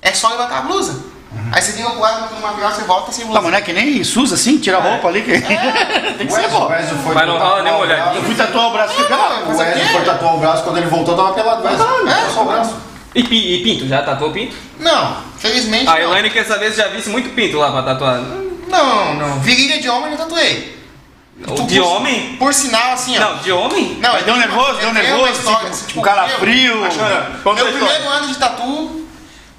É 0.02 0.12
só 0.12 0.28
levantar 0.28 0.58
a 0.58 0.62
blusa. 0.62 1.10
Aí 1.52 1.62
você 1.62 1.72
pro 1.80 2.00
lado, 2.00 2.34
no 2.34 2.40
material, 2.40 2.72
você 2.72 2.82
volta 2.82 3.12
sem 3.12 3.24
Não, 3.24 3.30
blusa. 3.32 3.42
mas 3.42 3.50
não 3.52 3.58
é 3.58 3.62
que 3.62 3.72
nem 3.72 4.02
SUS 4.02 4.32
assim, 4.32 4.58
tira 4.58 4.78
a 4.78 4.80
roupa 4.80 5.06
ali. 5.08 5.22
Que... 5.22 5.32
Tem 6.18 6.26
que 6.26 6.32
O 6.32 6.36
ser, 6.36 6.46
o 6.46 6.50
foi 6.50 7.14
Mas 7.14 7.26
não 7.28 7.38
rola 7.38 7.62
nem 7.62 7.72
o 7.72 7.76
olhadinha. 7.78 8.06
Eu 8.06 8.12
braço. 8.22 8.26
fui 8.26 8.34
tatuar 8.34 8.66
o 8.66 8.72
braço 8.72 8.94
ficar. 8.94 9.16
Não, 9.16 9.42
O 9.44 9.48
Mas 9.48 9.60
aqui 9.60 9.70
Ezio 9.78 9.82
é- 9.82 9.92
foi 9.92 10.04
tatuar 10.04 10.34
o 10.34 10.38
braço, 10.38 10.64
quando 10.64 10.76
ele 10.78 10.86
voltou, 10.86 11.14
tava 11.16 11.32
pelado. 11.32 11.62
Mas, 11.62 11.80
é, 11.80 12.30
só 12.34 12.42
o 12.42 12.46
braço. 12.46 12.76
E, 13.14 13.20
e 13.20 13.62
pinto? 13.62 13.86
Já 13.86 14.02
tatuou 14.02 14.32
pinto? 14.32 14.56
Não, 14.80 15.16
felizmente 15.38 15.88
A 15.88 15.92
não. 15.92 15.98
Elaine 16.00 16.30
quer 16.30 16.44
saber 16.44 16.70
se 16.72 16.78
já 16.78 16.88
visse 16.88 17.08
muito 17.10 17.28
pinto 17.30 17.58
lá 17.58 17.70
pra 17.70 17.82
tatuar. 17.84 18.20
Não, 18.68 19.14
não. 19.14 19.40
Virilha 19.40 19.80
de 19.80 19.88
homem 19.88 20.12
eu 20.12 20.18
tatuei. 20.18 20.79
O 21.46 21.66
de 21.66 21.80
homem? 21.80 22.36
Por 22.36 22.52
sinal, 22.52 22.92
assim, 22.92 23.16
ó. 23.18 23.20
Não, 23.20 23.38
de 23.38 23.50
homem? 23.50 23.98
Não, 24.00 24.12
deu 24.18 24.34
eu- 24.34 24.36
nervoso, 24.36 24.70
eu 24.72 24.78
deu 24.78 24.92
nervoso, 24.92 25.32
história, 25.32 25.68
assim, 25.70 25.86
tipo, 25.86 26.00
um 26.00 26.02
calafrio. 26.02 26.62
Meu, 26.74 26.80
meu 26.80 26.88
história. 26.88 27.40
primeiro 27.44 28.08
ano 28.08 28.26
de 28.28 28.34
tatu, 28.38 29.06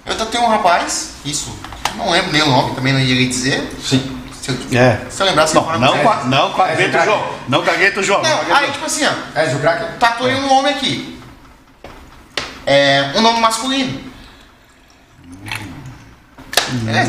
eu 0.05 0.15
tatuei 0.15 0.41
um 0.43 0.47
rapaz, 0.47 1.13
isso, 1.25 1.51
não 1.95 2.09
lembro 2.11 2.31
nem 2.31 2.43
o 2.43 2.47
nome, 2.47 2.75
também 2.75 2.93
não 2.93 2.99
iria 2.99 3.27
dizer. 3.27 3.71
Sim. 3.83 4.19
Se 4.41 4.49
eu, 4.49 4.57
É. 4.79 5.01
se 5.09 5.21
eu 5.21 5.25
lembrar, 5.27 5.45
você 5.47 5.53
Não, 5.55 5.79
não, 5.79 5.97
com 5.99 6.09
a- 6.09 6.23
não 6.23 6.53
cagueta 6.53 6.99
o 7.01 7.03
João. 7.05 7.23
Não 7.47 7.63
cagueta 7.63 7.99
o 7.99 8.03
João. 8.03 8.21
Não, 8.23 8.55
aí 8.55 8.71
tipo 8.71 8.85
assim, 8.85 9.05
ó, 9.05 9.59
craque. 9.59 9.97
tatuei 9.99 10.33
um 10.35 10.47
nome 10.47 10.69
aqui. 10.69 11.19
É, 12.65 13.11
um 13.15 13.21
nome 13.21 13.39
masculino. 13.39 14.10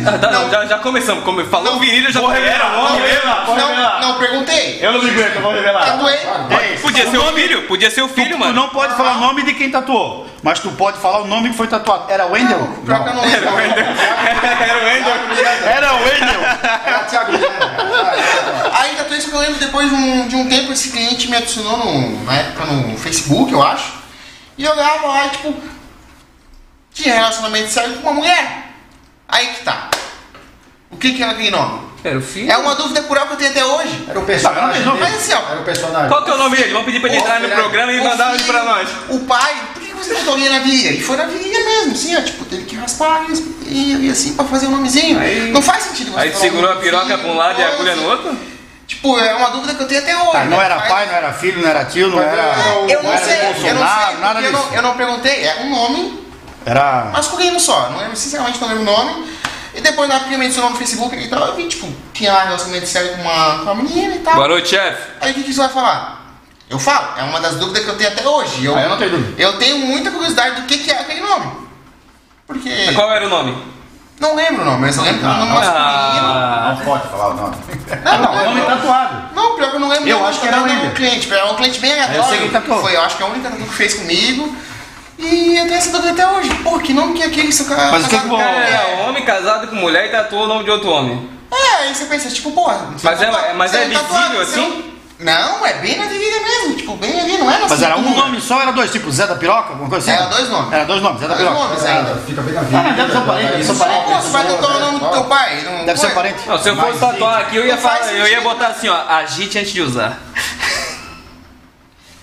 Ah, 0.07 0.19
tá, 0.19 0.31
não, 0.31 0.51
já, 0.51 0.67
já 0.67 0.79
começamos. 0.79 1.23
Como 1.25 1.45
falou 1.47 1.73
Não, 1.75 1.79
virilha, 1.81 2.11
já 2.11 2.21
vou 2.21 2.33
era 2.33 2.41
revelar, 2.45 2.71
vou 2.75 2.97
revelar. 2.99 3.47
Pode 3.47 3.61
não, 3.61 3.69
revelar. 3.69 4.01
não, 4.01 4.19
perguntei. 4.19 4.79
Eu 4.81 4.93
não 4.93 5.03
me 5.03 5.11
aguento, 5.11 5.37
eu 5.37 5.43
vou 5.43 5.53
revelar. 5.53 5.85
Tatuei. 5.85 6.15
Ei, 6.17 6.79
Podia 6.79 7.11
ser 7.11 7.19
o 7.19 7.33
filho, 7.33 7.63
podia 7.69 7.91
ser 7.91 8.03
o 8.03 8.09
filho, 8.09 8.31
Tu 8.33 8.39
mano. 8.39 8.53
não 8.53 8.69
pode 8.71 8.95
falar 8.97 9.17
o 9.17 9.21
nome 9.21 9.43
de 9.45 9.55
quem 9.55 9.71
tatuou, 9.71 10.27
mas 10.43 10.59
tu 10.61 10.71
pode 10.73 10.99
falar 10.99 11.21
o 11.23 11.27
nome 11.27 11.51
que 11.51 11.57
foi 11.57 11.67
tatuado. 11.69 12.11
Era 12.11 12.27
Wendel? 12.27 12.59
Eu 12.59 13.15
não 13.15 13.23
lembro. 13.23 13.49
Era 13.49 13.53
o 13.53 13.55
Wendel. 13.57 15.15
Era 15.67 15.93
Wendel. 15.93 16.41
Era 16.87 16.99
Thiago 17.05 17.33
Helena. 17.35 17.73
Aí 18.73 18.97
tatuei 18.97 19.19
isso 19.19 19.29
que 19.31 19.37
eu 19.37 19.41
lembro 19.41 19.59
depois 19.61 19.89
de 19.89 19.95
um, 19.95 20.29
de 20.29 20.37
um 20.37 20.49
tempo 20.49 20.73
esse 20.73 20.91
cliente 20.91 21.29
me 21.31 21.37
adicionou 21.37 21.77
no, 21.79 22.25
na 22.25 22.35
época 22.35 22.65
no 22.67 22.97
Facebook, 22.99 23.53
eu 23.53 23.63
acho. 23.63 23.93
E 24.59 24.65
eu 24.65 24.73
olhava 24.73 25.07
lá 25.07 25.27
e 25.27 25.31
tipo. 25.31 25.55
Tinha 26.95 27.15
relacionamento 27.15 27.69
sério 27.71 27.95
com 27.95 28.03
uma 28.03 28.13
mulher. 28.13 28.72
Aí 29.33 29.47
que 29.49 29.65
tá. 29.65 29.89
O 30.91 30.97
que 30.99 31.15
que 31.15 31.23
era 31.23 31.33
aquele 31.33 31.51
nome? 31.51 31.81
Era 32.05 32.19
o 32.19 32.23
filho? 32.23 32.53
É 32.53 32.57
uma 32.59 32.75
dúvida 32.75 33.03
cruel 33.03 33.27
que 33.27 33.33
eu 33.33 33.37
tenho 33.39 33.51
até 33.51 33.65
hoje. 33.65 34.05
Era 34.09 34.19
o 34.21 34.25
personagem. 34.27 34.83
Não, 34.83 34.97
mas 34.97 35.15
assim, 35.15 35.33
ó. 35.33 35.51
Era 35.51 35.61
o 35.61 35.65
personagem. 35.65 36.09
Qual 36.09 36.23
que 36.25 36.31
é 36.31 36.35
o 36.35 36.39
nome 36.39 36.57
dele? 36.57 36.73
Vamos 36.73 36.87
pedir 36.87 37.01
pra 37.01 37.09
ele 37.09 37.19
entrar 37.19 37.41
no 37.41 37.49
programa 37.49 37.93
e 37.93 38.01
mandar 38.01 38.35
ele 38.35 38.43
pra 38.43 38.63
nós. 38.65 38.89
O 39.09 39.21
pai, 39.21 39.55
por 39.73 39.83
que 39.83 39.93
você 39.95 40.15
botou 40.15 40.35
alguém 40.35 40.51
na 40.51 40.59
virilha? 40.59 40.91
E 40.91 41.01
foi 41.01 41.17
na 41.17 41.25
virilha 41.25 41.65
mesmo, 41.65 41.93
assim, 41.93 42.17
ó. 42.17 42.21
Tipo, 42.21 42.45
teve 42.45 42.65
que 42.65 42.77
raspar 42.77 43.25
e, 43.67 44.07
e 44.07 44.11
assim 44.11 44.35
pra 44.35 44.45
fazer 44.45 44.67
o 44.67 44.71
nomezinho. 44.71 45.19
Aí- 45.19 45.51
não 45.51 45.63
faz 45.63 45.85
sentido 45.85 46.13
você 46.13 46.21
Aí 46.21 46.35
segurou 46.35 46.71
a 46.71 46.77
piroca 46.77 47.17
pra 47.17 47.29
um 47.29 47.37
lado 47.37 47.59
e 47.59 47.65
a 47.65 47.69
agulha 47.69 47.97
no 47.97 48.09
outro? 48.11 48.37
Tipo, 48.87 49.19
é 49.19 49.35
uma 49.35 49.49
dúvida 49.51 49.75
que 49.75 49.83
eu 49.83 49.89
tenho 49.89 50.03
até 50.03 50.15
hoje. 50.15 50.31
Ah, 50.35 50.45
não 50.45 50.59
né? 50.59 50.65
era 50.65 50.81
pai, 50.81 51.07
não 51.07 51.15
era 51.15 51.33
filho, 51.33 51.63
não 51.63 51.69
era 51.69 51.85
tio, 51.87 52.09
não 52.09 52.21
era. 52.21 52.55
Eu 52.89 53.03
não 53.03 53.13
era 53.13 53.25
sei, 53.25 53.41
eu 53.41 53.55
não 53.55 53.61
sei, 53.63 53.73
nada 54.21 54.41
eu 54.41 54.51
disso. 54.53 54.67
não, 54.67 54.75
eu 54.75 54.83
não 54.83 54.95
perguntei, 54.97 55.45
é 55.45 55.63
um 55.63 55.71
nome 55.71 56.22
Era. 56.65 57.07
masculino 57.13 57.59
só, 57.61 57.91
não 57.91 57.99
lembro, 57.99 58.17
sinceramente 58.17 58.61
não 58.61 58.69
lembro 58.69 58.83
o 58.83 58.87
nome. 58.87 59.33
E 59.75 59.81
depois 59.81 60.07
na 60.09 60.17
época 60.17 60.31
que 60.31 60.37
me 60.37 60.45
adicionou 60.45 60.71
no 60.71 60.77
Facebook 60.77 61.17
e 61.17 61.29
tal, 61.29 61.47
eu 61.47 61.55
vi, 61.57 61.67
tipo, 61.67 61.91
tinha 62.13 62.31
lá 62.33 62.45
relacionamento 62.45 62.87
sério 62.87 63.17
com 63.17 63.23
uma, 63.23 63.59
com 63.59 63.63
uma 63.65 63.75
menina 63.77 64.17
e 64.17 64.19
tal. 64.19 64.35
Boa 64.35 64.49
noite, 64.49 64.69
chefe. 64.69 65.03
Aí 65.21 65.31
o 65.31 65.35
que, 65.35 65.43
que 65.45 65.53
você 65.53 65.61
vai 65.61 65.69
falar? 65.71 66.21
Eu 66.69 66.79
falo, 66.79 67.09
é 67.19 67.23
uma 67.23 67.41
das 67.41 67.57
dúvidas 67.57 67.83
que 67.85 67.91
eu 67.91 67.97
tenho 67.97 68.11
até 68.11 68.27
hoje. 68.29 68.65
Eu, 68.65 68.77
Ah, 68.77 68.83
eu 68.83 68.89
não 68.91 68.97
tenho 68.99 69.11
dúvida. 69.13 69.43
eu 69.43 69.59
tenho 69.59 69.79
muita 69.79 70.11
curiosidade 70.11 70.61
do 70.61 70.67
que, 70.67 70.79
que 70.79 70.91
é 70.91 71.01
aquele 71.01 71.21
nome. 71.21 71.53
Porque. 72.47 72.93
Qual 72.95 73.11
era 73.13 73.27
o 73.27 73.31
nome? 73.31 73.73
Não 74.21 74.37
lembro 74.37 74.63
o 74.63 74.65
nome, 74.65 74.83
mas 74.83 74.97
eu 74.97 75.03
lembro 75.03 75.21
que 75.21 75.27
um 75.27 75.29
nome 75.39 75.51
masculino. 75.53 75.79
Ah, 75.85 76.75
Não 76.79 76.85
pode 76.85 77.09
falar 77.09 77.29
o 77.31 77.35
nome. 77.35 77.57
Não, 78.05 78.19
não, 78.19 78.33
O 78.33 78.45
nome 78.45 78.61
eu- 78.61 78.67
tatuado. 78.67 79.35
Não, 79.35 79.57
pior 79.57 79.71
que 79.71 79.77
eu 79.77 79.81
não 79.81 79.89
lembro. 79.89 80.09
Eu 80.09 80.19
não, 80.21 80.27
acho 80.27 80.41
que 80.41 80.47
era 80.49 80.57
o 80.59 80.61
não, 80.61 80.69
Wender. 80.69 80.93
cliente. 80.95 81.33
Era 81.33 81.51
um 81.51 81.57
cliente 81.57 81.81
bem 81.81 81.91
eu 81.91 81.97
sei 81.97 82.05
aleatório. 82.07 82.41
quem 82.41 82.51
tatuou. 82.51 82.81
Foi, 82.83 82.95
eu 82.97 83.03
acho 83.03 83.17
que 83.17 83.23
é 83.23 83.27
a 83.27 83.29
única 83.31 83.51
tatu 83.51 83.63
que 83.65 83.75
fez 83.75 83.95
comigo. 83.95 84.57
E 85.23 85.57
eu 85.57 85.65
tenho 85.67 85.77
essa 85.79 85.91
dúvida 85.93 86.11
até 86.13 86.27
hoje. 86.29 86.53
Pô, 86.65 86.79
que 86.81 86.93
nome 86.93 87.15
que 87.15 87.23
é 87.23 87.27
aquele 87.27 87.53
seu 87.53 87.67
cara? 87.67 87.93
Mas 87.93 88.05
o 88.07 88.09
que 88.09 88.19
com- 88.19 88.41
era 88.41 88.69
É, 88.69 89.07
homem 89.09 89.25
casado 89.25 89.69
com 89.69 89.77
mulher 89.77 90.07
e 90.07 90.09
tatuou 90.11 90.45
o 90.45 90.47
nome 90.49 90.65
de 90.65 90.71
outro 90.71 90.91
homem. 90.91 91.29
É, 91.51 91.83
aí 91.85 91.95
você 91.95 92.07
pensa, 92.07 92.29
tipo, 92.31 92.51
porra. 92.53 92.89
você 92.97 93.07
Mas 93.07 93.23
é- 93.23 93.27
tatua- 93.27 93.55
mas 93.55 93.71
você 93.71 93.77
é 93.79 93.85
não 93.89 93.95
tatua- 94.03 94.19
visível 94.19 94.45
você 94.47 94.61
assim? 94.61 94.85
Não, 95.21 95.65
é 95.65 95.75
bem 95.75 95.97
na 95.99 96.07
virilha 96.07 96.41
mesmo. 96.41 96.75
Tipo, 96.75 96.97
bem 96.97 97.21
ali, 97.21 97.39
não 97.39 97.49
é 97.49 97.57
Mas 97.69 97.81
era 97.81 97.97
um 97.97 98.17
nome 98.17 98.41
só, 98.41 98.61
era 98.61 98.73
dois, 98.73 98.91
tipo 98.91 99.09
Zé 99.13 99.25
da 99.27 99.37
Piroca, 99.37 99.69
alguma 99.71 99.89
coisa 99.89 100.11
assim? 100.11 100.21
Era 100.21 100.29
dois 100.31 100.49
nomes. 100.49 100.73
Era 100.73 100.85
dois 100.85 101.01
nomes, 101.01 101.21
Zé 101.21 101.29
da 101.29 101.35
Dois 101.37 101.49
Piroca. 101.49 101.65
nomes 101.69 101.85
ainda. 101.85 102.15
Fica 102.27 102.43
bem 102.43 102.55
na 102.55 102.61
vida. 102.63 102.79
Ah, 102.79 102.83
mas 102.83 102.97
deve 102.97 103.13
ser 103.13 103.19
um 103.19 103.27
parente, 103.27 103.51
deve 103.53 103.65
ser 103.65 103.73
um 103.73 103.77
parente. 103.79 104.05
Pô, 104.05 104.15
você 104.21 104.31
vai 104.31 104.47
tatuar 104.49 104.77
o 104.77 104.81
nome 104.81 104.99
do 104.99 105.09
teu 105.11 105.25
pai? 105.25 105.61
Não, 105.63 105.85
Deve 105.87 106.01
ser 106.01 106.07
foi? 106.07 106.15
parente. 106.17 106.49
Não, 106.49 106.59
se 106.59 106.69
eu 106.69 106.77
fosse 106.77 106.89
Mas, 106.99 107.01
tatuar 107.01 107.41
aqui, 107.43 107.57
eu 107.57 107.67
ia, 107.67 107.77
falar, 107.77 108.13
eu 108.13 108.27
ia 108.27 108.41
botar 108.41 108.67
assim, 108.69 108.89
ó, 108.89 108.97
agite 109.09 109.59
antes 109.61 109.73
de 109.73 109.83
usar. 109.83 110.19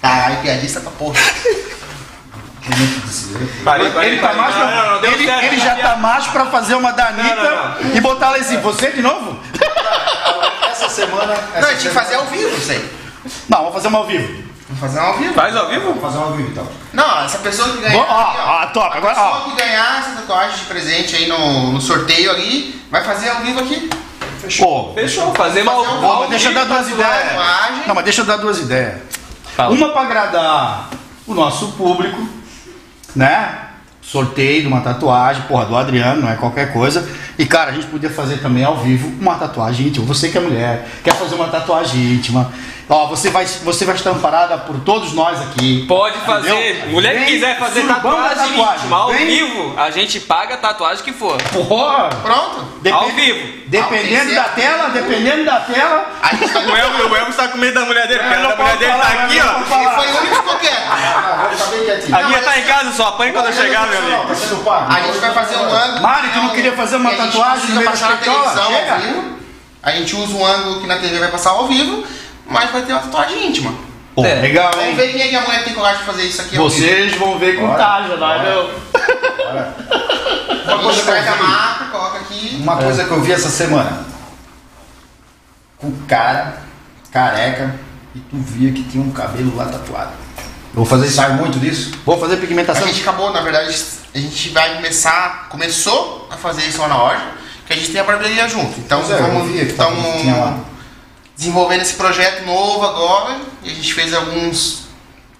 Caralho, 0.01 0.37
piadista 0.41 0.79
pra 0.81 0.91
porra. 0.91 1.15
Ele, 4.03 4.19
tá 4.19 4.33
mais 4.33 4.55
pra- 4.55 4.65
Não, 4.65 5.01
não, 5.01 5.05
ele, 5.11 5.25
certo. 5.25 5.43
ele 5.45 5.57
já 5.59 5.75
tá 5.75 5.95
mais 5.95 6.27
pra 6.27 6.45
fazer 6.47 6.75
uma 6.75 6.91
da 6.91 7.07
Anitta 7.07 7.75
Não, 7.81 7.95
e 7.95 8.01
botar 8.01 8.27
ela 8.27 8.37
assim, 8.37 8.59
você 8.59 8.91
de 8.91 9.01
novo? 9.01 9.39
Essa 10.69 10.89
semana. 10.89 11.33
Essa 11.33 11.61
Não, 11.61 11.67
a 11.67 11.71
gente 11.71 11.81
tinha 11.81 11.91
que 11.93 11.99
semana- 11.99 12.01
fazer 12.01 12.15
ao 12.15 12.25
vivo 12.25 12.57
isso 12.57 12.71
aí. 12.71 12.89
Não, 13.49 13.57
vamos 13.59 13.73
fazer 13.73 13.87
uma 13.87 13.97
ao 13.99 14.05
vivo. 14.07 14.43
Vamos 14.69 14.81
fazer 14.81 14.99
ao 14.99 15.17
vivo? 15.17 15.33
Faz 15.33 15.55
ao 15.55 15.67
vivo? 15.67 15.85
Vamos 15.87 16.01
fazer 16.01 16.17
uma 16.19 16.31
vídeo 16.37 16.51
então. 16.51 16.67
Não, 16.93 17.23
essa 17.23 17.37
pessoa 17.39 17.69
que 17.69 17.81
ganhar. 17.81 17.97
Ó, 17.97 18.05
ó, 18.07 18.21
aqui, 18.29 18.37
ó, 18.45 18.65
top, 18.67 18.93
a 18.93 18.97
agora, 18.97 19.15
pessoa 19.15 19.29
ó. 19.37 19.39
que 19.49 19.55
ganhar 19.55 19.99
essa 19.99 20.11
tatuagem 20.11 20.57
de 20.57 20.65
presente 20.65 21.15
aí 21.15 21.27
no, 21.27 21.71
no 21.71 21.81
sorteio 21.81 22.31
ali, 22.31 22.85
vai 22.91 23.03
fazer 23.03 23.29
ao 23.29 23.37
vivo 23.41 23.59
aqui. 23.61 23.89
Pô, 24.59 24.93
Fechou, 24.93 25.33
fazer 25.33 25.63
mal. 25.63 25.83
Fazer 25.83 25.97
um- 25.97 26.01
Pô, 26.01 26.19
mas 26.21 26.29
deixa 26.29 26.49
eu 26.49 26.53
dar 26.53 26.65
duas 26.65 26.87
ideias. 26.89 27.87
Não, 27.87 27.95
mas 27.95 28.03
deixa 28.03 28.21
eu 28.21 28.25
dar 28.25 28.37
duas 28.37 28.57
ideias. 28.59 28.99
Uma 29.57 29.89
para 29.89 30.01
agradar 30.01 30.89
o 31.27 31.33
nosso 31.33 31.69
público, 31.73 32.17
né? 33.15 33.65
Sorteio 34.01 34.61
de 34.61 34.67
uma 34.67 34.81
tatuagem, 34.81 35.43
porra, 35.43 35.65
do 35.65 35.75
Adriano, 35.75 36.21
não 36.21 36.29
é 36.29 36.35
qualquer 36.35 36.73
coisa. 36.73 37.07
E 37.37 37.45
cara, 37.45 37.71
a 37.71 37.73
gente 37.73 37.87
podia 37.87 38.09
fazer 38.09 38.37
também 38.37 38.63
ao 38.63 38.77
vivo 38.77 39.07
uma 39.19 39.35
tatuagem 39.35 39.87
íntima. 39.87 40.05
Você 40.05 40.29
que 40.29 40.37
é 40.37 40.41
mulher, 40.41 40.87
quer 41.03 41.13
fazer 41.13 41.35
uma 41.35 41.47
tatuagem 41.47 42.13
íntima. 42.13 42.51
Ó, 42.91 43.05
você 43.05 43.29
vai, 43.29 43.45
você 43.45 43.85
vai 43.85 43.93
estar 43.93 44.09
amparada 44.09 44.57
por 44.57 44.79
todos 44.79 45.13
nós 45.13 45.39
aqui. 45.41 45.85
Pode 45.87 46.17
fazer. 46.21 46.49
Entendeu? 46.51 46.89
Mulher 46.89 47.13
que 47.13 47.19
Vem, 47.19 47.27
quiser 47.27 47.59
fazer 47.59 47.83
tatuagem, 47.85 48.35
tatuagem. 48.35 48.75
íntima 48.77 48.97
ao 48.97 49.09
Vem. 49.09 49.25
vivo, 49.27 49.73
a 49.79 49.91
gente 49.91 50.19
paga 50.21 50.55
a 50.55 50.57
tatuagem 50.57 51.03
que 51.03 51.13
for. 51.13 51.37
Porra! 51.43 52.09
Pronto. 52.23 52.65
Ao 52.91 53.09
vivo. 53.09 53.59
Dependendo 53.67 54.33
da 54.33 54.45
tela, 54.45 54.89
dependendo 54.89 55.45
da 55.45 55.59
tela. 55.59 56.09
A 56.19 56.35
gente 56.35 56.57
O 56.57 56.75
Elvis, 56.75 57.11
o 57.11 57.15
Elvis 57.15 57.35
tá 57.35 57.47
com 57.49 57.59
medo 57.59 57.75
da 57.75 57.85
mulher 57.85 58.07
dele, 58.07 58.21
porque 58.21 58.33
a 58.33 58.55
mulher 58.55 58.77
dele 58.77 58.91
falar, 58.91 59.05
tá 59.05 59.23
aqui, 59.23 59.39
ó. 59.39 59.63
falar. 59.65 59.91
foi 59.91 60.07
o 60.07 60.17
único 60.17 60.43
que 60.43 60.67
quieto. 60.67 60.89
Ah. 60.89 62.19
A 62.19 62.23
minha 62.23 62.41
tá 62.41 62.57
em 62.57 62.63
casa, 62.63 62.91
só 62.93 63.09
apanha 63.09 63.33
quando 63.33 63.45
eu 63.45 63.53
chegar, 63.53 63.87
meu 63.87 63.99
amigo. 63.99 64.63
Tá. 64.65 64.87
A 64.89 65.01
gente 65.01 65.17
vai 65.19 65.31
fazer 65.31 65.57
um 65.57 65.71
ângulo. 65.71 66.01
Mari, 66.01 66.29
tu 66.29 66.39
não 66.39 66.49
que 66.49 66.55
queria 66.55 66.73
fazer 66.73 66.95
uma 66.95 67.11
que 67.11 67.17
tatuagem 67.17 67.69
no 67.69 67.75
meio 67.75 67.89
passar 67.91 68.09
da 68.13 68.17
televisão 68.17 68.63
ao 68.63 68.99
vivo. 68.99 69.39
A 69.81 69.91
gente 69.91 70.15
usa 70.15 70.33
um 70.35 70.45
ângulo 70.45 70.81
que 70.81 70.87
na 70.87 70.97
TV 70.97 71.19
vai 71.19 71.31
passar 71.31 71.51
ao 71.51 71.67
vivo, 71.67 72.03
mas 72.49 72.71
vai 72.71 72.81
ter 72.83 72.93
uma 72.93 73.01
tatuagem 73.01 73.47
íntima. 73.47 73.73
Pô, 74.15 74.25
É. 74.25 74.35
legal, 74.35 74.71
Vamos 74.71 74.87
hein? 74.87 74.95
ver 74.95 75.11
quem 75.13 75.21
é 75.21 75.27
que 75.29 75.35
a 75.35 75.41
mulher 75.41 75.63
tem 75.63 75.73
coragem 75.73 75.99
de 75.99 76.05
fazer 76.05 76.23
isso 76.23 76.41
aqui. 76.41 76.57
Vocês 76.57 77.15
vão 77.15 77.37
ver 77.39 77.57
com 77.59 77.73
taja, 77.75 78.15
não. 78.17 78.27
A 78.27 78.37
gente 80.75 80.83
coisa 80.83 81.01
que 81.01 81.09
eu 81.09 81.13
pega 81.13 81.31
a 81.31 81.35
marca, 81.35 81.85
coloca 81.85 82.17
aqui. 82.19 82.57
Uma 82.61 82.77
coisa 82.77 83.03
que 83.05 83.11
eu 83.11 83.21
vi 83.21 83.31
essa 83.31 83.49
semana. 83.49 84.05
Com 85.77 85.91
cara, 86.07 86.61
careca, 87.11 87.75
e 88.13 88.19
tu 88.19 88.37
via 88.37 88.71
que 88.71 88.83
tinha 88.83 89.03
um 89.03 89.11
cabelo 89.11 89.55
lá 89.55 89.65
tatuado. 89.65 90.11
Vou 90.73 90.85
fazer 90.85 91.07
isso. 91.07 91.15
Sai 91.15 91.31
muito 91.33 91.57
disso? 91.59 91.91
Vou 92.05 92.19
fazer 92.19 92.35
A 92.35 92.37
pigmentação. 92.37 92.85
gente 92.87 93.01
acabou, 93.01 93.31
na 93.31 93.41
verdade, 93.41 93.73
a 94.13 94.17
gente 94.17 94.49
vai 94.49 94.75
começar, 94.75 95.47
começou 95.49 96.27
a 96.31 96.35
fazer 96.37 96.63
isso 96.67 96.81
lá 96.81 96.87
na 96.87 96.97
loja, 96.97 97.23
que 97.65 97.73
a 97.73 97.75
gente 97.75 97.91
tem 97.91 98.01
a 98.01 98.03
barbearia 98.03 98.47
junto. 98.49 98.79
Então 98.79 98.99
Pois 99.01 99.11
é, 99.11 99.21
vamos 99.21 99.47
vi 99.47 99.65
que 99.65 99.73
tava- 99.73 99.91
tinha 99.95 100.35
lá. 100.35 100.45
estamos 100.47 100.61
desenvolvendo 101.39 101.81
esse 101.81 101.93
projeto 101.93 102.45
novo 102.45 102.85
agora. 102.85 103.39
E 103.63 103.71
a 103.71 103.73
gente 103.73 103.93
fez 103.93 104.13
alguns 104.13 104.89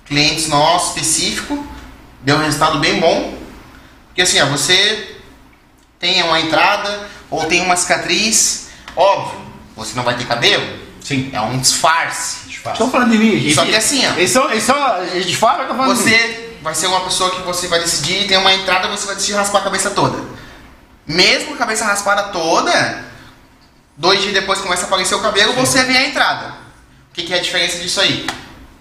clientes 0.05 0.47
nossos 0.47 0.95
específicos, 0.95 1.59
deu 2.21 2.38
um 2.38 2.39
resultado 2.39 2.79
bem 2.79 3.01
bom. 3.01 3.38
Porque 4.07 4.21
assim, 4.21 4.39
ó, 4.39 4.45
você 4.45 5.17
tem 5.99 6.23
uma 6.23 6.39
entrada 6.39 7.07
ou 7.29 7.45
tem 7.45 7.62
uma 7.62 7.75
cicatriz, 7.75 8.69
óbvio, 8.95 9.41
você 9.75 9.93
não 9.93 10.03
vai 10.03 10.17
ter 10.17 10.25
cabelo. 10.25 10.79
Sim. 11.01 11.29
É 11.33 11.41
um 11.41 11.59
disfarce. 11.59 12.49
Estão 12.49 12.89
falando 12.89 13.12
de 13.12 13.17
mim, 13.17 13.39
gente. 13.39 13.55
Só 13.55 13.65
que 13.65 13.75
assim, 13.75 14.05
ó. 14.05 14.13
Eles 14.13 14.31
são, 14.31 14.49
eles 14.49 14.63
são, 14.63 15.03
eles 15.03 15.25
de 15.25 15.35
fora 15.35 15.63
estão 15.63 15.77
falando 15.77 15.97
de 15.97 16.03
mim. 16.03 16.12
Você 16.12 16.57
vai 16.62 16.75
ser 16.75 16.88
uma 16.88 17.01
pessoa 17.01 17.31
que 17.31 17.41
você 17.41 17.67
vai 17.67 17.79
decidir, 17.79 18.27
tem 18.27 18.38
uma 18.38 18.53
entrada, 18.53 18.88
você 18.88 19.05
vai 19.05 19.15
decidir 19.15 19.33
raspar 19.33 19.59
a 19.59 19.63
cabeça 19.63 19.89
toda. 19.91 20.17
Mesmo 21.05 21.55
a 21.55 21.57
cabeça 21.57 21.85
raspada 21.85 22.23
toda, 22.23 23.09
dois 23.99 24.19
dias 24.21 24.33
depois 24.33 24.59
começa 24.59 24.83
a 24.83 24.85
aparecer 24.88 25.13
o 25.13 25.19
cabelo, 25.19 25.53
você 25.53 25.83
vê 25.83 25.95
a 25.97 26.07
entrada. 26.07 26.47
O 27.12 27.13
que, 27.13 27.23
que 27.23 27.33
é 27.33 27.38
a 27.38 27.41
diferença 27.41 27.77
disso 27.79 27.99
aí? 28.01 28.25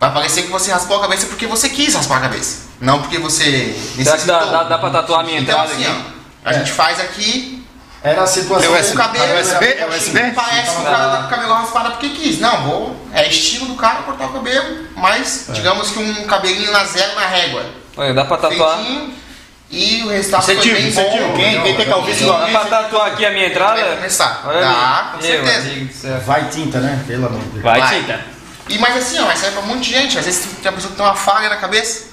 Vai 0.01 0.13
parecer 0.13 0.43
que 0.43 0.49
você 0.51 0.71
raspou 0.71 0.97
a 0.99 1.01
cabeça 1.01 1.27
porque 1.27 1.47
você 1.47 1.69
quis 1.69 1.93
raspar 1.95 2.19
a 2.19 2.21
cabeça, 2.21 2.69
não 2.81 3.03
porque 3.03 3.19
você 3.19 3.45
Será 3.45 4.17
que 4.17 4.25
dá, 4.27 4.37
necessitou. 4.39 4.51
dá, 4.53 4.63
dá 4.63 4.79
pra 4.79 4.91
tatuar 4.91 5.21
a 5.21 5.23
minha 5.25 5.41
Então 5.41 5.55
entrada 5.55 5.73
assim, 5.73 5.85
aqui? 5.85 6.05
ó, 6.47 6.49
a 6.49 6.53
gente 6.53 6.71
faz 6.71 7.01
aqui, 7.01 7.67
Era 8.01 8.23
a 8.23 8.27
situação. 8.29 8.77
É 8.77 8.81
USB? 8.81 8.93
O 8.93 8.97
cabelo 8.97 9.25
É 9.25 9.41
USB? 9.41 9.67
né, 9.67 9.81
É 9.81 9.87
USB? 9.89 10.31
Parece 10.37 10.71
que 10.71 10.81
o 10.81 10.85
cara 10.85 11.09
tá 11.11 11.17
com 11.19 11.27
o 11.27 11.29
cabelo 11.31 11.53
raspado 11.55 11.91
porque 11.91 12.11
quis. 12.11 12.39
Não, 12.39 12.63
vou. 12.63 12.97
É 13.13 13.29
estilo 13.29 13.67
do 13.67 13.75
cara 13.75 14.03
cortar 14.03 14.27
o 14.27 14.33
cabelo, 14.35 14.87
mas 14.95 15.47
digamos 15.49 15.91
que 15.91 15.99
um 15.99 16.25
cabelinho 16.29 16.71
na 16.71 16.85
zero 16.85 17.17
na 17.17 17.27
régua. 17.27 17.65
Olha, 17.97 18.15
dá 18.15 18.25
pra 18.25 18.37
tatuar. 18.37 18.77
Feitinho, 18.79 19.13
e 19.71 20.03
o 20.05 20.09
resultado 20.09 20.45
foi 20.45 20.57
bem 20.57 20.89
incentivo. 20.89 21.29
bom. 21.29 21.35
Quem- 21.37 21.63
quem 21.63 21.77
tem 21.77 21.87
calvície 21.87 22.23
igual 22.23 22.37
a 22.39 22.41
Dá 22.41 22.47
mim, 22.47 22.53
pra 22.53 22.65
tatuar 22.65 23.07
aqui 23.09 23.27
a 23.27 23.31
minha 23.31 23.47
entrada? 23.49 23.81
Vai 23.85 23.97
começar. 23.97 24.43
Olha 24.47 24.61
Dá, 24.61 25.11
com 25.13 25.23
Meu 25.27 25.45
certeza. 25.45 26.19
Vai 26.27 26.49
tinta, 26.49 26.81
né? 26.81 27.05
Pelo 27.07 27.27
amor 27.27 27.41
de 27.41 27.49
Deus. 27.51 27.63
Vai, 27.63 27.81
Vai. 27.81 27.99
tinta. 28.01 28.21
E 28.71 28.79
mas 28.79 28.97
assim, 28.97 29.19
ó, 29.19 29.27
mas 29.27 29.39
serve 29.39 29.57
pra 29.57 29.65
um 29.65 29.69
monte 29.69 29.85
de 29.85 29.91
gente. 29.91 30.19
Às 30.19 30.25
vezes 30.25 30.41
tem 30.61 30.71
uma 30.71 30.73
pessoa 30.73 30.91
que 30.91 30.97
tem 30.97 31.07
uma 31.07 31.15
falha 31.15 31.49
na 31.49 31.57
cabeça, 31.57 32.07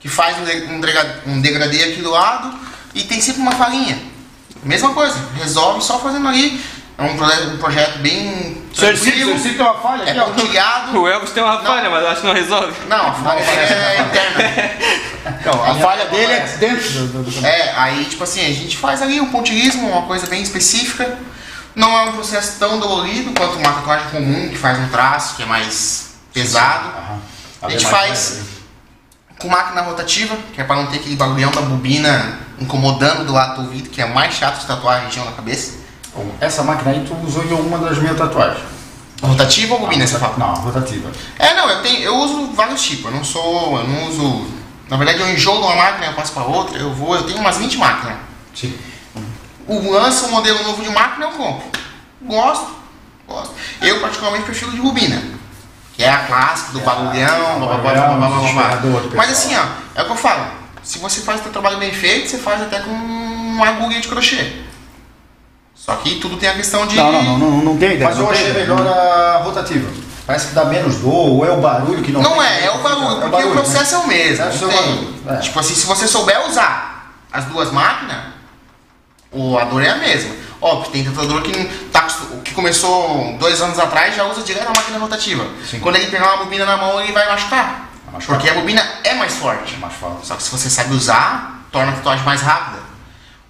que 0.00 0.08
faz 0.08 0.36
um, 0.38 0.44
de- 0.44 0.64
um, 0.64 1.32
um 1.34 1.40
degradê 1.40 1.84
aqui 1.84 2.00
do 2.02 2.10
lado 2.10 2.52
e 2.94 3.02
tem 3.04 3.20
sempre 3.20 3.42
uma 3.42 3.52
falhinha. 3.52 3.98
Mesma 4.62 4.92
coisa, 4.92 5.16
resolve 5.36 5.82
só 5.82 5.98
fazendo 5.98 6.28
ali. 6.28 6.60
É 7.00 7.04
um, 7.04 7.16
proje- 7.16 7.42
um 7.46 7.58
projeto 7.58 7.98
bem 7.98 8.62
tranquilo, 8.76 9.32
Cercito 9.32 9.54
tem 9.56 9.66
uma 9.66 9.74
falha 9.74 10.02
é 10.04 10.10
aqui, 10.10 10.20
ó. 10.20 10.98
O 10.98 11.08
Elvis 11.08 11.30
tem 11.30 11.42
uma 11.42 11.60
falha, 11.62 11.88
mas 11.90 12.04
acho 12.06 12.20
que 12.20 12.26
não 12.26 12.34
resolve. 12.34 12.72
Não, 12.88 13.06
a 13.08 13.12
falha 13.12 13.40
é 13.40 14.00
interna. 14.00 14.70
Então, 15.40 15.64
a 15.64 15.74
falha 15.76 16.04
dele 16.06 16.32
é 16.32 16.40
dentro 16.58 16.88
do, 16.90 17.22
do, 17.24 17.30
do- 17.30 17.46
É, 17.46 17.72
aí 17.76 18.04
tipo 18.04 18.22
assim, 18.24 18.40
a 18.40 18.52
gente 18.52 18.76
faz 18.76 19.00
ali 19.02 19.20
um 19.20 19.30
pontilhismo, 19.30 19.88
uma 19.88 20.02
coisa 20.02 20.26
bem 20.26 20.42
específica. 20.42 21.18
Não 21.74 21.96
é 21.98 22.02
um 22.04 22.12
processo 22.12 22.58
tão 22.58 22.78
dolorido 22.80 23.32
quanto 23.32 23.56
uma 23.58 23.72
tatuagem 23.72 24.08
comum, 24.10 24.48
que 24.48 24.58
faz 24.58 24.78
um 24.78 24.88
traço, 24.88 25.36
que 25.36 25.42
é 25.42 25.46
mais 25.46 26.10
pesado. 26.34 26.88
Aham. 26.88 27.18
A 27.62 27.68
gente 27.70 27.84
mais 27.86 27.94
faz 27.94 28.40
com 29.38 29.48
máquina 29.48 29.80
rotativa, 29.82 30.36
que 30.52 30.60
é 30.60 30.64
para 30.64 30.76
não 30.76 30.86
ter 30.86 30.96
aquele 30.96 31.16
barulhão 31.16 31.50
da 31.50 31.60
bobina 31.62 32.38
incomodando 32.60 33.24
do 33.24 33.32
lado 33.32 33.54
do 33.56 33.62
ouvido, 33.68 33.88
que 33.88 34.02
é 34.02 34.06
mais 34.06 34.34
chato 34.34 34.60
de 34.60 34.66
tatuar 34.66 34.98
a 35.00 35.04
região 35.06 35.24
da 35.24 35.32
cabeça. 35.32 35.79
Essa 36.40 36.62
máquina 36.62 36.90
aí 36.90 37.04
tu 37.06 37.14
usou 37.26 37.44
em 37.44 37.52
alguma 37.52 37.78
das 37.78 37.98
minhas 37.98 38.16
tatuagens. 38.16 38.64
Rotativa 39.22 39.74
ou 39.74 39.80
bobina, 39.80 40.06
você 40.06 40.18
fala? 40.18 40.34
Não, 40.38 40.54
rotativa. 40.54 41.10
É, 41.38 41.54
não, 41.54 41.68
eu, 41.68 41.82
tenho, 41.82 42.00
eu 42.00 42.16
uso 42.16 42.52
vários 42.52 42.82
tipos, 42.82 43.04
eu 43.06 43.10
não 43.12 43.24
sou, 43.24 43.78
eu 43.78 43.86
não 43.86 44.08
uso... 44.08 44.46
Na 44.88 44.96
verdade, 44.96 45.20
eu 45.20 45.28
enjoo 45.30 45.58
de 45.58 45.62
uma 45.62 45.76
máquina, 45.76 46.06
eu 46.06 46.14
passo 46.14 46.32
para 46.32 46.44
outra, 46.44 46.78
eu 46.78 46.92
vou, 46.92 47.14
eu 47.14 47.22
tenho 47.24 47.38
umas 47.38 47.58
20 47.58 47.76
máquinas. 47.76 48.16
Sim. 48.54 48.76
O 49.68 49.92
lança 49.92 50.26
um 50.26 50.30
modelo 50.30 50.62
novo 50.64 50.82
de 50.82 50.88
máquina, 50.88 51.26
eu 51.26 51.30
compro. 51.32 51.68
Gosto, 52.22 52.66
gosto. 53.28 53.54
Eu 53.80 54.00
particularmente 54.00 54.46
prefiro 54.46 54.72
de 54.72 54.80
bobina, 54.80 55.22
que 55.94 56.02
é 56.02 56.08
a 56.08 56.24
clássica 56.24 56.72
do 56.72 56.80
barulhão, 56.80 57.60
blá, 57.60 57.76
blá, 57.76 57.92
blá, 57.92 58.08
blá, 58.16 58.28
blá, 58.28 58.80
blá, 58.80 59.00
Mas 59.14 59.30
assim, 59.30 59.54
ó, 59.54 59.64
é 59.94 60.02
o 60.02 60.06
que 60.06 60.12
eu 60.12 60.16
falo. 60.16 60.46
Se 60.82 60.98
você 60.98 61.20
faz 61.20 61.40
o 61.40 61.42
seu 61.44 61.52
trabalho 61.52 61.78
bem 61.78 61.92
feito, 61.92 62.28
você 62.28 62.38
faz 62.38 62.62
até 62.62 62.80
com 62.80 62.90
uma 62.90 63.68
agulha 63.68 64.00
de 64.00 64.08
crochê. 64.08 64.69
Só 65.84 65.96
que 65.96 66.16
tudo 66.16 66.36
tem 66.36 66.48
a 66.48 66.54
questão 66.54 66.86
de. 66.86 66.96
Não, 66.96 67.10
não, 67.10 67.22
não, 67.22 67.38
não, 67.38 67.50
não 67.64 67.76
tem 67.78 67.94
ideia. 67.94 68.10
Mas 68.10 68.18
eu 68.18 68.30
achei 68.30 68.50
ideia. 68.50 68.66
melhor 68.66 68.86
a 68.86 69.38
rotativa. 69.38 69.88
Parece 70.26 70.48
que 70.48 70.54
dá 70.54 70.64
menos 70.66 70.96
dor, 70.98 71.12
ou 71.12 71.44
é 71.44 71.50
o 71.50 71.60
barulho 71.60 72.02
que 72.02 72.12
não 72.12 72.22
Não 72.22 72.34
tem 72.34 72.42
é, 72.42 72.66
é 72.66 72.70
o 72.70 72.78
barulho, 72.78 73.16
É 73.16 73.20
porque 73.20 73.30
barulho, 73.30 73.50
o 73.50 73.52
processo 73.54 73.94
é 73.94 73.98
o 73.98 74.06
mesmo. 74.06 74.44
É 74.44 75.34
é. 75.34 75.36
Tipo 75.38 75.58
assim, 75.58 75.74
se 75.74 75.86
você 75.86 76.06
souber 76.06 76.46
usar 76.46 77.12
as 77.32 77.46
duas 77.46 77.72
máquinas, 77.72 78.26
o, 79.32 79.58
a 79.58 79.64
dor 79.64 79.82
é 79.82 79.88
a 79.88 79.96
mesma. 79.96 80.34
Óbvio, 80.60 80.92
tem 80.92 81.02
tentador 81.02 81.42
que, 81.42 81.64
tá, 81.90 82.06
que 82.44 82.52
começou 82.52 83.36
dois 83.38 83.60
anos 83.62 83.78
atrás 83.78 84.14
já 84.14 84.24
usa 84.26 84.42
direto 84.42 84.68
a 84.68 84.78
máquina 84.78 84.98
rotativa. 84.98 85.44
Quando 85.80 85.96
ele 85.96 86.08
pegar 86.08 86.34
uma 86.34 86.44
bobina 86.44 86.66
na 86.66 86.76
mão, 86.76 87.00
ele 87.00 87.12
vai 87.12 87.26
machucar. 87.26 87.88
Vai 88.04 88.14
machucar. 88.14 88.36
Porque 88.36 88.50
a 88.50 88.54
bobina 88.54 88.86
é 89.02 89.14
mais 89.14 89.32
forte. 89.34 89.74
É 89.74 89.78
mais 89.78 89.94
forte. 89.94 90.26
Só 90.26 90.36
que 90.36 90.42
se 90.42 90.50
você 90.50 90.68
sabe 90.68 90.94
usar, 90.94 91.64
torna 91.72 91.92
a 91.92 91.94
tatuagem 91.96 92.24
mais 92.24 92.42
rápida. 92.42 92.90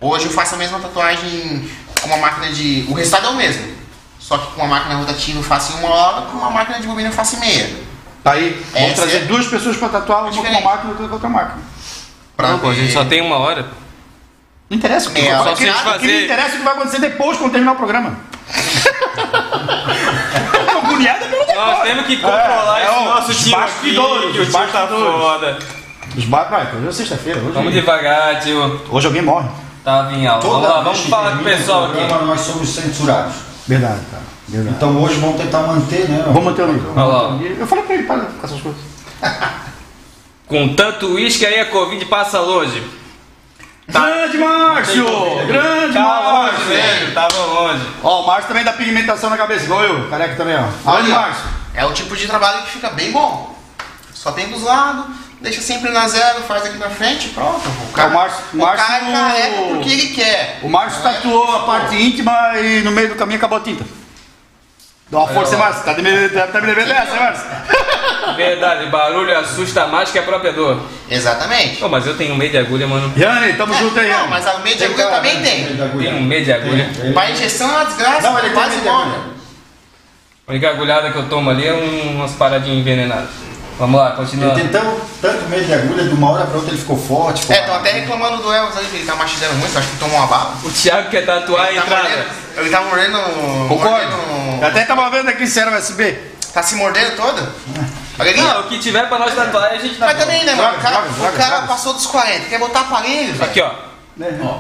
Hoje 0.01 0.27
eu 0.27 0.33
faço 0.33 0.55
a 0.55 0.59
mesma 0.59 0.79
tatuagem 0.79 1.71
uma 2.09 2.17
máquina 2.19 2.53
de. 2.53 2.87
O 2.89 2.95
resultado 2.95 3.27
é 3.27 3.31
o 3.31 3.35
mesmo. 3.37 3.81
Só 4.19 4.39
que 4.39 4.47
com 4.53 4.61
uma 4.63 4.69
máquina 4.69 4.95
rotativa 4.97 5.39
eu 5.39 5.43
faço 5.43 5.73
em 5.73 5.77
uma 5.81 5.89
hora, 5.91 6.23
com 6.27 6.37
uma 6.39 6.51
máquina 6.51 6.79
de 6.81 6.87
bobina 6.87 7.09
eu 7.09 7.13
faço 7.13 7.37
em 7.37 7.41
meia. 7.41 7.77
Tá 8.23 8.33
aí, 8.33 8.63
vamos 8.73 8.91
Essa 8.93 9.03
trazer 9.03 9.17
é- 9.17 9.21
duas 9.21 9.47
pessoas 9.47 9.77
pra 9.77 9.89
tatuar, 9.89 10.21
uma 10.23 10.29
com 10.31 10.35
uma 10.37 10.43
diferente. 10.43 10.65
máquina 10.65 10.85
e 10.85 10.91
outra 10.93 11.07
com 11.09 11.15
outra 11.15 11.29
máquina. 11.29 11.59
Pra 12.37 12.49
Não, 12.49 12.59
pô, 12.59 12.69
a 12.71 12.75
gente 12.75 12.93
só 12.93 13.05
tem 13.05 13.21
uma 13.23 13.39
hora. 13.39 13.67
Não 14.69 14.77
interessa 14.79 15.09
o 15.09 15.13
que, 15.13 15.21
É, 15.21 15.25
vai 15.25 15.37
só 15.37 15.43
acontecer. 15.51 15.73
se 15.73 15.89
O 15.89 15.99
que 15.99 16.07
me 16.07 16.25
interessa 16.25 16.49
é 16.49 16.55
o 16.55 16.59
que 16.59 16.65
vai 16.65 16.75
acontecer 16.75 17.01
depois, 17.01 17.39
quando 17.39 17.51
terminar 17.53 17.73
o 17.73 17.77
programa. 17.77 18.17
Tô 20.71 20.79
agoniado 20.79 21.25
pelo 21.27 21.39
Nós 21.39 21.49
negócio. 21.49 21.83
temos 21.85 22.07
que 22.07 22.17
controlar 22.19 22.81
É, 22.81 22.85
esse 22.85 22.93
é, 22.93 22.97
ó, 22.99 23.05
nosso 23.05 23.31
os 23.31 23.39
time 23.39 23.55
aqui, 23.55 23.61
bastidores, 23.63 24.33
que 24.33 24.39
o 24.39 24.43
os 24.43 24.49
time 24.49 24.67
tá 24.67 24.81
bastidores. 24.87 25.21
foda. 25.21 25.59
Os 26.17 26.25
ba... 26.25 26.49
Não, 26.73 26.79
hoje 26.81 26.89
é 26.89 26.93
sexta-feira. 26.93 27.41
Hoje, 27.41 27.53
Vamos 27.53 27.73
devagar, 27.73 28.41
tio. 28.41 28.81
hoje 28.91 29.07
alguém 29.07 29.23
morre. 29.23 29.49
Tava 29.85 30.13
em 30.13 30.27
aula. 30.27 30.41
Vamos 30.43 30.57
Toda 30.57 30.75
lá, 30.75 30.83
vamos 30.83 31.01
falar 31.01 31.31
com 31.37 31.41
o 31.41 31.45
pessoal 31.45 31.85
aqui. 31.87 31.97
programa, 31.97 32.25
Nós 32.27 32.41
somos 32.41 32.69
censurados. 32.69 33.35
Verdade, 33.67 34.01
cara. 34.11 34.23
Verdade. 34.49 34.77
Então 34.77 35.01
hoje 35.03 35.15
vamos 35.21 35.37
tentar 35.41 35.61
manter, 35.61 36.09
né? 36.09 36.23
Vamos 36.27 36.45
manter 36.45 36.63
o 36.63 36.73
nível. 36.73 36.93
Olha 36.97 37.05
lá. 37.05 37.39
Eu 37.59 37.67
falei 37.67 37.85
pra 37.85 37.95
ele, 37.95 38.03
para 38.05 38.21
com 38.21 38.47
essas 38.47 38.61
coisas. 38.61 38.81
Com 40.47 40.75
tanto 40.75 41.07
uísque 41.15 41.47
aí 41.47 41.61
a 41.61 41.67
Covid 41.67 42.05
passa 42.07 42.41
longe. 42.41 42.83
Grande 43.87 44.37
Márcio! 44.39 45.05
Grande 45.47 45.95
Tava 45.95 46.31
longe, 46.33 46.53
Márcio! 46.53 46.67
velho. 46.67 47.15
Tava 47.15 47.45
longe. 47.45 47.87
Ó, 48.03 48.23
o 48.23 48.27
Márcio 48.27 48.49
também 48.49 48.65
dá 48.65 48.73
pigmentação 48.73 49.31
na 49.31 49.37
cabeça, 49.37 49.65
igual 49.65 49.83
eu. 49.85 50.09
Careca 50.09 50.35
também, 50.37 50.57
ó. 50.57 50.63
Grande 50.63 51.13
Olha, 51.13 51.15
Márcio. 51.15 51.45
é 51.75 51.85
o 51.87 51.93
tipo 51.93 52.17
de 52.17 52.27
trabalho 52.27 52.63
que 52.63 52.71
fica 52.71 52.91
bem 52.91 53.13
bom. 53.13 53.57
Só 54.13 54.33
tem 54.33 54.49
dos 54.49 54.63
lados, 54.63 55.07
deixa 55.41 55.61
sempre 55.61 55.91
na 55.91 56.07
zero, 56.09 56.43
faz 56.43 56.65
aqui 56.67 56.79
na 56.79 56.91
frente, 56.91 57.29
pronto. 57.31 57.69
O 57.89 57.93
cara, 57.93 58.09
É, 58.09 58.11
o 58.11 58.15
Márcio- 58.15 58.45
o 58.53 58.57
Márcio- 58.59 58.87
cara 58.87 59.39
é 59.39 59.51
porque 59.69 59.89
ele 59.91 60.07
quer. 60.09 60.59
O 60.63 60.69
Márcio 60.69 61.01
é 61.01 61.13
tatuou 61.13 61.51
a 61.57 61.61
parte 61.65 61.95
íntima 61.97 62.33
e 62.59 62.81
no 62.83 62.91
meio 62.91 63.09
do 63.09 63.15
caminho 63.15 63.39
acabou 63.39 63.59
a 63.59 63.61
tinta. 63.63 63.85
Dá 65.11 65.19
uma 65.19 65.29
força, 65.29 65.55
hein, 65.55 65.61
Márcio. 65.61 65.83
Tá 65.85 65.95
me, 65.95 66.29
tá, 66.29 66.47
tá 66.47 66.61
me 66.61 66.67
devendo 66.69 66.93
essa, 66.93 67.17
Márcio? 67.17 67.47
Verdade, 68.37 68.87
barulho 68.91 69.37
assusta 69.39 69.87
mais 69.87 70.11
que 70.11 70.19
a 70.19 70.23
própria 70.23 70.53
dor. 70.53 70.81
Exatamente. 71.11 71.79
Pô, 71.79 71.89
mas 71.89 72.07
eu 72.07 72.17
tenho 72.17 72.37
medo 72.37 72.53
de 72.53 72.59
agulha, 72.59 72.87
mano. 72.87 73.13
Yane, 73.17 73.55
tamo 73.55 73.75
junto 73.75 73.99
aí, 73.99 74.09
Não, 74.09 74.29
mas 74.29 74.47
a 74.47 74.59
meia 74.59 74.77
de 74.77 74.85
agulha 74.85 75.07
também 75.09 75.43
tem. 75.43 75.65
Tenho 75.99 76.21
medo 76.23 76.45
de 76.45 76.53
agulha. 76.53 76.89
Para 77.13 77.31
injeção 77.31 77.69
é 77.71 77.73
uma 77.77 77.85
desgraça, 77.87 78.31
Não, 78.31 78.39
ele 78.39 78.51
quase 78.51 78.71
medo 78.77 78.83
de 78.83 78.89
morre. 78.89 79.17
A 80.47 80.51
única 80.53 80.71
agulhada 80.71 81.11
que 81.11 81.17
eu 81.19 81.29
tomo 81.29 81.51
ali 81.51 81.67
é 81.67 81.73
um- 81.73 82.17
umas 82.17 82.33
paradinhas 82.33 82.79
envenenadas. 82.79 83.31
Vamos 83.81 83.99
lá, 83.99 84.09
Ele 84.09 84.17
continua. 84.17 84.55
tem 84.55 84.69
tão, 84.69 85.01
tanto 85.23 85.49
medo 85.49 85.65
de 85.65 85.73
agulha, 85.73 86.05
de 86.05 86.11
uma 86.15 86.31
hora 86.31 86.45
pra 86.45 86.57
outra 86.57 86.71
ele 86.71 86.79
ficou 86.79 86.99
forte. 86.99 87.41
ficou 87.41 87.57
É, 87.57 87.61
estão 87.61 87.75
até 87.75 87.93
reclamando 87.93 88.37
do 88.43 88.53
Elvis 88.53 88.77
ali, 88.77 88.87
que 88.89 88.97
ele 88.99 89.07
tá 89.07 89.17
mastigando 89.17 89.55
muito, 89.55 89.77
acho 89.79 89.89
que 89.89 89.97
tomou 89.97 90.19
uma 90.19 90.27
bala. 90.27 90.55
O 90.63 90.71
Thiago 90.71 91.09
quer 91.09 91.25
tatuar 91.25 91.65
a 91.65 91.71
Ele 91.71 91.81
tá 91.81 91.87
entrada. 91.87 92.09
mordendo, 92.09 92.29
ele 92.59 92.71
tá 92.71 92.81
mordendo. 92.83 93.69
Concordo. 93.69 94.17
Eu 94.61 94.69
até 94.69 94.85
tava 94.85 95.09
vendo 95.11 95.31
aqui 95.31 95.47
se 95.47 95.59
era 95.59 95.77
USB. 95.79 96.13
Tá 96.53 96.63
se 96.63 96.75
mordendo 96.75 97.17
todo? 97.17 97.49
Não, 98.37 98.61
o 98.61 98.65
que 98.65 98.79
tiver 98.79 99.09
pra 99.09 99.19
nós 99.19 99.35
tatuar, 99.35 99.71
a 99.73 99.77
gente 99.79 99.95
tá 99.97 100.07
Mas 100.07 100.19
também, 100.19 100.45
né, 100.45 100.55
mano? 100.55 100.77
O 100.77 100.81
cara, 100.81 101.01
droga, 101.01 101.09
o 101.31 101.33
cara 101.39 101.51
droga. 101.57 101.67
passou 101.69 101.95
dos 101.95 102.05
40, 102.07 102.49
quer 102.51 102.59
botar 102.59 102.81
aparelho. 102.81 103.43
Aqui, 103.43 103.63
ó. 103.63 103.71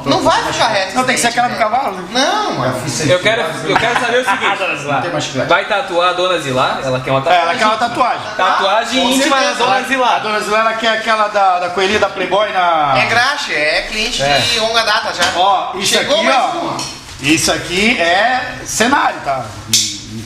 Não 0.06 0.22
vai 0.22 0.42
ficar 0.44 0.68
reto. 0.68 0.94
Não, 0.96 1.04
tem 1.04 1.14
que 1.14 1.20
ser 1.20 1.28
aquela 1.28 1.48
do 1.48 1.56
cavalo. 1.56 1.92
né? 1.96 2.02
Não, 2.12 2.52
mano. 2.54 2.82
Eu 3.06 3.18
quero, 3.20 3.42
eu 3.42 3.76
quero 3.76 4.00
saber 4.00 4.18
o 4.18 4.24
seguinte. 4.24 5.46
Vai 5.46 5.66
tatuar 5.66 6.10
a 6.10 6.12
Dona 6.14 6.38
Zilar? 6.38 6.80
Ela 6.82 7.00
quer 7.00 7.10
uma 7.10 7.20
É, 7.20 7.22
tatuagem. 7.24 7.42
ela 7.44 7.54
quer 7.58 7.66
uma 7.66 7.76
tatuagem. 7.76 8.20
Tatuagem 8.36 9.02
Com 9.02 9.10
íntima 9.10 9.36
da. 9.40 9.52
Dona 9.52 9.76
A 9.76 9.82
Zilar. 9.82 10.20
dona 10.22 10.40
Zilana 10.40 10.72
quer 10.74 10.88
aquela 10.88 11.28
da, 11.28 11.58
da 11.58 11.68
coelhinha 11.70 11.98
da 11.98 12.08
Playboy 12.08 12.50
na. 12.52 12.94
É 12.98 13.06
graxa, 13.06 13.52
é 13.52 13.82
cliente 13.82 14.22
É. 14.22 14.38
de 14.38 14.58
longa 14.60 14.82
data 14.82 15.12
já. 15.12 15.24
Ó, 15.36 15.72
isso 15.76 15.92
Chegou 15.94 16.16
aqui, 16.18 16.28
ó. 16.30 16.46
uma. 16.58 16.76
Isso 17.20 17.52
aqui 17.52 18.00
é 18.00 18.54
cenário, 18.64 19.20
tá? 19.22 19.44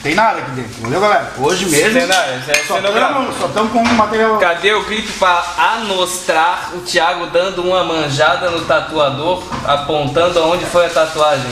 Tem 0.05 0.13
nada 0.13 0.37
aqui 0.37 0.51
dentro. 0.51 0.83
Valeu, 0.83 1.01
galera? 1.01 1.33
Hoje 1.35 1.65
mesmo. 1.65 1.99
Cenário, 1.99 2.39
isso 2.39 2.51
é 2.51 2.53
Só 2.67 2.77
estamos 2.77 3.37
só 3.39 3.47
tamo 3.47 3.69
com 3.71 3.83
material. 3.95 4.37
Cadê 4.37 4.71
o 4.71 4.83
clipe 4.83 5.11
pra 5.13 5.43
amostrar 5.57 6.69
o 6.75 6.81
Thiago 6.81 7.25
dando 7.31 7.63
uma 7.63 7.83
manjada 7.83 8.51
no 8.51 8.63
tatuador, 8.65 9.41
apontando 9.65 10.37
aonde 10.37 10.63
foi 10.65 10.85
a 10.85 10.89
tatuagem? 10.89 11.49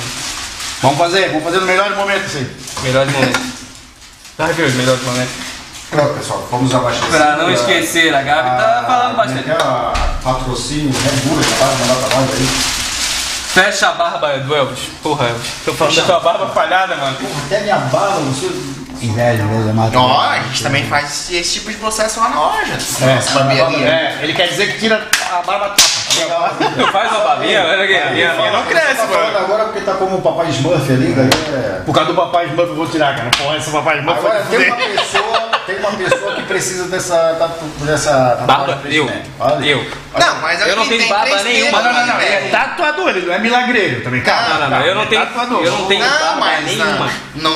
Vamos 0.84 1.00
fazer, 1.00 1.30
vamos 1.30 1.44
fazer 1.46 1.62
no 1.62 1.66
melhor 1.66 1.96
momento 1.96 2.28
isso 2.28 2.38
aí. 2.38 2.56
Melhores 2.84 3.12
momentos. 3.12 3.42
Tá 4.38 4.46
viu 4.46 4.68
os 4.68 4.74
melhores 4.76 5.02
momentos? 5.02 5.34
Pronto, 5.90 6.14
pessoal, 6.14 6.48
vamos 6.52 6.76
abaixar. 6.76 7.10
Pra 7.10 7.38
não 7.38 7.50
esquecer, 7.50 8.14
a 8.14 8.22
Gabi 8.22 8.50
tá 8.50 8.84
falando 8.86 9.18
bastante. 9.18 9.50
É 9.50 9.58
patrocínio, 10.24 10.94
Red 10.94 11.28
Bull, 11.28 11.40
que 11.42 11.54
vai 11.56 11.76
mandar 11.76 12.08
pra 12.08 12.20
nós 12.20 12.30
aí. 12.30 12.83
Fecha 13.54 13.90
a 13.90 13.92
barba 13.92 14.40
do 14.40 14.56
Elvis. 14.56 14.80
Porra, 15.04 15.28
Elvis. 15.28 15.48
Tô 15.64 15.74
falando 15.76 15.96
da 15.96 16.02
tua 16.04 16.20
barba 16.22 16.48
falhada, 16.50 16.96
mano. 16.96 17.16
Porra, 17.18 17.42
até 17.46 17.60
minha 17.62 17.78
barba, 17.78 18.20
você. 18.22 18.48
Inveja, 19.00 19.44
inveja, 19.44 19.74
mata. 19.74 20.00
Ó, 20.00 20.20
a 20.22 20.40
gente 20.40 20.64
também 20.64 20.88
faz 20.88 21.06
esse, 21.12 21.36
esse 21.36 21.54
tipo 21.60 21.70
de 21.70 21.78
processo 21.78 22.20
lá 22.20 22.30
na 22.30 22.40
loja. 22.40 22.74
É. 22.74 23.20
É, 23.84 24.20
ele 24.24 24.34
quer 24.34 24.48
dizer 24.48 24.74
que 24.74 24.80
tira 24.80 25.08
a 25.32 25.42
barba 25.44 25.76
Tu 26.14 26.92
faz 26.92 27.12
uma 27.12 27.20
barbinha? 27.22 27.64
Olha 27.64 27.84
aqui. 27.84 28.14
Minha, 28.14 28.34
minha 28.34 28.52
não 28.52 28.64
cresce, 28.66 28.96
tá 28.96 29.08
mano. 29.08 29.38
agora 29.38 29.64
porque 29.66 29.82
tá 29.82 29.94
como 29.94 30.18
o 30.18 30.22
papai 30.22 30.50
Smurf 30.50 30.92
ali, 30.92 31.14
daí 31.14 31.30
é. 31.54 31.82
Por 31.86 31.94
causa 31.94 32.12
do 32.12 32.16
papai 32.16 32.46
Smurf 32.48 32.70
eu 32.70 32.76
vou 32.76 32.88
tirar, 32.88 33.16
cara. 33.16 33.30
Porra, 33.38 33.58
esse 33.58 33.72
papai 33.72 34.00
Smurf 34.00 34.20
Agora 34.20 34.44
tem 34.50 34.68
uma 34.68 34.76
pessoa 34.78 35.50
Tem 35.66 35.78
uma 35.78 35.92
pessoa 35.92 36.36
que 36.36 36.42
precisa 36.44 36.86
dessa, 36.88 37.38
dessa 37.80 38.44
Barba, 38.46 38.82
eu. 38.86 39.10
Eu. 39.64 39.86
Não, 40.20 40.42
mas 40.42 40.62
Eu 40.68 40.76
não 40.76 40.88
tenho 40.88 41.08
barba 41.08 41.44
nenhuma. 41.44 41.82
Não, 41.82 41.94
não, 41.94 42.06
não, 42.08 42.20
é 42.20 42.26
velho. 42.26 42.52
tatuador, 42.52 43.10
ele 43.10 43.26
não 43.26 43.34
é 43.34 43.40
milagreiro 43.40 44.04
também, 44.04 44.22
cara. 44.22 44.50
Não, 44.50 44.60
não, 44.60 44.70
não. 44.70 44.86
Eu 44.86 44.96
não 44.96 45.06
tenho. 45.08 45.22
tatuador. 45.26 45.64
Eu 45.64 45.72
não 45.72 45.86
tenho 45.86 46.04
Não, 46.04 46.40
barba 46.40 46.62
nenhuma. 46.62 47.10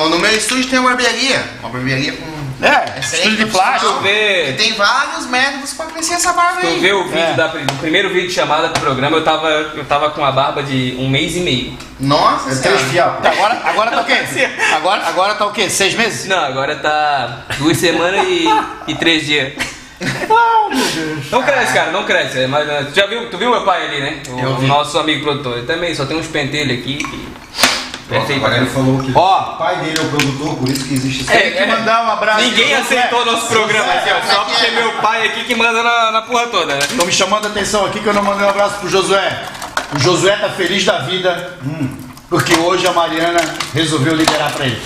no 0.08 0.18
meu 0.18 0.32
estúdio 0.36 0.68
tem 0.68 0.78
uma 0.78 0.90
barbearia. 0.90 1.44
Uma 1.60 1.70
barbearia 1.70 2.12
com. 2.12 2.27
É, 2.60 2.98
excelente 2.98 3.28
estúdio 3.28 3.46
de 3.46 3.52
plástico. 3.52 4.00
Vê. 4.00 4.50
E 4.50 4.52
tem 4.54 4.72
vários 4.72 5.26
métodos 5.26 5.72
pra 5.74 5.86
crescer 5.86 6.14
essa 6.14 6.32
barba 6.32 6.60
Tu 6.60 6.66
aí. 6.66 6.80
vê 6.80 6.92
o 6.92 7.04
vídeo 7.04 7.18
É. 7.18 7.34
da, 7.34 7.46
do 7.46 7.74
primeiro 7.74 8.08
vídeo 8.08 8.28
de 8.28 8.34
chamada 8.34 8.68
pro 8.70 8.80
programa, 8.80 9.16
eu 9.16 9.22
tava, 9.24 9.48
eu 9.48 9.84
tava 9.84 10.10
com 10.10 10.24
a 10.24 10.32
barba 10.32 10.62
de 10.62 10.96
um 10.98 11.08
mês 11.08 11.36
e 11.36 11.40
meio. 11.40 11.78
Nossa 12.00 12.50
É 12.50 12.56
três. 12.56 12.92
Tá, 12.92 13.30
agora, 13.30 13.60
agora 13.64 13.90
tá 13.92 14.00
o 14.00 14.04
quê? 14.04 14.18
Agora, 14.74 15.06
agora 15.06 15.34
tá 15.34 15.46
o 15.46 15.52
quê? 15.52 15.70
Seis 15.70 15.94
meses? 15.94 16.26
Não, 16.26 16.38
agora 16.44 16.76
tá 16.76 17.44
duas 17.58 17.76
semanas 17.76 18.26
e, 18.28 18.44
e 18.88 18.94
três 18.96 19.24
dias. 19.26 19.52
Não 21.30 21.42
cresce, 21.42 21.72
cara, 21.72 21.90
não 21.90 22.04
cresce. 22.04 22.40
é, 22.40 22.46
Mas, 22.46 22.66
né, 22.66 22.86
tu 22.88 22.94
já 22.94 23.06
viu, 23.06 23.28
tu 23.30 23.38
viu 23.38 23.50
meu 23.50 23.62
pai 23.64 23.86
ali, 23.86 24.00
né? 24.00 24.22
O 24.28 24.38
Eu 24.38 24.56
vi. 24.56 24.66
nosso 24.66 24.98
amigo 24.98 25.22
produtor. 25.24 25.58
Ele 25.58 25.66
também 25.66 25.94
só 25.94 26.04
tem 26.06 26.16
uns 26.16 26.26
pentelhos 26.26 26.78
aqui. 26.78 26.98
que- 26.98 27.28
Perfeito. 28.08 28.44
Agora 28.44 28.56
ele 28.56 28.70
falou 28.70 28.98
que 29.02 29.12
Ó. 29.14 29.40
o 29.40 29.56
pai 29.56 29.76
dele 29.76 29.98
é 29.98 30.02
o 30.02 30.08
produtor, 30.08 30.56
por 30.56 30.68
isso 30.68 30.84
que 30.86 30.94
existe 30.94 31.22
esse 31.24 31.32
É, 31.32 31.50
Tem 31.50 31.52
que 31.52 31.66
mandar 31.66 32.04
um 32.06 32.10
abraço. 32.10 32.40
Ninguém 32.40 32.74
aceitou 32.74 33.24
nosso 33.26 33.46
programa 33.48 33.92
aqui, 33.92 34.08
ó. 34.10 34.26
Só 34.26 34.32
Josué. 34.32 34.44
porque 34.46 34.66
é 34.66 34.70
meu 34.70 34.92
pai 34.94 35.26
aqui 35.26 35.44
que 35.44 35.54
manda 35.54 35.82
na, 35.82 36.10
na 36.10 36.22
porra 36.22 36.46
toda, 36.46 36.74
né? 36.74 36.80
Estão 36.80 37.04
me 37.06 37.12
chamando 37.12 37.46
a 37.46 37.48
atenção 37.50 37.84
aqui 37.84 38.00
que 38.00 38.06
eu 38.06 38.14
não 38.14 38.22
mandei 38.22 38.46
um 38.46 38.50
abraço 38.50 38.76
pro 38.78 38.88
Josué. 38.88 39.42
O 39.94 39.98
Josué 39.98 40.36
tá 40.36 40.48
feliz 40.50 40.84
da 40.84 40.98
vida, 41.00 41.58
hum, 41.64 41.88
porque 42.30 42.54
hoje 42.54 42.86
a 42.86 42.92
Mariana 42.92 43.40
resolveu 43.74 44.14
liberar 44.14 44.52
pra 44.52 44.64
ele. 44.66 44.80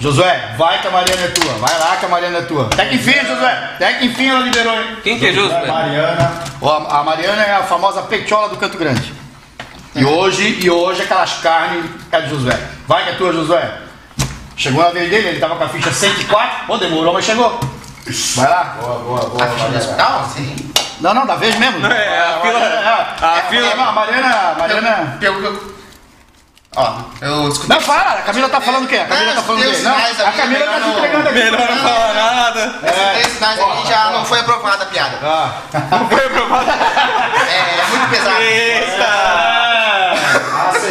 Josué, 0.00 0.54
vai 0.56 0.80
que 0.80 0.86
a 0.86 0.90
Mariana 0.92 1.22
é 1.22 1.28
tua, 1.28 1.52
vai 1.54 1.76
lá 1.80 1.96
que 1.96 2.06
a 2.06 2.08
Mariana 2.08 2.38
é 2.38 2.42
tua. 2.42 2.66
Até 2.72 2.86
que 2.86 2.94
enfim, 2.94 3.14
Josué, 3.26 3.70
até 3.74 3.94
que 3.94 4.06
enfim 4.06 4.28
ela 4.28 4.40
liberou, 4.40 4.74
hein? 4.80 4.96
Quem 5.02 5.18
que 5.18 5.26
é 5.26 5.30
É 5.30 5.32
velho? 5.32 5.66
Mariana. 5.66 6.32
Ó, 6.62 6.86
a 6.88 7.02
Mariana 7.02 7.42
é 7.42 7.54
a 7.54 7.62
famosa 7.64 8.02
pechola 8.02 8.48
do 8.48 8.56
Canto 8.56 8.78
Grande. 8.78 9.12
E 9.94 10.04
hoje, 10.04 10.58
e 10.62 10.70
hoje 10.70 11.02
aquelas 11.02 11.32
carnes 11.34 11.84
é 12.12 12.20
de 12.20 12.30
Josué. 12.30 12.58
Vai 12.86 13.04
que 13.04 13.10
é 13.10 13.14
tua, 13.14 13.32
Josué. 13.32 13.78
Chegou 14.56 14.84
a 14.84 14.90
vez 14.90 15.08
dele, 15.10 15.28
ele 15.28 15.40
tava 15.40 15.56
com 15.56 15.64
a 15.64 15.68
ficha 15.68 15.90
104. 15.92 16.66
Pô, 16.66 16.76
demorou, 16.76 17.12
mas 17.12 17.24
chegou. 17.24 17.58
Vai 18.36 18.48
lá. 18.48 18.64
Boa, 18.80 18.98
boa, 18.98 19.20
boa. 19.28 19.44
A 19.44 19.48
ficha 19.48 19.68
do 19.68 19.76
hospital? 19.76 20.30
Sim. 20.34 20.56
Não, 21.00 21.14
não, 21.14 21.26
da 21.26 21.36
vez 21.36 21.54
mesmo. 21.56 21.86
É, 21.86 22.18
a 22.18 22.40
fila- 22.40 22.58
É, 22.58 23.24
a 23.24 23.36
é, 23.38 23.42
fila- 23.50 23.66
é, 23.68 23.72
a 23.72 23.92
Mariana, 23.92 24.36
a 24.50 24.54
Mariana. 24.58 25.16
Pelo 25.20 25.40
que 25.40 25.46
eu. 25.46 25.78
Ó, 26.76 26.94
eu 27.22 27.48
escutei. 27.48 27.74
Não, 27.76 27.80
fala, 27.82 28.10
a 28.12 28.22
Camila 28.22 28.48
tá 28.48 28.60
falando 28.60 28.84
o 28.84 28.88
quê? 28.88 28.96
A 28.98 29.06
Camila 29.06 29.26
Não, 29.26 29.34
tá 29.36 29.42
falando 29.42 29.60
o 29.62 29.70
quê? 29.70 29.78
Não, 29.78 29.96
os 29.96 30.20
a 30.20 30.32
Camila 30.32 30.66
tá 30.66 30.80
se 30.82 30.88
entregando 30.90 31.28
aqui. 31.28 31.38
Melhor 31.38 31.68
não 31.70 31.76
falar 31.78 32.14
nada. 32.14 32.60
Escutei 32.66 33.20
esses 33.20 33.32
sinais 33.34 33.60
ali 33.60 33.86
já 33.86 34.10
não 34.10 34.24
foi 34.24 34.40
aprovada 34.40 34.82
a 34.84 34.86
piada. 34.86 35.18
Ah. 35.22 35.52
Não 35.98 36.08
foi 36.08 36.26
aprovado. 36.26 36.70
É, 36.70 37.80
é 37.80 37.86
muito 37.90 38.10
pesado. 38.10 38.42
Eita! 38.42 39.67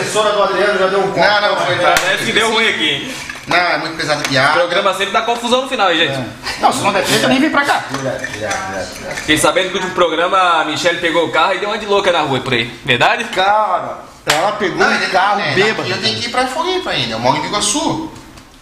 A 0.07 0.09
assessora 0.09 0.31
do 0.31 0.43
Adriano 0.43 0.79
já 0.79 0.87
deu 0.87 0.99
um 0.99 1.07
Não, 1.07 1.41
não, 1.41 1.65
foi. 1.65 1.75
Parece 1.75 2.25
que 2.25 2.31
deu 2.31 2.49
ruim 2.49 2.67
aqui. 2.69 3.13
Não, 3.45 3.57
é 3.57 3.77
muito 3.77 3.97
pesado 3.97 4.23
a 4.23 4.49
O 4.51 4.53
programa 4.53 4.93
sempre 4.93 5.11
dá 5.11 5.21
confusão 5.21 5.63
no 5.63 5.69
final, 5.69 5.91
hein, 5.91 5.97
gente? 5.97 6.27
Não, 6.61 6.71
se 6.71 6.81
não 6.81 6.93
der 6.93 7.03
treta, 7.03 7.27
nem 7.27 7.39
vem 7.41 7.49
pra 7.49 7.65
cá. 7.65 7.83
Fiquei 9.17 9.37
sabendo 9.37 9.67
que 9.67 9.73
no 9.73 9.79
último 9.79 9.95
programa 9.95 10.61
a 10.61 10.65
Michelle 10.65 10.99
pegou 10.99 11.25
o 11.25 11.31
carro 11.31 11.55
e 11.55 11.59
deu 11.59 11.69
uma 11.69 11.77
de 11.77 11.85
louca 11.85 12.11
na 12.11 12.21
rua 12.21 12.39
por 12.39 12.53
aí. 12.53 12.65
Verdade? 12.85 13.25
Cara, 13.25 13.99
ela 14.25 14.51
pegou 14.53 14.85
um 14.85 14.95
ele- 14.95 15.07
carro 15.07 15.41
é, 15.41 15.53
bêbado. 15.53 15.87
E 15.87 15.91
eu 15.91 16.01
tenho 16.01 16.17
que 16.19 16.25
ir 16.27 16.29
pra 16.29 16.47
Floripa 16.47 16.89
ainda. 16.89 17.13
Eu 17.15 17.19
moro 17.19 17.37
em 17.37 17.45
Iguaçu. 17.45 18.11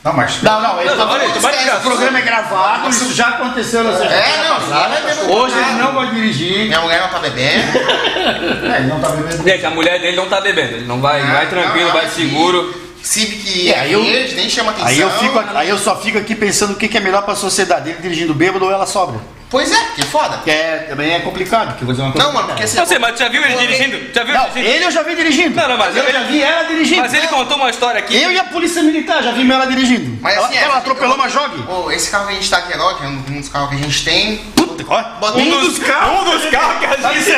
Não, 0.06 0.14
mas. 0.14 0.44
Não, 0.44 0.62
não, 0.62 0.80
ele 0.80 0.90
Não, 0.92 0.98
tá 0.98 1.06
não, 1.06 1.12
olha, 1.14 1.30
tu 1.30 1.40
vai 1.40 1.52
Esquece, 1.56 1.78
O 1.78 1.82
programa 1.82 2.20
é 2.20 2.22
gravado, 2.22 2.90
isso 2.92 3.12
já 3.12 3.30
aconteceu 3.30 3.84
na 3.84 3.98
sexta 3.98 4.14
É, 4.14 4.48
não, 4.48 4.56
passada. 4.56 5.02
beber 5.02 5.32
Hoje 5.36 5.58
ele 5.58 5.72
não 5.82 5.94
vai 5.94 6.12
dirigir. 6.12 6.68
Minha 6.68 6.82
mulher 6.82 7.02
não 7.02 7.10
tá 7.10 7.18
bebendo. 7.20 7.66
É, 8.66 8.78
ele 8.80 8.88
não 8.88 9.00
tá 9.00 9.10
bebendo. 9.10 9.44
Gente, 9.44 9.66
a 9.66 9.70
mulher 9.72 10.00
dele 10.00 10.16
não 10.16 10.28
tá 10.28 10.42
bebendo. 10.42 10.76
Ele 10.76 10.86
não 10.86 11.02
vai, 11.02 11.24
Não, 11.24 11.32
vai 11.34 11.48
tranquilo, 11.50 11.86
não, 11.88 11.94
vai 11.94 12.06
não, 12.06 12.12
seguro. 12.12 12.86
Civic 13.02 13.72
É, 13.72 13.76
é, 13.76 13.80
aí 13.82 13.92
eu- 13.94 14.04
nem 14.04 14.50
chama 14.50 14.72
atenção. 14.72 14.88
Aí 14.90 15.00
eu, 15.00 15.10
fico, 15.12 15.44
aí 15.56 15.70
eu 15.70 15.78
só 15.78 16.00
fico 16.00 16.18
aqui 16.18 16.36
pensando 16.36 16.74
o 16.74 16.76
que 16.76 16.88
que 16.88 16.98
é 16.98 17.00
melhor 17.00 17.22
pra 17.24 17.36
sociedade, 17.36 17.90
ele 17.90 18.00
dirigindo 18.02 18.34
bêbado 18.34 18.66
ou 18.66 18.72
ela 18.72 18.86
sobra. 18.88 19.20
Pois 19.50 19.72
é, 19.72 19.86
que 19.96 20.04
foda. 20.04 20.38
Que 20.44 20.50
é, 20.52 20.78
também 20.90 21.14
é 21.14 21.20
complicado, 21.20 21.76
que 21.78 21.82
eu 21.84 21.86
vou 21.86 21.94
dizer 21.94 22.02
uma 22.04 22.12
coisa. 22.12 22.28
Não, 22.28 22.34
mano, 22.34 22.48
porque 22.48 22.68
você. 22.68 22.78
Não 22.78 22.86
sei, 22.86 22.98
mas 23.00 23.18
já 23.18 23.30
viu 23.30 23.44
ele 23.44 23.56
dirigindo? 23.56 24.14
Já 24.14 24.24
viu 24.24 24.34
ele 24.34 24.38
Não, 24.44 24.50
dirigindo? 24.50 24.76
ele 24.76 24.86
eu 24.86 24.92
já 24.92 25.04
vi 25.04 25.16
dirigindo. 25.16 25.56
Não, 25.56 25.68
não, 25.70 25.78
mas 25.78 25.96
eu 25.96 26.04
ele- 26.04 26.12
já 26.14 26.24
vi 26.24 26.42
ela 26.42 26.64
dirigindo. 26.64 27.02
Mas 27.02 27.14
ele 27.14 27.28
contou 27.28 27.58
uma 27.58 27.70
história 27.70 28.00
aqui. 28.00 28.16
Eu 28.22 28.32
e 28.32 28.40
a 28.40 28.44
polícia 28.46 28.82
militar 28.82 29.22
já 29.24 29.32
vimos 29.32 29.56
ela 29.56 29.66
dirigindo. 29.68 30.18
Mas 30.22 30.36
ela, 30.36 30.48
assim, 30.48 30.58
ela 30.58 30.74
é, 30.74 30.78
atropelou 30.78 31.16
uma 31.16 31.30
jogue. 31.30 31.64
Ô, 31.72 31.92
esse 31.92 32.10
carro 32.10 32.26
que 32.28 32.32
a 32.34 32.36
gente 32.36 32.50
tá 32.50 32.58
aqui 32.58 32.74
agora, 32.74 32.96
que 32.96 33.04
é 33.04 33.08
um 33.08 33.24
um 33.30 33.40
dos 33.40 33.50
carros 33.50 33.70
que 33.70 33.76
a 33.76 33.80
gente 33.80 34.04
tem. 34.04 34.38
Puta, 34.56 34.84
ó. 34.88 35.02
Bota 35.20 35.38
Um 35.38 35.50
dos 35.50 35.80
carros, 35.80 36.20
um 36.22 36.24
dos 36.32 36.46
carros 36.50 36.80
que 36.80 36.86
a 36.86 37.14
gente 37.14 37.30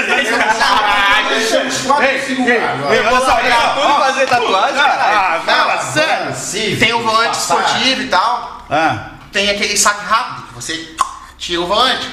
ei, 2.49 2.61
ó. 2.61 2.87
olha 2.87 3.19
só, 3.25 3.35
olha 3.35 3.51
só. 3.51 3.73
Tudo 3.81 3.99
fazer 3.99 4.25
tatuagem, 4.27 4.75
caralho. 4.75 5.17
Ah, 5.17 5.41
fala 5.45 5.77
sério. 5.81 6.35
Sim, 6.35 6.75
Tem 6.77 6.93
o 6.93 7.01
volante 7.03 7.37
esportivo 7.37 8.01
e 8.01 8.07
tal. 8.07 8.65
Ah, 8.69 9.09
Tem 9.31 9.49
aquele 9.49 9.75
saque 9.77 10.05
rápido, 10.05 10.47
que 10.47 10.53
você 10.55 10.95
tira 11.37 11.61
o 11.61 11.67
volante. 11.67 12.09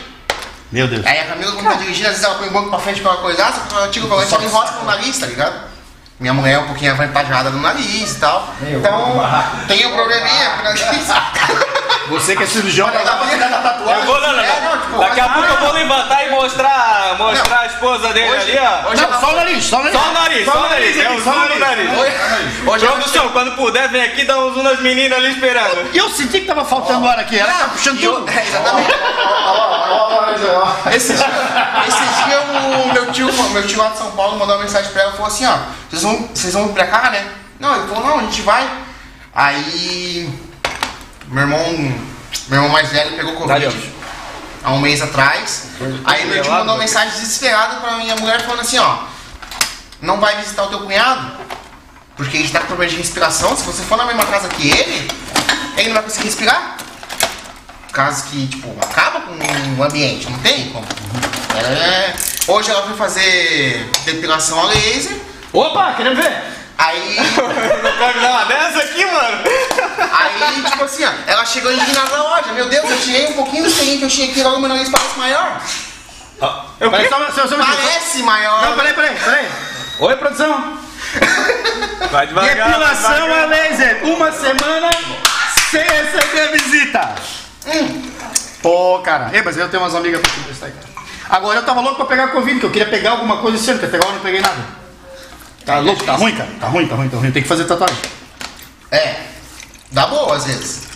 meu 0.70 0.86
Deus. 0.88 1.04
Aí 1.06 1.20
a 1.20 1.26
Camila, 1.26 1.52
quando 1.52 1.66
tá 1.68 1.74
dirigindo, 1.74 2.08
às 2.08 2.12
vezes 2.14 2.24
ela 2.24 2.34
põe 2.36 2.48
o 2.48 2.52
banco 2.52 2.70
pra 2.70 2.78
frente 2.78 3.00
pra 3.00 3.12
uma 3.12 3.20
coisa, 3.20 3.52
só 3.70 3.78
ela 3.78 3.88
tira 3.88 4.06
o 4.06 4.08
volante 4.08 4.34
e 4.34 4.44
enrosca 4.44 4.76
no 4.78 4.84
nariz, 4.84 5.18
tá 5.18 5.26
ligado? 5.26 5.74
Minha 6.20 6.32
mulher 6.32 6.54
é 6.54 6.58
um 6.58 6.66
pouquinho 6.66 6.92
avantajada 6.92 7.50
no 7.50 7.60
nariz 7.60 8.12
e 8.12 8.20
tal. 8.20 8.54
Meu, 8.60 8.78
Então, 8.78 9.20
tem 9.66 9.86
um 9.86 9.94
probleminha 9.94 10.50
com 10.50 10.60
o 10.60 10.64
nariz. 10.64 10.84
Você 12.08 12.36
que 12.36 12.42
é 12.42 12.46
cirurgião, 12.46 12.90
da 12.90 12.98
tatuagem. 13.00 14.00
Eu 14.00 14.06
vou, 14.06 14.20
não, 14.20 14.32
não, 14.32 14.40
É, 14.40 14.60
não, 14.60 14.78
tipo, 14.80 14.98
Daqui 14.98 15.20
a 15.20 15.28
pouco 15.30 15.48
eu 15.48 15.56
vou 15.58 15.72
levantar 15.72 16.26
e 16.26 16.30
mostrar, 16.30 17.16
mostrar 17.18 17.60
a 17.60 17.66
esposa 17.66 18.12
dele 18.12 18.30
Hoje- 18.30 18.58
ali, 18.58 18.66
ó. 18.66 18.90
hoje 18.90 19.02
Não, 19.02 19.20
só 19.20 19.30
o 19.30 19.36
nariz, 19.36 19.64
só 19.64 19.80
o 19.80 19.82
nariz. 19.82 19.98
Só 20.00 20.08
o 20.08 20.12
nariz, 20.12 20.44
só 20.44 20.52
o 20.58 20.68
nariz. 20.68 20.96
É 20.96 21.06
aqui, 21.06 21.14
o 21.16 21.20
zoom 21.20 21.48
no 21.48 21.58
nariz. 21.58 21.90
Hoje, 22.66 22.84
ela 22.84 22.94
Produção, 22.94 23.28
quando 23.30 23.52
puder, 23.56 23.88
vem 23.88 24.02
aqui 24.02 24.22
e 24.22 24.24
dá 24.24 24.38
um 24.38 24.52
zoom 24.54 24.62
nas 24.62 24.80
meninas 24.80 25.18
ali 25.18 25.30
esperando. 25.30 25.90
E 25.92 25.98
eu 25.98 26.08
senti 26.10 26.40
que 26.40 26.46
tava 26.46 26.64
faltando 26.64 27.06
ar 27.08 27.18
aqui, 27.18 27.38
ela 27.38 27.52
tá 27.52 27.68
puxando 27.68 28.00
tudo. 28.00 28.30
É, 28.30 28.42
exatamente. 28.46 28.94
Esse 30.94 31.14
dia, 31.14 31.26
esse 31.88 32.24
dia 32.24 32.40
o 32.40 32.92
meu 32.92 33.12
tio, 33.12 33.32
meu 33.32 33.66
tio 33.66 33.78
lá 33.82 33.88
de 33.90 33.98
São 33.98 34.10
Paulo 34.12 34.38
mandou 34.38 34.56
uma 34.56 34.62
mensagem 34.62 34.90
pra 34.92 35.02
ela 35.02 35.10
e 35.12 35.16
falou 35.16 35.26
assim, 35.28 35.46
ó, 35.46 35.56
vocês 35.88 36.02
vão, 36.02 36.28
vocês 36.34 36.54
vão 36.54 36.68
pra 36.68 36.86
cá, 36.86 37.10
né? 37.10 37.24
Não, 37.58 37.74
ele 37.76 37.88
falou, 37.88 38.04
não, 38.04 38.18
a 38.20 38.22
gente 38.22 38.42
vai. 38.42 38.68
Aí 39.34 40.28
meu 41.28 41.42
irmão, 41.42 41.72
meu 41.72 42.58
irmão 42.58 42.68
mais 42.68 42.90
velho 42.90 43.16
pegou 43.16 43.34
Covid 43.34 43.92
há 44.62 44.72
um 44.72 44.78
mês 44.78 45.02
atrás. 45.02 45.66
Aí 46.04 46.26
meu 46.26 46.42
tio 46.42 46.50
mandou 46.50 46.74
uma 46.74 46.78
mensagem 46.78 47.10
desesperada 47.10 47.76
pra 47.76 47.96
minha 47.98 48.16
mulher 48.16 48.42
falando 48.42 48.60
assim, 48.60 48.78
ó, 48.78 48.98
não 50.00 50.18
vai 50.20 50.36
visitar 50.36 50.64
o 50.64 50.68
teu 50.68 50.80
cunhado, 50.80 51.32
porque 52.16 52.36
ele 52.36 52.48
tá 52.48 52.60
com 52.60 52.66
problema 52.66 52.90
de 52.90 52.98
respiração, 52.98 53.56
se 53.56 53.62
você 53.64 53.82
for 53.82 53.98
na 53.98 54.06
mesma 54.06 54.24
casa 54.24 54.48
que 54.48 54.70
ele, 54.70 55.10
ele 55.76 55.88
não 55.88 55.94
vai 55.94 56.02
conseguir 56.04 56.24
respirar. 56.24 56.76
Caso 57.92 58.24
que, 58.24 58.48
tipo, 58.48 58.74
acaba 58.82 59.20
com 59.20 59.34
o 59.78 59.84
ambiente, 59.84 60.28
não 60.28 60.38
tem 60.40 60.70
como. 60.70 60.84
É, 61.56 62.12
hoje 62.48 62.70
ela 62.70 62.82
foi 62.82 62.96
fazer 62.96 63.88
depilação 64.04 64.58
a 64.60 64.64
laser, 64.64 65.16
Opa, 65.54 65.94
queremos 65.94 66.18
ver? 66.18 66.42
Aí, 66.78 67.16
Não 67.82 67.92
quer 67.98 68.14
me 68.14 68.20
dar 68.20 68.30
uma 68.30 68.44
dessa 68.44 68.78
aqui, 68.80 69.04
mano? 69.04 69.38
aí, 70.12 70.62
tipo 70.70 70.84
assim, 70.84 71.04
ó, 71.04 71.10
ela 71.26 71.44
chegou 71.44 71.72
indignada 71.72 72.10
na 72.10 72.22
loja, 72.22 72.52
meu 72.52 72.68
Deus, 72.68 72.90
eu 72.90 73.00
tirei 73.00 73.26
um 73.28 73.32
pouquinho 73.34 73.64
do 73.64 73.70
selinho 73.70 73.98
que 73.98 74.04
eu 74.04 74.08
tinha 74.08 74.30
aqui, 74.30 74.42
logo 74.42 74.60
meu 74.60 74.68
nariz 74.68 74.88
parece 74.88 75.18
maior. 75.18 75.60
Eu 76.80 76.90
Peraí, 76.90 77.08
só, 77.08 77.30
só, 77.30 77.46
só. 77.46 77.56
Parece 77.56 78.22
maior. 78.22 78.66
Não, 78.66 78.76
peraí, 78.76 78.92
peraí, 78.92 79.14
peraí. 79.14 79.48
Oi, 80.00 80.16
produção. 80.16 80.78
Vai 82.10 82.26
devagar. 82.26 82.56
vai 82.56 82.66
Depilação 82.66 83.32
a 83.32 83.46
laser. 83.46 84.04
Uma 84.04 84.32
semana 84.32 84.90
sem 85.70 85.82
receber 85.82 86.52
visita. 86.52 87.14
Pô, 88.60 89.00
cara. 89.04 89.30
Ei, 89.32 89.42
mas 89.42 89.56
eu 89.56 89.68
tenho 89.68 89.82
umas 89.82 89.94
amigas 89.94 90.20
pra 90.20 90.30
te 90.30 90.40
emprestar 90.40 90.68
aí, 90.68 90.74
cara. 90.74 90.88
Agora 91.30 91.58
eu 91.60 91.64
tava 91.64 91.80
louco 91.80 91.96
pra 91.96 92.06
pegar 92.06 92.28
Covid, 92.28 92.60
que 92.60 92.66
eu 92.66 92.70
queria 92.70 92.88
pegar 92.88 93.12
alguma 93.12 93.38
coisa 93.38 93.56
esse 93.56 93.70
ano, 93.70 93.78
que 93.80 93.86
até 93.86 93.96
agora 93.96 94.10
eu 94.10 94.14
não 94.16 94.22
peguei 94.22 94.40
nada. 94.40 94.83
Tá 95.64 95.78
louco? 95.78 96.04
Tá 96.04 96.12
ruim, 96.14 96.34
cara? 96.34 96.50
Tá 96.60 96.68
ruim, 96.68 96.86
tá 96.86 96.94
ruim, 96.94 97.08
tá 97.08 97.16
ruim. 97.16 97.30
Tem 97.32 97.42
que 97.42 97.48
fazer 97.48 97.64
tatuagem. 97.64 97.96
É, 98.90 99.16
dá 99.90 100.06
boa 100.06 100.36
às 100.36 100.44
vezes. 100.44 100.88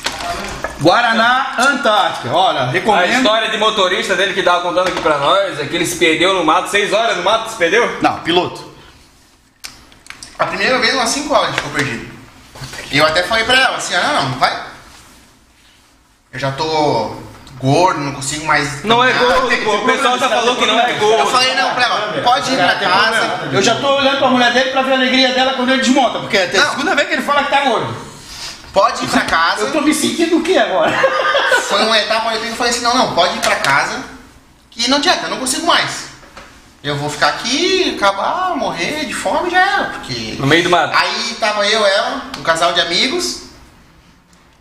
Guaraná 0.80 1.54
Antártica. 1.58 2.30
Olha, 2.30 2.60
A 2.60 2.70
recomendo. 2.70 3.10
história 3.12 3.50
de 3.50 3.58
motorista 3.58 4.14
dele 4.14 4.34
que 4.34 4.42
tava 4.42 4.60
contando 4.62 4.88
aqui 4.88 5.00
pra 5.00 5.18
nós 5.18 5.58
é 5.58 5.64
que 5.66 5.74
ele 5.74 5.86
se 5.86 5.96
perdeu 5.96 6.34
no 6.34 6.44
mato, 6.44 6.68
seis 6.68 6.92
horas 6.92 7.16
no 7.16 7.22
mato, 7.24 7.50
se 7.50 7.56
perdeu? 7.56 8.00
Não, 8.00 8.20
piloto. 8.20 8.68
A 10.38 10.46
primeira 10.46 10.78
vez, 10.78 10.94
umas 10.94 11.08
5 11.10 11.34
horas 11.34 11.48
a 11.48 11.50
gente 11.50 11.56
ficou 11.62 11.72
perdido. 11.72 12.08
E 12.92 12.98
eu 12.98 13.04
até 13.04 13.24
falei 13.24 13.44
pra 13.44 13.56
ela 13.60 13.76
assim, 13.76 13.92
ah, 13.94 14.20
não, 14.22 14.28
não 14.30 14.38
vai. 14.38 14.66
Eu 16.32 16.38
já 16.38 16.52
tô 16.52 17.16
gordo, 17.60 18.00
não 18.00 18.12
consigo 18.12 18.46
mais. 18.46 18.84
Não 18.84 19.02
é 19.02 19.12
gordo, 19.12 19.48
pô. 19.64 19.76
O 19.76 19.84
pessoal 19.86 20.18
tá 20.18 20.28
falando 20.28 20.56
que 20.58 20.66
não 20.66 20.78
é 20.80 20.92
Eu 20.92 20.98
gordo. 20.98 21.30
falei 21.30 21.54
não 21.54 21.74
pra 21.74 21.84
ela, 21.84 22.22
pode 22.22 22.52
ir 22.52 22.56
pra 22.56 22.74
casa. 22.76 23.40
Eu 23.52 23.62
já 23.62 23.74
tô 23.76 23.96
olhando 23.96 24.18
pra 24.18 24.28
mulher 24.28 24.52
dele 24.52 24.70
pra 24.70 24.82
ver 24.82 24.92
a 24.92 24.96
alegria 24.96 25.32
dela 25.34 25.54
quando 25.54 25.70
ele 25.70 25.82
desmonta, 25.82 26.18
porque 26.20 26.36
é 26.36 26.50
a 26.56 26.60
Não. 26.64 26.70
segunda 26.70 26.94
vez 26.94 27.08
que 27.08 27.14
ele 27.14 27.22
fala 27.22 27.44
que 27.44 27.50
tá 27.50 27.60
gordo. 27.62 28.08
Pode 28.72 29.04
ir 29.04 29.08
pra 29.08 29.22
casa. 29.22 29.62
Eu 29.62 29.72
tô 29.72 29.80
me 29.80 29.92
sentindo 29.94 30.36
o 30.38 30.42
que 30.44 30.56
agora? 30.58 30.92
foi 31.62 31.82
uma 31.84 31.98
etapa 31.98 32.28
onde 32.28 32.46
eu 32.48 32.54
falei 32.54 32.70
assim, 32.72 32.82
não, 32.82 32.94
não, 32.96 33.14
pode 33.14 33.34
ir 33.36 33.40
pra 33.40 33.56
casa, 33.56 34.02
que 34.70 34.88
não 34.88 34.98
adianta, 34.98 35.24
eu 35.26 35.30
não 35.30 35.38
consigo 35.38 35.66
mais. 35.66 36.08
Eu 36.84 36.96
vou 36.96 37.10
ficar 37.10 37.28
aqui, 37.30 37.96
acabar, 37.96 38.54
morrer 38.56 39.04
de 39.04 39.12
fome 39.12 39.50
já 39.50 39.58
era, 39.60 39.84
porque... 39.86 40.36
No 40.38 40.46
meio 40.46 40.62
do 40.62 40.70
mato. 40.70 40.96
Aí 40.96 41.36
tava 41.40 41.66
eu, 41.66 41.84
ela, 41.84 42.22
um 42.38 42.42
casal 42.42 42.72
de 42.72 42.80
amigos. 42.80 43.42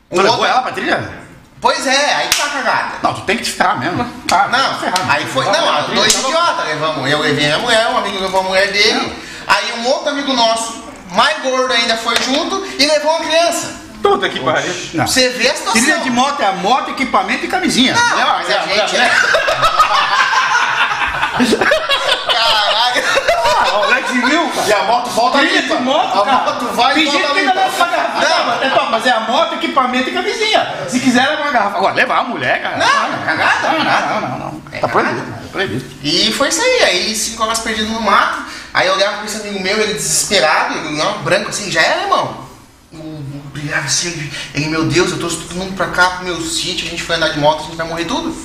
Tu 0.10 0.16
Um 0.16 0.22
levou 0.22 0.32
outro- 0.38 0.46
ela 0.52 0.62
pra 0.64 0.72
trilha? 0.72 1.27
Pois 1.60 1.88
é, 1.88 2.14
aí 2.16 2.28
tá 2.30 2.48
cagada. 2.50 2.92
Não, 3.02 3.14
tu 3.16 3.22
tem 3.22 3.36
que 3.38 3.44
te 3.44 3.52
ferrar 3.52 3.80
mesmo. 3.80 4.06
Ah, 4.32 4.48
Não, 4.48 4.80
ferrar. 4.80 5.06
aí 5.10 5.26
foi. 5.26 5.44
Não, 5.46 5.84
dois 5.96 6.14
idiotas 6.14 6.66
levamos. 6.68 7.10
Eu 7.10 7.20
levei 7.20 7.52
a 7.52 7.58
mulher, 7.58 7.88
um 7.88 7.98
amigo 7.98 8.20
levou 8.22 8.42
a 8.42 8.44
mulher 8.44 8.72
dele. 8.72 9.24
Aí 9.48 9.74
um 9.80 9.88
outro 9.88 10.10
amigo 10.10 10.34
nosso, 10.34 10.84
mais 11.12 11.42
gordo 11.42 11.74
ainda, 11.74 11.98
foi 11.98 12.16
junto 12.22 12.64
e 12.78 12.86
levou 12.86 13.16
uma 13.16 13.26
criança. 13.26 13.74
Puta 14.04 14.30
que 14.30 14.40
pariu. 14.40 14.72
Não. 14.94 15.08
Você 15.08 15.30
vê 15.30 15.50
a 15.50 15.56
situação. 15.56 15.82
Trilha 15.82 15.98
de 16.00 16.10
moto 16.12 16.40
é 16.42 16.46
a 16.46 16.52
moto, 16.54 16.92
equipamento 16.92 17.44
e 17.46 17.48
camisinha. 17.48 17.96
Não, 17.96 18.18
Leva- 18.18 18.34
mas 18.38 18.46
a 18.46 18.62
leva- 18.62 18.88
gente 18.88 18.96
leva- 18.98 19.16
Caralho. 21.38 23.04
Ah, 23.60 23.80
o 23.80 23.84
Alex 23.84 24.12
viu, 24.12 24.50
cara. 24.50 24.68
E 24.68 24.74
a 24.74 24.84
moto 24.84 25.10
volta 25.10 25.38
Trilha 25.40 25.62
limpa. 25.62 25.76
de 25.78 25.84
moto, 25.84 26.20
a 26.20 26.26
cara. 26.26 26.38
moto 26.44 26.66
vai 26.74 26.94
Tem 26.94 27.04
e 27.04 27.06
gente 27.12 27.22
volta 27.22 27.34
que 27.34 27.40
ainda 27.40 27.54
limpa. 27.54 27.64
leva 27.66 27.76
uma 27.78 27.88
garrafa 27.88 28.20
d'água. 28.26 28.66
É 28.66 28.70
top, 28.70 28.88
mas 28.92 29.06
é 29.06 29.12
a 29.12 29.20
moto, 29.22 29.54
equipamento 29.56 30.10
e 30.10 30.14
camisinha. 30.14 30.74
Se 30.88 31.00
quiser, 31.00 31.28
leva 31.28 31.42
uma 31.44 31.52
garrafa. 31.52 31.78
Agora, 31.78 31.94
levar 31.94 32.18
a 32.20 32.24
mulher, 32.24 32.62
cara. 32.62 32.78
Não, 32.78 33.26
cagada, 33.26 33.68
Não, 33.70 33.84
não, 33.84 34.30
não, 34.30 34.40
não. 34.40 34.62
É 34.72 34.80
Tá 34.80 34.88
cagada. 34.88 34.90
proibido. 34.90 35.32
Tá 35.44 35.48
proibido. 35.52 35.86
E 36.04 36.32
foi 36.34 36.50
isso 36.50 36.62
aí. 36.62 36.84
Aí 36.84 37.16
cinco 37.16 37.44
horas 37.44 37.60
perdidas 37.60 37.90
no 37.92 38.02
mato. 38.02 38.44
Aí 38.74 38.88
eu 38.88 38.94
olhava 38.94 39.18
pra 39.18 39.26
esse 39.26 39.38
amigo 39.42 39.60
meu, 39.62 39.80
ele 39.80 39.94
desesperado, 39.94 40.76
ele 40.78 40.92
não, 40.98 41.20
branco 41.24 41.50
assim, 41.50 41.72
já 41.72 41.82
era, 41.82 42.04
irmão. 42.04 42.46
O- 42.94 42.98
o- 42.98 43.42
Brilhava 43.58 43.86
assim, 43.86 44.32
ele, 44.54 44.68
meu 44.68 44.86
Deus, 44.86 45.10
eu 45.12 45.18
tô 45.20 45.28
todo 45.28 45.56
mundo 45.56 45.76
pra 45.76 45.88
cá 45.88 46.10
pro 46.12 46.26
meu 46.26 46.40
sítio, 46.42 46.86
a 46.86 46.90
gente 46.92 47.02
foi 47.02 47.16
andar 47.16 47.30
de 47.30 47.40
moto, 47.40 47.62
a 47.62 47.64
gente 47.64 47.76
vai 47.76 47.88
morrer 47.88 48.06
tudo. 48.06 48.36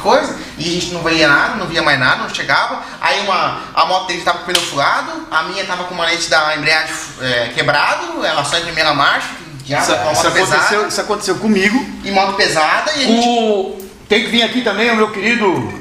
Coisa. 0.00 0.36
E 0.58 0.64
a 0.64 0.80
gente 0.80 0.92
não 0.92 1.02
via 1.02 1.28
nada, 1.28 1.56
não 1.56 1.66
via 1.66 1.82
mais 1.82 1.98
nada, 1.98 2.22
não 2.22 2.34
chegava. 2.34 2.82
Aí 3.00 3.20
uma, 3.20 3.60
a 3.74 3.84
moto 3.86 4.08
dele 4.08 4.22
tava 4.22 4.38
com 4.38 4.44
o 4.44 4.46
pneu 4.46 4.62
furado, 4.62 5.26
a 5.30 5.42
minha 5.44 5.64
tava 5.64 5.84
com 5.84 5.94
o 5.94 5.96
manete 5.96 6.28
da 6.28 6.56
embreagem 6.56 6.94
é, 7.20 7.50
quebrado, 7.54 8.24
ela 8.24 8.44
só 8.44 8.58
em 8.58 8.62
primeira 8.62 8.94
marcha, 8.94 9.28
já 9.66 9.78
Isso, 9.80 9.94
com 9.94 10.08
a 10.08 10.12
isso 10.12 10.24
moto 10.24 10.36
aconteceu, 10.36 10.88
isso 10.88 11.00
aconteceu 11.00 11.34
comigo. 11.36 11.86
E 12.04 12.10
moto 12.10 12.34
pesada, 12.34 12.92
e 12.96 13.04
a 13.04 13.06
gente. 13.06 13.28
O... 13.28 13.80
Tem 14.08 14.24
que 14.24 14.30
vir 14.30 14.42
aqui 14.42 14.62
também 14.62 14.90
o 14.90 14.96
meu 14.96 15.12
querido 15.12 15.72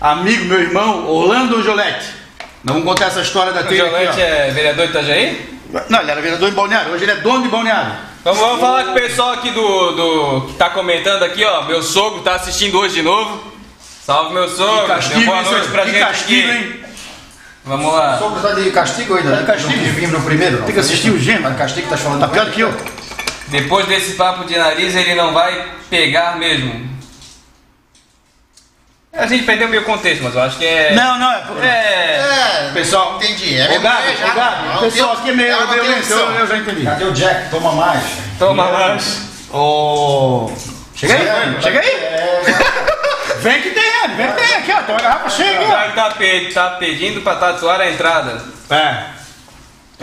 amigo, 0.00 0.44
meu 0.44 0.60
irmão, 0.60 1.08
Orlando 1.08 1.62
Jolete. 1.62 2.06
Nós 2.62 2.74
vamos 2.74 2.84
contar 2.84 3.06
essa 3.06 3.22
história 3.22 3.52
da 3.52 3.60
O 3.60 3.64
trilha 3.64 3.84
aqui, 3.84 3.92
Jolete 3.92 4.20
é 4.20 4.50
vereador 4.50 4.84
de 4.86 4.90
Itajaí? 4.90 5.60
Não, 5.88 6.00
ele 6.00 6.10
era 6.10 6.20
vereador 6.20 6.48
em 6.48 6.52
Balneário. 6.52 6.92
Hoje 6.92 7.04
ele 7.04 7.12
é 7.12 7.16
dono 7.16 7.42
de 7.42 7.48
Balneário. 7.48 8.10
Vamos, 8.22 8.38
vamos 8.38 8.60
falar 8.60 8.84
com 8.84 8.90
o 8.90 8.94
pessoal 8.94 9.32
aqui 9.32 9.50
do, 9.50 9.92
do. 9.92 10.40
que 10.48 10.52
tá 10.54 10.68
comentando 10.68 11.22
aqui, 11.22 11.42
ó. 11.42 11.64
Meu 11.64 11.82
sogro 11.82 12.20
tá 12.20 12.34
assistindo 12.34 12.78
hoje 12.78 12.96
de 12.96 13.02
novo. 13.02 13.49
Salve 14.10 14.34
meu 14.34 14.48
sogro. 14.48 14.86
Deu 15.08 15.24
boa 15.24 15.38
hein, 15.38 15.44
noite 15.50 15.68
pra 15.68 15.82
que 15.84 15.90
gente 15.92 16.00
castigo, 16.04 16.50
aqui. 16.50 16.58
hein? 16.58 16.80
Vamos 17.64 17.92
lá. 17.94 18.18
Sogro 18.18 18.40
tá 18.40 18.54
de 18.54 18.70
castigo 18.72 19.16
ainda, 19.16 19.30
Tá 19.30 19.36
né? 19.36 19.40
de 19.42 19.46
castigo. 19.46 19.86
Não 19.86 19.92
vim 19.94 20.06
no 20.08 20.20
primeiro, 20.22 20.56
não. 20.58 20.64
Tem 20.64 20.74
que 20.74 20.80
assistir 20.80 21.10
o 21.10 21.18
Gêmeo. 21.18 21.42
Tá 21.44 21.50
de 21.50 21.56
castigo 21.58 21.82
que 21.86 21.90
tá 21.90 21.96
falando. 21.96 22.20
Tá 22.20 22.26
pior 22.28 22.50
que 22.50 22.60
eu. 22.60 22.74
Depois 23.48 23.86
desse 23.86 24.14
papo 24.14 24.44
de 24.44 24.56
nariz, 24.58 24.96
ele 24.96 25.14
não 25.14 25.32
vai 25.32 25.64
pegar 25.88 26.36
mesmo. 26.36 26.90
A 29.12 29.26
gente 29.26 29.44
perdeu 29.44 29.68
meio 29.68 29.84
contexto, 29.84 30.22
mas 30.24 30.34
eu 30.34 30.42
acho 30.42 30.56
que 30.58 30.64
é. 30.64 30.92
Não, 30.94 31.16
não, 31.18 31.32
é. 31.32 31.42
É. 31.62 32.66
É, 32.68 32.70
Pessoal, 32.72 33.16
entendi. 33.16 33.56
É 33.56 33.64
o 33.66 34.80
pessoal 34.80 35.16
tem- 35.16 35.20
aqui 35.20 35.30
é 35.30 35.34
meio, 35.34 35.56
lento, 35.58 35.74
eu, 35.74 35.98
opção. 35.98 36.30
eu 36.36 36.46
já 36.48 36.56
entendi. 36.56 36.84
Cadê 36.84 37.04
o 37.04 37.12
Jack? 37.12 37.50
Toma 37.50 37.72
mais. 37.72 38.02
Toma 38.38 38.70
mais. 38.72 39.22
Ô. 39.52 40.50
Chega 40.96 41.14
aí, 41.14 41.26
É, 41.28 41.60
chega 41.60 41.80
aí. 41.80 41.86
É, 41.86 42.40
Vem 43.40 43.62
que 43.62 43.70
tem, 43.70 43.82
vem 44.16 44.26
que 44.28 44.32
tem 44.34 44.54
aqui, 44.56 44.72
ó. 44.72 44.82
Tem 44.82 44.94
uma 44.94 45.00
garrafa 45.02 45.28
cheia 45.30 45.60
O 45.60 45.62
aqui, 45.64 45.72
cara 45.72 45.90
tá, 45.92 46.10
pe- 46.16 46.50
tá 46.52 46.70
pedindo 46.70 47.20
pra 47.22 47.36
tatuar 47.36 47.80
a 47.80 47.90
entrada. 47.90 48.42
ó. 48.70 48.74
É. 48.74 49.06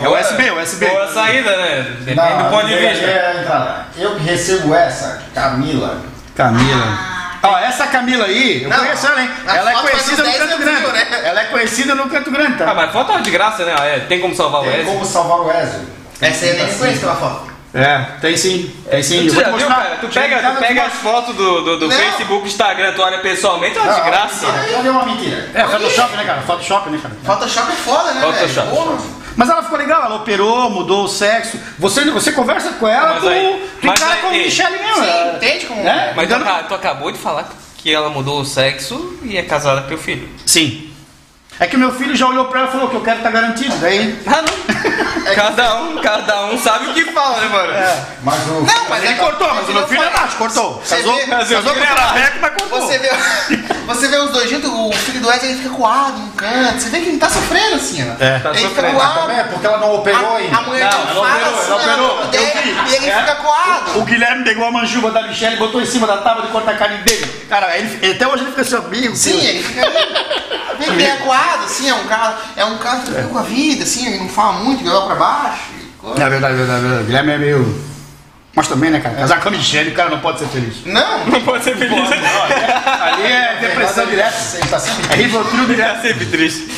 É 0.00 0.08
USB, 0.08 0.50
USB. 0.52 0.86
Boa 0.86 1.12
saída, 1.12 1.56
né? 1.56 1.96
Depende 2.00 2.14
não, 2.20 2.38
do 2.44 2.50
ponto 2.50 2.66
de 2.66 2.74
é- 2.74 2.88
vista. 2.90 3.04
é 3.04 3.26
a 3.36 3.40
entrada. 3.42 3.86
Eu 3.96 4.14
que 4.14 4.22
recebo 4.22 4.72
essa, 4.74 5.22
Camila. 5.34 6.00
Camila. 6.36 6.98
Ó, 7.42 7.58
essa 7.58 7.86
Camila 7.88 8.24
aí, 8.26 8.62
eu 8.62 8.68
Não, 8.70 8.78
conheço 8.78 9.06
ela, 9.08 9.22
hein? 9.22 9.30
a 9.46 9.56
Ela 9.56 9.70
é 9.70 9.74
conhecida 9.74 10.16
no 10.22 10.30
10 10.30 10.38
Canto 10.38 10.58
Grande. 10.58 10.86
né? 10.92 11.20
Ela 11.24 11.40
é 11.40 11.44
conhecida 11.46 11.94
no 11.94 12.08
Canto 12.10 12.30
Grande, 12.30 12.62
Ah, 12.62 12.66
tá? 12.66 12.74
mas 12.74 12.92
foto 12.92 13.20
de 13.22 13.30
graça, 13.30 13.64
né? 13.64 13.74
É, 13.96 14.00
tem 14.00 14.20
como 14.20 14.34
salvar 14.34 14.60
o 14.62 14.64
Tem 14.64 14.74
S? 14.80 14.84
como 14.84 15.04
salvar 15.04 15.38
o 15.38 15.46
Wesley. 15.46 15.86
Essa 16.20 16.44
aí 16.46 16.50
eu 16.58 16.64
nem 16.66 16.74
conheço 16.78 17.00
pela 17.00 17.14
foto. 17.16 17.52
É, 17.74 17.98
tem 18.20 18.36
sim. 18.36 18.74
Tem 18.90 19.02
sim. 19.02 19.26
Tu 19.26 19.34
já 19.34 19.50
viu, 19.50 19.66
cara? 19.68 19.98
Tu 20.00 20.08
pega, 20.08 20.38
tu 20.52 20.58
pega 20.58 20.84
as 20.84 20.94
fotos 20.94 21.34
do, 21.36 21.60
do, 21.62 21.78
do. 21.80 21.90
Facebook, 21.90 22.46
Instagram, 22.46 22.92
tu 22.94 23.02
olha 23.02 23.18
pessoalmente, 23.18 23.78
olha 23.78 23.92
de 23.92 24.00
graça. 24.02 24.46
Cadê 24.46 24.88
uma 24.88 25.04
mentira? 25.04 25.50
É, 25.54 25.64
Photoshop, 25.66 26.16
né, 26.16 26.24
cara? 26.24 26.40
Photoshop, 26.42 26.90
né, 26.90 26.98
cara? 27.02 27.14
Photoshop 27.24 27.70
é 27.72 27.76
foda, 27.76 28.12
né? 28.14 28.20
Photoshop. 28.22 28.68
velho? 28.68 29.18
Mas 29.36 29.48
ela 29.50 29.62
ficou 29.62 29.78
legal, 29.78 30.02
ela 30.04 30.16
operou, 30.16 30.70
mudou 30.70 31.04
o 31.04 31.08
sexo. 31.08 31.60
Você, 31.78 32.10
você 32.10 32.32
conversa 32.32 32.70
com 32.72 32.88
ela, 32.88 33.10
Mas 33.10 33.20
tu, 33.22 33.28
aí- 33.28 33.70
tu 33.80 33.86
mas 33.86 34.00
encara 34.00 34.14
aí- 34.14 34.20
como 34.22 34.34
ei, 34.34 34.44
Michelle 34.46 34.78
mesmo. 34.78 34.94
Sim, 35.04 35.10
ela- 35.10 35.36
entende 35.36 35.66
como. 35.66 35.82
Né? 35.84 36.12
Mas 36.16 36.28
tu, 36.28 36.68
tu 36.68 36.74
acabou 36.74 37.12
de 37.12 37.18
falar 37.18 37.48
que 37.76 37.94
ela 37.94 38.08
mudou 38.08 38.40
o 38.40 38.44
sexo 38.44 39.16
e 39.22 39.36
é 39.36 39.42
casada 39.42 39.82
com 39.82 39.88
teu 39.88 39.98
filho. 39.98 40.28
Sim. 40.44 40.87
É 41.60 41.66
que 41.66 41.74
o 41.76 41.78
meu 41.78 41.92
filho 41.92 42.14
já 42.14 42.26
olhou 42.28 42.44
pra 42.46 42.60
ela 42.60 42.68
e 42.68 42.72
falou 42.72 42.88
que 42.88 42.94
eu 42.96 43.00
quero 43.02 43.16
estar 43.18 43.30
garantido. 43.30 43.76
Daí. 43.78 44.18
Ah, 44.26 44.42
não. 44.42 45.34
cada 45.34 45.74
um, 45.82 45.96
cada 45.98 46.44
um 46.46 46.58
sabe 46.58 46.86
o 46.90 46.94
que 46.94 47.04
fala, 47.06 47.40
né, 47.40 47.48
mano? 47.48 47.72
Mas 48.22 48.46
o. 48.46 48.50
Não, 48.60 48.88
mas 48.88 49.04
Ele 49.04 49.12
é 49.12 49.16
cortou, 49.16 49.54
mas 49.54 49.68
o 49.68 49.72
meu 49.72 49.86
filho 49.88 50.02
é 50.02 50.10
macho, 50.10 50.36
cortou. 50.36 50.82
Casou, 50.88 51.14
vê- 51.16 51.22
eu 51.24 51.28
casou 51.28 51.62
com 51.74 51.80
o 51.80 51.84
ela- 51.84 51.94
Traveco, 51.96 52.38
mas 52.40 52.50
cortou. 52.52 52.80
Você 52.82 52.98
vê, 52.98 53.10
você 53.96 54.08
vê 54.08 54.16
os 54.18 54.30
dois 54.30 54.48
juntos, 54.50 54.70
o 54.70 54.92
filho 54.92 55.20
do 55.20 55.28
Wesley 55.28 55.50
ele 55.52 55.62
fica 55.62 55.74
coado 55.74 56.18
num 56.18 56.30
canto. 56.32 56.80
Você 56.80 56.88
vê 56.90 57.00
que 57.00 57.08
ele 57.08 57.18
tá 57.18 57.28
sofrendo 57.28 57.76
assim, 57.76 58.02
ó. 58.02 58.22
É. 58.22 58.38
Tá 58.38 58.50
ele 58.50 58.58
fica 58.58 58.68
sofrendo. 58.70 58.96
coado. 58.96 59.20
Também 59.20 59.38
é 59.38 59.44
porque 59.44 59.66
ela 59.66 59.78
não 59.78 59.94
operou 59.94 60.36
ainda. 60.36 60.56
a 60.56 60.62
mulher 60.62 60.90
Não, 60.92 61.00
ela 61.00 61.06
fala 61.06 61.20
operou, 61.36 61.58
assim, 61.58 61.66
ela 61.72 61.76
operou. 61.82 62.08
corpo 62.10 62.26
dele, 62.28 62.44
Eu 62.46 62.62
vi. 62.84 62.90
e 62.90 62.94
ele 62.96 63.06
É. 63.10 63.18
fica 63.20 63.34
coado. 63.36 63.98
O 63.98 64.04
Guilherme 64.04 64.44
pegou 64.44 64.64
a 64.66 64.70
manjuba 64.70 65.10
da 65.10 65.22
Michelle 65.22 65.56
e 65.56 65.58
botou 65.58 65.80
em 65.80 65.86
cima 65.86 66.06
da 66.06 66.18
tábua 66.18 66.42
de 66.46 66.52
cortar 66.52 66.72
a 66.72 66.76
carne 66.76 66.98
dele. 66.98 67.46
Cara, 67.48 67.76
ele, 67.76 67.98
ele- 68.02 68.12
até 68.12 68.26
hoje 68.28 68.42
ele 68.44 68.50
fica 68.50 68.62
assim, 68.62 68.76
amigo. 68.76 69.16
Sim, 69.16 69.40
ele 69.40 69.62
fica 69.62 69.80
meio, 70.78 70.92
meio 70.94 71.12
acuado, 71.14 71.64
assim, 71.64 71.88
é 71.88 71.94
um 71.94 72.04
cara, 72.06 72.36
é 72.56 72.64
um 72.64 72.78
cara 72.78 72.98
que 73.00 73.06
fica 73.06 73.22
com 73.24 73.38
a 73.38 73.42
vida, 73.42 73.82
assim, 73.84 74.06
ele 74.06 74.18
não 74.18 74.28
fala 74.28 74.52
muito, 74.54 74.82
ele 74.82 74.90
olha 74.90 75.06
pra 75.06 75.14
baixo. 75.16 75.62
É 76.16 76.28
verdade, 76.28 76.54
é 76.54 76.56
verdade, 76.56 76.78
é 76.78 76.82
verdade. 76.82 77.02
O 77.02 77.06
Guilherme 77.06 77.32
é 77.32 77.38
meio. 77.38 77.84
Mas 78.58 78.66
também, 78.66 78.90
né, 78.90 78.98
cara? 78.98 79.14
Casar 79.14 79.40
com 79.40 79.50
a 79.50 79.52
Michelle, 79.52 79.90
o 79.90 79.94
cara 79.94 80.10
não 80.10 80.18
pode 80.18 80.40
ser 80.40 80.48
feliz. 80.48 80.84
Não, 80.84 81.26
Não 81.26 81.40
pode 81.42 81.62
ser 81.62 81.76
feliz. 81.76 82.10
Ali 82.10 83.22
é 83.22 83.56
depressão 83.60 84.04
direta. 84.04 84.36
Ele 84.54 84.66
tá 84.66 84.80
sempre 84.80 85.12
É 85.12 85.16
Rivotril 85.16 85.66
direto. 85.66 85.98
É 85.98 86.08
sempre 86.08 86.26
triste. 86.26 86.68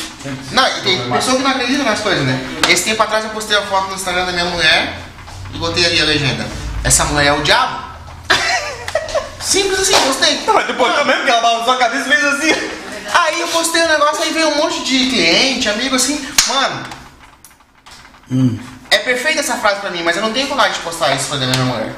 não, 0.51 0.67
e 0.77 0.81
tem 0.81 1.11
pessoa 1.11 1.37
que 1.37 1.41
não 1.41 1.49
acredita 1.49 1.81
nas 1.81 1.99
coisas, 2.01 2.23
né? 2.23 2.39
Esse 2.69 2.83
tempo 2.83 3.01
atrás 3.01 3.23
eu 3.23 3.31
postei 3.31 3.57
a 3.57 3.63
foto 3.63 3.87
no 3.87 3.95
Instagram 3.95 4.27
da 4.27 4.31
minha 4.31 4.45
mulher 4.45 4.93
e 5.55 5.57
botei 5.57 5.83
ali 5.83 5.99
a 5.99 6.05
legenda. 6.05 6.45
Essa 6.83 7.05
mulher 7.05 7.29
é 7.29 7.33
o 7.33 7.41
diabo? 7.41 7.83
Simples 9.41 9.79
assim, 9.79 9.95
postei. 10.05 10.39
Mas 10.53 10.67
tu 10.67 10.75
postou 10.75 11.03
mesmo 11.03 11.23
que 11.23 11.31
ela 11.31 11.41
balançou 11.41 11.73
a 11.73 11.77
cabeça 11.77 12.07
e 12.07 12.15
fez 12.15 12.23
assim. 12.23 12.53
Aí 13.11 13.41
eu 13.41 13.47
postei 13.47 13.81
o 13.81 13.87
negócio, 13.87 14.21
aí 14.21 14.29
veio 14.31 14.49
um 14.49 14.57
monte 14.57 14.83
de 14.83 15.09
cliente, 15.09 15.67
amigo 15.67 15.95
assim, 15.95 16.23
mano. 16.47 16.85
É 18.91 18.97
perfeita 18.99 19.39
essa 19.39 19.55
frase 19.55 19.79
pra 19.79 19.89
mim, 19.89 20.03
mas 20.03 20.15
eu 20.17 20.21
não 20.21 20.33
tenho 20.33 20.47
coragem 20.47 20.73
de 20.73 20.79
postar 20.79 21.15
isso 21.15 21.29
pra 21.29 21.37
minha 21.37 21.57
mulher. 21.63 21.93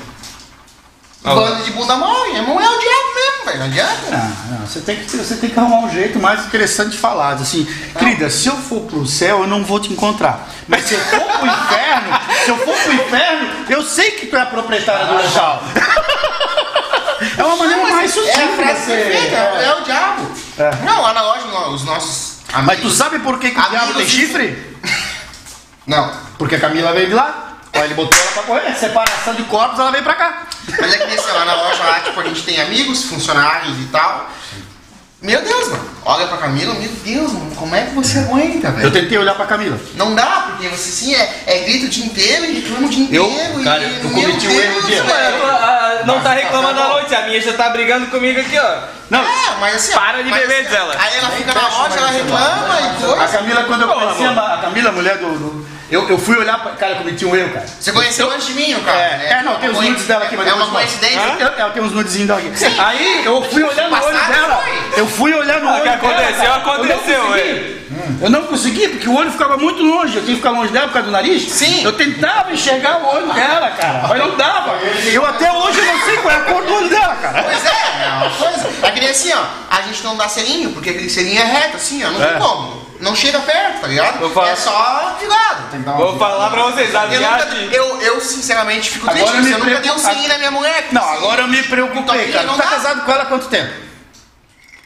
Ah, 1.26 1.36
Bando 1.36 1.64
de 1.64 1.72
bunda 1.72 1.96
mole, 1.96 2.32
minha 2.32 2.44
mulher 2.44 2.68
é 2.68 2.70
o 2.70 2.80
diabo 2.80 3.16
mesmo, 3.16 3.46
velho. 3.46 3.60
Não 3.60 3.66
adianta. 3.66 4.12
Não, 4.12 4.58
não, 4.60 4.68
você 4.68 4.82
tem, 4.82 4.98
que, 4.98 5.18
você 5.18 5.36
tem 5.38 5.50
que 5.50 5.58
arrumar 5.58 5.88
um 5.88 5.90
jeito 5.90 6.20
mais 6.20 6.46
interessante 6.46 6.92
de 6.92 6.98
falar. 6.98 7.34
Assim, 7.34 7.66
querida, 7.98 8.30
se 8.30 8.48
eu 8.48 8.58
for 8.58 8.82
pro 8.82 9.06
céu, 9.08 9.42
eu 9.42 9.48
não 9.48 9.64
vou 9.64 9.80
te 9.80 9.92
encontrar. 9.92 10.50
Mas 10.68 10.86
se 10.86 10.94
eu 10.94 11.00
for 11.00 11.22
pro 11.22 11.48
inferno, 11.48 12.20
se 12.44 12.50
eu 12.52 12.58
for 12.58 12.76
pro 12.76 12.94
inferno, 12.94 13.50
eu 13.70 13.82
sei 13.84 14.12
que 14.12 14.28
tu 14.28 14.36
é 14.36 14.42
a 14.42 14.46
proprietária 14.46 15.06
do 15.06 15.14
local. 15.14 15.64
É 17.38 17.44
uma 17.44 17.56
maneira 17.56 17.82
mais 17.82 18.12
sutil 18.14 18.30
É 18.30 18.44
a 18.44 18.48
frase 18.50 18.86
perfeita, 18.86 19.36
é, 19.36 19.66
é. 19.66 19.76
o 19.76 19.84
diabo. 19.84 20.32
É. 20.58 20.76
Não, 20.84 21.02
lá 21.02 21.14
na 21.14 21.22
loja, 21.22 21.46
os 21.70 21.84
nossos 21.86 22.40
amigos. 22.52 22.66
Mas 22.66 22.82
tu 22.82 22.90
sabe 22.90 23.20
por 23.20 23.40
que, 23.40 23.52
que 23.52 23.60
o 23.60 23.70
diabo 23.70 23.94
tem 23.94 24.06
chifre? 24.06 24.76
Não, 25.86 26.12
Porque 26.38 26.56
a 26.56 26.60
Camila 26.60 26.94
veio 26.94 27.08
de 27.08 27.14
lá. 27.14 27.50
Ó, 27.76 27.84
ele 27.84 27.94
botou 27.96 28.18
ela 28.20 28.32
pra 28.34 28.44
correr. 28.44 28.76
Separação 28.76 29.34
de 29.34 29.44
corpos, 29.44 29.80
ela 29.80 29.92
veio 29.92 30.04
pra 30.04 30.14
cá. 30.14 30.44
mas 30.80 30.94
é 30.94 30.98
que 30.98 31.06
nesse 31.08 31.32
lá 31.32 31.44
na 31.46 31.56
loja 31.56 31.84
lá, 31.84 32.00
tipo, 32.02 32.20
a 32.20 32.24
gente 32.24 32.44
tem 32.44 32.62
amigos, 32.62 33.06
funcionários 33.06 33.78
e 33.80 33.86
tal. 33.86 34.30
Meu 35.22 35.42
Deus, 35.42 35.70
mano. 35.70 35.90
Olha 36.06 36.28
pra 36.28 36.38
Camila, 36.38 36.74
meu 36.76 36.90
Deus, 37.04 37.32
mano, 37.32 37.56
como 37.56 37.74
é 37.74 37.84
que 37.86 37.92
você 37.96 38.20
aguenta, 38.20 38.68
Eu 38.68 38.74
velho? 38.74 38.92
tentei 38.92 39.18
olhar 39.18 39.34
pra 39.36 39.46
Camila. 39.46 39.80
Não 39.96 40.14
dá, 40.14 40.48
porque 40.52 40.68
você 40.68 40.92
sim 40.92 41.16
é, 41.16 41.44
é 41.48 41.60
grito 41.60 41.86
o 41.86 41.90
dia 41.90 42.06
inteiro 42.06 42.46
e 42.46 42.60
reclama 42.60 42.88
o 42.88 42.90
dia 42.90 43.08
Eu- 43.10 43.26
inteiro. 43.32 43.64
cara, 43.64 43.84
e, 43.84 44.04
eu 44.04 44.10
cometi 44.12 44.48
um 44.50 44.60
erro 44.60 44.82
de-. 44.84 45.00
Ah, 45.00 46.02
não 46.06 46.20
tá 46.22 46.34
reclamando 46.34 46.74
da 46.78 46.88
noite, 46.90 47.16
a 47.16 47.22
minha 47.22 47.42
já 47.42 47.54
tá 47.54 47.70
brigando 47.70 48.08
comigo 48.08 48.40
aqui, 48.40 48.60
ó. 48.60 48.76
Não, 49.10 49.22
É, 49.22 49.56
mas 49.62 49.76
assim. 49.78 49.94
Para 49.94 50.22
de 50.24 50.30
beber, 50.30 50.44
assim, 50.60 50.64
diz 50.66 50.74
ela. 50.74 50.96
Aí 51.00 51.18
ela 51.18 51.30
fica 51.30 51.54
na 51.54 51.68
loja, 51.70 51.96
ela 51.98 52.08
reclama 52.12 52.80
e 52.80 53.00
celular. 53.00 53.14
A 53.14 53.18
coisa. 53.18 53.38
Camila, 53.38 53.64
quando 53.64 53.82
eu 53.82 53.88
conheci 53.88 54.24
amor. 54.26 54.44
a, 54.44 54.54
a 54.56 54.58
Camila, 54.58 54.92
mulher 54.92 55.18
do, 55.20 55.30
do, 55.40 55.73
Eu, 55.92 56.10
eu 56.10 56.18
fui 56.18 56.36
olhar 56.38 56.60
pra. 56.60 56.72
Cara, 56.72 56.94
eu 56.94 56.98
cometi 56.98 57.26
um 57.26 57.36
erro, 57.36 57.54
cara. 57.54 57.66
Você 57.68 57.92
conheceu 57.92 58.32
antes 58.32 58.48
de 58.48 58.54
mim, 58.54 58.74
o 58.74 58.82
cara? 58.82 58.98
É, 59.00 59.34
é, 59.40 59.44
não, 59.44 59.56
tem 59.60 59.70
os 59.70 59.78
uma 59.78 59.88
nudes 59.90 60.06
dela 60.08 60.26
aqui, 60.26 60.36
mas 60.36 60.48
É 60.48 60.54
uma 60.54 60.68
coincidência. 60.68 61.20
Eu, 61.40 61.48
eu 61.48 61.70
tenho 61.72 61.86
uns 61.86 61.92
nudezinhos 61.92 62.28
dela 62.28 62.40
aqui. 62.40 62.52
Aí 62.80 63.26
eu 63.26 63.42
fui 63.44 63.64
olhar 63.64 63.90
no 63.90 63.96
olho 64.04 64.28
dela. 64.28 64.64
Eu 64.98 65.08
fui 65.08 65.34
olhar 65.34 65.60
no 65.62 65.68
Ah, 65.68 65.72
o 65.72 65.74
olho 65.76 65.84
que 65.84 65.90
aconteceu, 65.90 66.42
dela. 66.42 66.56
aconteceu, 66.58 67.14
eu 67.14 67.22
não 67.22 67.28
consegui. 67.32 67.84
Eu 68.22 68.30
não 68.30 68.44
consegui, 68.48 68.88
porque 68.88 69.08
o 69.10 69.16
olho 69.16 69.32
ficava 69.32 69.56
muito 69.58 69.84
longe. 69.84 70.16
Eu 70.16 70.24
tinha 70.24 70.36
que 70.36 70.42
ficar 70.42 70.50
longe 70.52 70.72
dela 70.72 70.88
por 70.88 70.94
causa 70.94 71.08
do 71.08 71.12
nariz. 71.12 71.44
Sim. 71.52 71.84
Eu 71.84 71.94
tentava 71.94 72.52
enxergar 72.52 72.98
o 72.98 73.06
olho 73.16 73.32
dela, 73.34 73.70
cara. 73.72 74.08
Mas 74.08 74.18
não 74.20 74.36
dava. 74.36 74.76
Eu 75.12 75.26
até 75.26 75.52
hoje 75.52 75.80
eu 75.80 75.86
não 75.86 76.06
sei 76.06 76.18
qual 76.18 76.34
é 76.34 76.38
a 76.38 76.42
cor 76.42 76.64
do 76.66 76.74
olho 76.74 76.90
dela, 76.90 77.16
cara. 77.22 77.44
Pois 77.44 77.66
é, 77.66 77.70
é 77.70 78.10
uma 78.18 78.30
coisa. 78.32 78.70
É 78.82 78.92
que 78.92 79.00
nem 79.00 79.10
assim, 79.10 79.32
ó. 79.34 79.44
A 79.70 79.82
gente 79.84 80.04
não 80.04 80.18
dá 80.18 80.28
selinho, 80.28 80.72
porque 80.72 80.90
aquele 80.90 81.10
selinho 81.10 81.40
é 81.42 81.46
reto, 81.46 81.76
assim, 81.78 82.04
ó. 82.04 82.10
Não 82.10 82.24
É. 82.24 82.28
tem 82.30 82.40
como. 82.40 82.83
Não 83.04 83.16
chega 83.16 83.40
perto, 83.40 83.82
tá 83.82 83.88
ligado? 83.88 84.20
Vou 84.20 84.30
falar- 84.32 84.50
É 84.50 84.56
só 84.56 85.16
de 85.20 85.26
lado. 85.28 85.70
Tem 85.72 85.80
que 85.82 85.86
dar 85.86 85.92
uma 85.94 86.06
Vou 86.06 86.18
falar 86.18 86.50
pra 86.50 86.62
vocês, 86.64 86.96
a 86.96 87.04
Eu, 87.06 87.10
nunca, 87.22 87.46
viagem. 87.46 87.70
eu, 87.74 88.02
eu 88.02 88.22
sinceramente 88.22 88.90
fico 88.92 89.10
Agora 89.10 89.26
triste, 89.32 89.52
eu 89.52 89.58
eu 89.60 89.66
nunca 89.66 89.80
dei 89.82 89.92
um 89.92 89.98
selinho 89.98 90.30
na 90.30 90.38
minha 90.38 90.52
mulher. 90.52 90.88
Não, 90.92 91.10
agora 91.14 91.42
eu 91.42 91.48
me 91.48 91.62
preocupei, 91.64 92.30
Então, 92.30 92.34
cara. 92.34 92.44
não 92.48 92.54
Tu 92.56 92.62
tá 92.62 92.68
casado 92.70 93.02
com 93.06 93.12
ela 93.12 93.24
há 93.24 93.26
quanto 93.26 93.48
tempo? 93.48 93.74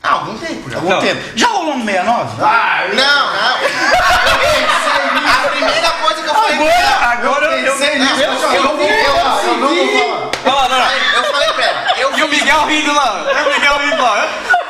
Ah, 0.04 0.12
algum 0.14 0.38
tempo 0.38 0.70
já. 0.70 0.78
Algum 0.78 0.90
Não. 0.90 1.00
tempo. 1.00 1.22
Já 1.36 1.48
rolou 1.48 1.74
um 1.76 1.84
69? 1.86 2.44
Ah, 2.44 2.84
Não, 2.94 3.34
não. 3.34 3.58
A 5.28 5.50
primeira 5.50 5.90
coisa 5.92 6.22
que 6.22 6.30
eu 6.30 6.34
falei 6.34 6.58
pra 6.58 6.66
ela. 6.66 7.12
agora 7.14 7.46
eu, 7.46 7.52
eu, 7.66 7.74
pensei 7.74 8.00
nisso. 8.00 8.22
eu, 8.22 8.32
Eu 8.54 8.64
não 8.64 8.78
vou- 8.78 8.88
eu- 8.88 8.96
eu 8.96 9.58
não 9.58 9.76
vou 9.76 9.88
falar. 10.00 10.32
Fala, 10.44 10.70
não, 10.70 10.78
não. 10.80 10.92
Eu 11.18 11.24
falei 11.32 11.54
pra 11.54 11.66
ela. 11.66 11.88
Eu 11.98 12.18
E 12.18 12.24
o 12.24 12.28
Miguel 12.30 12.66
rindo 12.66 12.94
lá. 12.94 13.26
E 13.28 13.48
o 13.48 13.54
Miguel 13.54 13.78
rindo 13.80 14.02
lá. 14.02 14.27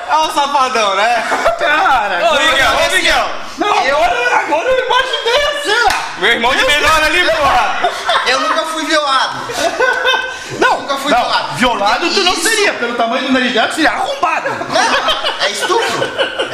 Olha 0.10 0.30
o 0.30 0.34
safadão, 0.34 0.96
né? 0.96 1.24
Cara, 1.60 2.30
Ô, 2.32 2.34
Miguel, 2.34 2.72
ô, 2.72 2.96
Miguel. 2.96 3.30
não, 3.58 3.70
agora, 3.70 4.40
agora 4.40 4.68
eu 4.70 4.86
imaginei 4.86 5.46
assim, 5.60 5.86
ó. 5.86 6.20
Meu 6.22 6.32
irmão 6.32 6.56
de 6.56 6.66
menor 6.66 7.04
ali, 7.04 7.24
porra. 7.26 7.90
Eu 8.28 8.40
nunca 8.42 8.64
fui 8.66 8.86
violado. 8.86 9.38
Não, 10.60 10.80
Nunca 10.82 10.96
fui 10.96 11.12
não, 11.12 11.20
violado. 11.20 11.56
violado 11.58 12.10
tu 12.10 12.22
não 12.24 12.32
Isso. 12.32 12.44
seria, 12.44 12.72
pelo 12.76 12.94
tamanho 12.96 13.28
do 13.28 13.34
nariz 13.34 13.52
dela, 13.54 13.68
tu 13.68 13.76
seria 13.76 13.92
arrombado. 13.92 14.48
Não, 14.50 15.46
é 15.46 15.52
estupro. 15.52 16.08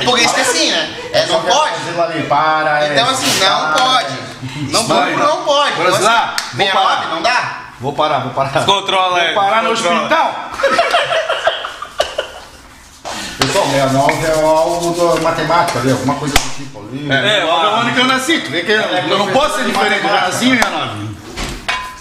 Por 0.03 0.17
isso 0.19 0.33
que 0.33 0.41
assim, 0.41 0.71
né? 0.71 0.95
É, 1.13 1.25
não 1.27 1.39
pode. 1.43 1.73
Ali, 2.01 2.23
para, 2.23 2.87
Então 2.87 3.07
é, 3.07 3.11
assim, 3.11 3.39
não 3.39 3.71
para. 3.71 3.83
pode. 3.83 4.17
Não 4.71 4.87
pode, 4.87 5.11
não 5.15 5.43
pode. 5.45 5.71
Então, 5.73 5.83
Vamos 5.85 5.99
lá, 6.01 6.33
assim, 6.35 6.57
69, 6.57 6.73
parar. 6.73 7.07
não 7.11 7.21
dá? 7.21 7.55
Vou 7.79 7.93
parar, 7.93 8.19
vou 8.19 8.31
parar. 8.33 8.65
Controla 8.65 9.19
aí. 9.19 9.33
Vou 9.35 9.43
parar 9.43 9.61
no 9.63 9.69
controla. 9.75 9.95
hospital. 10.01 10.49
Pessoal, 13.37 13.65
69 13.65 14.13
é 14.25 14.41
algo 14.43 15.15
da 15.15 15.21
matemática 15.21 15.79
ali, 15.79 15.91
alguma 15.91 16.15
coisa 16.15 16.33
do 16.35 16.49
tipo 16.55 16.79
ali. 16.79 17.11
É, 17.11 17.15
É, 17.15 17.39
é 17.41 17.45
o 17.45 17.49
ano 17.51 17.93
que 17.93 17.99
eu 17.99 18.05
nasci. 18.05 18.39
Tu 18.39 18.51
vê 18.51 18.61
que 18.63 18.71
eu, 18.71 18.79
eu 18.81 19.17
não 19.17 19.27
posso 19.27 19.57
ser 19.57 19.65
diferente. 19.65 20.05
Eu 20.05 20.11
nasci 20.13 20.45
em 20.45 20.55
69. 20.55 21.13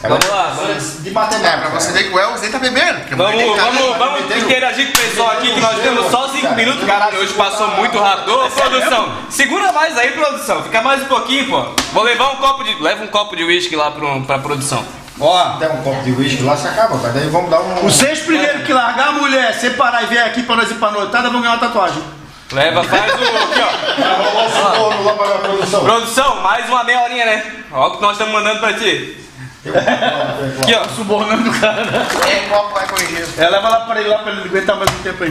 Vamos 0.03 0.29
lá, 0.29 0.53
vamos. 0.57 1.03
De 1.03 1.09
É, 1.11 1.13
matemática. 1.13 1.59
pra 1.71 1.81
você 1.81 1.93
ver 1.93 2.03
que 2.09 2.15
o 2.15 2.19
Elvis 2.19 2.43
nem 2.43 2.51
tá 2.51 2.59
bebendo. 2.59 2.99
Vamos, 3.17 3.57
vamos, 3.57 3.99
vamos 3.99 4.37
interagir 4.37 4.87
com 4.93 4.99
o 4.99 5.01
pessoal 5.01 5.31
aqui 5.31 5.53
que 5.55 5.61
nós 5.61 5.79
temos 5.81 6.11
só 6.11 6.29
5 6.29 6.55
minutos, 6.57 6.85
caralho. 6.85 7.19
Hoje 7.21 7.33
passou 7.35 7.69
muito 7.69 7.97
rápido. 7.99 8.33
Ô, 8.35 8.51
produção, 8.51 9.13
segura 9.31 9.71
mais 9.73 9.97
aí, 9.97 10.11
produção. 10.11 10.63
Fica 10.65 10.83
mais 10.83 11.03
um 11.03 11.07
pouquinho, 11.07 11.49
pô. 11.49 11.65
Vou 11.93 12.03
levar 12.03 12.31
um 12.33 12.37
copo 12.37 12.65
de. 12.65 12.75
Leva 12.83 13.05
um 13.05 13.09
copo 13.09 13.37
de 13.37 13.45
uísque 13.45 13.77
lá 13.77 13.93
pro, 13.93 14.21
pra 14.23 14.41
produção. 14.41 14.85
Ó, 15.25 15.59
Der 15.59 15.71
um 15.71 15.83
copo 15.83 16.03
de 16.03 16.11
uísque 16.13 16.43
lá, 16.43 16.57
se 16.57 16.67
acaba, 16.67 16.97
mas 16.97 17.15
daí 17.15 17.29
vamos 17.29 17.49
dar 17.51 17.61
um. 17.61 17.87
os 17.87 17.95
seis 17.95 18.19
primeiros 18.21 18.65
que 18.65 18.73
largar 18.73 19.09
a 19.09 19.13
mulher, 19.13 19.55
separar 19.55 20.03
e 20.03 20.07
vier 20.07 20.27
aqui 20.27 20.43
pra 20.43 20.57
nós 20.57 20.71
ir 20.71 20.75
pra 20.75 20.91
noitada, 20.91 21.31
vão 21.31 21.41
ganhar 21.41 21.55
uma 21.55 21.61
tatuagem. 21.61 22.03
Leva, 22.51 22.83
faz 22.85 23.13
o. 23.13 23.15
Aqui, 23.15 23.63
ó. 23.63 24.45
O 24.45 24.51
suborno 24.51 25.05
lá 25.05 25.13
pra 25.15 25.27
produção. 25.39 25.85
Produção, 25.85 26.43
mais 26.43 26.69
uma 26.69 26.85
meia 26.85 27.01
horinha, 27.03 27.25
né? 27.25 27.53
Olha 27.71 27.87
o 27.93 27.97
que 27.97 28.03
nós 28.03 28.13
estamos 28.13 28.33
mandando 28.33 28.59
pra 28.61 28.75
ti. 28.75 29.17
Copo 29.65 29.79
copo. 29.79 30.61
Aqui, 30.63 30.75
ó. 30.75 30.85
Subornando 30.95 31.49
o 31.51 31.61
cara. 31.61 31.83
É, 32.29 32.49
copo 32.51 32.75
vai 32.75 32.87
corrigir. 32.89 33.27
É, 33.39 33.49
leva 33.49 33.69
lá 33.69 33.81
pra 33.83 34.01
ele 34.01 34.11
lá 34.11 34.19
pra 34.19 34.33
ele 34.33 34.43
aguentar 34.43 34.77
mais 34.77 34.91
um 34.91 35.03
tempo 35.03 35.23
aí. 35.25 35.31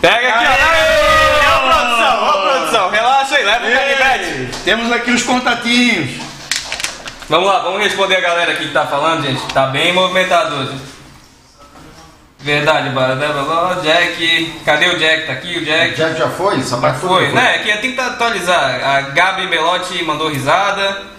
Pega 0.00 0.28
aqui, 0.28 0.44
ó. 0.46 1.56
Ô, 1.56 1.70
produção, 1.72 2.28
ô, 2.28 2.42
produção. 2.42 2.90
Relaxa 2.90 3.36
aí, 3.36 3.44
leva 3.44 3.66
o 3.66 3.72
canivete. 3.72 4.58
Temos 4.64 4.92
aqui 4.92 5.10
os 5.10 5.22
contatinhos. 5.22 6.33
Vamos 7.28 7.48
lá, 7.48 7.60
vamos 7.60 7.82
responder 7.82 8.16
a 8.16 8.20
galera 8.20 8.52
aqui 8.52 8.66
que 8.66 8.72
tá 8.72 8.86
falando, 8.86 9.24
gente. 9.24 9.42
Tá 9.52 9.66
bem 9.68 9.92
movimentado 9.92 10.56
hoje. 10.56 10.78
Verdade, 12.40 12.90
Baradela, 12.90 13.80
Jack. 13.82 14.60
Cadê 14.66 14.88
o 14.88 14.98
Jack? 14.98 15.26
Tá 15.26 15.32
aqui 15.32 15.56
o 15.56 15.64
Jack. 15.64 15.96
Já, 15.96 16.12
já 16.12 16.28
foi? 16.28 16.58
Essa 16.58 16.76
parte 16.76 17.00
toda 17.00 17.14
Foi, 17.14 17.28
né? 17.28 17.54
Aqui 17.54 17.74
tem 17.78 17.94
que 17.94 18.00
atualizar. 18.00 18.86
A 18.86 19.00
Gabi 19.00 19.46
Melotti 19.46 20.04
mandou 20.04 20.28
risada. 20.28 21.13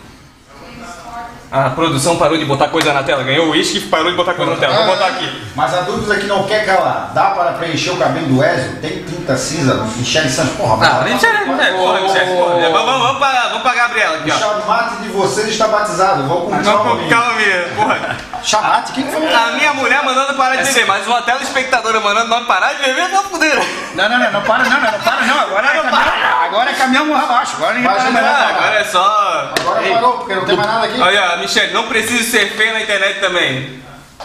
A 1.55 1.69
produção 1.69 2.17
parou 2.17 2.37
de 2.37 2.43
botar 2.45 2.67
coisa 2.67 2.91
na 2.91 3.01
tela. 3.03 3.23
Ganhou 3.23 3.47
o 3.47 3.49
uísque 3.51 3.77
e 3.77 3.81
parou 3.81 4.11
de 4.11 4.17
botar 4.17 4.33
coisa 4.33 4.51
na 4.51 4.57
tela. 4.57 4.75
Vou 4.75 4.87
botar 4.87 5.07
aqui. 5.07 5.41
Mas 5.55 5.73
a 5.73 5.81
dúvida 5.81 6.17
que 6.17 6.25
não 6.27 6.43
quer 6.43 6.65
calar, 6.65 7.11
dá 7.13 7.25
para 7.31 7.53
preencher 7.53 7.91
o 7.91 7.97
cabelo 7.97 8.27
do 8.27 8.43
Ezio? 8.43 8.75
Tem 8.81 9.03
tinta 9.03 9.37
cinza, 9.37 9.75
Michele 9.95 10.29
Santos, 10.29 10.55
porra, 10.57 10.85
Ah, 10.85 10.99
mas- 11.01 11.23
é, 11.23 11.71
porra, 11.71 12.01
Michele, 12.01 12.25
porra. 12.35 12.55
Vamos, 12.59 12.71
vamos, 12.85 13.01
vamos 13.01 13.17
pra, 13.19 13.41
vamos 13.47 13.61
pra 13.61 13.73
Gabriela 13.73 14.17
aqui, 14.17 14.31
O 14.31 14.33
ó. 14.35 14.37
chamate 14.37 14.95
de 14.97 15.09
vocês 15.09 15.47
está 15.47 15.67
batizado, 15.69 16.23
vou 16.27 16.41
com 16.41 16.55
Não, 16.55 16.77
com 16.77 17.09
calma, 17.09 17.35
porra. 17.75 18.17
Chamate? 18.43 18.91
Quem 18.91 19.05
que 19.05 19.11
falou? 19.11 19.27
A 19.35 19.51
minha 19.53 19.73
mulher 19.73 20.03
mandando 20.03 20.33
parar 20.35 20.55
de 20.57 20.63
beber, 20.63 20.85
mas 20.85 21.07
uma 21.07 21.21
telespectadora 21.21 21.99
mandando 21.99 22.29
nós 22.29 22.45
parar 22.45 22.73
de 22.73 22.83
beber, 22.83 23.09
tá 23.09 23.23
fudendo. 23.23 23.61
Não, 23.95 24.09
não, 24.09 24.19
não, 24.19 24.31
não 24.31 24.41
para 24.41 24.63
não, 24.63 24.69
não, 24.69 24.81
não 24.81 24.99
para 24.99 25.21
não. 25.25 25.39
Agora 25.39 25.67
é 25.67 25.71
caminhão, 25.81 26.43
agora 26.43 26.69
é 26.69 26.73
caminhão 26.73 27.05
morra 27.07 27.23
abaixo. 27.23 27.55
Agora 27.57 27.73
ninguém 27.73 27.89
para 27.91 28.03
não 28.03 28.11
mais. 28.11 28.25
Ah, 28.25 28.47
agora 28.49 28.75
é 28.79 28.83
só. 28.83 29.51
Agora 29.59 29.81
parou, 29.81 30.11
porque 30.17 30.35
não 30.35 30.45
tem 30.45 30.55
mais 30.57 30.67
nada 30.69 30.85
aqui. 30.85 31.01
Olha, 31.01 31.37
Michele, 31.45 31.73
não 31.73 31.87
precisa 31.87 32.23
ser 32.23 32.51
feio 32.51 32.73
na 32.73 32.81
internet 32.81 33.19
também. 33.19 33.83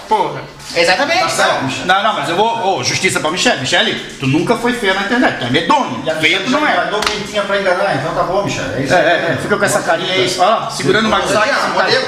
Porra. 0.09 0.43
Exatamente. 0.75 1.23
Tá 1.23 1.29
certo, 1.29 1.55
não. 1.55 1.63
Michele. 1.63 1.85
Não, 1.87 2.15
mas 2.15 2.29
eu 2.29 2.37
vou. 2.37 2.79
Ô, 2.79 2.85
justiça 2.85 3.21
pra 3.21 3.31
Michelle. 3.31 3.61
Michelle, 3.61 3.95
tu 4.19 4.27
nunca 4.27 4.57
foi 4.57 4.73
feia 4.73 4.95
na 4.95 5.03
internet. 5.03 5.39
Tu 5.39 5.45
é 5.47 5.51
medonho. 5.51 6.03
A 6.09 6.15
Feia 6.17 6.39
Michele 6.41 6.45
tu 6.45 6.51
já 6.51 6.61
não 6.61 6.67
é. 6.67 6.73
enganou 6.73 7.01
quem 7.01 7.21
tinha 7.21 7.43
pra 7.43 7.61
enganar, 7.61 7.97
então 7.97 8.15
tá 8.15 8.23
bom, 8.23 8.43
Michele. 8.45 8.75
É 8.77 8.81
isso 8.83 8.95
É, 8.95 8.99
é, 8.99 9.33
é. 9.33 9.39
Fica 9.41 9.57
com 9.57 9.65
essa 9.65 9.83
carinha 9.83 10.13
aí. 10.13 10.35
Olha 10.39 10.49
lá, 10.49 10.71
segurando 10.71 11.07
o 11.07 11.11
Max 11.11 11.33
Lax. 11.33 11.51
Ah, 11.53 11.69
modelo? 11.69 12.07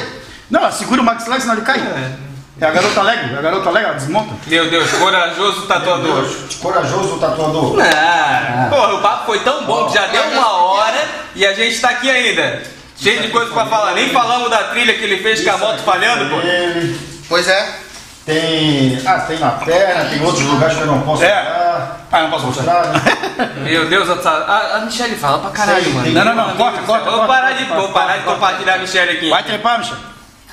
Não, 0.51 0.73
segura 0.73 1.01
o 1.01 1.05
Max 1.05 1.27
Lax, 1.27 1.43
senão 1.43 1.55
ele 1.57 1.65
cai. 1.65 1.81
É 2.61 2.67
a 2.67 2.71
garota 2.71 3.01
alegre. 3.01 3.35
É 3.35 3.39
a 3.39 3.43
garota 3.43 3.69
alegre, 3.69 3.89
ela 3.89 3.99
desmonta. 3.99 4.35
Meu 4.47 4.71
Deus, 4.71 4.91
corajoso 4.93 5.67
tatuador. 5.67 6.29
Corajoso 6.61 7.19
tatuador. 7.19 7.77
Ah, 7.81 8.69
porra, 8.71 8.95
o 8.95 9.01
papo 9.01 9.27
foi 9.27 9.41
tão 9.41 9.65
bom 9.65 9.87
que 9.87 9.95
já 9.95 10.07
deu 10.07 10.23
uma 10.25 10.53
hora 10.53 11.05
e 11.35 11.45
a 11.45 11.53
gente 11.55 11.81
tá 11.81 11.91
aqui 11.91 12.09
ainda. 12.11 12.63
Cheio 13.03 13.21
de 13.23 13.29
coisa 13.29 13.53
pra 13.53 13.67
falar. 13.67 13.95
Nem 13.95 14.09
falamos 14.11 14.49
da 14.49 14.65
trilha 14.65 14.95
que 14.95 15.03
ele 15.05 15.23
fez 15.23 15.43
com 15.43 15.51
a 15.51 15.59
moto 15.59 15.79
falhando, 15.81 16.31
pô. 16.31 16.37
Pois 17.29 17.49
é. 17.49 17.75
tem. 18.25 19.03
Ah, 19.05 19.19
tem 19.21 19.39
na 19.41 19.51
perna, 19.51 20.05
tem 20.09 20.23
outros 20.25 20.45
lugares 20.45 20.77
que 20.77 20.83
eu 20.83 20.87
não 20.87 21.01
posso 21.03 21.25
É. 21.25 21.35
mostrar. 21.35 22.07
Ah, 22.13 22.23
não 22.23 22.31
posso 22.31 22.47
mostrar. 22.47 22.87
né? 22.89 23.01
Meu 23.65 23.89
Deus, 23.89 24.09
a, 24.27 24.77
a, 24.77 24.81
Michelle 24.83 25.17
fala 25.17 25.39
pra 25.39 25.51
caralho, 25.51 25.83
Sei, 25.83 25.93
mano. 25.93 26.13
Não, 26.13 26.25
não, 26.25 26.35
não. 26.35 26.57
Corta, 26.57 26.83
corta. 26.83 27.11
Vou 27.11 27.27
parar 27.27 27.53
de, 27.53 27.65
vou 27.65 27.89
parar 27.89 28.19
de 28.19 28.25
compartilhar 28.25 28.75
a 28.75 28.79
Michelle 28.79 29.11
aqui. 29.17 29.31
Vai 29.31 29.43
trepar, 29.43 29.79
Michelle. 29.81 30.01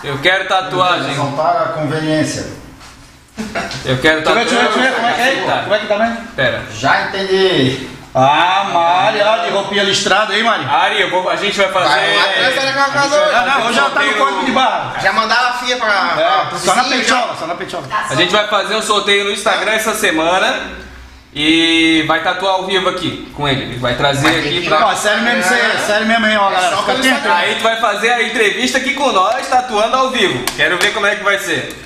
Eu 0.03 0.17
quero 0.19 0.47
tatuagem. 0.47 1.15
São 1.15 1.33
para 1.33 1.59
a 1.59 1.67
conveniência. 1.73 2.47
Eu 3.85 3.97
quero 3.99 4.21
Deixa 4.21 4.31
eu 4.31 4.35
ver, 4.35 4.45
deixa 4.45 4.55
eu 4.55 4.61
ver, 4.61 4.69
deixa 4.71 4.79
eu 4.79 4.83
ver. 4.83 4.93
Como 4.95 5.07
é 5.07 5.13
que 5.13 5.21
é? 5.21 5.43
Tá. 5.45 5.61
Como 5.63 5.75
é 5.75 5.79
que 5.79 5.87
tá, 5.87 5.97
né? 5.99 6.17
Pera. 6.35 6.63
Já 6.73 7.01
entendi. 7.07 7.89
Ah, 8.14 8.68
Mari, 8.74 9.22
ó, 9.22 9.38
de 9.45 9.49
roupinha 9.51 9.84
listrada 9.84 10.34
aí, 10.34 10.41
Mari. 10.41 10.66
Ari, 10.66 11.01
eu 11.01 11.12
vou, 11.12 11.30
a 11.30 11.36
gente 11.36 11.55
vai 11.57 11.72
fazer. 11.72 11.88
Vai 11.88 12.47
atrás, 12.47 12.76
na 12.76 12.89
casa 12.89 13.32
Não, 13.32 13.45
não, 13.45 13.68
hoje 13.68 13.80
ela 13.80 13.89
tá 13.91 14.01
no 14.01 14.14
código 14.14 14.45
de 14.45 14.51
barra. 14.51 14.99
Já 14.99 15.14
mandaram 15.14 15.49
a 15.49 15.53
filha 15.53 15.78
pra. 15.78 16.16
É, 16.18 16.49
pro 16.49 16.57
só 16.57 16.76
na 16.76 16.84
peitola, 16.86 17.36
só 17.38 17.45
na 17.45 17.55
peitola. 17.55 17.88
A 18.10 18.16
gente 18.16 18.32
vai 18.32 18.47
fazer 18.47 18.76
um 18.76 18.82
sorteio 18.82 19.26
no 19.26 19.32
Instagram 19.32 19.74
essa 19.74 19.93
semana 19.93 20.72
e 21.32 22.03
vai 22.07 22.24
tatuar 22.24 22.55
ao 22.55 22.66
vivo 22.66 22.89
aqui 22.89 23.32
com 23.36 23.47
ele. 23.47 23.62
Ele 23.62 23.78
vai 23.78 23.95
trazer 23.95 24.28
aqui 24.28 24.62
que 24.62 24.68
pra. 24.68 24.88
Ó, 24.88 24.95
sério 24.95 25.22
mesmo 25.22 25.41
isso 25.41 25.53
aí, 25.53 25.60
é 25.60 25.78
sério 25.86 26.07
mesmo 26.07 26.26
aí, 26.26 26.36
ó, 26.36 26.49
É 26.49 26.53
galera. 26.53 26.78
Fica 26.78 26.91
atento. 26.91 27.07
Instagram. 27.07 27.36
Aí 27.36 27.55
tu 27.55 27.64
vai 27.64 27.80
fazer 27.80 28.10
a 28.10 28.24
entrevista 28.24 28.78
aqui 28.80 28.93
com 28.95 29.12
nós, 29.12 29.47
tatuando 29.47 29.95
ao 29.95 30.10
vivo. 30.10 30.43
Quero 30.57 30.80
ver 30.80 30.93
como 30.93 31.05
é 31.05 31.16
que 31.16 31.24
vai 31.24 31.38
ser. 31.38 31.80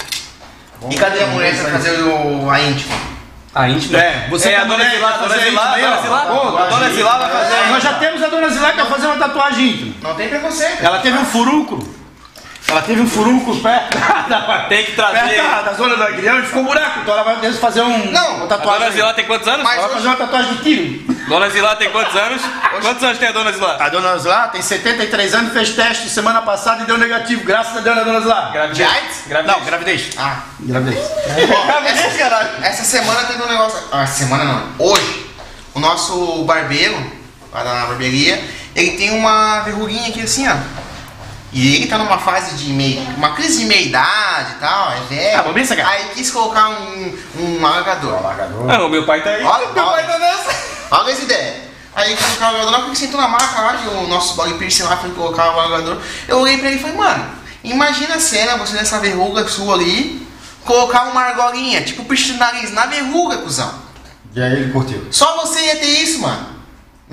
E 0.90 0.96
cadê 0.96 1.24
a 1.24 1.28
mulher 1.28 1.54
pra 1.58 1.72
fazer 1.72 2.02
o, 2.02 2.50
a 2.50 2.62
íntima? 2.62 3.13
A 3.56 3.70
íntima. 3.70 4.00
É, 4.00 4.28
você 4.30 4.50
é 4.50 4.58
a 4.58 4.66
com 4.66 4.74
a 4.74 4.78
dona 4.78 4.90
Zilá, 4.90 5.10
vai 5.10 5.20
dona 5.20 5.30
fazer 5.36 5.50
Zilá, 5.50 5.64
isso 5.64 5.74
aí, 5.74 5.82
dona. 5.82 6.02
Zilá, 6.02 6.22
a 6.22 6.66
dona 6.70 6.90
Zilá 6.90 7.18
vai 7.18 7.30
fazer. 7.32 7.54
a 7.54 7.68
Nós 7.68 7.84
já 7.84 7.94
temos 7.94 8.24
a 8.24 8.28
dona 8.28 8.50
Zilá 8.50 8.72
que 8.72 8.78
vai 8.78 8.86
fazer 8.86 9.08
uma 9.08 9.18
tatuagem 9.18 9.70
íntima. 9.70 9.96
Não 10.02 10.16
tem 10.16 10.30
preconceito. 10.30 10.84
Ela 10.84 11.00
teve 11.00 11.18
um 11.18 11.26
furúnculo. 11.26 12.03
Ela 12.68 12.82
teve 12.82 13.02
um 13.02 13.08
furúnculo 13.10 13.60
perto 13.62 13.98
da, 14.30 14.66
Tem 14.70 14.86
que 14.86 14.92
perto 14.94 15.12
trazer. 15.12 15.42
da, 15.42 15.62
da 15.62 15.74
zona 15.74 15.96
da 15.98 16.06
agrião 16.06 16.40
e 16.40 16.44
ficou 16.44 16.62
um 16.62 16.66
buraco. 16.66 17.00
Então 17.02 17.14
ela 17.14 17.24
vai 17.24 17.36
mesmo 17.42 17.60
fazer 17.60 17.82
um, 17.82 18.12
Não, 18.12 18.36
uma 18.38 18.46
A 18.46 18.48
tatuagem. 18.48 18.80
dona 18.80 18.92
Zilá 18.92 19.14
tem 19.14 19.26
quantos 19.26 19.48
anos? 19.48 19.64
Mas- 19.64 19.78
Ela 19.78 19.88
vai 19.88 19.96
fazer 19.98 20.08
uma 20.08 20.16
tatuagem 20.18 20.54
de 20.56 20.64
tiro. 20.64 21.14
Dona 21.28 21.50
Zilá 21.50 21.76
tem 21.76 21.90
quantos 21.92 22.16
anos? 22.16 22.42
Quantos 22.82 23.04
anos 23.04 23.18
tem 23.18 23.28
a 23.28 23.32
dona 23.32 23.52
Zilá? 23.52 23.78
A 23.80 23.90
dona 23.90 24.18
Zilá 24.18 24.48
tem 24.48 24.62
73 24.62 25.34
anos, 25.34 25.54
fez 25.54 25.70
teste 25.72 26.10
semana 26.10 26.42
passada 26.42 26.84
e 26.84 26.86
deu 26.86 26.98
negativo. 26.98 27.44
Graças 27.44 27.78
a 27.78 27.82
Deus, 27.82 27.98
a 27.98 28.04
dona 28.04 28.22
Zilá. 28.22 28.50
Gravidez. 28.52 28.78
De 28.78 28.84
AIDS? 28.84 29.18
Gravidez. 29.28 29.58
Não, 29.58 29.66
gravidez. 29.66 30.10
Ah. 30.18 30.36
Gravidez. 30.60 31.00
Gravidez, 31.68 32.18
caralho. 32.18 32.50
Essa 32.62 32.84
semana 32.84 33.24
teve 33.26 33.42
um 33.44 33.48
negócio. 33.48 33.80
Ah, 33.92 34.06
semana 34.08 34.44
não. 34.46 34.68
Hoje, 34.80 35.26
o 35.74 35.80
nosso 35.80 36.44
barbeiro, 36.46 36.96
lá 37.54 37.64
da 37.64 37.86
barbearia, 37.88 38.44
ele 38.76 38.92
tem 38.92 39.12
uma 39.12 39.62
verruguinha 39.62 40.10
aqui 40.10 40.22
assim, 40.22 40.48
ó. 40.48 40.56
E 41.54 41.76
ele 41.76 41.86
tá 41.86 42.00
numa 42.00 42.18
fase 42.18 42.56
de 42.56 42.74
meio. 42.74 43.00
uma 43.16 43.34
crise 43.34 43.60
de 43.60 43.66
meia 43.66 43.82
idade 43.82 44.54
e 44.54 44.60
tal, 44.60 44.92
é 44.92 45.00
velho. 45.02 45.38
Ah, 45.38 45.42
vamos 45.44 45.54
ver, 45.54 45.66
Saga. 45.66 45.88
Aí 45.88 46.06
quis 46.16 46.32
colocar 46.32 46.70
um, 46.70 47.18
um 47.40 47.66
alargador. 47.66 48.16
Alagador. 48.18 48.72
Ah, 48.72 48.84
o 48.84 48.90
meu 48.90 49.06
pai 49.06 49.24
tá 49.24 49.30
aí. 49.30 49.44
Olha, 49.44 49.72
meu 49.72 49.86
pai 49.86 50.08
tá 50.08 50.18
nessa. 50.18 50.56
Olha 50.90 51.12
essa 51.12 51.22
ideia. 51.22 51.62
Aí 51.96 52.16
quis 52.16 52.26
colocar 52.26 52.46
o 52.46 52.48
alargador, 52.48 52.72
na 52.72 52.78
hora 52.78 52.86
que 52.86 52.90
ele 52.92 52.98
sentou 52.98 53.22
na 53.22 53.28
maca 53.28 53.62
lá, 53.62 53.78
que 53.78 53.88
o 53.88 54.08
nosso 54.08 54.36
body 54.36 54.56
piercing 54.56 54.84
lá 54.84 54.98
foi 54.98 55.12
colocar 55.12 55.56
o 55.56 55.60
alargador, 55.60 56.02
eu 56.28 56.40
olhei 56.40 56.58
pra 56.58 56.70
ele 56.70 56.78
e 56.78 56.82
falei, 56.82 56.98
mano, 56.98 57.26
imagina 57.64 58.16
a 58.16 58.20
cena, 58.20 58.58
você 58.58 58.74
nessa 58.74 59.00
verruga 59.00 59.48
sua 59.48 59.76
ali, 59.76 60.28
colocar 60.66 61.04
uma 61.04 61.22
argolinha, 61.22 61.84
tipo 61.84 62.04
piercing 62.04 62.34
do 62.34 62.40
nariz 62.40 62.74
na 62.74 62.88
verruga, 62.88 63.38
cuzão. 63.38 63.72
E 64.36 64.42
aí 64.42 64.54
ele 64.54 64.72
curtiu. 64.72 65.06
Só 65.12 65.46
você 65.46 65.60
ia 65.62 65.76
ter 65.76 66.02
isso, 66.02 66.20
mano. 66.20 66.53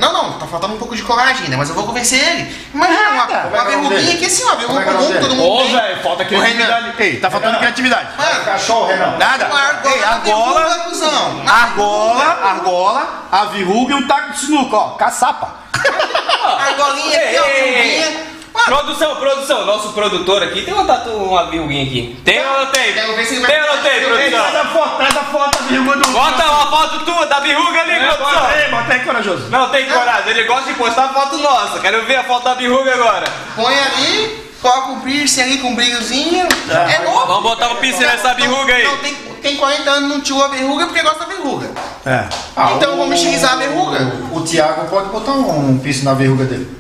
Não, 0.01 0.15
não, 0.15 0.39
tá 0.39 0.47
faltando 0.47 0.73
um 0.73 0.79
pouco 0.79 0.97
de 0.97 1.03
coragem 1.03 1.45
ainda, 1.45 1.59
mas 1.59 1.69
eu 1.69 1.75
vou 1.75 1.85
convencer 1.85 2.19
ele. 2.19 2.57
Imagina 2.73 3.11
uma, 3.11 3.27
Nada. 3.27 3.33
uma 3.35 3.43
Como 3.43 3.57
é 3.57 3.61
que 3.61 3.67
é 3.67 3.77
verruguinha 3.77 4.15
aqui 4.15 4.25
assim, 4.25 4.45
ó, 4.45 4.55
verruga 4.57 4.81
é 4.81 4.83
é 4.83 4.87
comum, 4.87 5.21
todo 5.21 5.35
mundo 5.35 5.53
Ô, 5.53 5.69
velho, 5.69 6.03
falta 6.03 6.25
criatividade. 6.25 6.95
Ei, 6.99 7.21
tá 7.21 7.31
faltando 7.31 7.59
criatividade. 7.59 8.09
Mano, 8.17 8.45
Cachorro, 8.47 8.87
Renan. 8.87 9.19
Nada. 9.19 9.47
uma 9.47 9.61
argola 9.61 9.95
Ei, 9.95 10.01
na 10.01 10.09
argola, 10.09 10.89
verruga, 10.89 11.53
argola, 11.53 12.25
argola, 12.25 13.09
a 13.31 13.45
verruga 13.45 13.93
e 13.93 13.97
um 13.97 14.07
taco 14.09 14.33
de 14.33 14.39
sinuca, 14.39 14.77
ó, 14.77 14.89
caçapa. 14.93 15.61
Argolinha 16.59 17.19
aqui, 17.19 17.39
ó, 17.39 17.45
verruguinha. 17.45 18.30
Produção, 18.67 19.17
produção, 19.17 19.65
nosso 19.67 19.93
produtor 19.93 20.43
aqui 20.43 20.63
tem 20.63 20.73
uma 20.75 20.85
tatu, 20.85 21.11
uma 21.11 21.47
verruguinha 21.47 21.85
aqui. 21.85 22.17
Tem 22.25 22.45
ou 22.47 22.61
não 22.61 22.67
tem? 22.67 22.93
Quero 22.93 23.17
ver 23.17 23.25
se 23.27 23.35
ele 23.35 23.41
vai- 23.47 23.51
Tem 23.51 23.61
ou 23.63 23.77
não 23.77 23.83
tem, 23.83 24.01
produção? 24.05 24.31
traz 24.31 24.57
a 24.57 24.65
foto, 24.67 24.97
traz 24.97 25.17
a 25.17 25.23
foto 25.25 25.59
da 25.59 25.65
verruga 25.69 25.97
do... 25.97 26.09
Bota 26.11 26.45
uma 26.51 26.67
foto 26.71 26.99
tua 27.05 27.27
da 27.27 27.41
verruga 27.41 27.81
ali, 27.81 28.01
produção. 28.01 28.51
Ei, 28.57 28.69
bota 28.71 28.93
aí, 28.93 29.01
corajoso. 29.01 29.49
Não 29.51 29.69
tem 29.71 29.87
coragem, 29.87 30.31
ele 30.31 30.45
gosta 30.45 30.65
de 30.73 30.75
postar 30.75 31.09
foto 31.09 31.37
nossa. 31.39 31.79
Quero 31.81 32.05
ver 32.05 32.17
a 32.17 32.25
foto 32.25 32.45
da 32.45 32.55
verruga 32.55 32.95
agora. 32.95 33.25
põe 33.57 33.75
ali, 33.79 34.51
coloca 34.63 34.93
o 34.93 35.01
piercing 35.01 35.43
ali 35.43 35.59
com 35.59 35.69
um 35.71 35.75
brilhozinho. 35.75 36.47
É 36.71 36.99
novo. 37.05 37.27
Vamos 37.27 37.43
botar 37.43 37.69
um 37.71 37.77
piercing 37.77 38.05
nessa 38.05 38.35
verruga 38.35 38.75
aí. 38.75 38.85
Não, 38.85 38.97
tem, 38.99 39.15
tem 39.43 39.57
40 39.57 39.91
anos, 39.91 40.09
não 40.09 40.21
tirou 40.21 40.45
a 40.45 40.49
verruga 40.49 40.87
porque 40.87 41.03
gosta 41.03 41.21
da 41.21 41.27
verruga. 41.27 41.71
É. 42.07 42.25
Ah, 42.57 42.73
Então 42.77 42.95
o- 42.95 42.97
vamos 42.99 43.17
estilizar 43.17 43.55
a 43.55 43.57
verruga. 43.57 43.99
O, 44.33 44.37
o 44.39 44.41
Thiago 44.45 44.87
pode 44.89 45.09
botar 45.09 45.33
um 45.33 45.79
piercing 45.79 46.05
na 46.05 46.15
verruga 46.15 46.45
dele. 46.45 46.79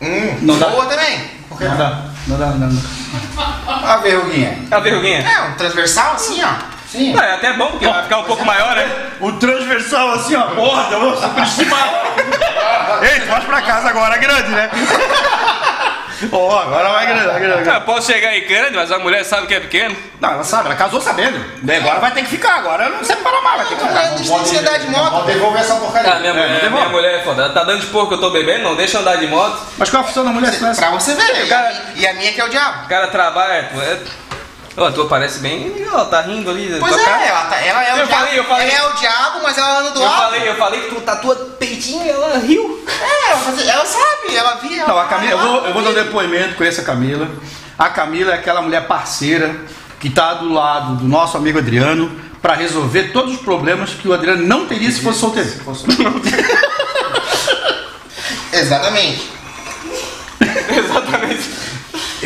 Hum, 0.00 0.38
Não 0.42 0.58
dá. 0.58 0.68
boa 0.68 0.86
também. 0.86 1.30
Não 1.50 1.76
dá, 1.76 1.98
não 2.26 2.38
dá, 2.38 2.46
não 2.46 2.68
dá. 2.74 3.92
A 3.92 3.96
verruguinha. 3.98 4.58
A 4.70 4.78
verruguinha. 4.80 5.20
É, 5.20 5.40
um 5.42 5.54
transversal 5.54 6.14
assim, 6.14 6.42
ó. 6.42 6.48
Sim. 6.90 7.12
Não, 7.12 7.22
é 7.22 7.34
até 7.34 7.52
bom, 7.54 7.68
porque 7.72 7.86
vai 7.88 8.02
ficar 8.04 8.18
um 8.18 8.24
pouco 8.24 8.44
maior, 8.44 8.74
né? 8.76 8.88
O 9.20 9.32
transversal 9.32 10.12
assim, 10.12 10.34
ó, 10.36 10.42
porra, 10.54 10.88
eu 10.92 11.16
sou 11.16 11.28
principal. 11.30 11.78
Ei, 13.02 13.20
tu 13.20 13.26
vais 13.26 13.44
pra 13.44 13.62
casa 13.62 13.88
agora, 13.88 14.16
grande, 14.16 14.48
né? 14.50 14.70
Ó, 16.32 16.58
agora 16.58 16.88
vai 16.90 17.06
grande, 17.06 17.26
vai 17.26 17.40
grande. 17.40 17.68
Eu 17.68 17.80
posso 17.82 18.10
chegar 18.12 18.28
aí 18.30 18.42
grande, 18.42 18.76
mas 18.76 18.90
a 18.92 18.98
mulher 18.98 19.24
sabe 19.24 19.46
que 19.46 19.54
é 19.54 19.60
pequeno. 19.60 19.96
Não, 20.20 20.30
ela 20.32 20.44
sabe, 20.44 20.66
ela 20.66 20.74
casou 20.76 21.00
sabendo. 21.00 21.44
Daí 21.62 21.78
Agora 21.78 22.00
vai 22.00 22.10
ter 22.12 22.22
que 22.22 22.28
ficar, 22.28 22.56
agora 22.58 22.88
não 22.88 23.04
sei 23.04 23.16
para 23.16 23.40
mais, 23.42 23.56
vai 23.58 23.66
ter 23.66 23.76
que 23.76 23.82
Não, 23.82 23.88
ficar. 23.88 24.10
não 24.10 24.16
deixa 24.16 24.50
de 24.52 24.58
andar 24.58 24.78
de 24.78 24.86
moto. 24.88 25.10
Pode 25.10 25.26
devolver 25.32 25.60
essa 25.60 25.74
porcaria. 25.76 26.12
Ah, 26.12 26.18
minha, 26.20 26.30
É, 26.32 26.34
não 26.34 26.42
mulher, 26.48 26.70
minha 26.70 26.88
mulher 26.88 27.14
é 27.20 27.22
foda. 27.22 27.42
Ela 27.42 27.52
tá 27.52 27.64
dando 27.64 27.80
de 27.80 27.86
porco 27.88 28.08
que 28.08 28.14
eu 28.14 28.20
tô 28.20 28.30
bebendo, 28.30 28.62
não 28.64 28.76
deixa 28.76 28.96
eu 28.96 29.00
andar 29.02 29.16
de 29.16 29.26
moto. 29.26 29.60
Mas 29.76 29.90
qual 29.90 30.02
a 30.02 30.06
função 30.06 30.24
da 30.24 30.30
mulher 30.30 30.52
se 30.52 30.60
não 30.60 30.68
é 30.68 30.70
essa? 30.72 30.80
Pra 30.82 30.90
você 30.92 31.14
ver? 31.14 31.36
E 31.36 31.42
a 31.42 31.48
Cara- 31.48 31.68
minha- 31.70 31.84
E 31.96 32.06
a 32.06 32.14
minha 32.14 32.32
que 32.32 32.40
é 32.40 32.44
o 32.44 32.48
diabo. 32.48 32.84
O 32.84 32.88
cara 32.88 33.06
trabalha, 33.08 33.68
pô, 33.72 33.80
é... 33.82 33.98
Ô, 34.76 34.84
a 34.84 34.90
tua 34.90 35.06
parece 35.06 35.38
bem 35.38 35.68
legal, 35.72 36.06
tá 36.06 36.20
rindo 36.22 36.50
ali. 36.50 36.76
Pois 36.80 36.92
tua 36.92 37.00
é, 37.00 37.04
cara. 37.04 37.24
ela, 37.26 37.44
tá- 37.44 37.60
ela 37.60 37.84
é 37.84 37.94
o 37.94 37.98
Eu 37.98 38.06
diabo. 38.06 38.20
falei, 38.22 38.38
eu 38.40 38.44
falei. 38.44 38.70
Ela 38.70 38.76
é 38.76 38.88
o 38.90 38.92
diabo, 38.96 39.40
mas 39.42 39.56
ela 39.58 39.78
anda 39.80 39.90
do 39.90 40.00
Eu 40.00 40.04
lado. 40.04 40.16
falei, 40.16 40.48
eu 40.48 40.56
falei 40.56 40.80
que 40.82 40.94
tu 40.94 41.00
tatua 41.02 41.36
peitinho 41.58 42.04
e 42.04 42.08
ela 42.10 42.38
riu. 42.38 42.84
É, 42.88 43.30
ela, 43.30 43.62
ela 43.72 43.86
sabe, 43.86 44.34
ela 44.36 44.54
via. 44.56 44.82
ela 44.82 44.88
Não, 44.88 44.98
a 44.98 45.04
Camila, 45.04 45.32
eu 45.32 45.38
vou, 45.38 45.66
eu 45.66 45.72
vou 45.74 45.82
dar 45.82 45.90
um 45.90 45.94
depoimento, 45.94 46.56
conheço 46.56 46.80
a 46.80 46.84
Camila. 46.84 47.28
A 47.78 47.88
Camila 47.88 48.32
é 48.32 48.34
aquela 48.34 48.60
mulher 48.62 48.86
parceira 48.88 49.54
que 50.00 50.10
tá 50.10 50.34
do 50.34 50.52
lado 50.52 50.96
do 50.96 51.04
nosso 51.04 51.36
amigo 51.36 51.58
Adriano 51.58 52.10
para 52.42 52.54
resolver 52.54 53.04
todos 53.12 53.34
os 53.34 53.40
problemas 53.40 53.90
que 53.90 54.06
o 54.08 54.12
Adriano 54.12 54.44
não 54.44 54.66
teria 54.66 54.90
se 54.90 55.00
fosse 55.00 55.20
solteiro. 55.20 55.48
Exatamente. 58.52 59.30
Exatamente. 60.76 61.50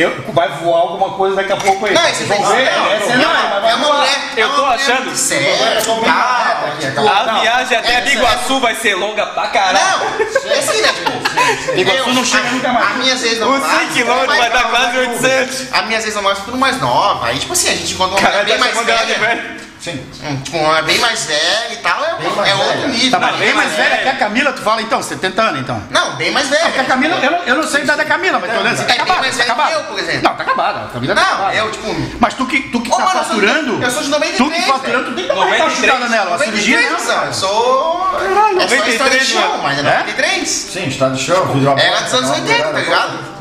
Eu, 0.00 0.32
vai 0.32 0.48
voar 0.48 0.80
alguma 0.80 1.10
coisa 1.16 1.36
daqui 1.36 1.52
a 1.52 1.56
pouco 1.56 1.86
aí. 1.86 1.94
Não, 1.94 2.08
esse 2.08 2.24
Vocês 2.24 2.28
vão 2.28 2.50
ver, 2.50 2.70
não, 2.70 2.86
é, 2.90 3.16
não, 3.16 3.68
é, 3.68 3.74
uma 3.74 3.94
mulher. 3.94 4.18
Eu 4.36 4.42
é 4.42 4.46
uma 4.46 4.56
tô 4.56 4.62
mulher 4.62 4.74
achando. 4.76 5.16
Séria, 5.16 5.48
Eu 5.48 5.82
tô 5.84 5.92
aqui, 5.92 6.86
tipo, 6.86 7.00
A 7.08 7.24
Não, 7.24 7.40
viagem 7.40 7.76
até 7.76 7.94
é, 7.94 8.00
Biguaçu 8.02 8.60
vai 8.60 8.74
ser 8.76 8.94
longa 8.94 9.26
pra 9.26 9.48
caralho. 9.48 9.78
Não, 9.78 10.50
é 10.52 10.58
assim, 10.58 10.80
né? 10.80 10.88
Tipo, 10.88 11.72
Biguaçu 11.74 12.10
não 12.12 12.24
chega 12.24 12.48
a- 12.48 12.52
nunca 12.52 12.72
mais. 12.72 12.90
As 12.90 12.96
minhas 12.96 13.22
ex 13.22 13.32
Os 13.34 13.38
namoradas. 13.40 13.78
100 13.80 13.88
quilômetros 13.88 14.38
vai 14.38 14.50
dar 14.50 14.70
quase 14.70 14.98
800. 14.98 15.72
As 15.72 15.86
minhas 15.86 16.04
ex 16.04 16.14
namoradas 16.14 16.44
tudo 16.44 16.58
mais 16.58 16.80
nova. 16.80 17.26
Aí, 17.26 17.38
tipo 17.38 17.52
assim, 17.52 17.68
a 17.68 17.74
gente 17.76 17.94
encontra 17.94 18.18
uma 18.18 18.28
mulher 18.30 18.44
bem 18.44 18.58
tá 18.58 18.60
mais 18.60 18.86
velha. 18.86 19.67
Sim. 19.92 20.06
Hum, 20.24 20.36
Tipo, 20.42 20.58
uma 20.58 20.82
bem 20.82 20.98
mais 20.98 21.24
velha 21.24 21.72
e 21.72 21.76
tal. 21.76 22.04
É, 22.04 22.14
Bem 22.16 22.26
é 22.26 22.54
outro 22.54 22.72
velha. 22.80 22.88
nível. 22.88 23.10
Tá, 23.10 23.18
mas 23.20 23.36
Bem 23.36 23.46
bem 23.48 23.54
mais 23.56 23.72
velha 23.72 23.96
que 23.98 24.08
a 24.08 24.16
Camila, 24.16 24.52
tu 24.52 24.62
fala 24.62 24.82
então, 24.82 25.02
70 25.02 25.42
anos 25.42 25.60
então. 25.60 25.82
Não, 25.90 26.16
bem 26.16 26.30
mais 26.30 26.46
Porque 26.48 26.64
a 26.64 26.68
velha. 26.70 26.84
Camila, 26.84 27.16
eu 27.16 27.30
não, 27.30 27.38
eu 27.44 27.54
não 27.56 27.62
sei 27.66 27.80
a 27.80 27.84
idade 27.84 27.98
da 27.98 28.04
Camila, 28.04 28.38
mas 28.38 28.52
tô 28.52 28.60
olhando 28.60 28.74
assim, 28.74 28.84
tá 28.84 28.92
É 28.92 28.96
acabada, 28.96 29.14
tá 29.22 29.30
velha 29.30 29.42
acabada. 29.44 29.72
eu, 29.72 29.80
por 29.84 29.98
exemplo. 29.98 30.22
Não, 30.22 30.34
tá 30.34 30.42
acabada, 30.42 30.80
a 30.84 30.88
Camila 30.88 31.14
tá 31.14 31.20
Não, 31.22 31.32
acabada. 31.34 31.54
eu, 31.56 31.70
tipo. 31.70 31.96
Mas 32.20 32.34
tu 32.34 32.46
que, 32.46 32.60
tu 32.70 32.80
que 32.80 32.90
Ô, 32.92 32.96
tá 32.96 33.04
mano, 33.04 33.18
eu 33.20 33.24
sou 33.24 33.40
de- 33.40 33.46
faturando, 33.46 33.82
eu 33.84 33.90
sou 33.90 34.02
de 34.02 34.08
93, 34.10 34.36
tu 34.36 34.50
que 34.50 34.70
faturando, 34.72 35.04
tu 35.06 35.14
tem 35.14 35.22
que 35.24 35.28
dar 35.28 35.34
uma 35.34 35.44
93, 35.46 35.76
chutada 35.90 36.08
nela, 36.08 36.30
uma 36.30 36.38
cirurgia 36.38 36.76
93, 36.80 37.06
nela. 37.08 37.20
não, 37.20 37.26
eu 37.26 37.32
sou. 37.34 38.10
é 38.18 38.28
só 38.28 38.52
93, 38.52 38.88
história 38.94 39.18
de 39.20 39.24
show, 39.26 39.40
mano. 39.40 39.62
mas 39.62 39.78
é 39.78 39.80
É? 39.80 39.84
93. 39.98 40.48
Sim, 40.48 40.84
está 40.88 41.08
de 41.08 41.22
show. 41.22 41.46
vídeo 41.46 41.74
Era 41.78 42.00
dos 42.02 42.14
anos 42.14 42.30
80, 42.30 42.64
tá 42.64 42.78
ligado? 42.78 43.37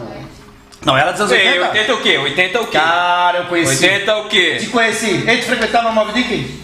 Não, 0.86 0.98
ela 0.98 1.10
é 1.10 1.14
dos 1.14 1.22
anos 1.22 1.34
Sei, 1.34 1.48
80. 1.60 1.68
80 1.70 1.94
o 1.94 1.98
quê? 2.02 2.18
80 2.18 2.62
o 2.62 2.68
quê? 2.68 2.78
Cara, 2.78 3.38
eu 3.40 3.46
conheci. 3.46 3.86
80 3.86 4.16
o 4.18 4.28
quê? 4.30 4.58
Te 4.60 4.68
conheci. 4.68 5.24
Ei, 5.28 5.38
tu 5.40 5.46
frequentava 5.48 5.92
Mob 5.92 6.12
Dick? 6.14 6.64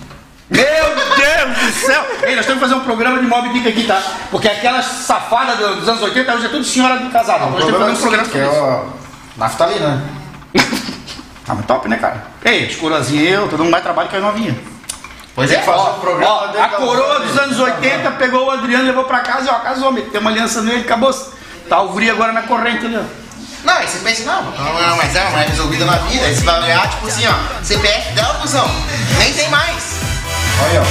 Meu 0.50 0.64
Deus 0.64 1.58
do 1.58 1.72
céu! 1.86 2.06
Ei, 2.24 2.36
nós 2.36 2.46
temos 2.46 2.62
que 2.62 2.68
fazer 2.70 2.76
um 2.76 2.84
programa 2.86 3.20
de 3.20 3.26
Mob 3.26 3.50
Dick 3.50 3.68
aqui, 3.68 3.84
tá? 3.86 4.02
Porque 4.30 4.48
aquelas 4.48 4.86
safadas 4.86 5.58
do- 5.58 5.76
dos 5.78 5.90
anos 5.90 6.02
80 6.04 6.34
hoje 6.36 6.46
é 6.46 6.50
tudo 6.50 6.64
senhora 6.64 6.98
casada. 7.12 7.46
Nós 7.48 7.66
temos 7.66 7.72
que 7.74 7.80
fazer 7.80 7.92
um 7.92 7.98
programa 8.02 8.28
que 8.30 8.38
é 8.38 8.46
sobre 8.46 8.58
isso. 8.58 8.66
o 8.66 9.40
naftalina. 9.40 10.04
Ah, 11.46 11.56
mas 11.56 11.66
top, 11.66 11.90
né, 11.90 11.98
cara? 11.98 12.24
Ei, 12.46 12.68
as 12.68 12.76
coroazinhas 12.78 13.34
eu, 13.34 13.50
todo 13.50 13.60
mundo 13.60 13.72
mais 13.72 13.84
trabalho 13.84 14.08
que 14.08 14.16
as 14.16 14.22
novinhas. 14.22 14.56
Pois 15.36 15.52
é. 15.52 15.60
Fazer 15.62 15.90
o 15.90 15.94
programa 15.96 16.26
Ó, 16.26 16.62
a 16.64 16.70
coroa 16.70 17.20
dos 17.20 17.38
anos 17.38 17.60
80 17.60 18.12
pegou 18.12 18.46
o 18.46 18.50
Adriano, 18.52 18.86
levou 18.86 19.04
pra 19.04 19.20
casa 19.20 19.48
e 19.48 19.54
ó, 19.54 19.56
casou, 19.56 19.92
meteu 19.92 20.22
uma 20.22 20.30
aliança 20.30 20.62
nele, 20.62 20.82
acabou. 20.82 21.12
Tá 21.68 21.82
o 21.82 21.98
agora 22.10 22.32
na 22.32 22.44
corrente, 22.44 22.78
entendeu? 22.78 23.04
Não, 23.64 23.74
aí 23.74 23.88
você 23.88 24.00
pensa, 24.00 24.24
não, 24.24 24.44
não, 24.44 24.82
não, 24.82 24.98
mas 24.98 25.16
é 25.16 25.22
uma 25.22 25.32
mulher 25.32 25.48
resolvida 25.50 25.86
na 25.86 25.98
vida. 26.00 26.26
Aí 26.26 26.36
você 26.36 26.44
vai 26.44 26.62
olhar, 26.62 26.90
tipo 26.90 27.08
assim, 27.08 27.26
ó, 27.28 27.64
CPF 27.64 28.12
dela, 28.14 28.34
cuzão. 28.36 28.70
Nem 29.20 29.34
tem 29.34 29.50
mais. 29.50 29.84
Olha, 30.62 30.82
ó. 30.82 30.86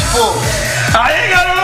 Tipo, 0.00 0.40
Aí, 0.94 1.28
garoto! 1.30 1.62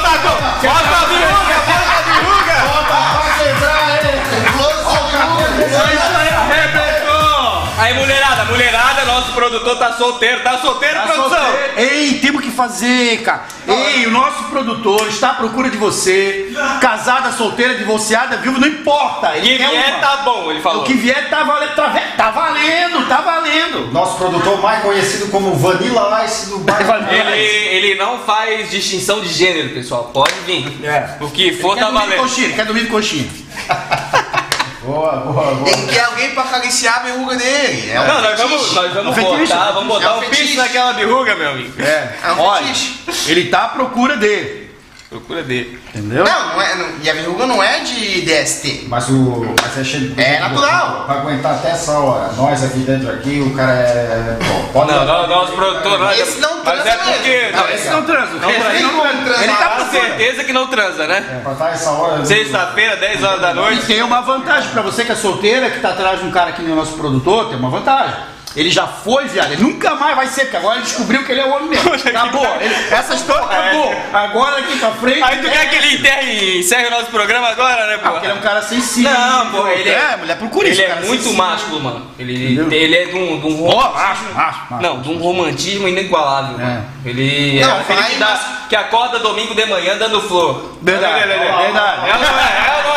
produtor 9.60 9.78
tá 9.78 9.94
solteiro. 9.94 10.42
Tá 10.44 10.58
solteiro, 10.60 11.02
produção? 11.02 11.54
Ei, 11.78 12.20
temos 12.20 12.42
que 12.42 12.52
fazer, 12.52 13.22
cara. 13.24 13.44
Ei, 13.68 14.06
o 14.06 14.12
nosso 14.12 14.44
produtor 14.46 15.08
está 15.08 15.32
à 15.32 15.34
procura 15.34 15.70
de 15.70 15.78
você. 15.78 16.54
Casada, 16.82 17.32
solteira, 17.32 17.76
divorciada, 17.76 18.38
viúva, 18.38 18.60
não 18.60 18.68
importa. 18.68 19.36
Ele 19.38 19.48
Que 19.50 19.58
quer 19.58 19.70
vier 19.70 19.90
uma. 19.90 20.00
tá 20.00 20.18
bom, 20.18 20.52
ele 20.52 20.62
falou. 20.62 20.82
O 20.82 20.86
que 20.86 20.94
vier 20.94 21.30
tá 21.30 21.44
valendo, 21.44 21.76
tá, 21.76 22.02
tá 22.16 22.30
valendo, 22.32 23.08
tá 23.08 23.18
valendo. 23.22 23.92
Nosso 23.92 24.18
produtor 24.18 24.62
mais 24.62 24.82
conhecido 24.82 25.28
como 25.32 25.56
Vanilla 25.56 26.24
Ice 26.26 26.50
do 26.50 26.60
bairro. 26.60 26.94
Ele, 27.12 27.38
ele 27.76 27.96
não 27.96 28.20
faz 28.20 28.70
distinção 28.70 29.22
de 29.22 29.30
gênero, 29.30 29.70
pessoal. 29.70 30.12
Pode 30.14 30.34
vir. 30.46 30.86
É. 30.86 31.18
O 31.20 31.30
que 31.30 31.54
for 31.54 31.76
quer 31.76 31.82
tá 31.82 31.86
dormir 31.90 32.02
de 32.02 32.10
valendo. 32.12 32.22
coxinha, 32.22 32.54
quer 32.54 32.66
dormir 32.66 32.82
de 32.82 32.88
coxinha. 32.90 33.28
Boa, 34.88 35.18
boa, 35.18 35.54
boa. 35.56 35.66
tem 35.66 35.86
que 35.86 35.94
ter 35.94 36.00
alguém 36.00 36.32
pra 36.34 36.44
acariciar 36.44 36.96
a 36.96 37.00
verruga 37.00 37.36
dele. 37.36 37.92
É 37.92 38.00
um 38.00 38.08
Não, 38.08 38.22
nós 38.22 38.40
vamos, 38.40 38.74
nós 38.74 38.94
vamos 38.94 39.18
É 39.18 39.22
um 39.22 39.38
botar, 39.40 39.72
vamos 39.74 39.88
botar 39.90 40.06
É 40.06 40.12
um 40.14 40.18
um 40.20 40.30
piercing 40.30 40.56
naquela 40.56 40.94
verruga, 40.94 41.36
meu 41.36 41.50
amigo. 41.50 41.82
É. 41.82 42.16
É 42.24 42.32
um 42.32 42.40
Olha, 42.40 42.68
fetiche. 42.68 43.04
ele 43.28 43.50
tá 43.50 43.66
à 43.66 43.68
procura 43.68 44.16
dele. 44.16 44.67
Procura 45.10 45.42
dele. 45.42 45.80
Entendeu? 45.96 46.26
Não, 46.26 46.48
não 46.54 46.62
é, 46.62 46.76
não- 46.76 46.90
e 47.02 47.10
a 47.10 47.14
verruga 47.14 47.46
não 47.46 47.64
é 47.64 47.80
de 47.80 48.22
DST. 48.24 48.88
Mas 48.90 49.08
o. 49.08 49.56
Mas 49.62 49.78
é 49.78 49.84
cheio 49.84 50.10
de. 50.10 50.22
É 50.22 50.38
natural. 50.42 51.06
Pra 51.06 51.16
aguentar 51.16 51.54
até 51.56 51.70
essa 51.70 51.98
hora. 51.98 52.34
Nós 52.34 52.62
aqui 52.62 52.80
dentro 52.80 53.10
aqui, 53.10 53.40
o 53.40 53.56
cara 53.56 53.72
é. 53.72 54.38
Bom, 54.46 54.70
pode 54.74 54.92
Não, 54.92 55.06
não, 55.06 55.28
nosso 55.28 55.54
produtor, 55.54 55.98
nós. 55.98 56.20
Esse 56.20 56.40
não 56.42 56.58
Mas 56.62 56.84
transa 56.84 56.90
é 56.90 56.98
porque. 57.14 57.30
mesmo. 57.30 57.58
Não, 57.58 57.70
esse 57.70 57.90
não 57.90 58.04
transa. 58.04 58.34
Não 58.34 58.50
aí 58.50 58.82
não 58.84 59.24
transa. 59.24 59.44
Ele 59.46 59.54
tá 59.54 59.70
Com 59.78 59.92
certeza 59.92 60.44
que 60.44 60.52
não 60.54 60.68
transa, 60.68 61.08
né? 61.08 61.26
É, 61.38 61.40
pra 61.42 61.54
estar 61.54 61.70
essa 61.72 61.92
hora. 61.92 62.26
Sexta-feira, 62.26 62.98
10 62.98 63.24
horas 63.24 63.40
da 63.42 63.52
E 63.52 63.56
noite. 63.56 63.86
tem 63.86 64.04
uma 64.04 64.20
vantagem 64.22 64.70
pra 64.72 64.82
você 64.82 65.06
que 65.06 65.12
é 65.14 65.16
solteira, 65.16 65.70
que 65.72 65.80
tá 65.80 65.90
atrás 65.92 66.20
de 66.20 66.26
um 66.26 66.32
cara 66.32 66.52
que 66.52 66.62
nem 66.62 66.74
o 66.74 66.76
nosso 66.76 66.94
produtor, 66.98 67.48
tem 67.48 67.58
uma 67.58 67.70
vantagem. 67.70 68.14
Ele 68.58 68.72
já 68.72 68.88
foi, 68.88 69.26
viado. 69.28 69.52
Ele 69.54 69.62
nunca 69.62 69.94
mais 69.96 70.16
vai 70.16 70.26
ser, 70.28 70.42
porque 70.46 70.58
agora 70.58 70.78
ele 70.78 70.84
descobriu 70.86 71.24
que 71.24 71.32
ele 71.32 71.42
é 71.42 71.46
o 71.46 71.52
homem 71.56 71.70
mesmo. 71.70 71.94
Acabou. 71.94 72.46
Ele, 72.60 72.74
essa 72.92 73.14
história 73.14 73.44
acabou. 73.46 73.96
Agora 74.12 74.58
aqui 74.58 74.78
pra 74.80 74.92
frente. 74.92 75.22
Aí 75.24 75.38
tu 75.38 75.50
quer 75.52 75.70
que 75.70 75.76
ele 75.76 75.96
enterre 75.98 76.32
e 76.32 76.60
encerre 76.60 76.88
o 76.88 76.92
nosso 76.92 77.06
programa 77.06 77.50
agora, 77.50 77.86
né, 77.86 77.94
Ah, 77.96 78.06
pô? 78.08 78.12
porque 78.14 78.26
ele 78.26 78.34
é 78.34 78.36
um 78.36 78.42
cara 78.42 78.62
sensível. 78.64 79.12
Não, 79.12 79.52
pô, 79.52 79.68
ele 79.68 79.90
é- 79.90 79.94
É, 80.14 80.18
mulher 80.18 80.38
procura. 80.40 80.68
Ele 80.68 80.82
é 80.82 80.96
muito 80.96 81.24
sensível. 81.24 81.34
másculo, 81.38 81.80
mano. 81.82 82.08
Ele, 82.18 82.60
ele 82.76 82.96
é 82.98 83.06
de 83.06 83.16
um, 83.16 83.40
de 83.40 83.46
um 83.48 83.56
romantismo. 83.58 83.94
macho, 83.94 84.24
macho, 84.34 84.60
macho. 84.72 84.82
Não, 84.84 85.02
de 85.02 85.10
um 85.10 85.18
romantismo 85.20 85.88
inigualável, 85.88 86.60
É. 86.60 86.64
mano. 86.64 86.86
Ele 87.06 87.60
Não, 87.62 87.78
é 87.78 87.80
aquele 87.82 88.04
que, 88.04 88.16
dá, 88.16 88.40
que 88.70 88.76
acorda 88.76 89.20
domingo 89.20 89.54
de 89.54 89.66
manhã 89.68 89.98
dando 90.00 90.20
flor. 90.22 90.78
Verdade, 90.82 91.14
Olha, 91.24 91.36
olha, 91.42 91.54
olha. 91.54 91.64
verdade. 91.64 92.02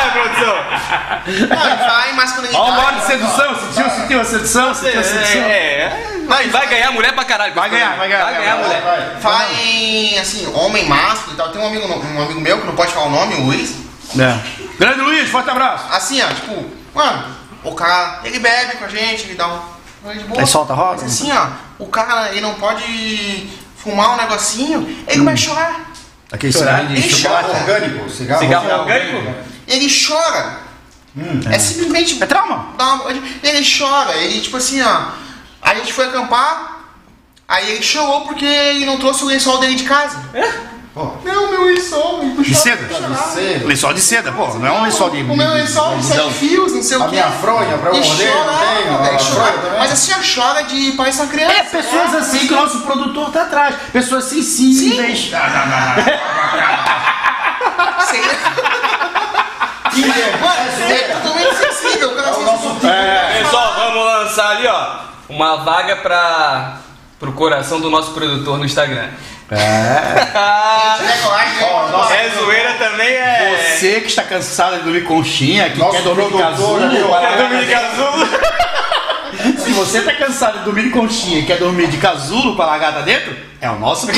É 0.00 0.04
é? 0.04 0.06
É 0.06 0.08
é, 0.08 0.10
produção? 0.10 0.54
Não, 1.48 1.66
ele 1.66 1.76
vai, 1.76 2.12
mas 2.14 2.32
quando 2.32 2.46
ele 2.46 2.56
Ó, 2.56 2.68
o 2.68 2.72
modo 2.72 3.00
de 3.00 3.06
sedução. 3.06 3.54
Sentiu, 3.54 3.90
sentiu 3.90 4.20
a 4.20 4.24
sedução? 4.24 4.74
Sentiu 4.74 5.00
a 5.00 5.04
sedução? 5.04 5.42
É, 5.42 5.52
é. 5.52 6.24
Vai, 6.26 6.48
vai 6.48 6.66
ganhar 6.68 6.92
mulher 6.92 7.12
pra 7.12 7.24
caralho. 7.24 7.54
Vai 7.54 7.70
ganhar, 7.70 7.96
vai 7.96 8.08
ganhar. 8.08 8.24
Vai 8.24 8.34
ganhar 8.36 8.56
mulher. 8.56 9.18
vai, 9.20 10.18
assim, 10.18 10.46
homem 10.54 10.86
másculo 10.86 11.34
e 11.34 11.36
tal. 11.36 11.50
Tem 11.50 11.60
um 11.60 11.66
amigo, 11.66 11.86
um 11.86 12.22
amigo 12.22 12.40
meu 12.40 12.60
que 12.60 12.66
não 12.66 12.74
pode 12.74 12.92
falar 12.92 13.06
o 13.06 13.10
nome, 13.10 13.34
o 13.34 13.46
Luiz. 13.46 13.74
É. 14.18 14.38
Grande 14.78 15.00
Luiz, 15.00 15.28
forte 15.28 15.50
abraço. 15.50 15.84
Assim, 15.90 16.20
ó, 16.22 16.28
tipo, 16.28 16.66
mano, 16.94 17.24
o 17.62 17.74
cara, 17.74 18.20
ele 18.24 18.38
bebe 18.38 18.76
com 18.76 18.84
a 18.84 18.88
gente, 18.88 19.24
ele 19.24 19.34
dá 19.34 19.46
um. 19.48 19.60
vai 20.02 20.16
de 20.16 20.24
boa. 20.24 20.40
Aí 20.40 20.46
solta 20.46 20.72
a 20.72 20.76
roda? 20.76 21.02
Mas 21.02 21.12
assim, 21.12 21.30
ó, 21.32 21.48
o 21.78 21.86
cara, 21.86 22.30
ele 22.30 22.40
não 22.40 22.54
pode 22.54 23.50
fumar 23.76 24.14
um 24.14 24.16
negocinho, 24.16 25.04
ele 25.06 25.18
começa 25.18 25.34
a 25.34 25.54
chorar. 25.54 25.90
Aquele 26.32 26.52
Chorar 26.52 26.78
cigarro 26.78 26.94
de 26.94 27.02
de 27.02 27.08
chocolate. 27.08 27.48
Cigarro 27.48 27.60
orgânico. 27.60 28.10
Cigarro, 28.10 28.40
Cigarro 28.40 28.80
orgânico? 28.80 29.34
Ele 29.70 29.88
chora. 29.88 30.58
é 31.50 31.58
simplesmente. 31.58 32.22
É 32.22 32.26
trauma. 32.26 32.66
dá 32.76 32.94
uma- 32.94 33.10
ele 33.10 33.78
chora, 33.78 34.14
ele 34.16 34.40
tipo 34.40 34.56
assim, 34.56 34.80
ó. 34.82 35.02
A 35.62 35.74
gente 35.74 35.92
foi 35.92 36.06
acampar, 36.06 36.80
aí 37.48 37.70
ele 37.72 37.82
chorou 37.82 38.22
porque 38.22 38.44
ele 38.44 38.84
não 38.86 38.98
trouxe 38.98 39.24
o 39.24 39.26
lençol 39.26 39.58
dele 39.58 39.74
de 39.74 39.84
casa. 39.84 40.18
Pô, 40.92 41.12
Não, 41.24 41.48
meu 41.52 41.66
lençol, 41.66 42.20
ele 42.22 42.42
De 42.42 42.52
seda? 42.52 42.82
você, 43.06 43.62
Lençol 43.64 43.94
de 43.94 44.00
seda, 44.00 44.32
pô. 44.32 44.48
Não 44.58 44.66
é 44.66 44.72
um 44.72 44.82
lençol 44.82 45.08
de. 45.10 45.18
O 45.22 45.36
meu 45.36 45.54
lençol 45.54 45.96
de 45.98 46.04
sete 46.04 46.32
fios, 46.32 46.72
não 46.72 46.82
sei 46.82 46.96
o 46.96 47.02
a 47.02 47.04
quê. 47.04 47.10
minha 47.12 47.30
fronha 47.30 47.78
pra 47.78 47.90
eu 47.90 47.94
E 47.94 48.00
morder, 48.04 48.32
chora, 48.32 48.90
não 48.90 49.76
A? 49.76 49.78
Mas 49.78 49.92
assim, 49.92 50.12
ó, 50.12 50.16
chora 50.34 50.62
de 50.64 50.92
parece 50.96 51.20
uma 51.20 51.28
criança. 51.28 51.52
É, 51.52 51.62
pessoas 51.62 52.12
assim 52.14 52.38
que 52.46 52.52
o 52.52 52.56
nosso 52.56 52.80
produtor 52.80 53.30
tá 53.30 53.42
atrás. 53.42 53.76
Pessoas 53.92 54.24
sensíveis. 54.24 55.30
Sei. 59.92 60.36
Mano, 60.40 60.92
é 60.92 60.98
totalmente 61.14 61.54
sensível, 61.56 62.10
é 62.18 62.30
o 62.32 62.42
nosso 62.42 62.62
sensível. 62.68 62.90
É. 62.90 63.38
Pessoal, 63.42 63.74
vamos 63.76 64.04
lançar 64.04 64.50
ali, 64.56 64.66
ó, 64.66 64.86
uma 65.28 65.56
vaga 65.56 65.96
pra, 65.96 66.76
pro 67.18 67.32
coração 67.32 67.80
do 67.80 67.90
nosso 67.90 68.12
produtor 68.12 68.58
no 68.58 68.64
Instagram. 68.64 69.08
É. 69.52 69.56
Né? 69.56 70.30
Ó, 71.72 71.88
nossa- 71.88 72.14
É 72.14 72.28
zoeira 72.30 72.72
também 72.74 73.08
é. 73.08 73.56
Você 73.78 74.00
que 74.00 74.06
está 74.06 74.22
cansado 74.22 74.76
de 74.76 74.82
dormir 74.84 75.02
conchinha, 75.02 75.68
que 75.70 75.78
Nosso 75.78 75.90
quer 75.96 76.02
dormir 76.02 76.22
de 76.22 76.28
produtor 76.28 76.50
casulo. 76.52 76.84
ali, 76.84 77.02
ó. 77.02 77.18
É 77.20 77.36
Dominica 77.36 77.76
Azul. 77.78 78.28
Se 79.58 79.72
você 79.72 80.02
tá 80.02 80.12
cansado 80.14 80.58
de 80.58 80.64
dormir 80.64 80.82
de 80.84 80.90
conchinha 80.90 81.40
e 81.40 81.46
quer 81.46 81.56
dormir 81.58 81.88
de 81.88 81.96
casulo 81.98 82.54
com 82.54 82.62
a 82.62 82.66
lagarta 82.66 83.02
dentro, 83.02 83.36
é 83.60 83.68
o 83.70 83.76
nosso 83.80 84.06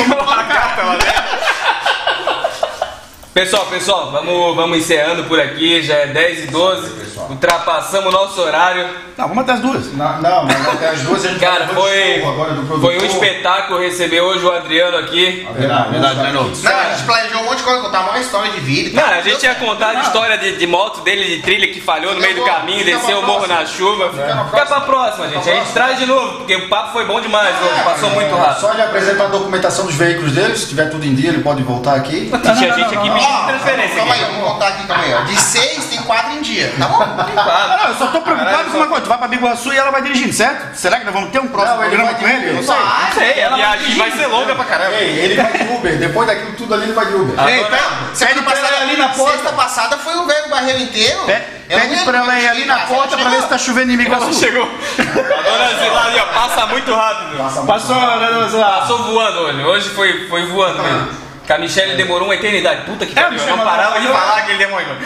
Pessoal, 3.35 3.65
pessoal, 3.65 4.11
vamos, 4.11 4.55
vamos 4.55 4.77
encerrando 4.77 5.25
por 5.25 5.41
aqui, 5.41 5.83
já 5.83 5.95
é 5.95 6.07
10 6.09 6.45
e 6.45 6.47
12 6.49 6.91
Pessoal. 6.91 7.29
Ultrapassamos 7.31 8.13
o 8.13 8.17
nosso 8.17 8.41
horário. 8.41 8.87
Não, 9.17 9.29
vamos 9.29 9.43
até 9.43 9.53
as 9.53 9.61
duas. 9.61 9.93
Não, 9.93 10.23
não, 10.23 10.45
mas 10.45 10.69
até 10.69 10.89
as 10.89 11.01
duas 11.03 11.25
a 11.25 11.29
gente 11.29 11.41
Cara, 11.41 11.67
vai 11.67 11.75
fazer 11.75 11.81
foi, 11.81 12.21
show 12.21 12.31
agora 12.31 12.53
do 12.53 12.81
foi 12.81 12.99
um 12.99 13.05
espetáculo 13.05 13.81
receber 13.81 14.21
hoje 14.21 14.45
o 14.45 14.53
Adriano 14.53 14.97
aqui. 14.99 15.47
Verdade, 15.55 15.91
Verdade, 15.91 15.91
verdade, 15.91 16.17
né, 16.19 16.33
Não, 16.33 16.79
a 16.79 16.95
gente 16.95 17.05
planejou 17.05 17.41
um 17.41 17.45
monte 17.45 17.59
de 17.59 17.63
coisa, 17.63 17.81
contar 17.81 18.01
uma 18.01 18.19
história 18.19 18.51
de 18.53 18.61
vida 18.61 19.01
Não, 19.01 19.09
a 19.09 19.21
gente 19.21 19.43
ia 19.43 19.55
contar 19.55 19.89
a 19.91 20.01
história 20.01 20.39
de, 20.39 20.57
de 20.57 20.67
moto 20.67 21.01
dele, 21.03 21.37
de 21.37 21.43
trilha 21.43 21.69
que 21.69 21.81
falhou 21.81 22.15
no 22.15 22.21
meio 22.21 22.35
do 22.35 22.45
caminho, 22.45 22.85
desceu 22.85 23.21
o 23.21 23.27
morro 23.27 23.47
na 23.47 23.65
chuva. 23.67 24.11
Fica 24.11 24.35
na 24.35 24.45
Fica 24.45 24.67
pra 24.67 24.81
próxima, 24.81 25.29
gente. 25.29 25.49
A 25.49 25.55
gente 25.55 25.73
traz 25.73 25.99
de 25.99 26.07
novo, 26.07 26.39
porque 26.39 26.57
o 26.57 26.69
papo 26.69 26.93
foi 26.93 27.07
bom 27.07 27.21
demais 27.21 27.55
hoje, 27.63 27.83
passou 27.83 28.11
muito 28.11 28.35
rápido. 28.35 28.61
Só 28.61 28.73
ele 28.73 28.83
apresentar 28.83 29.25
a 29.25 29.29
documentação 29.29 29.87
dos 29.87 29.95
veículos 29.95 30.33
dele, 30.33 30.57
se 30.57 30.69
tiver 30.69 30.91
tudo 30.91 31.05
em 31.05 31.15
dia, 31.15 31.31
ele 31.31 31.43
pode 31.43 31.63
voltar 31.63 31.95
aqui. 31.95 32.31
Tinha 32.43 32.75
gente 32.75 32.95
aqui 32.95 33.11
Ó, 33.23 33.97
calma 33.97 34.15
aí, 34.15 34.21
vamos 34.25 34.53
contar 34.53 34.69
aqui, 34.69 34.87
calma 34.87 35.05
aí. 35.05 35.15
ó. 35.15 35.21
De 35.23 35.37
seis 35.41 35.85
tem 35.87 36.03
quatro 36.03 36.33
em 36.33 36.43
dia, 36.43 36.73
tá 36.79 36.87
bom? 36.87 37.03
Ah, 37.03 37.79
não, 37.83 37.89
eu 37.91 37.95
só 37.97 38.07
tô 38.09 38.21
preocupado 38.21 38.71
com 38.71 38.77
uma 38.79 38.87
coisa. 38.87 39.03
Tu 39.03 39.09
vai 39.09 39.19
pra 39.19 39.29
Biguaçu 39.29 39.73
e 39.73 39.77
ela 39.77 39.91
vai 39.91 40.03
dirigindo, 40.03 40.33
certo? 40.33 40.75
Será 40.77 40.99
que 40.99 41.05
nós 41.05 41.15
vamos 41.15 41.31
ter 41.31 41.39
um 41.41 41.49
próximo 41.49 41.77
Não, 41.77 41.85
ele 41.85 41.97
programa 41.97 42.19
vai 42.19 42.21
com 42.21 42.29
ele? 42.37 42.49
Eu 42.51 42.55
não 42.55 42.63
sei. 42.63 42.75
Não 42.77 43.13
sei, 43.13 43.45
a 43.45 43.49
viagem 43.57 43.95
vai 43.97 44.11
ser 44.13 44.27
longa 44.27 44.55
pra 44.55 44.65
caramba. 44.65 44.95
Ei, 44.97 45.19
ele 45.19 45.43
vai 45.43 45.53
de 45.53 45.73
Uber, 45.73 45.99
depois 45.99 46.27
daquilo 46.27 46.53
tudo 46.53 46.75
ali 46.75 46.83
ele 46.85 46.93
vai 46.93 47.07
de 47.07 47.15
Uber. 47.15 47.35
Ah, 47.39 47.51
Ei, 47.51 47.65
pede 47.65 47.83
Semana 48.15 48.43
pra 48.43 48.59
ela 48.59 48.71
ir 48.71 48.83
ali 48.83 48.97
na 48.97 49.09
Sexta 49.09 49.23
porta. 49.23 49.53
passada 49.53 49.99
foi 49.99 50.15
o 50.17 50.27
velho 50.27 50.49
barreiro 50.51 50.81
inteiro. 50.81 51.21
Pe- 51.25 51.43
Eu 51.71 51.79
não 51.79 51.89
Pede 51.89 52.05
pra 52.05 52.19
ela 52.19 52.39
ir 52.41 52.49
ali 52.49 52.65
na 52.67 52.79
porta 52.81 53.17
pra 53.17 53.31
ver 53.31 53.41
se 53.41 53.49
tá 53.49 53.57
chovendo 53.59 53.91
em 53.93 53.95
Ela 53.95 54.05
Biguaçu. 54.17 54.35
chegou. 54.39 54.63
A 54.65 55.03
dona 55.03 55.69
Zila 55.83 56.05
ali, 56.07 56.21
ó, 56.21 56.27
passa 56.41 56.67
muito 56.67 56.95
rápido. 56.95 57.67
Passou, 57.67 57.97
né, 57.97 58.27
dona 58.31 58.49
Zila? 58.49 58.65
Passou 58.81 58.99
voando 59.05 59.39
hoje. 59.41 59.63
Hoje 59.65 59.89
foi, 59.91 60.29
foi 60.29 60.47
voando 60.47 60.83
mesmo. 60.83 61.32
Que 61.47 61.53
a 61.53 61.59
Michelle 61.59 61.97
demorou 61.97 62.25
uma 62.29 62.35
eternidade. 62.35 62.83
Puta 62.83 63.05
que 63.05 63.13
É, 63.13 63.23
pariu. 63.23 63.31
Eu 63.31 63.41
Michelle, 63.43 63.57
não 63.57 63.65
parava 63.65 64.01
de 64.01 64.07
mas- 64.09 64.17
falar 64.19 64.43
que 64.43 64.51
ele 64.53 64.59
demorou. 64.59 64.97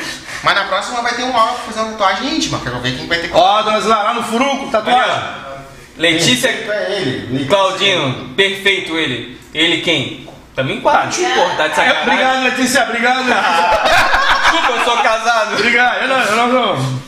Mas 0.43 0.55
na 0.55 0.64
próxima 0.64 1.03
vai 1.03 1.14
ter 1.14 1.22
um 1.22 1.37
aula 1.37 1.55
fazer 1.66 1.80
uma 1.80 1.93
tatuagem 1.93 2.37
íntima. 2.37 2.61
Quero 2.62 2.78
ver 2.80 2.97
quem 2.97 3.07
vai 3.07 3.18
ter 3.18 3.28
que. 3.28 3.34
Ó, 3.37 3.62
dona 3.62 3.80
Zila, 3.80 4.03
lá 4.03 4.14
no 4.14 4.22
furuco, 4.22 4.70
tatuagem. 4.70 5.22
Letícia 5.97 6.49
É 6.49 6.93
ele. 7.01 7.47
Claudino, 7.47 8.28
perfeito 8.37 8.97
ele. 8.99 9.41
Ele 9.55 9.80
quem? 9.80 10.28
Também 10.55 10.80
quatro. 10.80 11.18
Porra, 11.22 11.55
tá 11.57 11.68
de 11.68 11.74
sacanagem. 11.74 12.03
Obrigado, 12.03 12.43
Letícia, 12.45 12.82
obrigado. 12.84 13.24
Desculpa, 14.43 14.72
eu 14.72 14.84
sou 14.84 14.97
casado. 15.03 15.55
Obrigado, 15.55 16.03
eu 16.03 16.09
não, 16.09 16.18
eu 16.20 16.37
não, 16.37 16.49
não. 16.76 17.01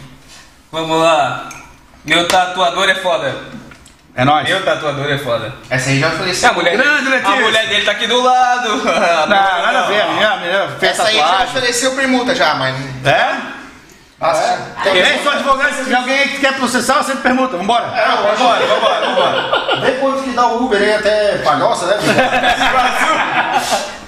Vamos 0.72 1.00
lá. 1.02 1.48
Meu 2.04 2.26
tatuador 2.26 2.88
é 2.88 2.94
foda. 2.94 3.34
É 4.18 4.24
nóis. 4.24 4.48
Meu 4.48 4.64
tatuador 4.64 5.08
é 5.08 5.16
foda. 5.16 5.54
Essa 5.70 5.90
aí 5.90 6.00
já 6.00 6.10
faleceu. 6.10 6.50
A 6.50 6.52
mulher, 6.52 6.76
Grande, 6.76 7.04
dele, 7.08 7.22
a 7.24 7.30
mulher 7.36 7.66
dele 7.68 7.84
tá 7.84 7.92
aqui 7.92 8.08
do 8.08 8.20
lado. 8.20 8.68
Não, 8.68 8.84
nada 9.28 9.78
a 9.78 9.82
ver, 9.86 10.00
a 10.02 10.06
menina, 10.08 10.32
a 10.32 10.36
menina 10.38 10.68
fez 10.80 10.92
Essa 10.92 11.04
aí 11.04 11.16
já 11.16 11.22
tatuagem. 11.22 11.46
ofereceu 11.46 11.94
permuta 11.94 12.34
já, 12.34 12.54
mas. 12.56 12.74
É? 13.06 13.36
Nossa, 14.20 14.58
Ei, 14.86 15.20
sou 15.22 15.30
advogado, 15.30 15.72
se 15.84 15.94
alguém 15.94 16.28
que 16.30 16.38
quer 16.40 16.52
processar, 16.54 16.94
você 17.00 17.14
me 17.14 17.20
pergunta, 17.20 17.56
vambora. 17.56 17.86
Vambora, 17.86 18.66
vambora, 18.66 19.06
vambora. 19.06 19.76
Depois 19.82 20.20
que 20.22 20.30
dá 20.30 20.46
o 20.48 20.64
Uber 20.64 20.82
aí 20.82 20.94
até 20.94 21.38
Palhoça, 21.38 21.86
né? 21.86 21.96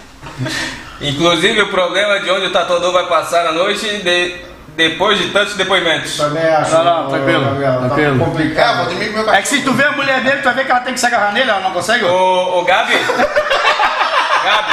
Inclusive, 1.00 1.62
o 1.62 1.68
problema 1.68 2.18
de 2.18 2.28
onde 2.30 2.46
o 2.46 2.52
tatuador 2.52 2.92
vai 2.92 3.06
passar 3.06 3.46
a 3.46 3.52
noite 3.52 3.86
de- 4.02 4.34
depois 4.76 5.18
de 5.18 5.28
tantos 5.30 5.54
depoimentos. 5.54 6.16
Também 6.16 6.42
acho. 6.48 6.70
Não, 6.72 6.84
não, 6.84 7.08
tranquilo, 7.10 7.44
Gabriel, 7.44 7.78
tranquilo. 7.80 8.18
Tá 8.18 8.22
É, 8.22 8.24
complicado. 8.26 8.84
dormir 8.88 9.06
com 9.12 9.18
meu 9.22 9.30
É 9.34 9.42
que 9.42 9.48
se 9.48 9.62
tu 9.62 9.72
vê 9.72 9.84
a 9.84 9.92
mulher 9.92 10.20
dele, 10.22 10.38
tu 10.38 10.44
vai 10.44 10.54
ver 10.54 10.64
que 10.64 10.70
ela 10.70 10.80
tem 10.80 10.94
que 10.94 11.00
se 11.00 11.06
agarrar 11.06 11.32
nele, 11.32 11.50
ela 11.50 11.60
não 11.60 11.72
consegue? 11.72 12.04
Ô, 12.04 12.58
ô 12.60 12.64
Gabi. 12.64 12.94
Gabi. 14.44 14.72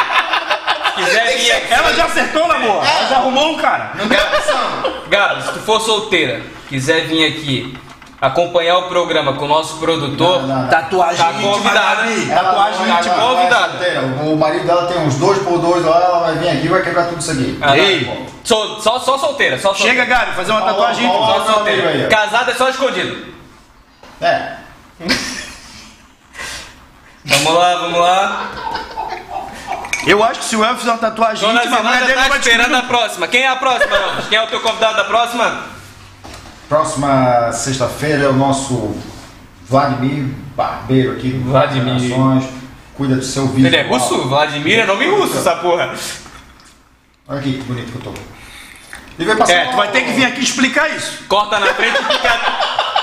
Se 0.88 1.04
quiser 1.04 1.38
vir 1.38 1.52
aqui. 1.52 1.74
Ela 1.74 1.94
já 1.94 2.06
acertou, 2.06 2.48
Lagoa. 2.48 2.84
Ela 2.88 3.08
já 3.10 3.16
arrumou 3.18 3.54
um 3.54 3.58
cara. 3.58 3.92
Não 3.96 4.08
quero 4.08 4.26
pressão. 4.30 4.94
Gabi, 5.10 5.42
se 5.44 5.52
tu 5.54 5.60
for 5.60 5.80
solteira, 5.82 6.42
quiser 6.70 7.02
vir 7.08 7.26
aqui 7.28 7.78
acompanhar 8.20 8.78
o 8.80 8.84
programa 8.84 9.34
com 9.34 9.46
o 9.46 9.48
nosso 9.48 9.78
produtor, 9.78 10.42
Não, 10.42 10.48
não. 10.64 10.68
Tatuagem 10.70 11.18
Tá 11.24 11.34
convidada. 11.34 12.02
Tatuagem 12.30 12.90
íntima. 12.90 13.16
convidada. 13.16 14.02
O 14.24 14.36
marido 14.36 14.66
dela 14.66 14.88
tem 14.88 14.98
uns 15.02 15.16
dois 15.16 15.38
por 15.44 15.60
dois 15.60 15.86
lá, 15.86 16.02
ela 16.04 16.20
vai 16.20 16.36
vir 16.38 16.50
aqui 16.50 16.66
e 16.66 16.68
vai 16.68 16.82
quebrar 16.82 17.06
tudo 17.08 17.20
isso 17.20 17.32
aqui. 17.32 17.58
Ah, 17.62 17.68
não. 17.68 17.76
Ei. 17.76 18.28
Só, 18.44 18.80
só, 18.80 19.00
só 19.00 19.18
solteira, 19.18 19.60
só 19.60 19.74
solteira. 19.74 20.06
Chega, 20.06 20.06
Gabi, 20.06 20.32
fazer 20.36 20.52
uma 20.52 20.62
tatuagem 20.62 21.06
íntima. 21.06 21.26
Só 21.26 21.54
solteira. 21.54 22.08
Casada 22.08 22.52
é 22.52 22.56
só 22.56 22.70
escondido. 22.70 23.34
É. 24.22 24.54
Vamos 27.26 27.54
lá, 27.54 27.76
vamos 27.76 28.00
lá. 28.00 28.50
Eu 30.06 30.24
acho 30.24 30.40
que 30.40 30.46
se 30.46 30.56
o 30.56 30.64
El 30.64 30.78
fizer 30.78 30.92
uma 30.92 30.98
tatuagem 30.98 31.46
Dona 31.46 31.60
íntima, 31.60 31.80
a 31.80 31.84
mulher 31.84 32.00
dele 32.06 32.14
tá 32.14 32.28
vai 32.30 32.40
esperando 32.40 32.76
a 32.76 32.82
próxima. 32.84 33.28
Quem 33.28 33.42
é 33.44 33.48
a 33.50 33.56
próxima? 33.58 33.98
Quem 34.30 34.38
é 34.38 34.44
o 34.44 34.48
teu 34.48 34.62
convidado 34.62 34.96
da 34.96 35.04
próxima? 35.04 35.66
Próxima 36.68 37.52
sexta-feira 37.54 38.26
é 38.26 38.28
o 38.28 38.34
nosso 38.34 38.96
Vladimir 39.70 40.26
Barbeiro 40.56 41.14
aqui 41.14 41.30
do 41.30 41.50
Vladimir. 41.50 42.14
Operações. 42.14 42.44
Cuida 42.96 43.16
do 43.16 43.24
seu 43.24 43.48
vídeo. 43.48 43.68
Ele 43.68 43.76
é 43.78 43.84
russo? 43.84 44.28
Vladimir 44.28 44.80
é 44.80 44.86
nome 44.86 45.08
russo, 45.08 45.38
essa 45.38 45.56
porra. 45.56 45.94
Olha 47.28 47.40
aqui 47.40 47.54
que 47.54 47.64
bonito 47.64 47.92
que 47.92 47.98
eu 47.98 48.02
tô. 48.02 48.20
Ele 49.18 49.28
vai 49.28 49.38
passar 49.38 49.54
É, 49.54 49.66
tu 49.68 49.78
vai 49.78 49.92
ter 49.92 50.02
que 50.02 50.12
vir 50.12 50.26
aqui 50.26 50.42
explicar 50.44 50.90
isso. 50.96 51.24
Corta 51.28 51.60
na 51.60 51.74
frente 51.74 51.96
e 51.96 52.04
fica. 52.04 52.40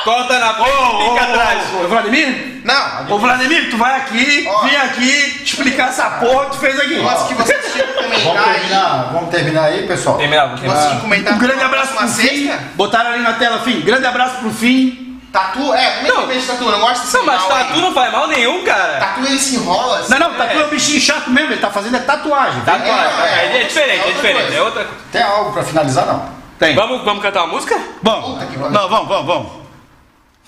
Corta 0.04 0.38
na 0.38 0.54
frente 0.54 0.70
e 0.70 1.08
fica 1.08 1.22
atrás. 1.22 1.88
Vladimir? 1.88 2.53
Não, 2.64 3.14
Ô, 3.14 3.18
Vladimir, 3.18 3.68
tu 3.70 3.76
vai 3.76 3.94
aqui, 3.96 4.48
Ó. 4.48 4.62
vem 4.62 4.74
aqui 4.76 5.42
explicar 5.44 5.90
essa 5.90 6.08
porra 6.12 6.46
que 6.46 6.50
tu 6.52 6.56
fez 6.58 6.80
aqui. 6.80 6.96
mas 7.02 7.22
que 7.24 7.34
vocês 7.34 7.72
tinham 7.72 7.86
que 7.88 7.92
Vamos 7.94 8.22
comentar 8.22 8.48
aí. 8.48 8.54
terminar, 8.60 9.10
vamos 9.12 9.30
terminar 9.30 9.64
aí, 9.64 9.86
pessoal. 9.86 10.16
Terminar, 10.16 10.46
Vocês 10.48 10.60
tinham 10.60 10.72
terminar. 10.74 10.94
que 10.96 11.00
comentar 11.02 11.34
Um 11.34 11.38
grande 11.38 11.62
abraço 11.64 11.92
próxima 11.92 12.14
pro 12.14 12.28
Fim. 12.28 12.46
sexta. 12.46 12.64
Botaram 12.74 13.10
ali 13.12 13.22
na 13.22 13.32
tela, 13.34 13.58
Fim. 13.60 13.80
Grande 13.82 14.06
abraço 14.06 14.36
pro 14.38 14.50
Fim. 14.50 15.20
Tatu, 15.30 15.74
é, 15.74 15.84
como 15.84 15.84
é 15.84 15.90
que 16.04 16.08
Não. 16.08 16.20
eu 16.22 16.26
vejo 16.28 16.46
tatu? 16.46 16.64
Eu 16.64 16.70
não 16.72 16.80
gosto 16.80 17.02
desse 17.02 17.16
Não, 17.18 17.26
mas 17.26 17.42
aí. 17.42 17.48
tatu 17.48 17.80
não 17.80 17.92
faz 17.92 18.12
mal 18.12 18.28
nenhum, 18.28 18.64
cara. 18.64 18.98
Tatu 19.00 19.20
ele 19.26 19.38
se 19.38 19.56
enrola 19.56 19.98
assim. 19.98 20.10
Não, 20.12 20.18
não, 20.20 20.34
tatu 20.34 20.58
é 20.60 20.64
um 20.64 20.68
bichinho 20.68 21.00
chato 21.00 21.28
mesmo, 21.30 21.52
ele 21.52 21.60
tá 21.60 21.70
fazendo 21.70 21.96
é 21.96 22.00
tatuagem. 22.00 22.60
tá? 22.62 22.72
Tatuagem, 22.78 23.20
É, 23.20 23.26
é, 23.26 23.56
é, 23.58 23.60
é 23.60 23.64
diferente, 23.64 24.04
é 24.06 24.08
é 24.08 24.12
diferente, 24.12 24.40
coisa. 24.42 24.56
é 24.56 24.62
outra 24.62 24.84
coisa. 24.84 25.00
Tem 25.12 25.22
algo 25.22 25.52
pra 25.52 25.62
finalizar, 25.64 26.06
não? 26.06 26.28
Tem. 26.58 26.74
Vamos, 26.76 27.04
vamos 27.04 27.20
cantar 27.22 27.42
uma 27.44 27.52
música? 27.54 27.76
Vamos. 28.00 28.30
Puta 28.34 28.46
que 28.46 28.56
pariu. 28.56 28.70
Não, 28.70 28.88
vamos, 28.88 29.08
vamos, 29.08 29.26
vamos. 29.26 29.63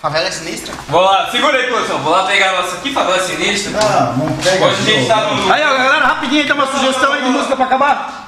Favela 0.01 0.29
é 0.29 0.31
sinistra? 0.31 0.75
Vou 0.89 1.01
lá, 1.01 1.31
segura 1.31 1.57
aí, 1.57 1.67
produção. 1.69 1.99
Vou 2.01 2.13
lá 2.13 2.25
pegar 2.27 2.51
a 2.51 2.63
nossa 2.63 2.77
aqui, 2.77 2.93
favela 2.93 3.19
sinistra. 3.19 3.73
Não, 3.73 4.17
não 4.27 4.37
pega. 4.37 4.67
Hoje 4.67 4.77
a 4.81 4.85
gente 4.85 5.09
tá 5.09 5.17
no. 5.17 5.53
Aí, 5.53 5.63
ó, 5.65 5.77
galera, 5.79 6.07
rapidinho, 6.07 6.45
tem 6.45 6.55
uma 6.55 6.67
sugestão 6.67 7.13
aí 7.15 7.23
de 7.23 7.31
música 7.31 7.57
pra 7.57 7.65
acabar. 7.65 8.27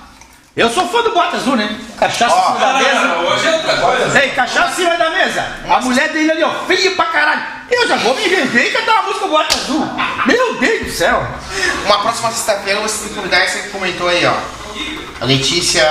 Eu 0.56 0.70
sou 0.70 0.88
fã 0.88 1.02
do 1.02 1.12
Bota 1.12 1.36
Azul, 1.36 1.56
né? 1.56 1.78
Cachaça 1.98 2.34
em 2.34 2.42
cima 2.42 2.58
da 2.58 2.72
mesa. 2.78 3.00
não, 3.06 3.26
hoje 3.26 3.46
é 3.46 3.50
outra 3.52 3.76
coisa. 3.76 4.20
Ei, 4.20 4.30
cachaça 4.30 4.72
em 4.72 4.74
cima 4.74 4.96
da 4.96 5.10
mesa. 5.10 5.46
A 5.68 5.80
mulher 5.80 6.08
dele 6.08 6.32
ali, 6.32 6.42
ó, 6.42 6.50
feia 6.66 6.90
pra 6.92 7.04
caralho. 7.04 7.42
Eu 7.70 7.86
já 7.86 7.96
vou 7.96 8.16
me 8.16 8.28
vender 8.28 8.66
e 8.66 8.70
cantar 8.72 8.94
uma 8.94 9.02
música 9.02 9.26
do 9.26 9.30
Bota 9.30 9.54
Azul. 9.54 9.88
Meu 10.26 10.54
Deus 10.54 10.86
do 10.86 10.90
céu. 10.90 11.24
Uma 11.84 11.98
próxima 11.98 12.30
sexta-feira 12.30 12.80
você 12.80 13.00
tem 13.00 13.08
que 13.10 13.14
convidar 13.14 13.38
essa 13.38 13.58
que 13.60 13.68
comentou 13.68 14.08
aí, 14.08 14.24
ó. 14.26 14.34
A 15.20 15.24
Letícia 15.26 15.84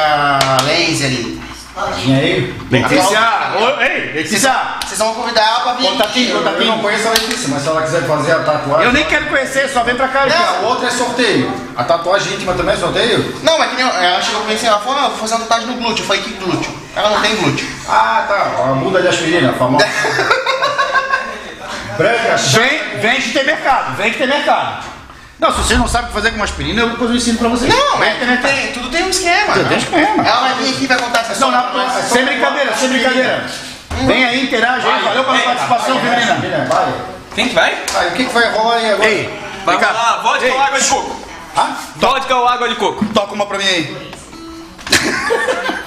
Lenz 0.65 1.03
ali. 1.03 1.46
Vinha 1.95 2.17
aí. 2.17 2.55
Letícia, 2.71 3.19
ô, 3.59 3.82
ei, 3.82 4.13
Letícia, 4.13 4.51
Vocês 4.86 4.99
vão 4.99 5.13
convidar 5.13 5.41
ela 5.41 5.59
pra 5.59 5.73
vir. 5.73 5.88
Contatinho. 5.88 6.38
Eu 6.38 6.65
não 6.65 6.80
conheço 6.80 7.07
a 7.07 7.11
Letícia, 7.11 7.49
mas 7.49 7.61
se 7.61 7.69
ela 7.69 7.82
quiser 7.84 8.01
fazer 8.03 8.32
a 8.32 8.39
tatuagem. 8.39 8.86
eu 8.86 8.93
nem 8.93 9.05
quero 9.05 9.28
conhecer, 9.28 9.69
só 9.69 9.84
vem 9.84 9.95
pra 9.95 10.07
cá. 10.07 10.23
A 10.23 10.28
cara. 10.30 10.59
outra 10.67 10.88
é 10.88 10.91
sorteio. 10.91 11.53
A 11.75 11.84
tatuagem 11.84 12.34
íntima 12.34 12.53
também 12.53 12.73
é 12.73 12.78
sorteio? 12.78 13.36
Não, 13.43 13.59
mas 13.59 13.69
que 13.69 13.75
nem 13.75 13.86
ela 13.86 14.21
chegou 14.21 14.41
pra 14.41 14.49
mim 14.49 14.55
assim, 14.55 14.67
ela 14.67 14.80
falou, 14.80 14.99
ah, 14.99 15.03
eu 15.03 15.09
vou 15.09 15.19
fazer 15.19 15.36
uma 15.36 15.45
tatuagem 15.45 15.67
no 15.67 15.75
glúteo. 15.75 16.01
Eu 16.03 16.07
falei, 16.07 16.21
que 16.23 16.34
glúteo? 16.34 16.71
Ela 16.95 17.09
não 17.11 17.21
tem 17.21 17.36
glúteo. 17.36 17.67
Ah, 17.88 18.25
tá. 18.28 18.71
A 18.71 18.73
bunda 18.73 19.01
de 19.01 19.07
aspirina, 19.07 19.51
a 19.51 19.53
famosa. 19.53 19.86
Branca. 21.97 22.38
Vem, 22.38 22.99
vem 22.99 23.21
que 23.21 23.34
tem 23.34 23.43
mercado, 23.43 23.95
vem 23.97 24.11
que 24.11 24.17
tem 24.17 24.28
mercado. 24.28 24.96
Não, 25.39 25.51
se 25.51 25.57
vocês 25.61 25.79
não 25.79 25.88
sabem 25.88 26.05
o 26.05 26.07
que 26.09 26.15
fazer 26.15 26.29
com 26.31 26.38
uma 26.38 26.45
aspirina, 26.45 26.81
eu 26.81 26.89
depois 26.89 27.11
eu 27.11 27.15
ensino 27.15 27.38
pra 27.38 27.47
vocês. 27.49 27.71
Não, 27.73 27.97
mas 27.97 28.17
que 28.17 28.38
tem 28.38 28.71
tudo 28.71 28.89
tem 28.89 29.03
um 29.03 29.09
esquema. 29.09 29.53
Tudo 29.53 29.63
né? 29.63 29.69
tem 29.69 29.77
esquema. 29.77 30.27
Ela 30.27 30.39
vai 30.41 30.53
vir 30.55 30.69
aqui 30.73 30.83
e 30.83 30.88
vai 30.88 30.97
contar 30.97 31.19
essa 31.19 31.33
história. 31.33 31.57
não, 31.73 32.01
sem 32.01 32.25
brincadeira, 32.25 32.75
sem 32.75 32.89
brincadeira. 32.89 33.45
Vem 34.05 34.25
aí, 34.25 34.43
interage 34.43 34.88
aí, 34.88 35.01
valeu 35.03 35.23
pela 35.23 35.38
participação, 35.39 35.99
vai. 35.99 36.93
Quem 37.35 37.49
que 37.49 37.55
vai? 37.55 37.77
Aí, 37.95 38.07
o 38.07 38.11
que, 38.13 38.25
que 38.25 38.33
vai 38.33 38.51
rolar 38.51 38.75
aí 38.75 38.91
agora? 38.91 39.09
Ei, 39.09 39.39
Vai 39.63 39.77
vem 39.77 39.85
cá. 39.85 39.91
rolar 39.91 40.21
vodka 40.23 40.45
Ei, 40.45 40.51
ou 40.51 40.59
água 40.61 40.79
de 40.79 40.88
coco? 40.88 41.15
Ah, 41.55 41.75
Vodka 41.95 42.35
ou 42.35 42.47
água 42.47 42.69
de 42.69 42.75
coco? 42.75 43.05
toca 43.13 43.33
uma 43.33 43.45
pra 43.45 43.57
mim 43.57 43.63
aí. 43.65 44.11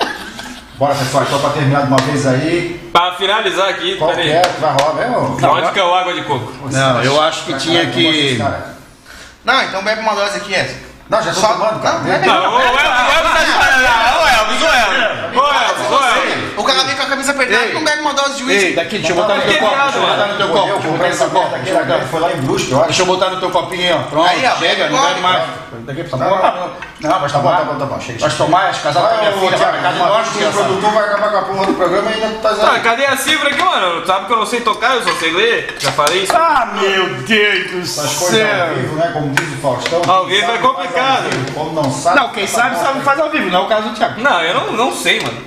Bora, 0.78 0.94
pessoal, 0.94 1.24
então 1.24 1.38
pra 1.40 1.50
terminar 1.50 1.82
de 1.82 1.88
uma 1.88 1.96
vez 1.98 2.26
aí. 2.26 2.88
Pra 2.92 3.12
finalizar 3.12 3.68
aqui, 3.68 3.96
Qual 3.96 4.10
que 4.10 4.16
peraí. 4.16 4.32
é 4.32 4.40
que 4.42 4.60
vai 4.60 4.72
rolar 4.72 4.94
mesmo? 4.94 5.36
Vodka 5.36 5.84
ou 5.84 5.94
água 5.94 6.14
de 6.14 6.22
coco? 6.22 6.52
Não, 6.70 7.02
eu 7.02 7.20
acho 7.20 7.44
que 7.44 7.54
tinha 7.58 7.86
que. 7.90 8.38
Não, 9.44 9.62
então 9.62 9.82
bebe 9.82 10.00
uma 10.00 10.14
dose 10.14 10.36
aqui, 10.36 10.54
Edson. 10.54 10.89
Não, 11.10 11.22
já 11.22 11.32
Só- 11.34 11.48
tomando, 11.54 11.80
cara. 11.82 11.96
Não, 11.98 12.04
bebe. 12.04 12.26
Não, 12.26 12.34
o 12.54 12.60
Elvis, 12.60 12.82
o 12.82 12.86
Elvis 12.86 13.32
tá 13.32 13.44
de 13.44 13.52
parada. 13.52 14.20
Ô 14.20 14.28
Elvis, 14.28 14.62
ô 14.62 14.66
Elvis. 14.66 15.36
Ô 15.36 15.42
Elvis, 15.42 15.90
ô 15.90 16.04
Elvis. 16.04 16.40
O 16.56 16.64
cara 16.64 16.84
vem 16.84 16.94
com 16.96 17.02
a 17.02 17.06
camisa 17.06 17.32
apertada 17.32 17.64
Ei. 17.64 17.70
e 17.70 17.74
não 17.74 17.84
bebe 17.84 18.00
uma 18.02 18.12
dose 18.14 18.36
de 18.36 18.42
Ei, 18.42 18.56
uísque. 18.56 18.72
daqui, 18.74 18.98
deixa 18.98 19.12
eu 19.12 19.16
botar 19.16 19.34
no 19.34 19.42
teu 19.42 19.52
Que 19.52 19.58
copo. 19.58 19.74
Deixa 19.76 19.96
eu 19.98 20.02
botar 20.06 20.26
no 20.26 20.36
teu 20.36 20.48
copo. 20.48 20.66
Deixa 20.66 20.86
eu 20.86 20.90
botar 20.92 20.98
no 20.98 21.04
essa 21.06 21.24
teu 21.24 21.30
copo. 21.98 22.06
foi 22.10 22.20
lá 22.20 22.32
em 22.32 22.36
Brusque, 22.42 22.74
acho. 22.74 22.84
Deixa 22.84 23.02
eu 23.02 23.06
botar 23.06 23.30
no 23.30 23.40
teu 23.40 23.50
copinho 23.50 23.82
aí, 23.82 23.92
ó. 23.92 23.98
Pronto, 24.10 24.30
chega, 24.58 24.90
não 24.90 25.02
bebe 25.02 25.20
mais. 25.20 25.42
Daqui 25.80 26.04
pra 26.04 26.18
Tá 26.18 26.50
bom. 26.50 26.70
Não, 27.00 27.18
vai 27.20 27.30
Tá 27.30 27.38
bom, 27.38 27.50
tá 27.50 27.64
bom, 27.64 27.74
tá 27.78 27.84
bom. 27.86 28.00
Chega, 28.00 28.18
Vai 28.18 28.30
tomar, 28.30 28.68
as 28.68 28.78
casar 28.78 29.00
com 29.00 29.14
a 29.14 29.18
minha 29.18 29.32
filha, 29.32 29.58
casa 29.58 29.88
de 29.92 29.98
nós, 29.98 30.28
que 30.28 30.44
o 30.44 30.52
produtor 30.52 30.90
vai 30.92 31.04
acabar 31.04 31.30
com 31.30 31.38
a 31.38 31.42
porra 31.42 31.66
do 31.66 31.74
programa 31.74 32.10
e 32.10 32.14
ainda 32.14 32.28
tá 32.40 32.50
Ah, 32.50 32.80
cadê 32.80 33.06
a 33.06 33.16
cifra 33.16 33.48
aqui, 33.48 33.62
mano? 33.62 34.04
Sabe 34.06 34.26
que 34.26 34.32
eu 34.32 34.36
não 34.36 34.46
sei 34.46 34.60
tocar, 34.60 34.96
eu 34.96 35.02
só 35.02 35.12
sei 35.14 35.32
ler. 35.32 35.76
Já 35.78 35.92
falei 35.92 36.24
isso. 36.24 36.36
Ah, 36.36 36.68
meu 36.74 37.06
Deus 37.22 37.70
do 37.70 37.80
Essas 37.80 38.12
coisas 38.16 38.40
ao 38.42 38.66
céu. 38.66 38.74
vivo, 38.74 38.96
né? 38.96 39.10
Como 39.14 39.30
diz 39.30 39.48
o 39.54 39.56
Faustão. 39.62 40.02
Ao 40.06 40.26
vivo 40.26 40.52
é 40.52 40.58
complicado. 40.58 40.99
Como 41.54 41.72
não 41.72 41.90
sabe. 41.90 42.20
Não, 42.20 42.28
quem 42.30 42.46
sabe, 42.46 42.76
sabe 42.76 43.00
faz 43.02 43.18
ao 43.20 43.30
vivo, 43.30 43.50
não 43.50 43.60
é 43.60 43.62
o 43.64 43.68
caso 43.68 43.88
do 43.88 43.94
Thiago. 43.94 44.20
Não, 44.20 44.40
eu 44.42 44.54
não, 44.54 44.72
não 44.72 44.94
sei, 44.94 45.20
mano. 45.20 45.38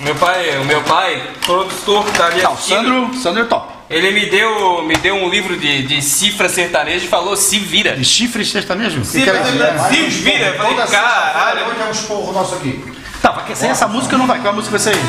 Meu 0.00 0.14
pai, 0.16 0.58
o 0.58 0.64
meu 0.64 0.82
pai, 0.82 1.22
produtor 1.46 2.04
que 2.04 2.12
tá 2.18 2.26
ali 2.26 2.42
Não, 2.42 2.56
Sandro, 2.56 3.14
Sandro 3.14 3.42
é 3.42 3.44
top. 3.44 3.72
ele 3.88 4.10
me 4.10 4.26
deu, 4.26 4.82
me 4.82 4.96
deu 4.96 5.14
um 5.14 5.28
livro 5.28 5.56
de, 5.56 5.82
de 5.82 6.02
cifra 6.02 6.48
sertaneja 6.48 7.04
e 7.04 7.08
falou 7.08 7.36
se 7.36 7.58
vira. 7.60 7.96
De 7.96 8.04
chifre 8.04 8.44
sertanejo? 8.44 9.00
Que 9.00 9.06
Se 9.06 9.18
que 9.20 9.30
vira, 9.30 9.44
Se 9.44 9.48
porros. 9.48 10.26
eu 10.26 10.54
falei, 10.56 10.86
caralho. 10.86 11.66
Hoje 11.68 11.80
é 11.80 11.84
um 11.84 11.90
esporro 11.90 12.32
nosso 12.32 12.56
aqui. 12.56 12.92
Tá, 13.22 13.42
ser 13.54 13.68
essa 13.68 13.88
música 13.88 14.18
não 14.18 14.26
vai, 14.26 14.38
qual 14.40 14.52
a 14.52 14.56
música 14.56 14.76
vai 14.76 14.80
ser? 14.80 15.00